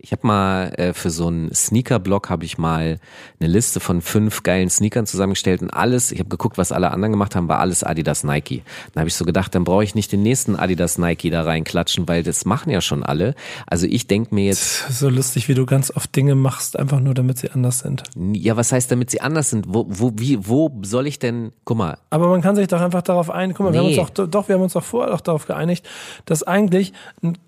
ich 0.00 0.12
habe 0.12 0.24
mal 0.26 0.72
äh, 0.76 0.92
für 0.92 1.10
so 1.10 1.26
einen 1.26 1.52
Sneaker-Blog 1.52 2.30
habe 2.30 2.44
ich 2.44 2.56
mal 2.56 3.00
eine 3.40 3.48
Liste 3.48 3.80
von 3.80 4.00
fünf 4.00 4.44
geilen 4.44 4.70
Sneakern 4.70 5.06
zusammengestellt 5.06 5.60
und 5.60 5.70
alles, 5.70 6.12
ich 6.12 6.20
habe 6.20 6.28
geguckt, 6.28 6.56
was 6.56 6.70
alle 6.70 6.92
anderen 6.92 7.10
gemacht 7.10 7.34
haben, 7.34 7.48
war 7.48 7.58
alles 7.58 7.82
Adidas 7.82 8.22
Nike. 8.22 8.62
Dann 8.94 9.00
habe 9.00 9.08
ich 9.08 9.16
so 9.16 9.24
gedacht, 9.24 9.56
dann 9.56 9.64
brauche 9.64 9.82
ich 9.82 9.96
nicht 9.96 10.12
den 10.12 10.22
nächsten 10.22 10.54
Adidas 10.54 10.98
Nike 10.98 11.30
da 11.30 11.42
reinklatschen, 11.42 12.06
weil 12.06 12.22
das 12.22 12.44
machen 12.44 12.70
ja 12.70 12.80
schon 12.80 13.02
alle. 13.02 13.34
Also 13.66 13.86
ich 13.86 14.06
denk 14.06 14.30
mir 14.30 14.44
jetzt. 14.44 14.88
So 14.88 15.08
lustig, 15.08 15.48
wie 15.48 15.54
du 15.54 15.66
ganz 15.66 15.90
oft 15.90 16.14
Dinge 16.14 16.36
machst, 16.36 16.78
einfach 16.78 17.00
nur 17.00 17.14
damit 17.14 17.38
sie 17.38 17.50
anders 17.50 17.80
sind. 17.80 18.04
Ja, 18.34 18.56
was 18.56 18.70
heißt 18.70 18.92
damit 18.92 19.10
sie 19.10 19.20
anders 19.20 19.50
sind? 19.50 19.66
Wo, 19.68 19.84
wo, 19.88 20.12
wie, 20.14 20.46
wo 20.46 20.70
soll 20.82 21.08
ich 21.08 21.18
denn, 21.18 21.50
guck 21.64 21.76
mal. 21.76 21.98
Aber 22.10 22.28
man 22.28 22.40
kann 22.40 22.54
sich 22.54 22.68
doch 22.68 22.80
einfach 22.80 23.02
darauf 23.02 23.30
einigen, 23.30 23.56
guck 23.56 23.64
mal, 23.64 23.70
nee. 23.70 23.78
wir 23.78 23.96
haben 23.96 24.06
uns 24.06 24.14
doch, 24.14 24.28
doch, 24.28 24.46
wir 24.46 24.54
haben 24.54 24.62
uns 24.62 24.74
doch 24.74 24.84
vorher 24.84 25.12
auch 25.12 25.20
darauf 25.20 25.46
geeinigt, 25.46 25.88
dass 26.24 26.44
eigentlich, 26.44 26.92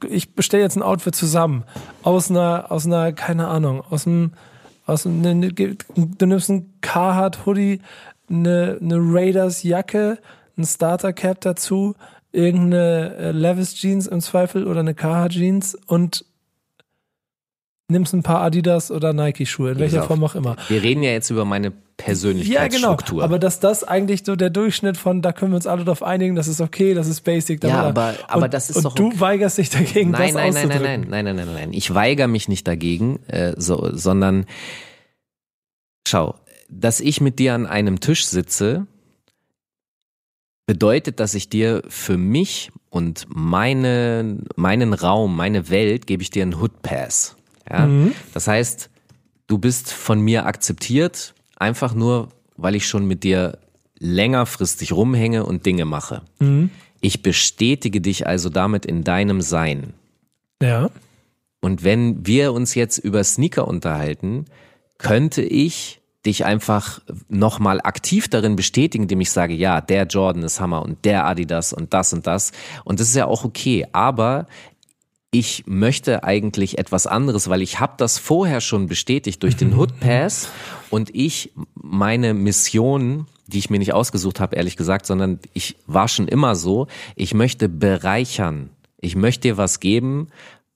ich 0.09 0.35
bestelle 0.35 0.64
jetzt 0.64 0.74
ein 0.74 0.82
Outfit 0.82 1.14
zusammen 1.14 1.62
aus 2.02 2.28
einer 2.28 2.40
einer, 2.41 2.73
aus 2.73 2.87
einer, 2.87 3.12
keine 3.12 3.49
Ahnung, 3.49 3.83
aus 3.91 4.05
dem, 4.05 4.33
Was, 4.87 5.05
ne, 5.05 5.35
ne, 5.35 5.53
du 5.53 6.27
nimmst 6.27 6.51
einen 6.51 6.75
Carhartt 6.81 7.47
Hoodie, 7.47 7.81
eine, 8.29 8.79
eine 8.81 8.97
Raiders 8.97 9.62
Jacke, 9.62 10.19
ein 10.57 10.65
Starter 10.65 11.12
Cap 11.12 11.41
dazu, 11.41 11.95
irgendeine 12.33 13.15
äh, 13.17 13.31
Levis 13.33 13.75
Jeans 13.75 14.07
im 14.07 14.21
Zweifel 14.21 14.67
oder 14.67 14.81
eine 14.81 14.95
Carhartt 14.95 15.33
Jeans 15.33 15.75
und 15.75 16.25
nimmst 17.91 18.15
ein 18.15 18.23
paar 18.23 18.41
Adidas 18.43 18.91
oder 18.91 19.12
Nike 19.12 19.47
Schuhe, 19.47 19.73
in 19.73 19.79
welcher 19.79 20.03
Form 20.05 20.23
auch 20.25 20.35
immer. 20.35 20.57
Wir 20.69 20.83
reden 20.83 21.03
ja 21.03 21.11
jetzt 21.11 21.31
über 21.31 21.45
meine 21.45 21.73
Persönlichkeitsstruktur. 21.97 23.19
Ja, 23.19 23.23
genau. 23.23 23.25
Aber 23.25 23.39
dass 23.39 23.61
das 23.61 23.85
eigentlich 23.85 24.23
so 24.25 24.37
der 24.37 24.51
Durchschnitt 24.51 24.97
von, 24.97 25.23
da 25.23 25.33
können 25.33 25.53
wir 25.53 25.57
uns 25.57 25.67
alle 25.67 25.85
drauf 25.85 26.03
einigen, 26.03 26.35
das 26.35 26.49
ist 26.49 26.61
okay, 26.61 26.95
das 26.95 27.09
ist 27.09 27.21
basic. 27.23 27.62
Ja, 27.62 27.83
aber, 27.83 28.15
aber 28.29 28.45
und, 28.45 28.55
das 28.55 28.71
ist 28.71 28.77
und 28.77 28.85
doch. 28.85 28.95
du 28.95 29.19
weigerst 29.19 29.59
dich 29.59 29.71
dagegen, 29.71 30.11
nein, 30.11 30.33
das 30.33 30.35
nein, 30.35 30.55
nein, 30.55 30.69
nein, 30.69 30.71
auszudrücken. 30.71 31.11
nein, 31.11 31.25
nein, 31.25 31.37
nein, 31.37 31.47
nein, 31.47 31.55
nein. 31.55 31.73
Ich 31.73 31.95
weigere 31.95 32.29
mich 32.29 32.49
nicht 32.49 32.67
dagegen, 32.67 33.21
äh, 33.27 33.55
so, 33.57 33.91
sondern 33.93 34.47
schau, 36.07 36.35
dass 36.69 37.01
ich 37.01 37.21
mit 37.21 37.39
dir 37.39 37.55
an 37.55 37.67
einem 37.67 38.01
Tisch 38.01 38.27
sitze, 38.27 38.87
bedeutet, 40.67 41.19
dass 41.19 41.35
ich 41.35 41.49
dir 41.49 41.83
für 41.89 42.17
mich 42.17 42.71
und 42.91 43.27
meine, 43.29 44.39
meinen 44.55 44.93
Raum, 44.93 45.35
meine 45.35 45.69
Welt, 45.69 46.07
gebe 46.07 46.23
ich 46.23 46.31
dir 46.31 46.43
einen 46.43 46.55
Hood 46.55 46.83
Pass. 46.83 47.37
Ja? 47.71 47.87
Mhm. 47.87 48.13
Das 48.35 48.49
heißt, 48.49 48.91
du 49.47 49.59
bist 49.59 49.93
von 49.93 50.21
mir 50.21 50.47
akzeptiert, 50.47 51.35
einfach 51.57 51.95
nur, 51.95 52.29
weil 52.57 52.75
ich 52.75 52.87
schon 52.87 53.07
mit 53.07 53.25
dir 53.25 53.59
längerfristig 53.99 54.93
rumhänge 54.93 55.45
und 55.45 55.67
Dinge 55.67 55.85
mache. 55.85 56.23
Mhm. 56.39 56.71
Ich 57.01 57.23
bestätige 57.23 58.01
dich 58.01 58.27
also 58.27 58.49
damit 58.49 58.85
in 58.85 59.05
deinem 59.05 59.41
Sein. 59.41 59.95
Ja. 60.63 60.91
Und 61.61 61.85
wenn 61.85 62.27
wir 62.27 62.53
uns 62.53 62.75
jetzt 62.75 62.99
über 62.99 63.23
Sneaker 63.25 63.69
unterhalten, 63.69 64.47
könnte 64.99 65.43
ich 65.43 66.01
dich 66.27 66.45
einfach 66.45 67.01
nochmal 67.29 67.81
aktiv 67.83 68.29
darin 68.29 68.57
bestätigen, 68.57 69.05
indem 69.05 69.23
ich 69.23 69.31
sage, 69.31 69.55
ja, 69.55 69.81
der 69.81 70.05
Jordan 70.05 70.43
ist 70.43 70.61
Hammer 70.61 70.83
und 70.83 71.05
der 71.07 71.27
Adidas 71.27 71.73
und 71.73 71.95
das 71.95 72.13
und 72.13 72.27
das. 72.27 72.53
Und 72.85 73.01
das 73.01 73.09
ist 73.09 73.17
ja 73.17 73.27
auch 73.27 73.45
okay. 73.45 73.87
Aber 73.93 74.47
ich 75.31 75.65
möchte 75.66 76.24
eigentlich 76.24 76.78
etwas 76.78 77.07
anderes, 77.07 77.48
weil 77.48 77.62
ich 77.62 77.78
habe 77.78 77.94
das 77.97 78.19
vorher 78.19 78.61
schon 78.61 78.89
bestätigt 78.89 79.43
durch 79.43 79.57
den 79.57 79.77
Hood 79.77 80.01
Pass 80.01 80.48
und 80.90 81.15
ich 81.15 81.52
meine 81.74 82.35
Mission, 82.35 83.27
die 83.47 83.59
ich 83.59 83.70
mir 83.70 83.78
nicht 83.78 83.93
ausgesucht 83.93 84.40
habe, 84.40 84.57
ehrlich 84.57 84.77
gesagt, 84.77 85.07
sondern 85.07 85.39
ich 85.52 85.77
war 85.86 86.09
schon 86.09 86.28
immer 86.28 86.57
so, 86.57 86.89
ich 87.15 87.35
möchte 87.35 87.69
bereichern. 87.69 88.70
Ich 89.01 89.16
möchte 89.16 89.48
dir 89.48 89.57
was 89.57 89.81
geben, 89.81 90.28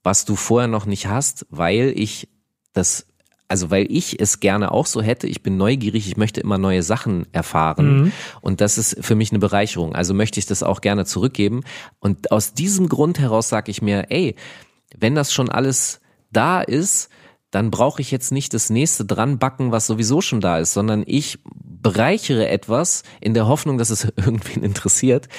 was 0.03 0.25
du 0.25 0.35
vorher 0.35 0.67
noch 0.67 0.85
nicht 0.85 1.07
hast, 1.07 1.45
weil 1.49 1.93
ich 1.95 2.27
das 2.73 3.07
also 3.47 3.71
weil 3.71 3.85
ich 3.89 4.19
es 4.19 4.39
gerne 4.39 4.71
auch 4.71 4.85
so 4.85 5.01
hätte, 5.01 5.27
ich 5.27 5.43
bin 5.43 5.57
neugierig, 5.57 6.07
ich 6.07 6.17
möchte 6.17 6.41
immer 6.41 6.57
neue 6.57 6.83
Sachen 6.83 7.27
erfahren 7.31 8.11
und 8.41 8.61
das 8.61 8.77
ist 8.77 8.97
für 9.05 9.15
mich 9.15 9.31
eine 9.31 9.39
Bereicherung. 9.39 9.93
Also 9.93 10.13
möchte 10.13 10.39
ich 10.39 10.45
das 10.45 10.63
auch 10.63 10.81
gerne 10.81 11.05
zurückgeben 11.05 11.63
und 11.99 12.31
aus 12.31 12.53
diesem 12.53 12.89
Grund 12.89 13.19
heraus 13.19 13.49
sage 13.49 13.71
ich 13.71 13.81
mir, 13.81 14.07
ey, 14.09 14.35
wenn 14.97 15.15
das 15.15 15.33
schon 15.33 15.49
alles 15.49 16.01
da 16.31 16.61
ist, 16.61 17.09
dann 17.51 17.71
brauche 17.71 18.01
ich 18.01 18.11
jetzt 18.11 18.31
nicht 18.31 18.53
das 18.53 18.69
nächste 18.69 19.05
dran 19.05 19.39
backen, 19.39 19.71
was 19.71 19.87
sowieso 19.87 20.19
schon 20.19 20.41
da 20.41 20.57
ist, 20.57 20.73
sondern 20.73 21.03
ich 21.05 21.39
bereichere 21.85 22.49
etwas 22.49 23.03
in 23.21 23.33
der 23.33 23.47
Hoffnung, 23.47 23.77
dass 23.77 23.91
es 23.91 24.03
irgendwen 24.17 24.63
interessiert, 24.63 25.29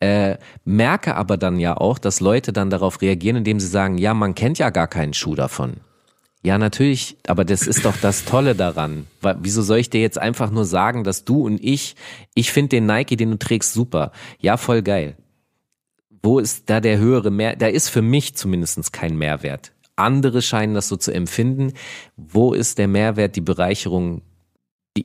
äh, 0.00 0.36
merke 0.64 1.16
aber 1.16 1.36
dann 1.36 1.58
ja 1.58 1.76
auch, 1.76 1.98
dass 1.98 2.20
Leute 2.20 2.52
dann 2.52 2.70
darauf 2.70 3.02
reagieren, 3.02 3.36
indem 3.36 3.60
sie 3.60 3.66
sagen, 3.66 3.98
ja, 3.98 4.14
man 4.14 4.34
kennt 4.34 4.58
ja 4.58 4.70
gar 4.70 4.86
keinen 4.86 5.14
Schuh 5.14 5.34
davon. 5.34 5.80
Ja, 6.42 6.58
natürlich, 6.58 7.16
aber 7.26 7.44
das 7.44 7.66
ist 7.66 7.84
doch 7.84 7.96
das 7.96 8.24
Tolle 8.24 8.54
daran. 8.54 9.06
Wieso 9.40 9.62
soll 9.62 9.78
ich 9.78 9.90
dir 9.90 10.00
jetzt 10.00 10.18
einfach 10.18 10.50
nur 10.50 10.64
sagen, 10.64 11.02
dass 11.02 11.24
du 11.24 11.44
und 11.44 11.62
ich, 11.62 11.96
ich 12.34 12.52
finde 12.52 12.68
den 12.70 12.86
Nike, 12.86 13.16
den 13.16 13.32
du 13.32 13.38
trägst, 13.38 13.72
super. 13.72 14.12
Ja, 14.38 14.56
voll 14.56 14.82
geil. 14.82 15.16
Wo 16.22 16.38
ist 16.38 16.70
da 16.70 16.80
der 16.80 16.98
höhere 16.98 17.30
Mehr? 17.30 17.56
Da 17.56 17.66
ist 17.66 17.88
für 17.88 18.02
mich 18.02 18.34
zumindest 18.36 18.92
kein 18.92 19.16
Mehrwert. 19.16 19.72
Andere 19.96 20.42
scheinen 20.42 20.74
das 20.74 20.88
so 20.88 20.96
zu 20.96 21.12
empfinden. 21.12 21.72
Wo 22.16 22.52
ist 22.52 22.78
der 22.78 22.88
Mehrwert, 22.88 23.34
die 23.34 23.40
Bereicherung? 23.40 24.22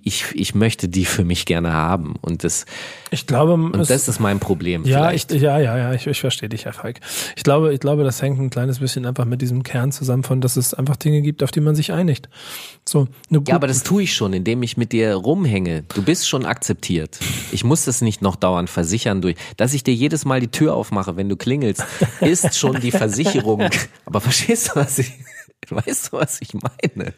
Ich, 0.03 0.25
ich 0.33 0.55
möchte 0.55 0.87
die 0.87 1.05
für 1.05 1.23
mich 1.25 1.45
gerne 1.45 1.73
haben. 1.73 2.15
Und 2.21 2.43
das, 2.43 2.65
Ich 3.11 3.27
glaube, 3.27 3.53
und 3.53 3.75
es- 3.79 3.87
das 3.89 4.07
ist 4.07 4.19
mein 4.19 4.39
Problem. 4.39 4.85
Ja, 4.85 5.11
ich, 5.11 5.29
ja, 5.29 5.59
ja, 5.59 5.77
ja, 5.77 5.93
ich, 5.93 6.07
ich 6.07 6.19
verstehe 6.21 6.49
dich, 6.49 6.65
Herr 6.65 6.73
Falk. 6.73 6.99
Ich 7.35 7.43
glaube, 7.43 7.73
ich 7.73 7.79
glaube, 7.79 8.03
das 8.03 8.21
hängt 8.21 8.39
ein 8.39 8.49
kleines 8.49 8.79
bisschen 8.79 9.05
einfach 9.05 9.25
mit 9.25 9.41
diesem 9.41 9.63
Kern 9.63 9.91
zusammen 9.91 10.23
von, 10.23 10.41
dass 10.41 10.55
es 10.57 10.73
einfach 10.73 10.95
Dinge 10.95 11.21
gibt, 11.21 11.43
auf 11.43 11.51
die 11.51 11.59
man 11.61 11.75
sich 11.75 11.91
einigt. 11.91 12.29
So, 12.87 13.07
Ja, 13.29 13.55
aber 13.55 13.67
das 13.67 13.83
tue 13.83 14.03
ich 14.03 14.13
schon, 14.15 14.33
indem 14.33 14.63
ich 14.63 14.77
mit 14.77 14.91
dir 14.91 15.13
rumhänge. 15.15 15.83
Du 15.93 16.01
bist 16.03 16.27
schon 16.27 16.45
akzeptiert. 16.45 17.19
Ich 17.51 17.63
muss 17.63 17.85
das 17.85 18.01
nicht 18.01 18.21
noch 18.21 18.35
dauernd 18.35 18.69
versichern 18.69 19.21
durch, 19.21 19.35
dass 19.57 19.73
ich 19.73 19.83
dir 19.83 19.93
jedes 19.93 20.25
Mal 20.25 20.39
die 20.39 20.47
Tür 20.49 20.73
aufmache, 20.75 21.15
wenn 21.15 21.29
du 21.29 21.35
klingelst, 21.35 21.83
ist 22.21 22.57
schon 22.57 22.79
die 22.81 22.91
Versicherung. 22.91 23.61
Aber 24.05 24.21
verstehst 24.21 24.69
du, 24.69 24.75
was 24.79 24.97
ich, 24.99 25.11
weißt 25.69 26.11
du, 26.11 26.17
was 26.17 26.39
ich 26.41 26.53
meine? 26.53 27.13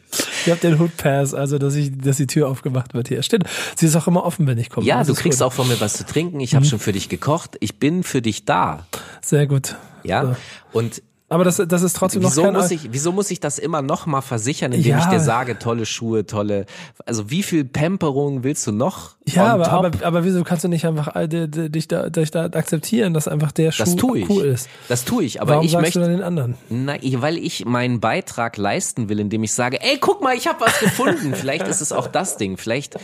ihr 0.46 0.52
habt 0.52 0.62
den 0.62 0.78
Hood 0.80 0.96
Pass, 0.96 1.34
also 1.34 1.58
dass 1.58 1.74
ich, 1.74 1.96
dass 1.98 2.16
die 2.18 2.26
Tür 2.26 2.48
aufgemacht 2.48 2.94
wird 2.94 3.08
hier. 3.08 3.22
Stimmt. 3.22 3.44
Sie 3.76 3.86
ist 3.86 3.96
auch 3.96 4.06
immer 4.06 4.24
offen, 4.24 4.46
wenn 4.46 4.58
ich 4.58 4.70
komme. 4.70 4.86
Ja, 4.86 4.98
Das 4.98 5.08
du 5.08 5.14
kriegst 5.14 5.38
gut. 5.40 5.46
auch 5.46 5.52
von 5.52 5.68
mir 5.68 5.80
was 5.80 5.94
zu 5.94 6.04
trinken. 6.06 6.40
Ich 6.40 6.54
habe 6.54 6.64
schon 6.64 6.78
für 6.78 6.92
dich 6.92 7.08
gekocht. 7.08 7.56
Ich 7.60 7.78
bin 7.78 8.02
für 8.02 8.22
dich 8.22 8.44
da. 8.44 8.86
Sehr 9.22 9.46
gut. 9.46 9.76
Ja. 10.02 10.24
So. 10.24 10.36
Und 10.78 11.02
Aber 11.34 11.42
das, 11.44 11.56
das 11.66 11.82
ist 11.82 11.96
trotzdem 11.96 12.22
noch 12.22 12.30
wieso 12.30 12.42
kein 12.44 12.52
muss 12.54 12.70
ich, 12.70 12.92
wieso 12.92 13.10
muss 13.10 13.30
ich 13.30 13.40
das 13.40 13.58
immer 13.58 13.82
noch 13.82 14.06
mal 14.06 14.20
versichern, 14.20 14.72
indem 14.72 14.92
Ja. 14.92 14.98
ich 15.00 15.06
dir 15.06 15.18
sage, 15.20 15.58
tolle 15.58 15.84
Schuhe, 15.84 16.26
tolle, 16.26 16.66
also 17.06 17.28
wie 17.30 17.42
viel 17.42 17.64
Pamperung 17.64 18.44
willst 18.44 18.66
du 18.66 18.72
noch? 18.72 19.16
Ja, 19.26 19.54
aber, 19.54 19.68
aber, 19.70 19.90
aber 20.04 20.24
wieso 20.24 20.44
kannst 20.44 20.62
du 20.64 20.68
nicht 20.68 20.86
einfach 20.86 21.12
dich 21.28 21.88
da, 21.88 22.08
dich 22.08 22.30
da 22.30 22.44
akzeptieren, 22.44 23.14
dass 23.14 23.26
einfach 23.26 23.50
der 23.52 23.72
Schuh 23.72 23.84
Das 23.84 23.96
tue 23.96 24.18
ich. 24.20 24.30
cool 24.30 24.44
ist? 24.44 24.68
Das 24.88 25.04
tue 25.04 25.24
ich, 25.24 25.40
aber 25.40 25.54
Warum 25.54 25.66
ich 25.66 25.72
sagst 25.72 25.82
möchte 25.82 25.98
du 25.98 26.04
dann 26.06 26.12
den 26.14 26.22
anderen? 26.22 26.54
Na, 26.68 26.94
weil 27.02 27.38
ich 27.38 27.64
meinen 27.64 28.00
Beitrag 28.00 28.56
leisten 28.56 29.08
will, 29.08 29.18
indem 29.18 29.42
ich 29.42 29.52
sage, 29.54 29.80
ey, 29.82 29.98
guck 30.00 30.22
mal, 30.22 30.36
ich 30.36 30.46
habe 30.46 30.60
was 30.60 30.78
gefunden. 30.78 31.34
Vielleicht 31.34 31.66
ist 31.66 31.80
es 31.80 31.90
auch 31.90 32.06
das 32.06 32.36
Ding. 32.36 32.56
Vielleicht, 32.58 32.94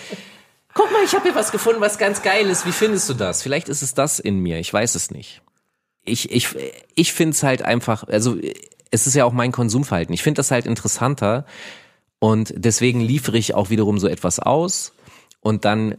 guck 0.75 0.93
mal, 0.93 1.01
ich 1.05 1.15
habe 1.15 1.25
hier 1.25 1.35
was 1.35 1.51
gefunden, 1.51 1.81
was 1.81 1.99
ganz 1.99 2.23
geil 2.23 2.47
ist. 2.49 2.65
Wie 2.67 2.73
findest 2.73 3.09
du 3.09 3.15
das? 3.15 3.43
Vielleicht 3.43 3.69
ist 3.69 3.83
es 3.83 3.95
das 3.95 4.19
in 4.21 4.39
mir. 4.39 4.59
Ich 4.61 4.73
weiß 4.73 4.95
es 4.95 5.11
nicht. 5.11 5.43
Ich, 6.05 6.31
ich, 6.31 6.49
ich 6.95 7.13
finde 7.13 7.35
es 7.35 7.43
halt 7.43 7.63
einfach, 7.63 8.05
also 8.05 8.37
es 8.91 9.07
ist 9.07 9.15
ja 9.15 9.25
auch 9.25 9.33
mein 9.33 9.53
Konsumverhalten. 9.53 10.15
Ich 10.15 10.23
finde 10.23 10.39
das 10.39 10.51
halt 10.51 10.67
interessanter 10.67 11.45
und 12.19 12.53
deswegen 12.57 13.01
liefere 13.01 13.39
ich 13.39 13.55
auch 13.55 13.71
wiederum 13.71 13.99
so 13.99 14.09
etwas 14.09 14.41
aus 14.41 14.93
und 15.41 15.65
dann 15.65 15.97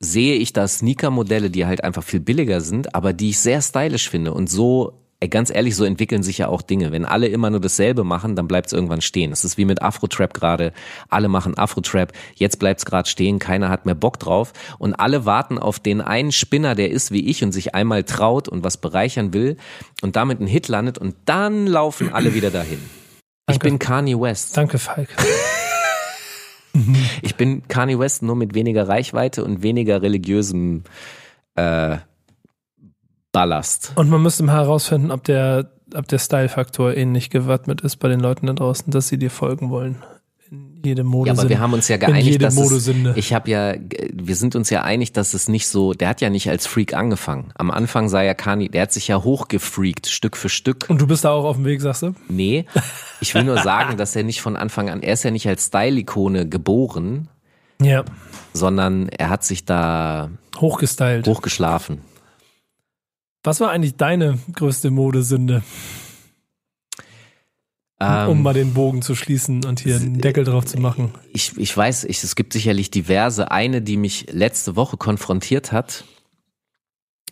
sehe 0.00 0.34
ich 0.34 0.52
da 0.52 0.66
Sneaker-Modelle, 0.66 1.48
die 1.50 1.64
halt 1.64 1.84
einfach 1.84 2.02
viel 2.02 2.20
billiger 2.20 2.60
sind, 2.60 2.94
aber 2.94 3.12
die 3.12 3.30
ich 3.30 3.38
sehr 3.38 3.62
stylisch 3.62 4.10
finde. 4.10 4.34
Und 4.34 4.50
so, 4.50 5.01
ganz 5.28 5.54
ehrlich, 5.54 5.76
so 5.76 5.84
entwickeln 5.84 6.22
sich 6.22 6.38
ja 6.38 6.48
auch 6.48 6.62
Dinge. 6.62 6.92
Wenn 6.92 7.04
alle 7.04 7.28
immer 7.28 7.50
nur 7.50 7.60
dasselbe 7.60 8.04
machen, 8.04 8.36
dann 8.36 8.48
bleibt 8.48 8.68
es 8.68 8.72
irgendwann 8.72 9.00
stehen. 9.00 9.30
Das 9.30 9.44
ist 9.44 9.58
wie 9.58 9.64
mit 9.64 9.82
Afro-Trap 9.82 10.34
gerade. 10.34 10.72
Alle 11.08 11.28
machen 11.28 11.56
Afro-Trap, 11.56 12.12
jetzt 12.34 12.58
bleibt 12.58 12.80
es 12.80 12.86
gerade 12.86 13.08
stehen, 13.08 13.38
keiner 13.38 13.68
hat 13.68 13.86
mehr 13.86 13.94
Bock 13.94 14.18
drauf. 14.18 14.52
Und 14.78 14.94
alle 14.94 15.24
warten 15.24 15.58
auf 15.58 15.78
den 15.78 16.00
einen 16.00 16.32
Spinner, 16.32 16.74
der 16.74 16.90
ist 16.90 17.10
wie 17.10 17.28
ich 17.28 17.42
und 17.44 17.52
sich 17.52 17.74
einmal 17.74 18.04
traut 18.04 18.48
und 18.48 18.64
was 18.64 18.76
bereichern 18.76 19.32
will 19.32 19.56
und 20.02 20.16
damit 20.16 20.38
einen 20.38 20.48
Hit 20.48 20.68
landet 20.68 20.98
und 20.98 21.14
dann 21.24 21.66
laufen 21.66 22.12
alle 22.12 22.34
wieder 22.34 22.50
dahin. 22.50 22.78
Ich 23.48 23.58
Danke. 23.58 23.68
bin 23.68 23.78
Kanye 23.78 24.20
West. 24.20 24.56
Danke, 24.56 24.78
Falk. 24.78 25.08
Ich 27.20 27.34
bin 27.34 27.68
Kanye 27.68 27.98
West 27.98 28.22
nur 28.22 28.34
mit 28.34 28.54
weniger 28.54 28.88
Reichweite 28.88 29.44
und 29.44 29.62
weniger 29.62 30.00
religiösem 30.00 30.84
äh, 31.54 31.98
Ballast. 33.32 33.92
Und 33.96 34.10
man 34.10 34.22
müsste 34.22 34.42
mal 34.42 34.52
herausfinden, 34.54 35.10
ob 35.10 35.24
der, 35.24 35.70
ob 35.94 36.06
der 36.08 36.18
Style-Faktor 36.18 36.94
ähnlich 36.96 37.30
gewappnet 37.30 37.80
ist 37.80 37.96
bei 37.96 38.08
den 38.08 38.20
Leuten 38.20 38.46
da 38.46 38.52
draußen, 38.52 38.90
dass 38.92 39.08
sie 39.08 39.18
dir 39.18 39.30
folgen 39.30 39.70
wollen. 39.70 40.02
In 40.50 40.82
jedem 40.84 41.06
Ja, 41.06 41.10
Modesinn. 41.10 41.38
aber 41.40 41.48
wir 41.48 41.60
haben 41.60 41.72
uns 41.72 41.88
ja 41.88 41.94
In 41.96 42.00
geeinigt, 42.00 42.42
dass 42.42 42.56
es, 42.58 42.90
ich 43.14 43.32
habe 43.32 43.50
ja, 43.50 43.74
wir 44.12 44.36
sind 44.36 44.54
uns 44.54 44.68
ja 44.68 44.82
einig, 44.82 45.12
dass 45.12 45.32
es 45.32 45.48
nicht 45.48 45.66
so, 45.66 45.94
der 45.94 46.08
hat 46.10 46.20
ja 46.20 46.28
nicht 46.28 46.50
als 46.50 46.66
Freak 46.66 46.92
angefangen. 46.92 47.52
Am 47.54 47.70
Anfang 47.70 48.10
sah 48.10 48.20
ja 48.20 48.34
Kanye, 48.34 48.68
der 48.68 48.82
hat 48.82 48.92
sich 48.92 49.08
ja 49.08 49.22
hochgefreakt, 49.24 50.08
Stück 50.08 50.36
für 50.36 50.50
Stück. 50.50 50.84
Und 50.90 51.00
du 51.00 51.06
bist 51.06 51.24
da 51.24 51.30
auch 51.30 51.44
auf 51.44 51.56
dem 51.56 51.64
Weg, 51.64 51.80
sagst 51.80 52.02
du? 52.02 52.14
Nee, 52.28 52.66
ich 53.22 53.34
will 53.34 53.44
nur 53.44 53.58
sagen, 53.62 53.96
dass 53.96 54.14
er 54.14 54.24
nicht 54.24 54.42
von 54.42 54.56
Anfang 54.56 54.90
an, 54.90 55.00
er 55.02 55.14
ist 55.14 55.22
ja 55.22 55.30
nicht 55.30 55.48
als 55.48 55.66
Style-Ikone 55.68 56.46
geboren, 56.46 57.28
Ja. 57.80 58.04
sondern 58.52 59.08
er 59.08 59.30
hat 59.30 59.44
sich 59.44 59.64
da 59.64 60.28
Hochgestylt. 60.60 61.26
hochgeschlafen. 61.26 62.02
Was 63.42 63.60
war 63.60 63.70
eigentlich 63.70 63.96
deine 63.96 64.38
größte 64.54 64.90
Modesünde, 64.90 65.62
Ähm, 68.00 68.28
um 68.28 68.42
mal 68.42 68.54
den 68.54 68.74
Bogen 68.74 69.00
zu 69.02 69.14
schließen 69.14 69.64
und 69.64 69.80
hier 69.80 69.96
einen 69.96 70.20
Deckel 70.20 70.44
drauf 70.44 70.64
zu 70.64 70.78
machen? 70.78 71.12
ich, 71.32 71.56
ich 71.56 71.76
weiß, 71.76 72.04
ich, 72.04 72.22
es 72.22 72.34
gibt 72.34 72.52
sicherlich 72.52 72.90
diverse. 72.90 73.50
Eine, 73.50 73.80
die 73.82 73.96
mich 73.96 74.26
letzte 74.32 74.74
Woche 74.76 74.96
konfrontiert 74.96 75.70
hat. 75.72 76.04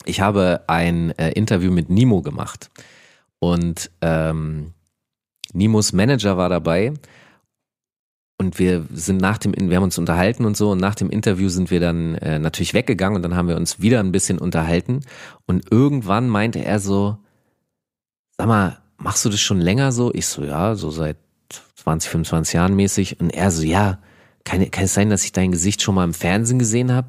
Ich 0.05 0.21
habe 0.21 0.65
ein 0.67 1.11
äh, 1.19 1.33
Interview 1.33 1.71
mit 1.71 1.91
Nimo 1.91 2.23
gemacht 2.23 2.71
und 3.39 3.91
ähm, 4.01 4.73
Nimos 5.53 5.93
Manager 5.93 6.37
war 6.37 6.49
dabei 6.49 6.93
und 8.41 8.59
wir 8.59 8.87
sind 8.91 9.21
nach 9.21 9.37
dem, 9.37 9.53
wir 9.55 9.77
haben 9.77 9.85
uns 9.85 9.99
unterhalten 9.99 10.47
und 10.47 10.57
so 10.57 10.71
und 10.71 10.79
nach 10.79 10.95
dem 10.95 11.11
Interview 11.11 11.51
sind 11.51 11.71
wir 11.71 11.79
dann 11.79 12.15
äh, 12.15 12.39
natürlich 12.39 12.73
weggegangen 12.73 13.17
und 13.17 13.23
dann 13.23 13.37
haben 13.37 13.49
wir 13.49 13.57
uns 13.57 13.83
wieder 13.83 14.01
ein 14.01 14.13
bisschen 14.13 14.39
unterhalten 14.39 15.01
und 15.47 15.71
irgendwann 15.71 16.27
meinte 16.27 16.65
er 16.65 16.79
so, 16.79 17.19
sag 18.39 18.47
mal, 18.47 18.79
machst 18.97 19.27
du 19.27 19.29
das 19.29 19.43
schon 19.43 19.61
länger 19.61 19.93
so? 19.93 20.11
Ich 20.15 20.27
so, 20.27 20.43
ja, 20.43 20.75
so 20.75 20.91
seit 20.91 21.19
20, 21.77 22.11
25 22.11 22.55
Jahren 22.55 22.75
mäßig 22.75 23.21
und 23.21 23.29
er 23.29 23.51
so, 23.51 23.63
ja, 23.63 23.99
kann, 24.45 24.71
kann 24.71 24.85
es 24.85 24.95
sein, 24.95 25.11
dass 25.11 25.25
ich 25.25 25.33
dein 25.33 25.53
Gesicht 25.53 25.83
schon 25.83 25.95
mal 25.95 26.05
im 26.05 26.15
Fernsehen 26.15 26.59
gesehen 26.59 26.93
habe? 26.95 27.09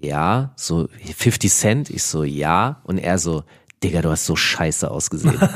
Ja, 0.00 0.54
so 0.56 0.88
50 1.18 1.52
Cent, 1.52 1.90
ich 1.90 2.02
so, 2.02 2.24
ja 2.24 2.80
und 2.84 2.96
er 2.96 3.18
so, 3.18 3.44
Digga, 3.84 4.00
du 4.00 4.10
hast 4.10 4.24
so 4.24 4.36
scheiße 4.36 4.90
ausgesehen. 4.90 5.38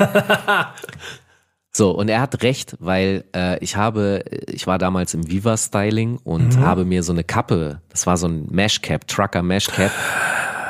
So, 1.73 1.91
und 1.91 2.09
er 2.09 2.19
hat 2.19 2.43
recht, 2.43 2.75
weil 2.79 3.23
äh, 3.33 3.57
ich 3.63 3.77
habe, 3.77 4.23
ich 4.47 4.67
war 4.67 4.77
damals 4.77 5.13
im 5.13 5.29
Viva-Styling 5.29 6.17
und 6.23 6.57
Mhm. 6.57 6.61
habe 6.61 6.83
mir 6.85 7.01
so 7.01 7.13
eine 7.13 7.23
Kappe, 7.23 7.81
das 7.89 8.05
war 8.05 8.17
so 8.17 8.27
ein 8.27 8.47
Mesh-Cap, 8.51 9.07
Trucker-Mesh-Cap, 9.07 9.91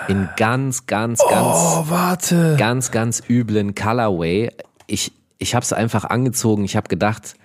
in 0.10 0.30
ganz, 0.38 0.86
ganz, 0.86 1.20
ganz, 1.28 1.58
Oh, 1.58 1.86
warte. 1.90 2.56
ganz, 2.58 2.92
ganz 2.92 3.24
üblen 3.28 3.74
Colorway. 3.74 4.52
Ich, 4.86 5.12
ich 5.40 5.56
habe 5.56 5.64
es 5.64 5.74
einfach 5.74 6.04
angezogen. 6.06 6.66
Ich 6.66 6.76
habe 6.76 6.88
gedacht, 6.88 7.36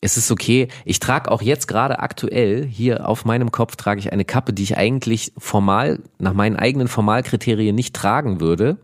es 0.00 0.16
ist 0.16 0.30
okay. 0.30 0.68
Ich 0.84 0.98
trage 1.00 1.30
auch 1.30 1.42
jetzt 1.42 1.66
gerade 1.68 1.98
aktuell 2.00 2.64
hier 2.64 3.08
auf 3.08 3.24
meinem 3.24 3.52
Kopf 3.52 3.76
trage 3.76 4.00
ich 4.00 4.12
eine 4.12 4.24
Kappe, 4.24 4.52
die 4.52 4.62
ich 4.62 4.76
eigentlich 4.76 5.32
formal 5.36 6.00
nach 6.18 6.32
meinen 6.32 6.56
eigenen 6.56 6.88
Formalkriterien 6.88 7.74
nicht 7.74 7.94
tragen 7.94 8.40
würde. 8.40 8.78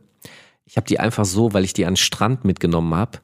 Ich 0.67 0.77
habe 0.77 0.87
die 0.87 0.99
einfach 1.01 1.25
so, 1.25 1.53
weil 1.55 1.65
ich 1.65 1.73
die 1.73 1.87
an 1.87 1.93
den 1.93 1.97
Strand 1.97 2.45
mitgenommen 2.45 2.95
habe. 2.95 3.19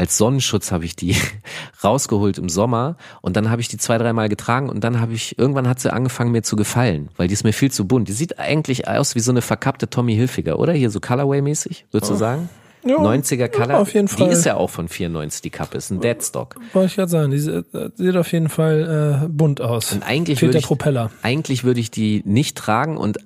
Als 0.00 0.16
Sonnenschutz 0.16 0.72
habe 0.72 0.86
ich 0.86 0.96
die 0.96 1.14
rausgeholt 1.84 2.38
im 2.38 2.48
Sommer 2.48 2.96
und 3.20 3.36
dann 3.36 3.50
habe 3.50 3.60
ich 3.60 3.68
die 3.68 3.76
zwei, 3.76 3.98
dreimal 3.98 4.30
getragen 4.30 4.70
und 4.70 4.82
dann 4.82 4.98
habe 4.98 5.12
ich, 5.12 5.38
irgendwann 5.38 5.68
hat 5.68 5.78
sie 5.78 5.92
angefangen 5.92 6.32
mir 6.32 6.42
zu 6.42 6.56
gefallen, 6.56 7.10
weil 7.18 7.28
die 7.28 7.34
ist 7.34 7.44
mir 7.44 7.52
viel 7.52 7.70
zu 7.70 7.86
bunt. 7.86 8.08
Die 8.08 8.14
sieht 8.14 8.38
eigentlich 8.38 8.88
aus 8.88 9.14
wie 9.14 9.20
so 9.20 9.30
eine 9.30 9.42
verkappte 9.42 9.90
Tommy 9.90 10.14
Hilfiger, 10.14 10.58
oder? 10.58 10.72
Hier 10.72 10.88
so 10.88 11.00
Colorway-mäßig, 11.00 11.84
würdest 11.90 12.10
du 12.10 12.16
sagen? 12.16 12.48
Ja, 12.82 12.96
90er 12.96 13.48
Color. 13.48 13.78
auf 13.78 13.92
jeden 13.92 14.08
Fall. 14.08 14.28
Die 14.28 14.32
ist 14.32 14.46
ja 14.46 14.56
auch 14.56 14.70
von 14.70 14.88
94, 14.88 15.42
die 15.42 15.50
Kappe, 15.50 15.76
ist 15.76 15.90
ein 15.90 16.00
Deadstock. 16.00 16.56
Wollte 16.72 16.86
ich 16.86 16.96
gerade 16.96 17.10
sagen, 17.10 17.30
die 17.30 17.38
sieht, 17.38 17.74
äh, 17.74 17.90
sieht 17.94 18.16
auf 18.16 18.32
jeden 18.32 18.48
Fall 18.48 19.24
äh, 19.24 19.28
bunt 19.28 19.60
aus. 19.60 19.92
Und 19.92 20.02
eigentlich 20.02 20.38
Fehlt 20.38 20.48
würde 20.48 20.52
der 20.52 20.60
ich, 20.60 20.66
Propeller. 20.66 21.10
eigentlich 21.20 21.62
würde 21.62 21.78
ich 21.78 21.90
die 21.90 22.22
nicht 22.24 22.56
tragen 22.56 22.96
und 22.96 23.18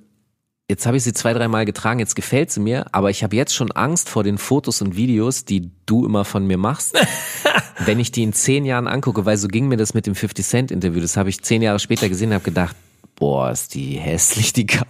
jetzt 0.69 0.85
habe 0.85 0.97
ich 0.97 1.03
sie 1.03 1.13
zwei, 1.13 1.33
dreimal 1.33 1.65
getragen, 1.65 1.99
jetzt 1.99 2.15
gefällt 2.15 2.51
sie 2.51 2.59
mir, 2.59 2.85
aber 2.91 3.09
ich 3.09 3.23
habe 3.23 3.35
jetzt 3.35 3.53
schon 3.53 3.71
Angst 3.71 4.09
vor 4.09 4.23
den 4.23 4.37
Fotos 4.37 4.81
und 4.81 4.95
Videos, 4.95 5.45
die 5.45 5.69
du 5.85 6.05
immer 6.05 6.25
von 6.25 6.45
mir 6.47 6.57
machst, 6.57 6.97
wenn 7.85 7.99
ich 7.99 8.11
die 8.11 8.23
in 8.23 8.33
zehn 8.33 8.65
Jahren 8.65 8.87
angucke, 8.87 9.25
weil 9.25 9.37
so 9.37 9.47
ging 9.47 9.67
mir 9.67 9.77
das 9.77 9.93
mit 9.93 10.07
dem 10.07 10.15
50 10.15 10.45
Cent 10.45 10.71
Interview, 10.71 11.01
das 11.01 11.17
habe 11.17 11.29
ich 11.29 11.41
zehn 11.41 11.61
Jahre 11.61 11.79
später 11.79 12.09
gesehen 12.09 12.29
und 12.29 12.35
habe 12.35 12.45
gedacht, 12.45 12.75
boah, 13.17 13.49
ist 13.51 13.75
die 13.75 13.91
hässlich, 13.97 14.51
die 14.53 14.65
Cup. 14.65 14.87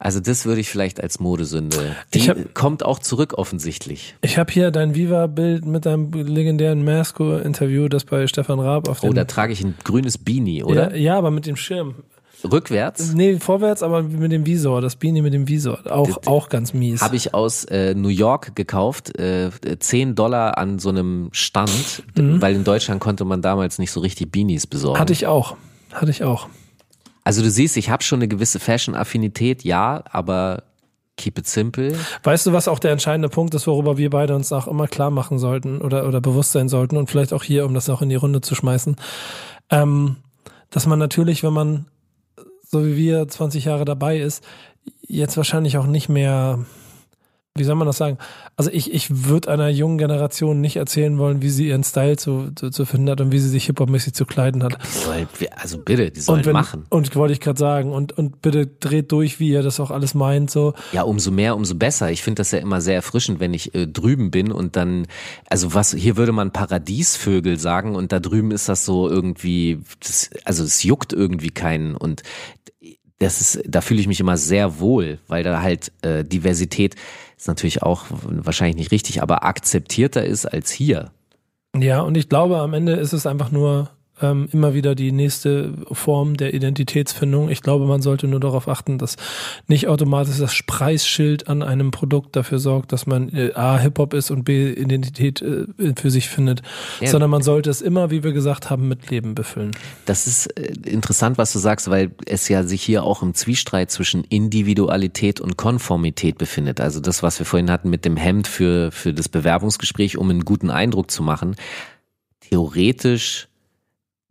Also 0.00 0.18
das 0.18 0.46
würde 0.46 0.60
ich 0.60 0.68
vielleicht 0.68 1.00
als 1.00 1.20
Modesünde. 1.20 1.94
Die 2.12 2.18
Ich 2.18 2.28
hab- 2.28 2.54
kommt 2.54 2.82
auch 2.84 2.98
zurück 2.98 3.34
offensichtlich. 3.38 4.16
Ich 4.22 4.36
habe 4.36 4.52
hier 4.52 4.70
dein 4.72 4.94
Viva-Bild 4.96 5.64
mit 5.64 5.86
deinem 5.86 6.10
legendären 6.12 6.84
Masco-Interview, 6.84 7.88
das 7.88 8.04
bei 8.04 8.26
Stefan 8.26 8.58
Raab 8.58 8.88
auf 8.88 9.02
Oh, 9.04 9.06
dem... 9.08 9.14
da 9.14 9.24
trage 9.26 9.52
ich 9.52 9.62
ein 9.62 9.74
grünes 9.84 10.18
Beanie, 10.18 10.64
oder? 10.64 10.90
Ja, 10.92 10.96
ja, 10.96 11.18
aber 11.18 11.30
mit 11.30 11.46
dem 11.46 11.54
Schirm. 11.56 11.94
Rückwärts 12.44 13.12
Nee, 13.14 13.38
vorwärts, 13.38 13.82
aber 13.82 14.02
mit 14.02 14.32
dem 14.32 14.46
Visor, 14.46 14.80
das 14.80 14.96
Beanie 14.96 15.22
mit 15.22 15.32
dem 15.32 15.48
Visor. 15.48 15.80
Auch, 15.90 16.26
auch 16.26 16.48
ganz 16.48 16.74
mies. 16.74 17.00
habe 17.00 17.16
ich 17.16 17.34
aus 17.34 17.64
äh, 17.64 17.94
New 17.94 18.08
York 18.08 18.54
gekauft, 18.54 19.18
äh, 19.18 19.50
10 19.78 20.14
Dollar 20.14 20.58
an 20.58 20.78
so 20.78 20.90
einem 20.90 21.28
Stand, 21.32 22.02
weil 22.14 22.54
in 22.54 22.64
Deutschland 22.64 23.00
konnte 23.00 23.24
man 23.24 23.42
damals 23.42 23.78
nicht 23.78 23.90
so 23.90 24.00
richtig 24.00 24.30
Beanies 24.30 24.66
besorgen. 24.66 24.98
Mhm. 24.98 25.00
Hatte 25.00 25.12
ich 25.12 25.26
auch. 25.26 25.56
Hatte 25.92 26.10
ich 26.10 26.24
auch. 26.24 26.48
Also 27.24 27.42
du 27.42 27.50
siehst, 27.50 27.76
ich 27.76 27.90
habe 27.90 28.04
schon 28.04 28.20
eine 28.20 28.28
gewisse 28.28 28.60
Fashion-Affinität, 28.60 29.64
ja, 29.64 30.04
aber 30.10 30.62
keep 31.16 31.38
it 31.38 31.46
simple. 31.46 31.92
Weißt 32.22 32.46
du, 32.46 32.52
was 32.52 32.68
auch 32.68 32.78
der 32.78 32.92
entscheidende 32.92 33.28
Punkt 33.28 33.54
ist, 33.54 33.66
worüber 33.66 33.96
wir 33.96 34.10
beide 34.10 34.34
uns 34.36 34.52
auch 34.52 34.68
immer 34.68 34.86
klar 34.86 35.10
machen 35.10 35.38
sollten 35.38 35.80
oder, 35.80 36.06
oder 36.06 36.20
bewusst 36.20 36.52
sein 36.52 36.68
sollten 36.68 36.96
und 36.96 37.10
vielleicht 37.10 37.32
auch 37.32 37.42
hier, 37.42 37.64
um 37.64 37.74
das 37.74 37.88
auch 37.88 38.02
in 38.02 38.10
die 38.10 38.14
Runde 38.16 38.42
zu 38.42 38.54
schmeißen, 38.54 38.96
ähm, 39.70 40.16
dass 40.70 40.86
man 40.86 40.98
natürlich, 40.98 41.42
wenn 41.42 41.52
man 41.52 41.86
so 42.68 42.84
wie 42.84 42.96
wir 42.96 43.28
20 43.28 43.64
Jahre 43.64 43.84
dabei 43.84 44.18
ist, 44.18 44.44
jetzt 45.06 45.36
wahrscheinlich 45.36 45.78
auch 45.78 45.86
nicht 45.86 46.08
mehr, 46.08 46.64
wie 47.58 47.64
soll 47.64 47.74
man 47.74 47.86
das 47.86 47.96
sagen? 47.96 48.18
Also 48.56 48.70
ich, 48.70 48.92
ich 48.92 49.26
würde 49.26 49.50
einer 49.50 49.68
jungen 49.68 49.98
Generation 49.98 50.60
nicht 50.60 50.76
erzählen 50.76 51.18
wollen, 51.18 51.42
wie 51.42 51.50
sie 51.50 51.68
ihren 51.68 51.84
Style 51.84 52.16
zu, 52.16 52.50
zu, 52.54 52.70
zu 52.70 52.84
finden 52.84 53.10
hat 53.10 53.20
und 53.20 53.32
wie 53.32 53.38
sie 53.38 53.48
sich 53.48 53.66
hip-hop-mäßig 53.66 54.14
zu 54.14 54.24
kleiden 54.24 54.62
hat. 54.62 54.78
Also 55.56 55.78
bitte, 55.78 56.10
die 56.10 56.20
sollen 56.20 56.40
Und 56.40 56.46
wenn, 56.46 56.52
machen. 56.52 56.84
und 56.88 57.14
wollte 57.16 57.32
ich 57.32 57.40
gerade 57.40 57.58
sagen, 57.58 57.92
und, 57.92 58.16
und 58.16 58.42
bitte 58.42 58.66
dreht 58.66 59.12
durch, 59.12 59.40
wie 59.40 59.50
ihr 59.50 59.62
das 59.62 59.80
auch 59.80 59.90
alles 59.90 60.14
meint, 60.14 60.50
so. 60.50 60.74
Ja, 60.92 61.02
umso 61.02 61.30
mehr, 61.30 61.56
umso 61.56 61.74
besser. 61.74 62.10
Ich 62.10 62.22
finde 62.22 62.40
das 62.40 62.50
ja 62.50 62.58
immer 62.58 62.80
sehr 62.80 62.94
erfrischend, 62.94 63.40
wenn 63.40 63.54
ich 63.54 63.74
äh, 63.74 63.86
drüben 63.86 64.30
bin 64.30 64.52
und 64.52 64.76
dann, 64.76 65.06
also 65.48 65.74
was, 65.74 65.92
hier 65.92 66.16
würde 66.16 66.32
man 66.32 66.52
Paradiesvögel 66.52 67.58
sagen 67.58 67.94
und 67.94 68.12
da 68.12 68.20
drüben 68.20 68.50
ist 68.50 68.68
das 68.68 68.84
so 68.84 69.08
irgendwie, 69.08 69.80
das, 70.00 70.30
also 70.44 70.64
es 70.64 70.82
juckt 70.82 71.12
irgendwie 71.12 71.50
keinen 71.50 71.96
und 71.96 72.22
das 73.18 73.40
ist, 73.40 73.62
da 73.66 73.80
fühle 73.80 74.00
ich 74.00 74.08
mich 74.08 74.20
immer 74.20 74.36
sehr 74.36 74.78
wohl, 74.78 75.18
weil 75.26 75.42
da 75.42 75.62
halt 75.62 75.92
äh, 76.02 76.22
Diversität 76.24 76.96
ist 77.36 77.48
natürlich 77.48 77.82
auch 77.82 78.04
wahrscheinlich 78.08 78.76
nicht 78.76 78.92
richtig, 78.92 79.22
aber 79.22 79.44
akzeptierter 79.44 80.24
ist 80.24 80.46
als 80.46 80.70
hier. 80.70 81.10
Ja, 81.76 82.00
und 82.00 82.16
ich 82.16 82.28
glaube, 82.28 82.58
am 82.58 82.72
Ende 82.72 82.94
ist 82.94 83.12
es 83.12 83.26
einfach 83.26 83.50
nur 83.50 83.90
ähm, 84.20 84.48
immer 84.52 84.74
wieder 84.74 84.94
die 84.94 85.12
nächste 85.12 85.74
Form 85.92 86.36
der 86.36 86.54
Identitätsfindung. 86.54 87.50
Ich 87.50 87.60
glaube, 87.62 87.86
man 87.86 88.00
sollte 88.02 88.26
nur 88.28 88.40
darauf 88.40 88.68
achten, 88.68 88.98
dass 88.98 89.16
nicht 89.66 89.88
automatisch 89.88 90.38
das 90.38 90.58
Preisschild 90.66 91.48
an 91.48 91.62
einem 91.62 91.90
Produkt 91.90 92.34
dafür 92.36 92.58
sorgt, 92.58 92.92
dass 92.92 93.06
man 93.06 93.28
äh, 93.30 93.52
A, 93.54 93.78
Hip-Hop 93.78 94.14
ist 94.14 94.30
und 94.30 94.44
B, 94.44 94.72
Identität 94.72 95.42
äh, 95.42 95.66
für 95.96 96.10
sich 96.10 96.28
findet, 96.28 96.62
Ja. 97.00 97.08
sondern 97.08 97.30
man 97.30 97.42
sollte 97.42 97.68
es 97.70 97.82
immer, 97.82 98.10
wie 98.10 98.22
wir 98.24 98.32
gesagt 98.32 98.70
haben, 98.70 98.88
mit 98.88 99.10
Leben 99.10 99.34
befüllen. 99.34 99.72
Das 100.06 100.26
ist 100.26 100.46
äh, 100.58 100.72
interessant, 100.88 101.38
was 101.38 101.52
du 101.52 101.58
sagst, 101.58 101.90
weil 101.90 102.12
es 102.26 102.48
ja 102.48 102.62
sich 102.62 102.82
hier 102.82 103.04
auch 103.04 103.22
im 103.22 103.34
Zwiestreit 103.34 103.90
zwischen 103.90 104.24
Individualität 104.24 105.40
und 105.40 105.56
Konformität 105.56 106.38
befindet. 106.38 106.80
Also 106.80 107.00
das, 107.00 107.22
was 107.22 107.38
wir 107.38 107.46
vorhin 107.46 107.70
hatten 107.70 107.90
mit 107.90 108.04
dem 108.04 108.16
Hemd 108.16 108.48
für, 108.48 108.90
für 108.92 109.12
das 109.12 109.28
Bewerbungsgespräch, 109.28 110.16
um 110.16 110.30
einen 110.30 110.44
guten 110.44 110.70
Eindruck 110.70 111.10
zu 111.10 111.22
machen. 111.22 111.56
Theoretisch 112.40 113.48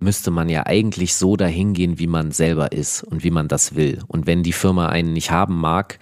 müsste 0.06 0.32
man 0.32 0.48
ja 0.48 0.66
eigentlich 0.66 1.16
so 1.16 1.36
dahin 1.36 1.74
gehen, 1.74 2.00
wie 2.00 2.08
man 2.08 2.32
selber 2.32 2.72
ist 2.72 3.04
und 3.04 3.26
wie 3.26 3.32
man 3.32 3.50
das 3.50 3.76
will. 3.76 4.00
Und 4.08 4.28
wenn 4.28 4.44
die 4.44 4.54
Firma 4.54 4.88
einen 4.88 5.12
nicht 5.12 5.32
haben 5.32 5.58
mag, 5.58 6.00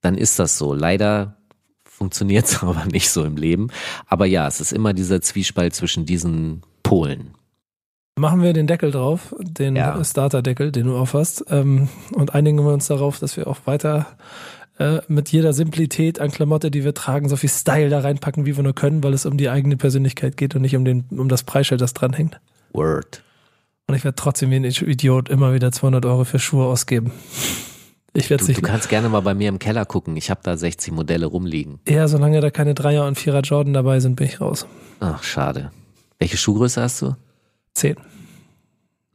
dann 0.00 0.16
ist 0.16 0.38
das 0.38 0.56
so. 0.56 0.74
Leider 0.74 1.36
funktioniert 1.84 2.44
es 2.46 2.62
aber 2.62 2.84
nicht 2.84 3.10
so 3.10 3.24
im 3.24 3.36
Leben. 3.36 3.68
Aber 4.06 4.26
ja, 4.26 4.46
es 4.46 4.60
ist 4.60 4.72
immer 4.72 4.92
dieser 4.92 5.20
Zwiespalt 5.20 5.74
zwischen 5.74 6.06
diesen 6.06 6.62
Polen. 6.84 7.34
Machen 8.18 8.42
wir 8.42 8.52
den 8.52 8.66
Deckel 8.66 8.90
drauf, 8.90 9.34
den 9.40 9.76
Ja. 9.76 10.02
Starter-Deckel, 10.04 10.72
den 10.72 10.86
du 10.86 10.96
aufhast, 10.96 11.44
ähm, 11.48 11.88
und 12.12 12.34
einigen 12.34 12.58
wir 12.58 12.72
uns 12.72 12.86
darauf, 12.86 13.18
dass 13.18 13.36
wir 13.36 13.46
auch 13.46 13.58
weiter 13.64 14.06
äh, 14.78 15.00
mit 15.08 15.30
jeder 15.30 15.52
Simplität 15.52 16.20
an 16.20 16.30
Klamotte, 16.30 16.70
die 16.70 16.84
wir 16.84 16.92
tragen, 16.92 17.28
so 17.28 17.36
viel 17.36 17.48
Style 17.48 17.88
da 17.88 18.00
reinpacken, 18.00 18.44
wie 18.44 18.56
wir 18.56 18.62
nur 18.62 18.74
können, 18.74 19.02
weil 19.02 19.14
es 19.14 19.24
um 19.24 19.36
die 19.36 19.48
eigene 19.48 19.76
Persönlichkeit 19.76 20.36
geht 20.36 20.54
und 20.54 20.62
nicht 20.62 20.76
um, 20.76 20.84
den, 20.84 21.04
um 21.10 21.28
das 21.28 21.44
Preisschild, 21.44 21.80
das 21.80 21.94
dranhängt. 21.94 22.40
Word. 22.72 23.22
Und 23.90 23.96
ich 23.96 24.04
werde 24.04 24.14
trotzdem 24.14 24.52
wie 24.52 24.56
ein 24.56 24.64
Idiot 24.64 25.28
immer 25.30 25.52
wieder 25.52 25.72
200 25.72 26.06
Euro 26.06 26.22
für 26.22 26.38
Schuhe 26.38 26.64
ausgeben. 26.66 27.10
Ich 28.12 28.30
werde 28.30 28.44
Du, 28.44 28.52
du 28.52 28.60
kannst 28.60 28.88
gerne 28.88 29.08
mal 29.08 29.18
bei 29.18 29.34
mir 29.34 29.48
im 29.48 29.58
Keller 29.58 29.84
gucken. 29.84 30.16
Ich 30.16 30.30
habe 30.30 30.38
da 30.44 30.56
60 30.56 30.92
Modelle 30.92 31.26
rumliegen. 31.26 31.80
eher, 31.86 32.06
solange 32.06 32.40
da 32.40 32.50
keine 32.50 32.74
Dreier 32.74 33.04
und 33.08 33.18
Vierer 33.18 33.40
Jordan 33.40 33.72
dabei 33.72 33.98
sind, 33.98 34.14
bin 34.14 34.28
ich 34.28 34.40
raus. 34.40 34.64
Ach, 35.00 35.24
schade. 35.24 35.72
Welche 36.20 36.36
Schuhgröße 36.36 36.80
hast 36.80 37.02
du? 37.02 37.16
Zehn. 37.74 37.96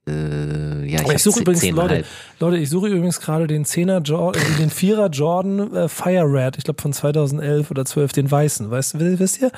Äh, 0.08 0.86
ja, 0.88 1.02
ich, 1.02 1.14
Ich, 1.14 1.24
suche 1.24 1.40
übrigens. 1.42 1.64
Leute, 1.72 2.04
Leute, 2.40 2.58
ich 2.58 2.70
suche 2.70 2.88
übrigens 2.88 3.20
gerade 3.20 3.48
den 3.48 3.66
Zehner 3.66 4.00
Jordan, 4.02 4.42
äh, 4.42 4.58
den 4.60 4.70
Vierer 4.70 5.10
Jordan 5.10 5.74
äh, 5.74 5.90
Fire 5.90 6.26
Red, 6.26 6.58
ich 6.58 6.64
glaube 6.64 6.82
von 6.82 6.94
2011 6.94 7.72
oder 7.72 7.86
12, 7.86 8.14
den 8.14 8.30
weißen, 8.30 8.70
weißt 8.70 8.96
du, 8.96 9.20
wisst 9.20 9.42
ihr? 9.42 9.52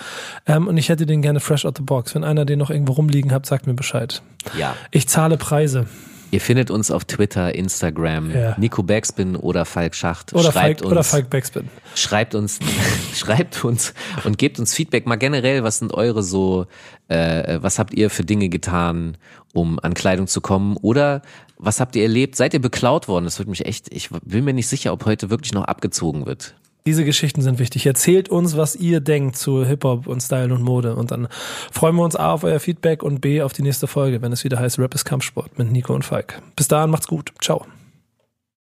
Ähm, 0.46 0.68
und 0.68 0.78
ich 0.78 0.90
hätte 0.90 1.06
den 1.06 1.22
gerne 1.22 1.40
fresh 1.42 1.66
out 1.66 1.78
the 1.78 1.84
box. 1.84 2.16
Wenn 2.16 2.24
einer 2.24 2.46
den 2.46 2.60
noch 2.60 2.70
irgendwo 2.70 2.94
rumliegen 2.94 3.32
hat, 3.34 3.46
sagt 3.46 3.68
mir 3.68 3.74
Bescheid. 3.74 4.22
Ja. 4.58 4.76
Ich 4.92 5.08
zahle 5.10 5.38
Preise. 5.38 5.86
Ihr 6.30 6.42
findet 6.42 6.72
uns 6.72 6.92
auf 6.92 7.06
Twitter, 7.06 7.56
Instagram, 7.56 8.32
Ja. 8.36 8.56
Nico 8.58 8.84
Backspin 8.84 9.38
oder 9.38 9.64
Falk 9.64 9.96
Schacht. 9.96 10.34
Oder 10.34 10.44
schreibt 10.52 10.56
Falk, 10.56 10.82
uns, 10.82 10.92
oder 10.92 11.04
Falk 11.06 11.30
Backspin. 11.30 11.70
schreibt 11.96 12.36
uns, 12.36 12.60
schreibt 13.16 13.64
uns 13.64 13.94
und 14.26 14.38
gebt 14.38 14.60
uns 14.60 14.74
Feedback 14.74 15.08
mal 15.08 15.16
generell. 15.16 15.64
Was 15.64 15.80
sind 15.80 15.94
eure 15.94 16.24
so, 16.24 16.68
äh, 17.08 17.60
was 17.62 17.80
habt 17.80 17.94
ihr 17.94 18.10
für 18.10 18.24
Dinge 18.26 18.50
getan, 18.50 19.18
um 19.58 19.80
an 19.82 19.94
Kleidung 19.94 20.28
zu 20.28 20.42
kommen? 20.42 20.78
Oder 20.78 21.22
was 21.58 21.80
habt 21.80 21.96
ihr 21.96 22.04
erlebt? 22.04 22.36
Seid 22.36 22.54
ihr 22.54 22.62
beklaut 22.62 23.08
worden? 23.08 23.26
Das 23.26 23.40
würde 23.40 23.50
mich 23.50 23.66
echt, 23.66 23.94
ich 23.94 24.10
bin 24.24 24.46
mir 24.46 24.54
nicht 24.54 24.68
sicher, 24.68 24.94
ob 24.94 25.06
heute 25.06 25.30
wirklich 25.30 25.54
noch 25.54 25.66
abgezogen 25.66 26.26
wird. 26.26 26.56
Diese 26.86 27.04
Geschichten 27.04 27.42
sind 27.42 27.60
wichtig. 27.60 27.86
Erzählt 27.86 28.30
uns, 28.30 28.56
was 28.56 28.76
ihr 28.76 29.02
denkt 29.02 29.36
zu 29.36 29.66
Hip-Hop 29.66 30.08
und 30.08 30.22
Style 30.22 30.54
und 30.54 30.62
Mode. 30.62 30.96
Und 30.96 31.12
dann 31.12 31.28
freuen 31.70 31.96
wir 31.96 32.04
uns 32.04 32.16
A 32.16 32.32
auf 32.32 32.46
euer 32.46 32.62
Feedback 32.62 33.04
und 33.04 33.20
B 33.20 33.42
auf 33.42 33.52
die 33.52 33.62
nächste 33.62 33.88
Folge, 33.88 34.22
wenn 34.22 34.32
es 34.32 34.46
wieder 34.46 34.58
heißt 34.58 34.80
Rap 34.80 34.96
ist 34.96 35.04
Kampfsport 35.04 35.58
mit 35.58 35.70
Nico 35.70 35.94
und 35.94 36.06
Falk. 36.06 36.42
Bis 36.56 36.70
dahin, 36.70 36.90
macht's 36.90 37.08
gut. 37.08 37.34
Ciao. 37.42 37.66